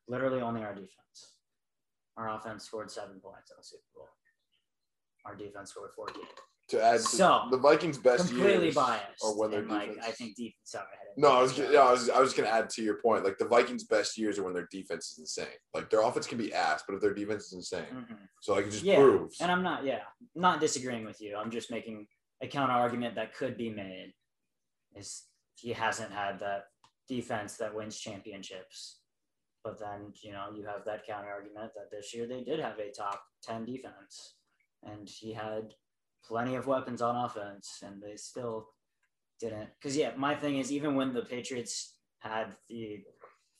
literally 0.08 0.40
only 0.40 0.62
our 0.62 0.74
defense. 0.74 0.90
Our 2.16 2.28
offense 2.36 2.64
scored 2.64 2.90
seven 2.90 3.20
points 3.20 3.50
in 3.50 3.56
the 3.58 3.64
Super 3.64 3.82
Bowl. 3.94 4.08
Our 5.26 5.34
defense 5.34 5.70
scored 5.70 5.90
14 5.96 6.22
To 6.68 6.82
add 6.82 7.00
So, 7.00 7.46
the 7.50 7.56
Vikings' 7.56 7.98
best 7.98 8.28
completely 8.28 8.64
years 8.66 8.74
biased. 8.74 9.22
or 9.22 9.36
when 9.38 9.50
their 9.50 9.60
and, 9.60 9.70
like. 9.70 9.96
I 10.02 10.10
think 10.12 10.36
defense. 10.36 10.54
Sorry, 10.64 10.84
I 10.84 11.04
no, 11.16 11.28
I 11.28 11.42
was 11.42 11.56
yeah, 11.58 11.80
I 11.80 11.90
was 11.92 12.10
I 12.10 12.20
was 12.20 12.32
gonna 12.34 12.48
add 12.48 12.68
to 12.70 12.82
your 12.82 12.96
point. 13.00 13.24
Like 13.24 13.38
the 13.38 13.46
Vikings' 13.46 13.84
best 13.84 14.18
years 14.18 14.38
are 14.38 14.42
when 14.44 14.52
their 14.52 14.68
defense 14.70 15.12
is 15.12 15.18
insane. 15.18 15.54
Like 15.72 15.88
their 15.90 16.02
offense 16.02 16.26
can 16.26 16.38
be 16.38 16.52
ass, 16.52 16.82
but 16.86 16.94
if 16.94 17.00
their 17.00 17.14
defense 17.14 17.46
is 17.46 17.52
insane, 17.54 17.86
Mhm. 17.92 18.18
so 18.40 18.54
like 18.54 18.66
it 18.66 18.70
just 18.70 18.82
Yeah, 18.84 18.96
proves. 18.96 19.40
And 19.40 19.50
I'm 19.52 19.62
not, 19.62 19.84
yeah, 19.84 20.02
not 20.34 20.60
disagreeing 20.60 21.04
with 21.04 21.20
you. 21.20 21.36
I'm 21.36 21.50
just 21.50 21.70
making 21.70 22.06
a 22.42 22.48
counter 22.48 22.72
argument 22.74 23.14
that 23.14 23.34
could 23.34 23.56
be 23.56 23.70
made. 23.70 24.12
Is 24.96 25.24
he 25.56 25.72
hasn't 25.72 26.12
had 26.12 26.40
that 26.40 26.64
defense 27.08 27.56
that 27.58 27.74
wins 27.74 27.98
championships, 27.98 29.00
but 29.64 29.80
then 29.80 30.12
you 30.22 30.32
know 30.32 30.46
you 30.54 30.64
have 30.66 30.84
that 30.84 31.06
counter 31.06 31.30
argument 31.30 31.72
that 31.74 31.90
this 31.90 32.14
year 32.14 32.26
they 32.26 32.44
did 32.44 32.60
have 32.60 32.78
a 32.78 32.92
top 32.92 33.22
ten 33.42 33.64
defense, 33.64 34.34
and 34.82 35.08
he 35.08 35.32
had 35.32 35.74
plenty 36.26 36.54
of 36.54 36.66
weapons 36.66 37.02
on 37.02 37.16
offense, 37.16 37.82
and 37.82 38.02
they 38.02 38.16
still 38.16 38.68
didn't. 39.40 39.70
Because 39.80 39.96
yeah, 39.96 40.12
my 40.16 40.34
thing 40.34 40.58
is 40.58 40.70
even 40.70 40.94
when 40.94 41.12
the 41.12 41.22
Patriots 41.22 41.96
had 42.20 42.56
the 42.68 43.02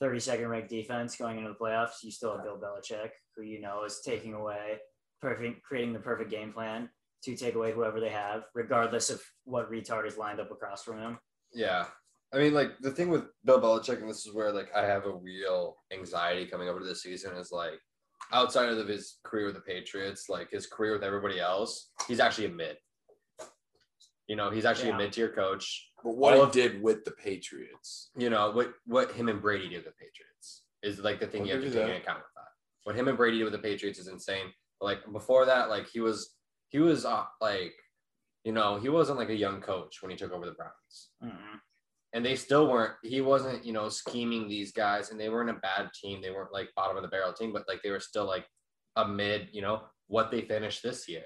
32nd 0.01 0.49
ranked 0.49 0.69
defense 0.69 1.15
going 1.15 1.37
into 1.37 1.49
the 1.49 1.55
playoffs, 1.55 2.03
you 2.03 2.11
still 2.11 2.35
have 2.35 2.43
Bill 2.43 2.57
Belichick, 2.57 3.09
who 3.35 3.43
you 3.43 3.61
know 3.61 3.83
is 3.83 4.01
taking 4.05 4.33
away 4.33 4.79
perfect, 5.21 5.63
creating 5.63 5.93
the 5.93 5.99
perfect 5.99 6.29
game 6.29 6.53
plan 6.53 6.89
to 7.23 7.35
take 7.35 7.55
away 7.55 7.71
whoever 7.71 7.99
they 7.99 8.09
have, 8.09 8.43
regardless 8.53 9.09
of 9.09 9.21
what 9.45 9.71
retard 9.71 10.07
is 10.07 10.17
lined 10.17 10.39
up 10.39 10.51
across 10.51 10.83
from 10.83 10.99
him. 10.99 11.17
Yeah. 11.53 11.85
I 12.33 12.37
mean, 12.37 12.53
like 12.53 12.71
the 12.81 12.91
thing 12.91 13.09
with 13.09 13.23
Bill 13.45 13.61
Belichick, 13.61 14.01
and 14.01 14.09
this 14.09 14.25
is 14.25 14.33
where 14.33 14.51
like 14.51 14.69
I 14.75 14.85
have 14.85 15.05
a 15.05 15.13
real 15.15 15.77
anxiety 15.93 16.45
coming 16.45 16.67
over 16.67 16.79
to 16.79 16.85
this 16.85 17.01
season 17.03 17.35
is 17.37 17.51
like 17.51 17.79
outside 18.33 18.69
of 18.69 18.87
his 18.87 19.19
career 19.23 19.45
with 19.45 19.55
the 19.55 19.61
Patriots, 19.61 20.27
like 20.29 20.49
his 20.51 20.67
career 20.67 20.93
with 20.93 21.03
everybody 21.03 21.39
else, 21.39 21.91
he's 22.07 22.19
actually 22.19 22.45
a 22.47 22.49
mid. 22.49 22.77
You 24.27 24.35
know, 24.35 24.49
he's 24.49 24.65
actually 24.65 24.89
Yeah. 24.89 24.95
a 24.95 24.97
mid 24.97 25.13
tier 25.13 25.31
coach. 25.33 25.91
but 26.03 26.17
what 26.17 26.33
all 26.33 26.39
he 26.41 26.45
of- 26.47 26.51
did 26.51 26.81
with 26.83 27.03
the 27.03 27.11
Patriots, 27.11 28.11
You 28.15 28.29
know, 28.29 28.51
what 28.51 28.73
what 28.85 29.11
him 29.13 29.29
and 29.29 29.41
Brady 29.41 29.69
did 29.69 29.77
with 29.77 29.85
the 29.85 29.91
Patriots 29.91 30.63
is 30.83 30.99
like 30.99 31.19
the 31.19 31.27
thing 31.27 31.41
I'll 31.41 31.47
you 31.47 31.53
have 31.53 31.63
to 31.63 31.69
take 31.71 31.81
into 31.81 31.95
account 31.97 32.19
with 32.19 32.33
that. 32.35 32.51
What 32.83 32.95
him 32.95 33.07
and 33.07 33.17
Brady 33.17 33.37
did 33.37 33.43
with 33.45 33.53
the 33.53 33.59
Patriots 33.59 33.97
is 33.99 34.07
insane. 34.07 34.51
But 34.79 34.85
like 34.87 35.11
before 35.11 35.45
that, 35.45 35.69
like 35.69 35.87
he 35.87 35.99
was 36.01 36.35
he 36.69 36.79
was 36.79 37.05
uh, 37.05 37.23
like, 37.39 37.73
you 38.43 38.51
know, 38.51 38.77
he 38.77 38.89
wasn't 38.89 39.17
like 39.19 39.29
a 39.29 39.35
young 39.35 39.61
coach 39.61 40.01
when 40.01 40.11
he 40.11 40.17
took 40.17 40.31
over 40.31 40.45
the 40.45 40.51
Browns. 40.53 41.11
Mm-mm. 41.23 41.59
And 42.15 42.25
they 42.25 42.35
still 42.35 42.67
weren't 42.71 42.93
he 43.03 43.19
wasn't 43.21 43.63
you 43.63 43.73
know 43.73 43.89
scheming 43.89 44.47
these 44.47 44.71
guys 44.71 45.11
and 45.11 45.19
they 45.19 45.29
weren't 45.29 45.49
a 45.51 45.53
bad 45.69 45.89
team 46.01 46.21
they 46.21 46.31
weren't 46.31 46.51
like 46.53 46.69
bottom 46.75 46.95
of 46.97 47.03
the 47.03 47.09
barrel 47.09 47.33
team 47.33 47.51
but 47.53 47.65
like 47.67 47.81
they 47.83 47.91
were 47.91 47.99
still 47.99 48.25
like 48.25 48.45
a 48.95 49.05
mid 49.07 49.49
you 49.51 49.61
know 49.61 49.81
what 50.07 50.31
they 50.31 50.41
finished 50.41 50.81
this 50.81 51.07
year 51.09 51.25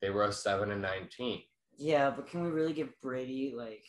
they 0.00 0.10
were 0.10 0.24
a 0.24 0.32
7 0.32 0.70
and 0.72 0.82
19 0.82 1.42
Yeah, 1.78 2.10
but 2.10 2.26
can 2.28 2.42
we 2.42 2.50
really 2.50 2.72
give 2.72 2.90
Brady 3.00 3.52
like? 3.56 3.84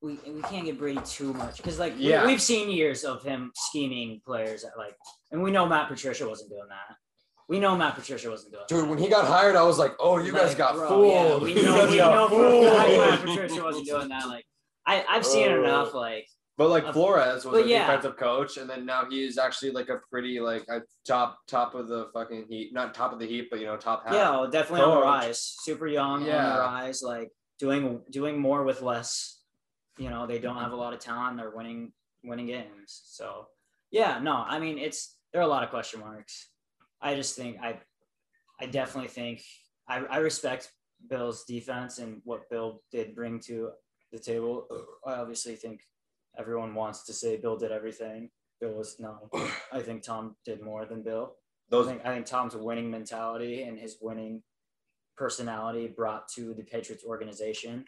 We, 0.00 0.18
we 0.26 0.42
can't 0.42 0.64
get 0.64 0.78
Brady 0.78 1.00
too 1.04 1.32
much 1.32 1.58
because 1.58 1.78
like 1.78 1.96
we, 1.96 2.08
Yeah. 2.10 2.26
we've 2.26 2.42
seen 2.42 2.70
years 2.70 3.04
of 3.04 3.22
him 3.22 3.52
scheming 3.54 4.20
players 4.24 4.64
at, 4.64 4.76
like, 4.76 4.96
and 5.30 5.42
we 5.42 5.50
know 5.52 5.64
Matt 5.66 5.88
Patricia 5.88 6.28
wasn't 6.28 6.50
doing 6.50 6.68
that. 6.70 6.96
We 7.48 7.60
know 7.60 7.76
Matt 7.76 7.94
Patricia 7.96 8.28
wasn't 8.30 8.52
doing 8.54 8.64
dude 8.68 8.84
that. 8.84 8.88
when 8.88 8.98
he 8.98 9.08
got 9.08 9.26
hired 9.26 9.56
i 9.56 9.62
was 9.62 9.78
like 9.78 9.92
oh 10.00 10.18
you 10.18 10.32
guys 10.32 10.54
got 10.54 10.74
bro, 10.74 11.04
yeah, 11.04 11.28
fooled 11.28 11.42
we 11.42 11.54
You 11.54 11.62
know, 11.62 11.86
we 11.90 11.96
got 12.04 12.14
know 12.14 12.28
for 12.28 12.46
a 12.46 12.70
fact 12.76 12.90
Matt. 12.98 13.20
Patricia 13.28 13.62
wasn't 13.62 13.86
doing 13.86 14.08
that. 14.08 14.26
Like, 14.26 14.44
I 14.86 15.04
I've 15.08 15.24
seen 15.26 15.50
Oh. 15.50 15.62
enough. 15.62 15.94
Like, 15.94 16.26
but 16.58 16.68
like 16.68 16.84
Of- 16.84 16.94
Flores 16.94 17.44
was 17.44 17.64
a 17.64 17.68
yeah. 17.68 17.86
defensive 17.86 18.16
coach 18.16 18.56
and 18.56 18.68
then 18.68 18.84
now 18.84 19.06
he's 19.08 19.38
actually 19.38 19.70
like 19.72 19.88
a 19.88 20.00
pretty 20.10 20.38
like 20.40 20.64
a 20.68 20.82
top 21.06 21.38
top 21.48 21.74
of 21.74 21.88
the 21.88 22.08
fucking 22.12 22.46
heat 22.48 22.72
not 22.72 22.94
top 22.94 23.12
of 23.12 23.18
the 23.18 23.26
heat 23.26 23.48
but 23.50 23.58
you 23.60 23.66
know 23.66 23.76
top 23.76 24.04
half 24.04 24.14
yeah, 24.14 24.46
definitely 24.50 24.82
on 24.84 24.96
the 24.96 25.02
rise. 25.02 25.40
Super 25.60 25.86
young 25.86 26.22
on 26.22 26.26
Yeah. 26.26 26.52
the 26.54 26.58
rise. 26.60 27.02
Like 27.02 27.30
doing 27.58 28.02
doing 28.10 28.38
more 28.38 28.62
with 28.64 28.82
less. 28.82 29.38
You 29.98 30.08
know, 30.08 30.26
they 30.26 30.38
don't 30.38 30.56
have 30.56 30.72
a 30.72 30.76
lot 30.76 30.94
of 30.94 31.00
talent. 31.00 31.36
They're 31.36 31.50
winning 31.54 31.92
winning 32.24 32.46
games. 32.46 33.02
So 33.04 33.46
yeah, 33.90 34.18
no, 34.20 34.34
I 34.36 34.58
mean 34.58 34.78
it's 34.78 35.16
there 35.32 35.40
are 35.42 35.44
a 35.44 35.48
lot 35.48 35.62
of 35.64 35.70
question 35.70 36.00
marks. 36.00 36.48
I 37.00 37.14
just 37.14 37.36
think 37.36 37.58
I 37.62 37.80
I 38.60 38.66
definitely 38.66 39.08
think 39.08 39.42
I, 39.88 39.98
I 39.98 40.18
respect 40.18 40.70
Bill's 41.08 41.44
defense 41.44 41.98
and 41.98 42.20
what 42.24 42.48
Bill 42.50 42.80
did 42.92 43.14
bring 43.14 43.40
to 43.40 43.70
the 44.12 44.18
table. 44.18 44.66
I 45.06 45.14
obviously 45.14 45.56
think 45.56 45.80
everyone 46.38 46.74
wants 46.74 47.04
to 47.04 47.12
say 47.12 47.36
Bill 47.36 47.56
did 47.56 47.72
everything. 47.72 48.30
Bill 48.60 48.74
was 48.74 48.96
no. 48.98 49.28
I 49.72 49.80
think 49.80 50.02
Tom 50.02 50.36
did 50.44 50.62
more 50.62 50.84
than 50.84 51.02
Bill. 51.02 51.34
I 51.70 51.74
those 51.74 51.86
think, 51.86 52.02
I 52.04 52.14
think 52.14 52.26
Tom's 52.26 52.54
winning 52.54 52.90
mentality 52.90 53.62
and 53.62 53.78
his 53.78 53.96
winning 54.00 54.42
personality 55.16 55.88
brought 55.88 56.28
to 56.34 56.54
the 56.54 56.62
Patriots 56.62 57.04
organization 57.04 57.84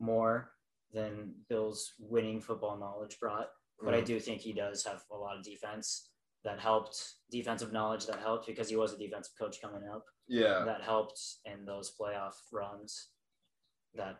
more 0.00 0.52
than 0.92 1.34
Bill's 1.48 1.92
winning 1.98 2.40
football 2.40 2.78
knowledge 2.78 3.18
brought. 3.20 3.48
But 3.82 3.92
I 3.92 3.98
mm-hmm. 3.98 4.06
do 4.06 4.20
think 4.20 4.40
he 4.40 4.54
does 4.54 4.84
have 4.84 5.02
a 5.12 5.16
lot 5.16 5.36
of 5.36 5.44
defense 5.44 6.08
that 6.44 6.58
helped, 6.58 6.98
defensive 7.30 7.72
knowledge 7.72 8.06
that 8.06 8.20
helped 8.20 8.46
because 8.46 8.70
he 8.70 8.76
was 8.76 8.94
a 8.94 8.98
defensive 8.98 9.34
coach 9.38 9.60
coming 9.60 9.82
up 9.92 10.04
yeah 10.28 10.64
that 10.64 10.82
helped 10.82 11.20
in 11.44 11.64
those 11.64 11.92
playoff 11.98 12.34
runs 12.52 13.08
that 13.94 14.16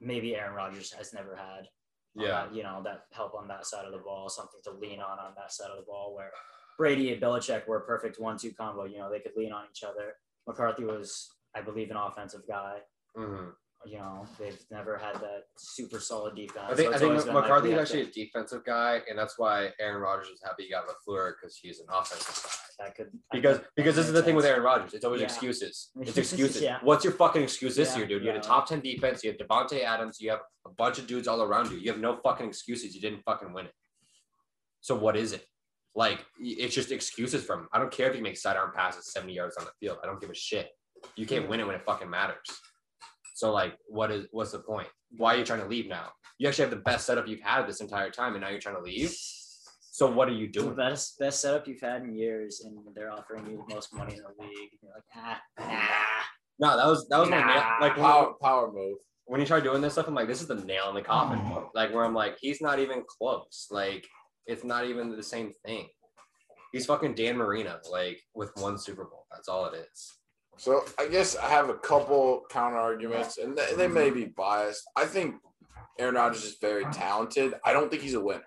maybe 0.00 0.34
Aaron 0.36 0.54
Rodgers 0.54 0.92
has 0.92 1.12
never 1.12 1.34
had. 1.36 1.68
Yeah. 2.14 2.28
that, 2.46 2.54
you 2.54 2.64
know, 2.64 2.80
that 2.84 3.02
help 3.12 3.34
on 3.34 3.46
that 3.48 3.64
side 3.64 3.84
of 3.84 3.92
the 3.92 3.98
ball, 3.98 4.28
something 4.28 4.58
to 4.64 4.72
lean 4.72 4.98
on 4.98 5.18
on 5.20 5.34
that 5.36 5.52
side 5.52 5.70
of 5.70 5.76
the 5.76 5.84
ball 5.84 6.14
where 6.16 6.32
Brady 6.76 7.12
and 7.12 7.22
Belichick 7.22 7.68
were 7.68 7.76
a 7.76 7.86
perfect 7.86 8.18
one 8.18 8.36
two 8.36 8.50
combo. 8.52 8.84
You 8.84 8.98
know, 8.98 9.10
they 9.10 9.20
could 9.20 9.36
lean 9.36 9.52
on 9.52 9.66
each 9.70 9.84
other. 9.84 10.14
McCarthy 10.46 10.84
was, 10.84 11.28
I 11.54 11.60
believe, 11.60 11.90
an 11.90 11.96
offensive 11.96 12.42
guy. 12.48 12.78
Mhm. 13.16 13.52
You 13.84 13.98
know, 13.98 14.26
they've 14.38 14.58
never 14.72 14.96
had 14.98 15.14
that 15.16 15.44
super 15.56 16.00
solid 16.00 16.34
defense. 16.34 16.66
I 16.68 16.74
think 16.74 16.88
So 16.90 16.96
I 16.96 16.98
think 16.98 17.10
always 17.10 17.24
been 17.24 17.34
like, 17.34 17.44
we 17.44 17.48
McCarthy's 17.50 17.78
actually 17.78 18.02
a 18.02 18.06
defensive 18.10 18.64
guy, 18.64 19.02
and 19.08 19.16
that's 19.16 19.38
why 19.38 19.72
Aaron 19.78 20.02
Rodgers 20.02 20.28
is 20.28 20.42
happy 20.42 20.64
he 20.64 20.70
got 20.70 20.86
LaFleur 20.88 21.34
because 21.40 21.56
he's 21.56 21.78
an 21.78 21.86
offensive 21.88 22.42
guy. 22.42 22.67
That 22.78 22.94
could 22.94 23.10
Because 23.32 23.58
because 23.76 23.96
this 23.96 24.06
is 24.06 24.12
the 24.12 24.22
thing 24.22 24.36
with. 24.36 24.44
Aaron 24.44 24.62
Rodgers. 24.62 24.94
It's 24.94 25.04
always 25.04 25.20
Yeah. 25.20 25.26
excuses. 25.26 25.90
It's 26.00 26.10
Excuses, 26.10 26.32
excuses. 26.32 26.62
yeah. 26.62 26.78
What's 26.82 27.02
your 27.04 27.12
fucking 27.12 27.42
excuse 27.42 27.74
this 27.74 27.90
Yeah, 27.92 27.98
year, 27.98 28.06
dude? 28.06 28.22
You 28.22 28.28
had 28.28 28.36
a 28.38 28.40
top 28.40 28.66
ten 28.68 28.80
defense. 28.80 29.24
You 29.24 29.32
have 29.32 29.38
Davante 29.40 29.82
Adams. 29.82 30.20
You 30.20 30.30
have 30.30 30.40
a 30.66 30.70
bunch 30.70 30.98
of 30.98 31.06
dudes 31.08 31.26
all 31.26 31.42
around 31.42 31.70
you. 31.72 31.78
You 31.78 31.90
have 31.90 32.00
no 32.00 32.16
fucking 32.22 32.46
excuses. 32.46 32.94
You 32.94 33.00
didn't 33.00 33.22
fucking 33.24 33.52
win 33.52 33.66
it. 33.66 33.72
So 34.80 34.94
what 34.94 35.16
is 35.16 35.32
it? 35.32 35.44
Like 35.96 36.24
it's 36.38 36.74
just 36.74 36.92
excuses 36.92 37.42
from. 37.44 37.60
him. 37.62 37.68
I 37.72 37.78
don't 37.80 37.90
care 37.90 38.08
if 38.08 38.14
he 38.14 38.20
makes 38.20 38.42
sidearm 38.42 38.72
passes 38.76 39.12
seventy 39.12 39.34
yards 39.34 39.56
on 39.56 39.64
the 39.64 39.72
field. 39.80 39.98
I 40.02 40.06
don't 40.06 40.20
give 40.20 40.30
a 40.30 40.34
shit. 40.34 40.68
You 41.16 41.26
can't 41.26 41.48
win 41.48 41.58
it 41.60 41.66
when 41.66 41.74
it 41.74 41.82
fucking 41.84 42.08
matters. 42.08 42.46
So 43.34 43.52
like, 43.52 43.76
what 43.88 44.12
is 44.12 44.26
what's 44.30 44.52
the 44.52 44.60
point? 44.60 44.88
Why 45.16 45.34
are 45.34 45.38
you 45.38 45.44
trying 45.44 45.60
to 45.62 45.66
leave 45.68 45.88
now? 45.88 46.10
You 46.38 46.46
actually 46.46 46.62
have 46.68 46.70
the 46.70 46.76
best 46.90 47.06
setup 47.06 47.26
you've 47.26 47.40
had 47.40 47.66
this 47.66 47.80
entire 47.80 48.10
time, 48.10 48.34
and 48.34 48.42
now 48.42 48.50
you're 48.50 48.60
trying 48.60 48.76
to 48.76 48.82
leave. 48.82 49.12
So 49.98 50.08
what 50.08 50.28
are 50.28 50.32
you 50.32 50.46
the 50.46 50.60
doing? 50.60 50.76
best 50.76 51.18
best 51.18 51.40
setup 51.40 51.66
you've 51.66 51.80
had 51.80 52.02
in 52.02 52.14
years, 52.14 52.62
and 52.64 52.78
they're 52.94 53.10
offering 53.10 53.44
you 53.50 53.64
the 53.66 53.74
most 53.74 53.92
money 53.92 54.14
in 54.14 54.22
the 54.22 54.28
league. 54.40 54.70
And 54.70 54.80
you're 54.80 54.92
like, 54.94 55.02
ah, 55.16 55.40
nah. 55.58 56.68
No, 56.70 56.76
that 56.76 56.86
was 56.86 57.08
that 57.08 57.18
was 57.18 57.28
my 57.28 57.44
nail. 57.44 57.64
Like 57.80 57.96
power 57.96 58.34
power 58.40 58.70
move. 58.72 58.98
when 59.24 59.40
you 59.40 59.46
try 59.48 59.58
doing 59.58 59.82
this 59.82 59.94
stuff, 59.94 60.06
I'm 60.06 60.14
like, 60.14 60.28
this 60.28 60.40
is 60.40 60.46
the 60.46 60.54
nail 60.54 60.88
in 60.88 60.94
the 60.94 61.02
coffin. 61.02 61.40
Like 61.74 61.92
where 61.92 62.04
I'm 62.04 62.14
like, 62.14 62.36
he's 62.40 62.60
not 62.60 62.78
even 62.78 63.02
close. 63.08 63.66
Like 63.72 64.06
it's 64.46 64.62
not 64.62 64.84
even 64.86 65.16
the 65.16 65.20
same 65.20 65.50
thing. 65.66 65.88
He's 66.70 66.86
fucking 66.86 67.16
Dan 67.16 67.36
Marino, 67.36 67.80
like 67.90 68.20
with 68.36 68.52
one 68.54 68.78
Super 68.78 69.02
Bowl. 69.02 69.26
That's 69.32 69.48
all 69.48 69.66
it 69.66 69.78
is. 69.78 70.14
So 70.58 70.84
I 70.96 71.08
guess 71.08 71.34
I 71.34 71.48
have 71.48 71.70
a 71.70 71.74
couple 71.74 72.44
counter 72.50 72.78
arguments, 72.78 73.38
and 73.38 73.58
they, 73.58 73.74
they 73.76 73.88
may 73.88 74.10
be 74.10 74.26
biased. 74.26 74.84
I 74.94 75.06
think 75.06 75.34
Aaron 75.98 76.14
Rodgers 76.14 76.44
is 76.44 76.56
very 76.60 76.84
talented. 76.92 77.54
I 77.64 77.72
don't 77.72 77.90
think 77.90 78.02
he's 78.02 78.14
a 78.14 78.20
winner. 78.20 78.44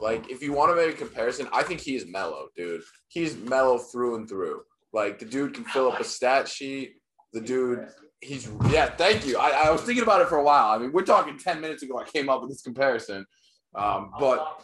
Like, 0.00 0.30
if 0.30 0.42
you 0.42 0.52
want 0.52 0.70
to 0.70 0.76
make 0.76 0.94
a 0.94 0.98
comparison, 0.98 1.48
I 1.52 1.62
think 1.62 1.80
he's 1.80 2.06
Melo, 2.06 2.48
dude. 2.54 2.82
He's 3.08 3.36
Melo 3.36 3.78
through 3.78 4.16
and 4.16 4.28
through. 4.28 4.62
Like, 4.92 5.18
the 5.18 5.24
dude 5.24 5.54
can 5.54 5.64
fill 5.64 5.90
up 5.90 6.00
a 6.00 6.04
stat 6.04 6.48
sheet. 6.48 6.96
The 7.32 7.40
dude, 7.40 7.88
he's 8.20 8.48
yeah. 8.70 8.86
Thank 8.86 9.26
you. 9.26 9.36
I, 9.38 9.68
I 9.68 9.70
was 9.70 9.82
thinking 9.82 10.02
about 10.02 10.20
it 10.20 10.28
for 10.28 10.36
a 10.38 10.42
while. 10.42 10.68
I 10.72 10.78
mean, 10.78 10.92
we're 10.92 11.02
talking 11.02 11.38
ten 11.38 11.60
minutes 11.60 11.82
ago. 11.82 11.98
I 11.98 12.04
came 12.04 12.28
up 12.28 12.40
with 12.40 12.50
this 12.50 12.62
comparison, 12.62 13.26
um, 13.74 14.12
but 14.18 14.62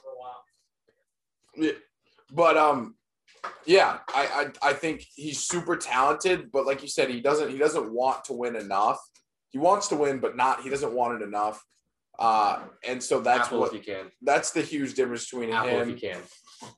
yeah, 1.57 1.73
but 2.33 2.57
um, 2.57 2.95
yeah, 3.67 3.99
I, 4.15 4.51
I 4.63 4.71
I 4.71 4.73
think 4.73 5.05
he's 5.15 5.41
super 5.41 5.77
talented, 5.77 6.51
but 6.51 6.67
like 6.67 6.83
you 6.83 6.89
said, 6.89 7.11
he 7.11 7.21
doesn't 7.21 7.51
he 7.51 7.59
doesn't 7.59 7.93
want 7.93 8.25
to 8.25 8.33
win 8.33 8.57
enough. 8.57 8.99
he 9.51 9.59
wants 9.59 9.89
to 9.89 9.97
win, 9.97 10.19
but 10.19 10.37
not 10.37 10.63
he 10.63 10.71
doesn't 10.71 10.93
want 10.93 11.21
it 11.21 11.25
enough. 11.25 11.63
Uh, 12.23 12.61
and 12.87 13.03
so 13.03 13.21
that's 13.21 13.47
Apple 13.49 13.59
what 13.61 13.75
you 13.75 13.81
can. 13.81 14.07
that's 14.23 14.53
the 14.53 14.63
huge 14.63 14.95
difference 14.95 15.29
between 15.29 15.51
Apple 15.53 15.81
if 15.81 15.89
you 15.89 15.95
him. 15.95 15.99
can. 16.15 16.71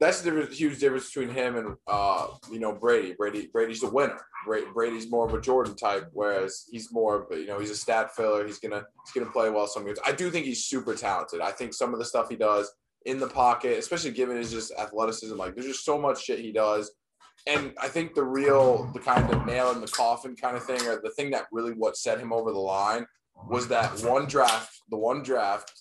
That's 0.00 0.20
the 0.22 0.30
difference- 0.30 0.58
huge 0.58 0.78
difference 0.78 1.06
between 1.12 1.30
him 1.34 1.56
and 1.56 1.76
uh, 1.86 2.28
you 2.50 2.58
know 2.58 2.72
Brady. 2.72 3.12
Brady 3.12 3.48
Brady's 3.52 3.82
a 3.82 3.90
winner. 3.90 4.20
Bra- 4.46 4.72
Brady's 4.72 5.10
more 5.10 5.26
of 5.26 5.34
a 5.34 5.40
Jordan 5.40 5.74
type, 5.76 6.08
whereas 6.12 6.64
he's 6.70 6.92
more 6.92 7.22
of 7.22 7.30
a, 7.30 7.36
you 7.40 7.46
know 7.46 7.58
he's 7.58 7.70
a 7.70 7.76
stat 7.76 8.14
filler. 8.16 8.46
He's 8.46 8.58
gonna 8.58 8.84
he's 9.04 9.12
gonna 9.14 9.30
play 9.32 9.50
well 9.50 9.66
some 9.66 9.84
games. 9.84 9.98
I 10.04 10.12
do 10.12 10.30
think 10.30 10.46
he's 10.46 10.64
super 10.64 10.94
talented. 10.94 11.40
I 11.40 11.50
think 11.52 11.74
some 11.74 11.92
of 11.92 11.98
the 11.98 12.04
stuff 12.04 12.28
he 12.28 12.36
does 12.36 12.70
in 13.04 13.18
the 13.20 13.28
pocket, 13.28 13.78
especially 13.78 14.10
given 14.12 14.36
his 14.36 14.50
just 14.50 14.72
athleticism, 14.78 15.36
like 15.36 15.54
there's 15.54 15.66
just 15.66 15.84
so 15.84 15.98
much 15.98 16.24
shit 16.24 16.40
he 16.40 16.52
does. 16.52 16.90
And 17.46 17.72
I 17.80 17.88
think 17.88 18.14
the 18.14 18.24
real, 18.24 18.90
the 18.92 18.98
kind 18.98 19.32
of 19.32 19.46
nail 19.46 19.70
in 19.72 19.80
the 19.80 19.86
coffin 19.86 20.34
kind 20.34 20.56
of 20.56 20.64
thing, 20.64 20.80
or 20.88 21.00
the 21.02 21.10
thing 21.10 21.30
that 21.30 21.46
really 21.52 21.72
what 21.72 21.96
set 21.96 22.18
him 22.18 22.32
over 22.32 22.50
the 22.50 22.58
line 22.58 23.06
was 23.48 23.68
that 23.68 24.02
one 24.02 24.26
draft, 24.26 24.80
the 24.90 24.96
one 24.96 25.22
draft, 25.22 25.72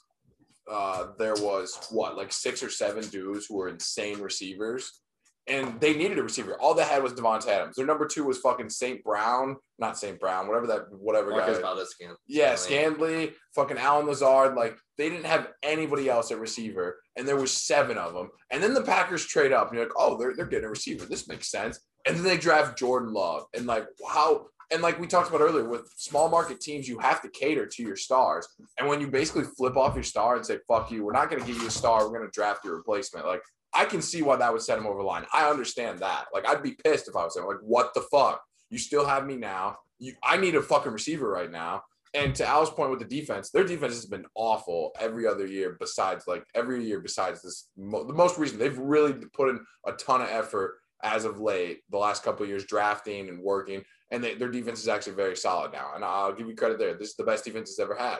uh, 0.72 1.08
there 1.18 1.36
was 1.36 1.78
what, 1.92 2.18
like 2.18 2.32
six 2.32 2.64
or 2.64 2.70
seven 2.70 3.08
dudes 3.10 3.46
who 3.48 3.58
were 3.58 3.70
insane 3.70 4.20
receivers. 4.20 5.02
And 5.48 5.80
they 5.80 5.94
needed 5.96 6.18
a 6.18 6.24
receiver. 6.24 6.60
All 6.60 6.74
they 6.74 6.84
had 6.84 7.04
was 7.04 7.14
Davante 7.14 7.48
Adams. 7.48 7.76
Their 7.76 7.86
number 7.86 8.08
two 8.08 8.24
was 8.24 8.40
fucking 8.40 8.72
St. 8.72 9.04
Brown, 9.04 9.58
not 9.78 9.96
St. 9.96 10.20
Brown, 10.20 10.48
whatever 10.48 10.66
that, 10.66 10.86
whatever 10.90 11.30
Marcus 11.30 11.58
guy. 11.58 11.62
Valdez 11.62 11.94
can. 11.94 12.16
Yeah. 12.28 12.54
Scandley, 12.54 13.34
fucking 13.54 13.78
Allen 13.78 14.08
Lazard, 14.08 14.56
like 14.56 14.76
they 14.98 15.08
didn't 15.08 15.28
have 15.28 15.50
anybody 15.62 16.10
else 16.10 16.32
at 16.32 16.40
receiver, 16.40 17.00
and 17.16 17.28
there 17.28 17.36
was 17.36 17.52
seven 17.52 17.96
of 17.96 18.16
them. 18.16 18.32
And 18.50 18.64
then 18.64 18.74
the 18.74 18.82
Packers 18.82 19.24
trade 19.24 19.52
up, 19.52 19.68
and 19.68 19.78
you're 19.78 19.86
like, 19.86 19.94
oh, 19.96 20.18
they're 20.18 20.36
they're 20.36 20.48
getting 20.48 20.66
a 20.66 20.70
receiver. 20.70 21.06
This 21.06 21.28
makes 21.28 21.52
sense. 21.52 21.80
And 22.08 22.16
then 22.16 22.24
they 22.24 22.38
draft 22.38 22.76
Jordan 22.76 23.14
Love, 23.14 23.44
and 23.56 23.68
like, 23.68 23.86
wow. 24.00 24.48
And 24.72 24.82
like 24.82 25.00
we 25.00 25.08
talked 25.08 25.30
about 25.30 25.42
earlier, 25.42 25.66
with 25.66 25.92
small 25.96 26.30
market 26.30 26.60
teams, 26.60 26.88
you 26.88 27.00
have 27.00 27.22
to 27.22 27.30
cater 27.30 27.66
to 27.66 27.84
your 27.84 27.96
stars. 27.96 28.48
And 28.78 28.88
when 28.88 29.00
you 29.02 29.08
basically 29.08 29.44
flip 29.44 29.78
off 29.78 29.96
your 29.96 30.04
star 30.04 30.36
and 30.36 30.46
say, 30.46 30.60
fuck 30.68 30.92
you, 30.92 31.04
we're 31.04 31.14
not 31.14 31.30
going 31.30 31.42
to 31.42 31.48
give 31.48 31.62
you 31.62 31.68
a 31.68 31.72
star, 31.72 32.04
we're 32.04 32.18
going 32.18 32.30
to 32.30 32.32
draft 32.32 32.66
your 32.66 32.76
replacement. 32.76 33.26
Like, 33.26 33.42
I 33.74 33.86
can 33.86 34.02
see 34.02 34.22
why 34.22 34.38
that 34.38 34.52
would 34.52 34.62
set 34.62 34.78
him 34.78 34.88
over 34.88 35.00
the 35.00 35.04
line. 35.04 35.26
I 35.34 35.50
understand 35.50 36.00
that. 36.00 36.26
Like, 36.34 36.48
I'd 36.48 36.64
be 36.64 36.78
pissed 36.84 37.08
if 37.08 37.16
I 37.16 37.24
was 37.26 37.34
saying, 37.34 37.46
like, 37.46 37.58
what 37.62 37.94
the 37.94 38.02
fuck? 38.12 38.42
You 38.70 38.78
still 38.78 39.06
have 39.06 39.26
me 39.26 39.36
now. 39.36 39.78
You, 40.00 40.14
I 40.24 40.38
need 40.38 40.56
a 40.56 40.62
fucking 40.62 40.92
receiver 40.92 41.30
right 41.30 41.52
now. 41.52 41.84
And 42.14 42.34
to 42.36 42.48
Al's 42.48 42.70
point 42.70 42.92
with 42.92 43.00
the 43.00 43.06
defense, 43.06 43.50
their 43.50 43.66
defense 43.66 43.94
has 43.94 44.06
been 44.06 44.26
awful 44.36 44.94
every 45.00 45.28
other 45.28 45.46
year. 45.46 45.76
Besides, 45.78 46.26
like 46.28 46.46
every 46.56 46.86
year 46.86 47.02
besides 47.02 47.42
this, 47.42 47.70
mo- 47.76 48.06
the 48.06 48.14
most 48.14 48.38
recent, 48.38 48.60
they've 48.60 48.78
really 48.78 49.14
put 49.34 49.50
in 49.50 49.60
a 49.86 49.92
ton 49.92 50.22
of 50.22 50.30
effort 50.30 50.76
as 51.04 51.26
of 51.26 51.42
late. 51.42 51.82
The 51.90 51.98
last 51.98 52.24
couple 52.24 52.46
years, 52.46 52.66
drafting 52.66 53.28
and 53.28 53.40
working, 53.40 53.84
and 54.12 54.24
they, 54.24 54.36
their 54.36 54.50
defense 54.50 54.82
is 54.82 54.88
actually 54.88 55.16
very 55.16 55.36
solid 55.36 55.72
now. 55.72 55.92
And 55.96 56.04
I'll 56.04 56.34
give 56.34 56.48
you 56.48 56.56
credit 56.56 56.80
there. 56.80 56.94
This 56.94 57.10
is 57.10 57.16
the 57.16 57.24
best 57.24 57.46
defense 57.46 57.70
it's 57.70 57.80
ever 57.80 57.96
had. 57.96 58.20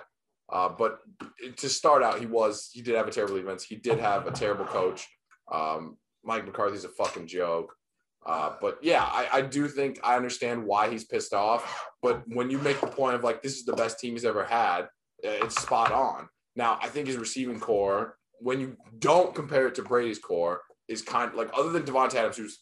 Uh, 0.52 0.70
but 0.70 1.00
to 1.58 1.70
start 1.70 2.04
out, 2.04 2.20
he 2.20 2.26
was 2.26 2.70
he 2.72 2.82
did 2.82 2.96
have 2.96 3.08
a 3.08 3.12
terrible 3.12 3.36
defense. 3.36 3.64
He 3.64 3.76
did 3.76 4.00
have 4.00 4.28
a 4.28 4.32
terrible 4.32 4.66
coach. 4.66 5.08
Um, 5.52 5.98
Mike 6.24 6.46
McCarthy's 6.46 6.86
a 6.86 6.90
fucking 6.90 7.28
joke. 7.28 7.74
Uh, 8.26 8.54
but 8.60 8.80
yeah, 8.82 9.04
I, 9.04 9.28
I 9.34 9.42
do 9.42 9.68
think 9.68 10.00
I 10.04 10.16
understand 10.16 10.66
why 10.66 10.90
he's 10.90 11.04
pissed 11.04 11.34
off. 11.34 11.88
But 12.02 12.24
when 12.28 12.50
you 12.50 12.58
make 12.60 12.82
the 12.82 12.88
point 12.88 13.16
of 13.16 13.24
like 13.24 13.42
this 13.42 13.56
is 13.56 13.66
the 13.66 13.74
best 13.74 14.00
team 14.00 14.14
he's 14.14 14.26
ever 14.26 14.44
had, 14.44 14.88
it's 15.24 15.62
spot 15.62 15.92
on. 15.92 16.28
Now 16.56 16.80
I 16.82 16.88
think 16.88 17.08
his 17.08 17.18
receiving 17.18 17.60
corps, 17.60 18.18
when 18.40 18.60
you 18.60 18.78
don't 19.00 19.36
compare 19.36 19.68
it 19.68 19.76
to 19.76 19.84
Brady's 19.84 20.20
corps, 20.20 20.62
is 20.88 21.02
kind 21.02 21.32
of 21.32 21.36
like 21.36 21.50
other 21.56 21.70
than 21.70 21.84
Davante 21.84 22.16
Adams, 22.16 22.38
who's 22.38 22.60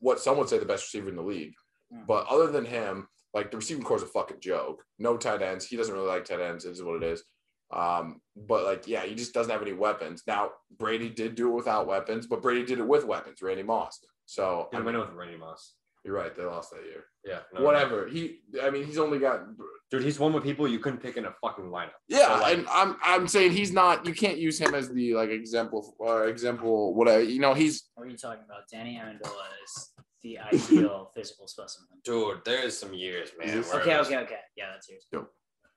what 0.00 0.20
some 0.20 0.38
would 0.38 0.48
say 0.48 0.58
the 0.58 0.64
best 0.64 0.84
receiver 0.92 1.10
in 1.10 1.16
the 1.16 1.22
league. 1.22 1.54
Hmm. 1.92 2.02
But 2.06 2.26
other 2.28 2.48
than 2.48 2.64
him, 2.64 3.08
like 3.34 3.50
the 3.50 3.56
receiving 3.58 3.82
corps 3.84 3.96
is 3.98 4.02
a 4.02 4.06
fucking 4.06 4.40
joke. 4.40 4.82
No 4.98 5.16
tight 5.16 5.42
ends. 5.42 5.66
He 5.66 5.76
doesn't 5.76 5.94
really 5.94 6.06
like 6.08 6.24
tight 6.24 6.40
ends. 6.40 6.64
Is 6.64 6.82
what 6.82 7.02
it 7.02 7.04
is. 7.04 7.22
Um, 7.70 8.20
but 8.34 8.64
like, 8.64 8.88
yeah, 8.88 9.04
he 9.04 9.14
just 9.14 9.34
doesn't 9.34 9.52
have 9.52 9.60
any 9.62 9.74
weapons. 9.74 10.22
Now 10.26 10.52
Brady 10.78 11.10
did 11.10 11.34
do 11.34 11.50
it 11.50 11.54
without 11.54 11.86
weapons, 11.86 12.26
but 12.26 12.40
Brady 12.40 12.64
did 12.64 12.78
it 12.78 12.86
with 12.88 13.04
weapons. 13.04 13.42
Randy 13.42 13.62
Moss. 13.62 13.98
So 14.26 14.68
I 14.72 14.76
I 14.76 14.80
mean, 14.80 14.86
went 14.94 14.98
with 14.98 15.10
Randy 15.16 15.36
Moss. 15.36 15.74
you're 16.04 16.14
right. 16.14 16.34
They 16.34 16.44
lost 16.44 16.70
that 16.70 16.82
year. 16.84 17.04
Yeah. 17.26 17.40
no, 17.54 17.62
Whatever. 17.62 18.06
He. 18.08 18.40
I 18.62 18.70
mean, 18.70 18.84
he's 18.86 18.98
only 18.98 19.18
got. 19.18 19.42
Dude, 19.90 20.02
he's 20.02 20.18
one 20.18 20.32
with 20.32 20.44
people 20.44 20.66
you 20.68 20.78
couldn't 20.78 21.00
pick 21.02 21.16
in 21.18 21.24
a 21.26 21.32
fucking 21.42 21.64
lineup. 21.66 21.90
Yeah, 22.08 22.26
So, 22.36 22.42
like- 22.42 22.58
and 22.58 22.66
I'm 22.70 22.96
I'm 23.02 23.28
saying 23.28 23.52
he's 23.52 23.72
not. 23.72 24.06
You 24.06 24.14
can't 24.14 24.38
use 24.38 24.58
him 24.58 24.74
as 24.74 24.88
the 24.90 25.14
like 25.14 25.28
example 25.30 25.94
or 25.98 26.28
example 26.28 26.94
whatever. 26.94 27.22
You 27.22 27.40
know, 27.40 27.52
he's 27.54 27.84
What 27.94 28.06
are 28.06 28.10
you 28.10 28.16
talking 28.16 28.44
about? 28.46 28.62
Danny 28.72 28.98
Amendola 29.02 29.46
is 29.64 29.90
the 30.22 30.38
ideal 30.38 31.10
physical 31.14 31.46
specimen. 31.48 31.88
Dude, 32.04 32.40
there's 32.44 32.76
some 32.76 32.92
years, 32.94 33.30
man. 33.38 33.48
Is 33.58 33.68
where 33.70 33.80
Okay, 33.82 33.94
it 33.94 33.98
was- 33.98 34.06
okay, 34.08 34.18
okay. 34.18 34.38
Yeah, 34.56 34.66
that's 34.72 34.88
yours. 34.88 35.06
Yo. 35.12 35.26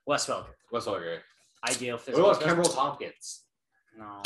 Wes 0.06 0.26
Welker, 0.26 0.46
What's 0.70 0.86
all 0.88 0.98
great? 0.98 1.20
ideal 1.68 1.94
What 1.94 2.04
physical 2.04 2.30
about 2.30 2.42
specimen. 2.42 2.64
Kimbrel 2.64 2.74
Tompkins? 2.74 3.42
No. 3.96 4.22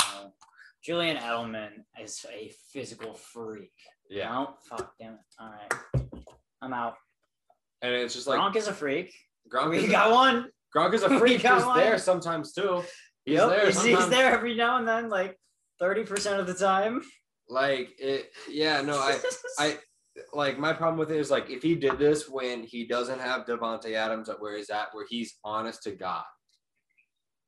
Julian 0.83 1.17
Edelman 1.17 1.69
is 2.01 2.25
a 2.31 2.51
physical 2.71 3.13
freak. 3.13 3.71
Yeah. 4.09 4.29
No, 4.31 4.53
fuck, 4.67 4.93
damn 4.99 5.13
it. 5.13 5.19
All 5.39 5.49
right. 5.51 6.03
I'm 6.61 6.73
out. 6.73 6.95
And 7.83 7.93
it's 7.93 8.13
just 8.15 8.25
like 8.25 8.39
Gronk 8.39 8.55
is 8.55 8.67
a 8.67 8.73
freak. 8.73 9.13
Gronk, 9.53 9.69
We 9.71 9.77
is, 9.85 9.91
got 9.91 10.11
one. 10.11 10.47
Gronk 10.75 10.93
is 10.95 11.03
a 11.03 11.09
we 11.09 11.19
freak. 11.19 11.43
got 11.43 11.57
He's 11.57 11.65
one. 11.65 11.77
there 11.77 11.97
sometimes 11.99 12.53
too. 12.53 12.81
He's 13.25 13.35
Yep, 13.35 13.49
there 13.49 13.65
He's, 13.67 13.81
he's 13.83 13.91
sometimes. 13.93 14.09
there 14.11 14.31
every 14.33 14.55
now 14.55 14.77
and 14.77 14.87
then, 14.87 15.09
like 15.09 15.37
30% 15.81 16.39
of 16.39 16.47
the 16.47 16.53
time. 16.55 17.01
Like 17.49 17.89
it 17.99 18.31
yeah, 18.49 18.81
no, 18.81 18.97
I 18.97 19.19
I 19.59 19.77
like 20.33 20.57
my 20.57 20.73
problem 20.73 20.97
with 20.97 21.11
it 21.11 21.19
is 21.19 21.31
like 21.31 21.49
if 21.49 21.61
he 21.61 21.75
did 21.75 21.99
this 21.99 22.29
when 22.29 22.63
he 22.63 22.87
doesn't 22.87 23.19
have 23.19 23.45
Davante 23.45 23.93
Adams 23.93 24.29
at 24.29 24.39
where 24.39 24.57
he's 24.57 24.69
at, 24.69 24.87
where 24.93 25.05
he's 25.09 25.35
honest 25.43 25.83
to 25.83 25.91
God, 25.91 26.23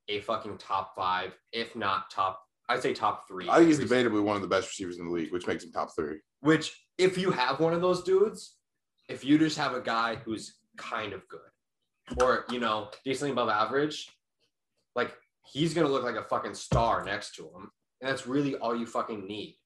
a 0.07 0.21
fucking 0.21 0.57
top 0.57 0.93
five, 0.95 1.31
if 1.51 1.75
not 1.75 2.11
top, 2.11 2.41
I'd 2.67 2.81
say 2.81 2.93
top 2.93 3.27
three. 3.27 3.49
I 3.49 3.57
think 3.57 3.67
he's 3.69 3.79
debatably 3.79 4.23
one 4.23 4.35
of 4.35 4.41
the 4.41 4.47
best 4.47 4.67
receivers 4.67 4.99
in 4.99 5.05
the 5.05 5.11
league, 5.11 5.31
which 5.31 5.47
makes 5.47 5.63
him 5.63 5.71
top 5.71 5.89
three. 5.95 6.17
Which, 6.41 6.75
if 6.97 7.17
you 7.17 7.31
have 7.31 7.59
one 7.59 7.73
of 7.73 7.81
those 7.81 8.03
dudes, 8.03 8.55
if 9.07 9.25
you 9.25 9.37
just 9.39 9.57
have 9.57 9.73
a 9.73 9.81
guy 9.81 10.15
who's 10.15 10.59
kind 10.77 11.13
of 11.13 11.27
good, 11.27 12.21
or 12.21 12.45
you 12.51 12.59
know, 12.59 12.89
decently 13.03 13.31
above 13.31 13.49
average, 13.49 14.07
like 14.95 15.11
he's 15.45 15.73
gonna 15.73 15.87
look 15.87 16.03
like 16.03 16.15
a 16.15 16.23
fucking 16.23 16.53
star 16.53 17.03
next 17.03 17.35
to 17.35 17.43
him, 17.43 17.71
and 18.01 18.09
that's 18.09 18.27
really 18.27 18.55
all 18.55 18.75
you 18.75 18.85
fucking 18.85 19.25
need. 19.25 19.57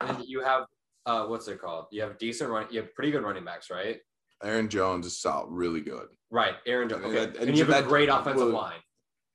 And 0.00 0.24
you 0.26 0.42
have, 0.42 0.64
uh, 1.06 1.26
what's 1.26 1.48
it 1.48 1.60
called? 1.60 1.86
You 1.90 2.02
have 2.02 2.18
decent 2.18 2.50
run, 2.50 2.66
you 2.70 2.80
have 2.80 2.94
pretty 2.94 3.10
good 3.10 3.22
running 3.22 3.44
backs, 3.44 3.70
right? 3.70 3.98
Aaron 4.42 4.68
Jones 4.68 5.06
is 5.06 5.20
solid, 5.20 5.48
really 5.50 5.80
good. 5.80 6.06
Right, 6.30 6.54
Aaron 6.66 6.88
Jones. 6.88 7.04
And 7.04 7.14
Okay, 7.16 7.26
that- 7.26 7.36
and, 7.40 7.48
and 7.50 7.58
you 7.58 7.64
have 7.64 7.84
a 7.84 7.88
great 7.88 8.08
offensive 8.08 8.46
well- 8.46 8.54
line, 8.54 8.80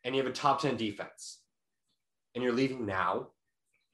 and 0.04 0.16
you 0.16 0.22
have 0.22 0.32
a 0.32 0.36
top 0.36 0.62
ten 0.62 0.78
defense, 0.78 1.40
and 2.36 2.44
you're 2.44 2.54
leaving 2.54 2.86
now. 2.86 3.30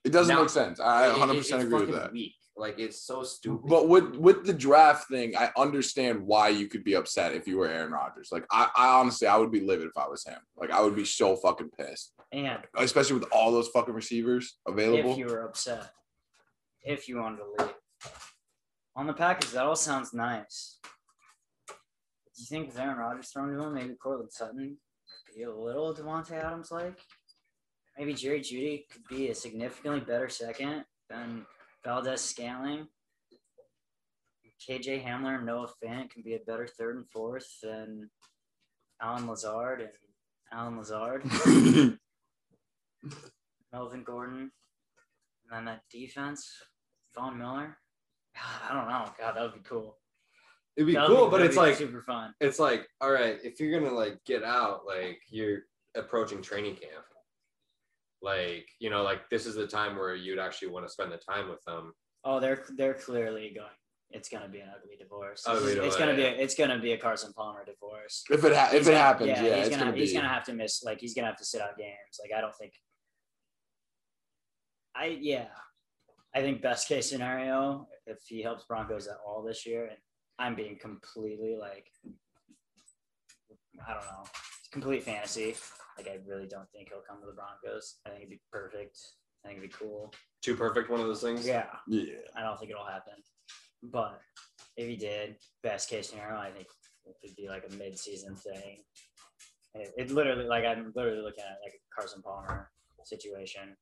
It 0.04 0.12
doesn't 0.12 0.34
Now- 0.34 0.42
make 0.42 0.50
sense. 0.50 0.80
I 0.80 1.06
It- 1.08 1.10
it- 1.10 1.12
100 1.14 1.38
it's 1.38 1.48
percent 1.50 1.64
agree 1.64 1.86
with 1.86 1.96
that. 1.96 2.12
Weak. 2.12 2.36
Like 2.56 2.78
it's 2.78 3.02
so 3.02 3.24
stupid. 3.24 3.70
But 3.70 3.88
with 3.88 4.16
with 4.18 4.46
the 4.46 4.54
draft 4.54 5.08
thing, 5.08 5.34
I 5.38 5.50
understand 5.56 6.20
why 6.28 6.50
you 6.50 6.68
could 6.68 6.84
be 6.84 6.94
upset 6.96 7.34
if 7.34 7.48
you 7.48 7.58
were 7.58 7.68
Aaron 7.68 7.94
Rodgers. 7.94 8.34
Like 8.34 8.46
I, 8.52 8.70
I 8.76 9.00
honestly, 9.00 9.28
I 9.30 9.38
would 9.38 9.50
be 9.50 9.62
livid 9.62 9.88
if 9.88 9.98
I 9.98 10.10
was 10.10 10.26
him. 10.26 10.40
Like 10.58 10.70
I 10.70 10.82
would 10.82 10.94
be 10.94 11.06
so 11.06 11.38
fucking 11.38 11.70
pissed, 11.78 12.12
And 12.34 12.60
especially 12.76 13.18
with 13.18 13.30
all 13.32 13.54
those 13.54 13.70
fucking 13.70 13.94
receivers 13.94 14.60
available. 14.68 15.12
if 15.14 15.18
you 15.18 15.28
were 15.28 15.44
upset, 15.46 15.90
if 16.84 17.08
you 17.08 17.18
wanted 17.18 17.38
to 17.38 17.46
leave. 17.58 17.74
On 18.96 19.08
the 19.08 19.14
package, 19.14 19.52
that 19.52 19.66
all 19.66 19.76
sounds 19.76 20.14
nice. 20.14 20.80
Do 21.68 21.76
you 22.38 22.46
think 22.46 22.68
with 22.68 22.80
Aaron 22.80 22.98
Rodgers 22.98 23.30
thrown 23.30 23.54
to 23.54 23.64
him, 23.64 23.74
maybe 23.74 23.96
Courtland 23.96 24.32
Sutton 24.32 24.78
could 25.26 25.36
be 25.36 25.44
a 25.44 25.54
little 25.54 25.94
Davante 25.94 26.32
Adams 26.32 26.72
like? 26.72 26.98
Maybe 27.98 28.14
Jerry 28.14 28.40
Jeudy 28.40 28.86
could 28.90 29.06
be 29.10 29.30
a 29.30 29.36
significantly 29.36 30.00
better 30.00 30.30
second 30.30 30.86
than 31.10 31.46
Valdes-Scantling. 31.84 32.88
KJ 34.68 35.06
Hamler 35.06 35.36
and 35.36 35.46
Noah 35.46 35.70
Fant 35.82 36.10
can 36.10 36.22
be 36.22 36.36
a 36.36 36.40
better 36.40 36.68
third 36.68 36.98
and 36.98 37.10
fourth 37.10 37.48
than 37.64 38.10
Allen 39.02 39.28
Lazard 39.28 39.82
and 39.82 39.90
Allen 40.52 40.78
Lazard. 40.78 41.24
Melvin 43.72 44.04
Gordon, 44.04 44.52
and 45.50 45.58
then 45.58 45.66
that 45.66 45.82
defense, 45.92 46.50
Von 47.16 47.38
Miller. 47.38 47.78
I 48.70 48.74
don't 48.74 48.88
know. 48.88 49.06
God, 49.20 49.36
that 49.36 49.42
would 49.42 49.54
be 49.56 49.68
cool. 49.68 49.98
It'd 50.78 50.88
be 50.88 50.94
That 50.94 51.10
would 51.10 51.18
cool, 51.18 51.26
but 51.30 51.38
that'd 51.38 51.48
it's 51.48 51.58
like 51.58 51.76
super 51.76 52.02
fun. 52.04 52.34
it's 52.40 52.60
like 52.60 52.88
all 53.02 53.12
right 53.12 53.38
if 53.44 53.60
you're 53.60 53.78
gonna 53.78 53.94
like 53.94 54.18
get 54.26 54.44
out 54.44 54.86
like 54.86 55.20
you're 55.30 55.60
approaching 55.96 56.42
training 56.42 56.76
camp 56.76 57.04
like 58.22 58.68
you 58.80 58.90
know 58.90 59.02
like 59.04 59.30
this 59.30 59.46
is 59.46 59.56
the 59.56 59.68
time 59.68 59.98
where 59.98 60.16
you'd 60.16 60.40
actually 60.40 60.68
want 60.70 60.86
to 60.86 60.92
spend 60.92 61.12
the 61.12 61.18
time 61.18 61.50
with 61.50 61.62
them 61.66 61.94
Oh, 62.26 62.40
they're 62.42 62.66
they're 62.76 62.94
clearly 62.96 63.54
going. 63.56 63.70
It's 64.12 64.28
gonna 64.28 64.50
be 64.50 64.60
an 64.60 64.68
ugly 64.76 64.98
divorce. 64.98 65.44
Ugly 65.48 65.74
it's, 65.74 65.86
it's 65.88 65.96
gonna 65.96 66.14
be 66.16 66.24
a, 66.24 66.30
it's 66.32 66.54
gonna 66.56 66.78
be 66.80 66.92
a 66.92 66.98
Carson 66.98 67.32
Palmer 67.32 67.64
divorce. 67.66 68.26
if 68.30 68.44
it 68.44 68.54
ha- 68.54 68.66
if 68.68 68.80
He's 68.80 68.88
it 68.88 68.92
gonna- 68.92 69.04
happens, 69.04 69.28
yeah, 69.30 69.36
he's 69.42 69.68
it's 69.68 69.70
gonna, 69.70 69.86
gonna, 69.92 69.98
he's 69.98 70.14
gonna 70.14 70.28
have 70.28 70.44
to 70.44 70.54
miss 70.54 70.84
like 70.84 71.00
he's 71.00 71.14
gonna 71.14 71.28
have 71.28 71.38
to 71.38 71.46
sit 71.46 71.62
out 71.62 71.78
games. 71.78 72.20
Like 72.22 72.38
I 72.38 72.42
don't 72.42 72.54
think. 72.56 72.74
I 74.96 75.18
yeah, 75.20 75.48
I 76.36 76.42
think 76.42 76.62
best 76.62 76.88
case 76.88 77.10
scenario 77.10 77.88
if 78.06 78.18
he 78.28 78.42
helps 78.42 78.66
Broncos 78.66 79.08
at 79.08 79.18
all 79.26 79.44
this 79.44 79.66
year, 79.66 79.86
and 79.86 79.98
I'm 80.38 80.56
being 80.56 80.78
completely 80.80 81.56
like 81.60 81.88
I 83.88 83.94
don't 83.94 84.04
know. 84.04 84.24
It's 84.60 84.70
complete 84.72 85.04
fantasy. 85.04 85.56
Like 85.98 86.08
I 86.08 86.18
really 86.28 86.48
don't 86.48 86.70
think 86.72 86.90
he'll 86.90 87.04
come 87.08 87.20
to 87.22 87.28
the 87.28 87.34
Broncos. 87.34 87.98
I 88.06 88.10
think 88.10 88.22
it'd 88.22 88.32
be 88.32 88.42
perfect. 88.52 88.98
I 89.44 89.50
think 89.50 89.60
it'd 89.60 89.70
be 89.70 89.76
cool. 89.76 90.14
Too 90.42 90.56
perfect, 90.56 90.90
one 90.90 91.00
of 91.00 91.08
those 91.08 91.22
things. 91.22 91.48
Yeah, 91.48 91.66
Yeah. 91.88 92.16
I 92.36 92.42
don't 92.42 92.58
think 92.60 92.72
it'll 92.72 92.86
happen. 92.86 93.14
But 93.84 94.20
if 94.76 94.88
he 94.88 94.96
did, 94.98 95.38
best 95.64 95.90
case 95.90 96.10
scenario, 96.10 96.38
I 96.38 96.52
think 96.52 96.68
it 97.06 97.16
would 97.24 97.36
be 97.36 97.48
like 97.48 97.64
a 97.70 97.76
mid-season 97.76 98.36
thing. 98.36 98.84
It, 99.76 99.92
it 99.98 100.12
literally, 100.12 100.46
like 100.46 100.66
I'm 100.66 100.92
literally 100.96 101.22
looking 101.22 101.44
at 101.44 101.58
like 101.64 101.74
a 101.74 101.96
Carson 101.96 102.22
Palmer 102.22 102.70
situation 103.06 103.76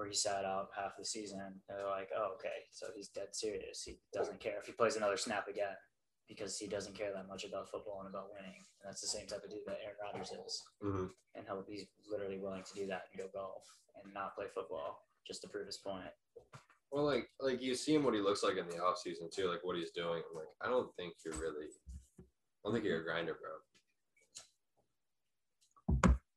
where 0.00 0.08
he 0.08 0.14
sat 0.16 0.46
out 0.46 0.72
half 0.74 0.96
the 0.96 1.04
season. 1.04 1.38
And 1.44 1.60
they're 1.68 1.84
like, 1.86 2.08
oh, 2.16 2.32
okay, 2.40 2.64
so 2.72 2.86
he's 2.96 3.08
dead 3.08 3.36
serious. 3.36 3.82
He 3.84 3.98
doesn't 4.14 4.40
care 4.40 4.56
if 4.58 4.64
he 4.64 4.72
plays 4.72 4.96
another 4.96 5.18
snap 5.18 5.46
again 5.46 5.76
because 6.26 6.56
he 6.56 6.66
doesn't 6.66 6.96
care 6.96 7.12
that 7.12 7.28
much 7.28 7.44
about 7.44 7.68
football 7.68 8.00
and 8.00 8.08
about 8.08 8.32
winning. 8.32 8.64
And 8.80 8.88
that's 8.88 9.02
the 9.02 9.12
same 9.12 9.26
type 9.26 9.44
of 9.44 9.50
dude 9.50 9.60
that 9.66 9.76
Aaron 9.84 10.00
Rodgers 10.00 10.32
is. 10.32 10.62
Mhm. 10.82 11.10
And 11.34 11.44
he'll 11.44 11.68
be 11.68 11.90
literally 12.08 12.38
willing 12.38 12.62
to 12.64 12.74
do 12.74 12.86
that 12.86 13.08
and 13.12 13.20
go 13.20 13.28
golf 13.28 13.68
and 14.02 14.14
not 14.14 14.34
play 14.34 14.46
football 14.48 15.04
just 15.26 15.42
to 15.42 15.48
prove 15.48 15.66
his 15.66 15.76
point. 15.76 16.08
Well, 16.90 17.04
like 17.04 17.28
like 17.38 17.60
you 17.60 17.74
see 17.74 17.94
him 17.94 18.02
what 18.02 18.14
he 18.14 18.20
looks 18.20 18.42
like 18.42 18.56
in 18.56 18.66
the 18.68 18.82
off 18.82 18.98
season 18.98 19.28
too, 19.30 19.48
like 19.48 19.62
what 19.62 19.76
he's 19.76 19.90
doing. 19.90 20.22
I'm 20.30 20.34
like, 20.34 20.48
I 20.62 20.68
don't 20.68 20.90
think 20.96 21.12
you're 21.26 21.34
really. 21.34 21.68
I 22.18 22.24
don't 22.64 22.72
think 22.72 22.86
you're 22.86 23.00
a 23.00 23.04
grinder, 23.04 23.34
bro. 23.34 23.50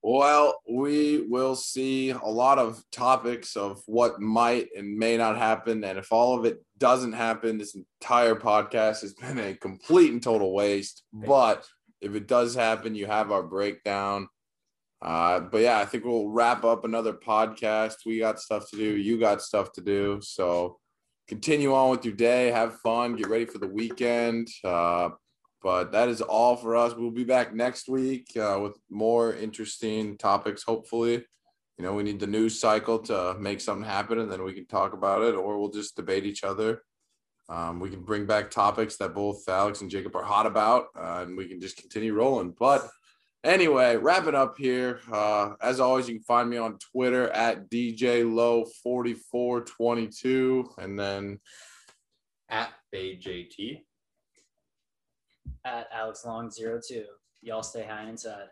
Well, 0.06 0.60
we 0.70 1.26
will 1.30 1.56
see 1.56 2.10
a 2.10 2.26
lot 2.26 2.60
of 2.60 2.84
topics 2.92 3.56
of 3.56 3.82
what 3.86 4.20
might 4.20 4.68
and 4.76 4.98
may 4.98 5.16
not 5.16 5.38
happen. 5.38 5.82
And 5.86 5.98
if 5.98 6.12
all 6.12 6.38
of 6.38 6.44
it 6.44 6.58
doesn't 6.78 7.14
happen, 7.14 7.58
this 7.58 7.74
entire 7.74 8.36
podcast 8.36 9.02
has 9.02 9.14
been 9.14 9.40
a 9.40 9.56
complete 9.56 10.12
and 10.12 10.22
total 10.22 10.54
waste. 10.54 11.04
But 11.14 11.66
if 12.02 12.16
it 12.16 12.28
does 12.28 12.54
happen, 12.54 12.96
you 12.96 13.08
have 13.08 13.32
our 13.32 13.44
breakdown. 13.44 14.28
Uh, 15.02 15.40
but 15.40 15.62
yeah, 15.62 15.80
I 15.80 15.86
think 15.86 16.04
we'll 16.04 16.30
wrap 16.30 16.66
up 16.66 16.84
another 16.84 17.14
podcast. 17.14 17.96
We 18.06 18.20
got 18.20 18.42
stuff 18.42 18.70
to 18.72 18.76
do. 18.76 18.98
You 18.98 19.18
got 19.20 19.42
stuff 19.42 19.72
to 19.74 19.82
do. 19.82 20.20
So 20.22 20.80
continue 21.30 21.74
on 21.74 21.92
with 21.92 22.04
your 22.04 22.14
day. 22.14 22.52
Have 22.52 22.80
fun. 22.82 23.16
Get 23.16 23.30
ready 23.30 23.46
for 23.46 23.58
the 23.58 23.68
weekend. 23.68 24.50
Uh, 24.66 25.12
but 25.64 25.94
that 25.94 26.10
is 26.10 26.22
all 26.22 26.58
for 26.58 26.76
us. 26.76 26.94
We'll 26.94 27.10
be 27.10 27.24
back 27.24 27.56
next 27.56 27.88
week 27.88 28.36
uh, 28.38 28.60
with 28.62 28.78
more 28.90 29.34
interesting 29.34 30.18
topics, 30.18 30.62
hopefully. 30.64 31.26
You 31.78 31.86
know, 31.86 31.94
we 31.94 32.04
need 32.04 32.20
the 32.20 32.28
news 32.28 32.60
cycle 32.60 33.00
to 33.00 33.36
make 33.40 33.62
something 33.62 33.88
happen 33.88 34.20
and 34.20 34.32
then 34.32 34.44
we 34.44 34.54
can 34.54 34.68
talk 34.68 34.94
about 34.94 35.24
it, 35.24 35.34
or 35.34 35.58
we'll 35.58 35.72
just 35.72 35.96
debate 35.96 36.26
each 36.26 36.44
other. 36.44 36.84
Um, 37.50 37.80
we 37.80 37.90
can 37.90 38.04
bring 38.04 38.26
back 38.26 38.52
topics 38.52 38.98
that 38.98 39.16
both 39.16 39.48
Alex 39.48 39.82
and 39.82 39.90
Jacob 39.90 40.16
are 40.16 40.24
hot 40.24 40.46
about, 40.46 40.88
uh, 40.96 41.24
and 41.26 41.36
we 41.36 41.48
can 41.48 41.60
just 41.60 41.78
continue 41.78 42.14
rolling. 42.14 42.54
But 42.58 42.88
anyway, 43.44 43.96
wrapping 43.96 44.36
up 44.36 44.58
here. 44.58 45.00
Uh, 45.12 45.54
as 45.62 45.80
always, 45.80 46.08
you 46.08 46.16
can 46.16 46.24
find 46.24 46.50
me 46.50 46.58
on 46.58 46.78
Twitter 46.78 47.30
at 47.30 47.70
DJ 47.70 48.24
Low4422. 48.86 50.78
And 50.78 51.00
then 51.00 51.40
At 52.50 52.70
Bay 52.92 53.18
JT. 53.18 53.82
At 55.66 55.88
Alex 55.94 56.26
Long 56.26 56.50
02. 56.50 57.06
Y'all 57.42 57.64
stay 57.64 57.84
high 57.84 58.02
and 58.02 58.10
inside. 58.12 58.48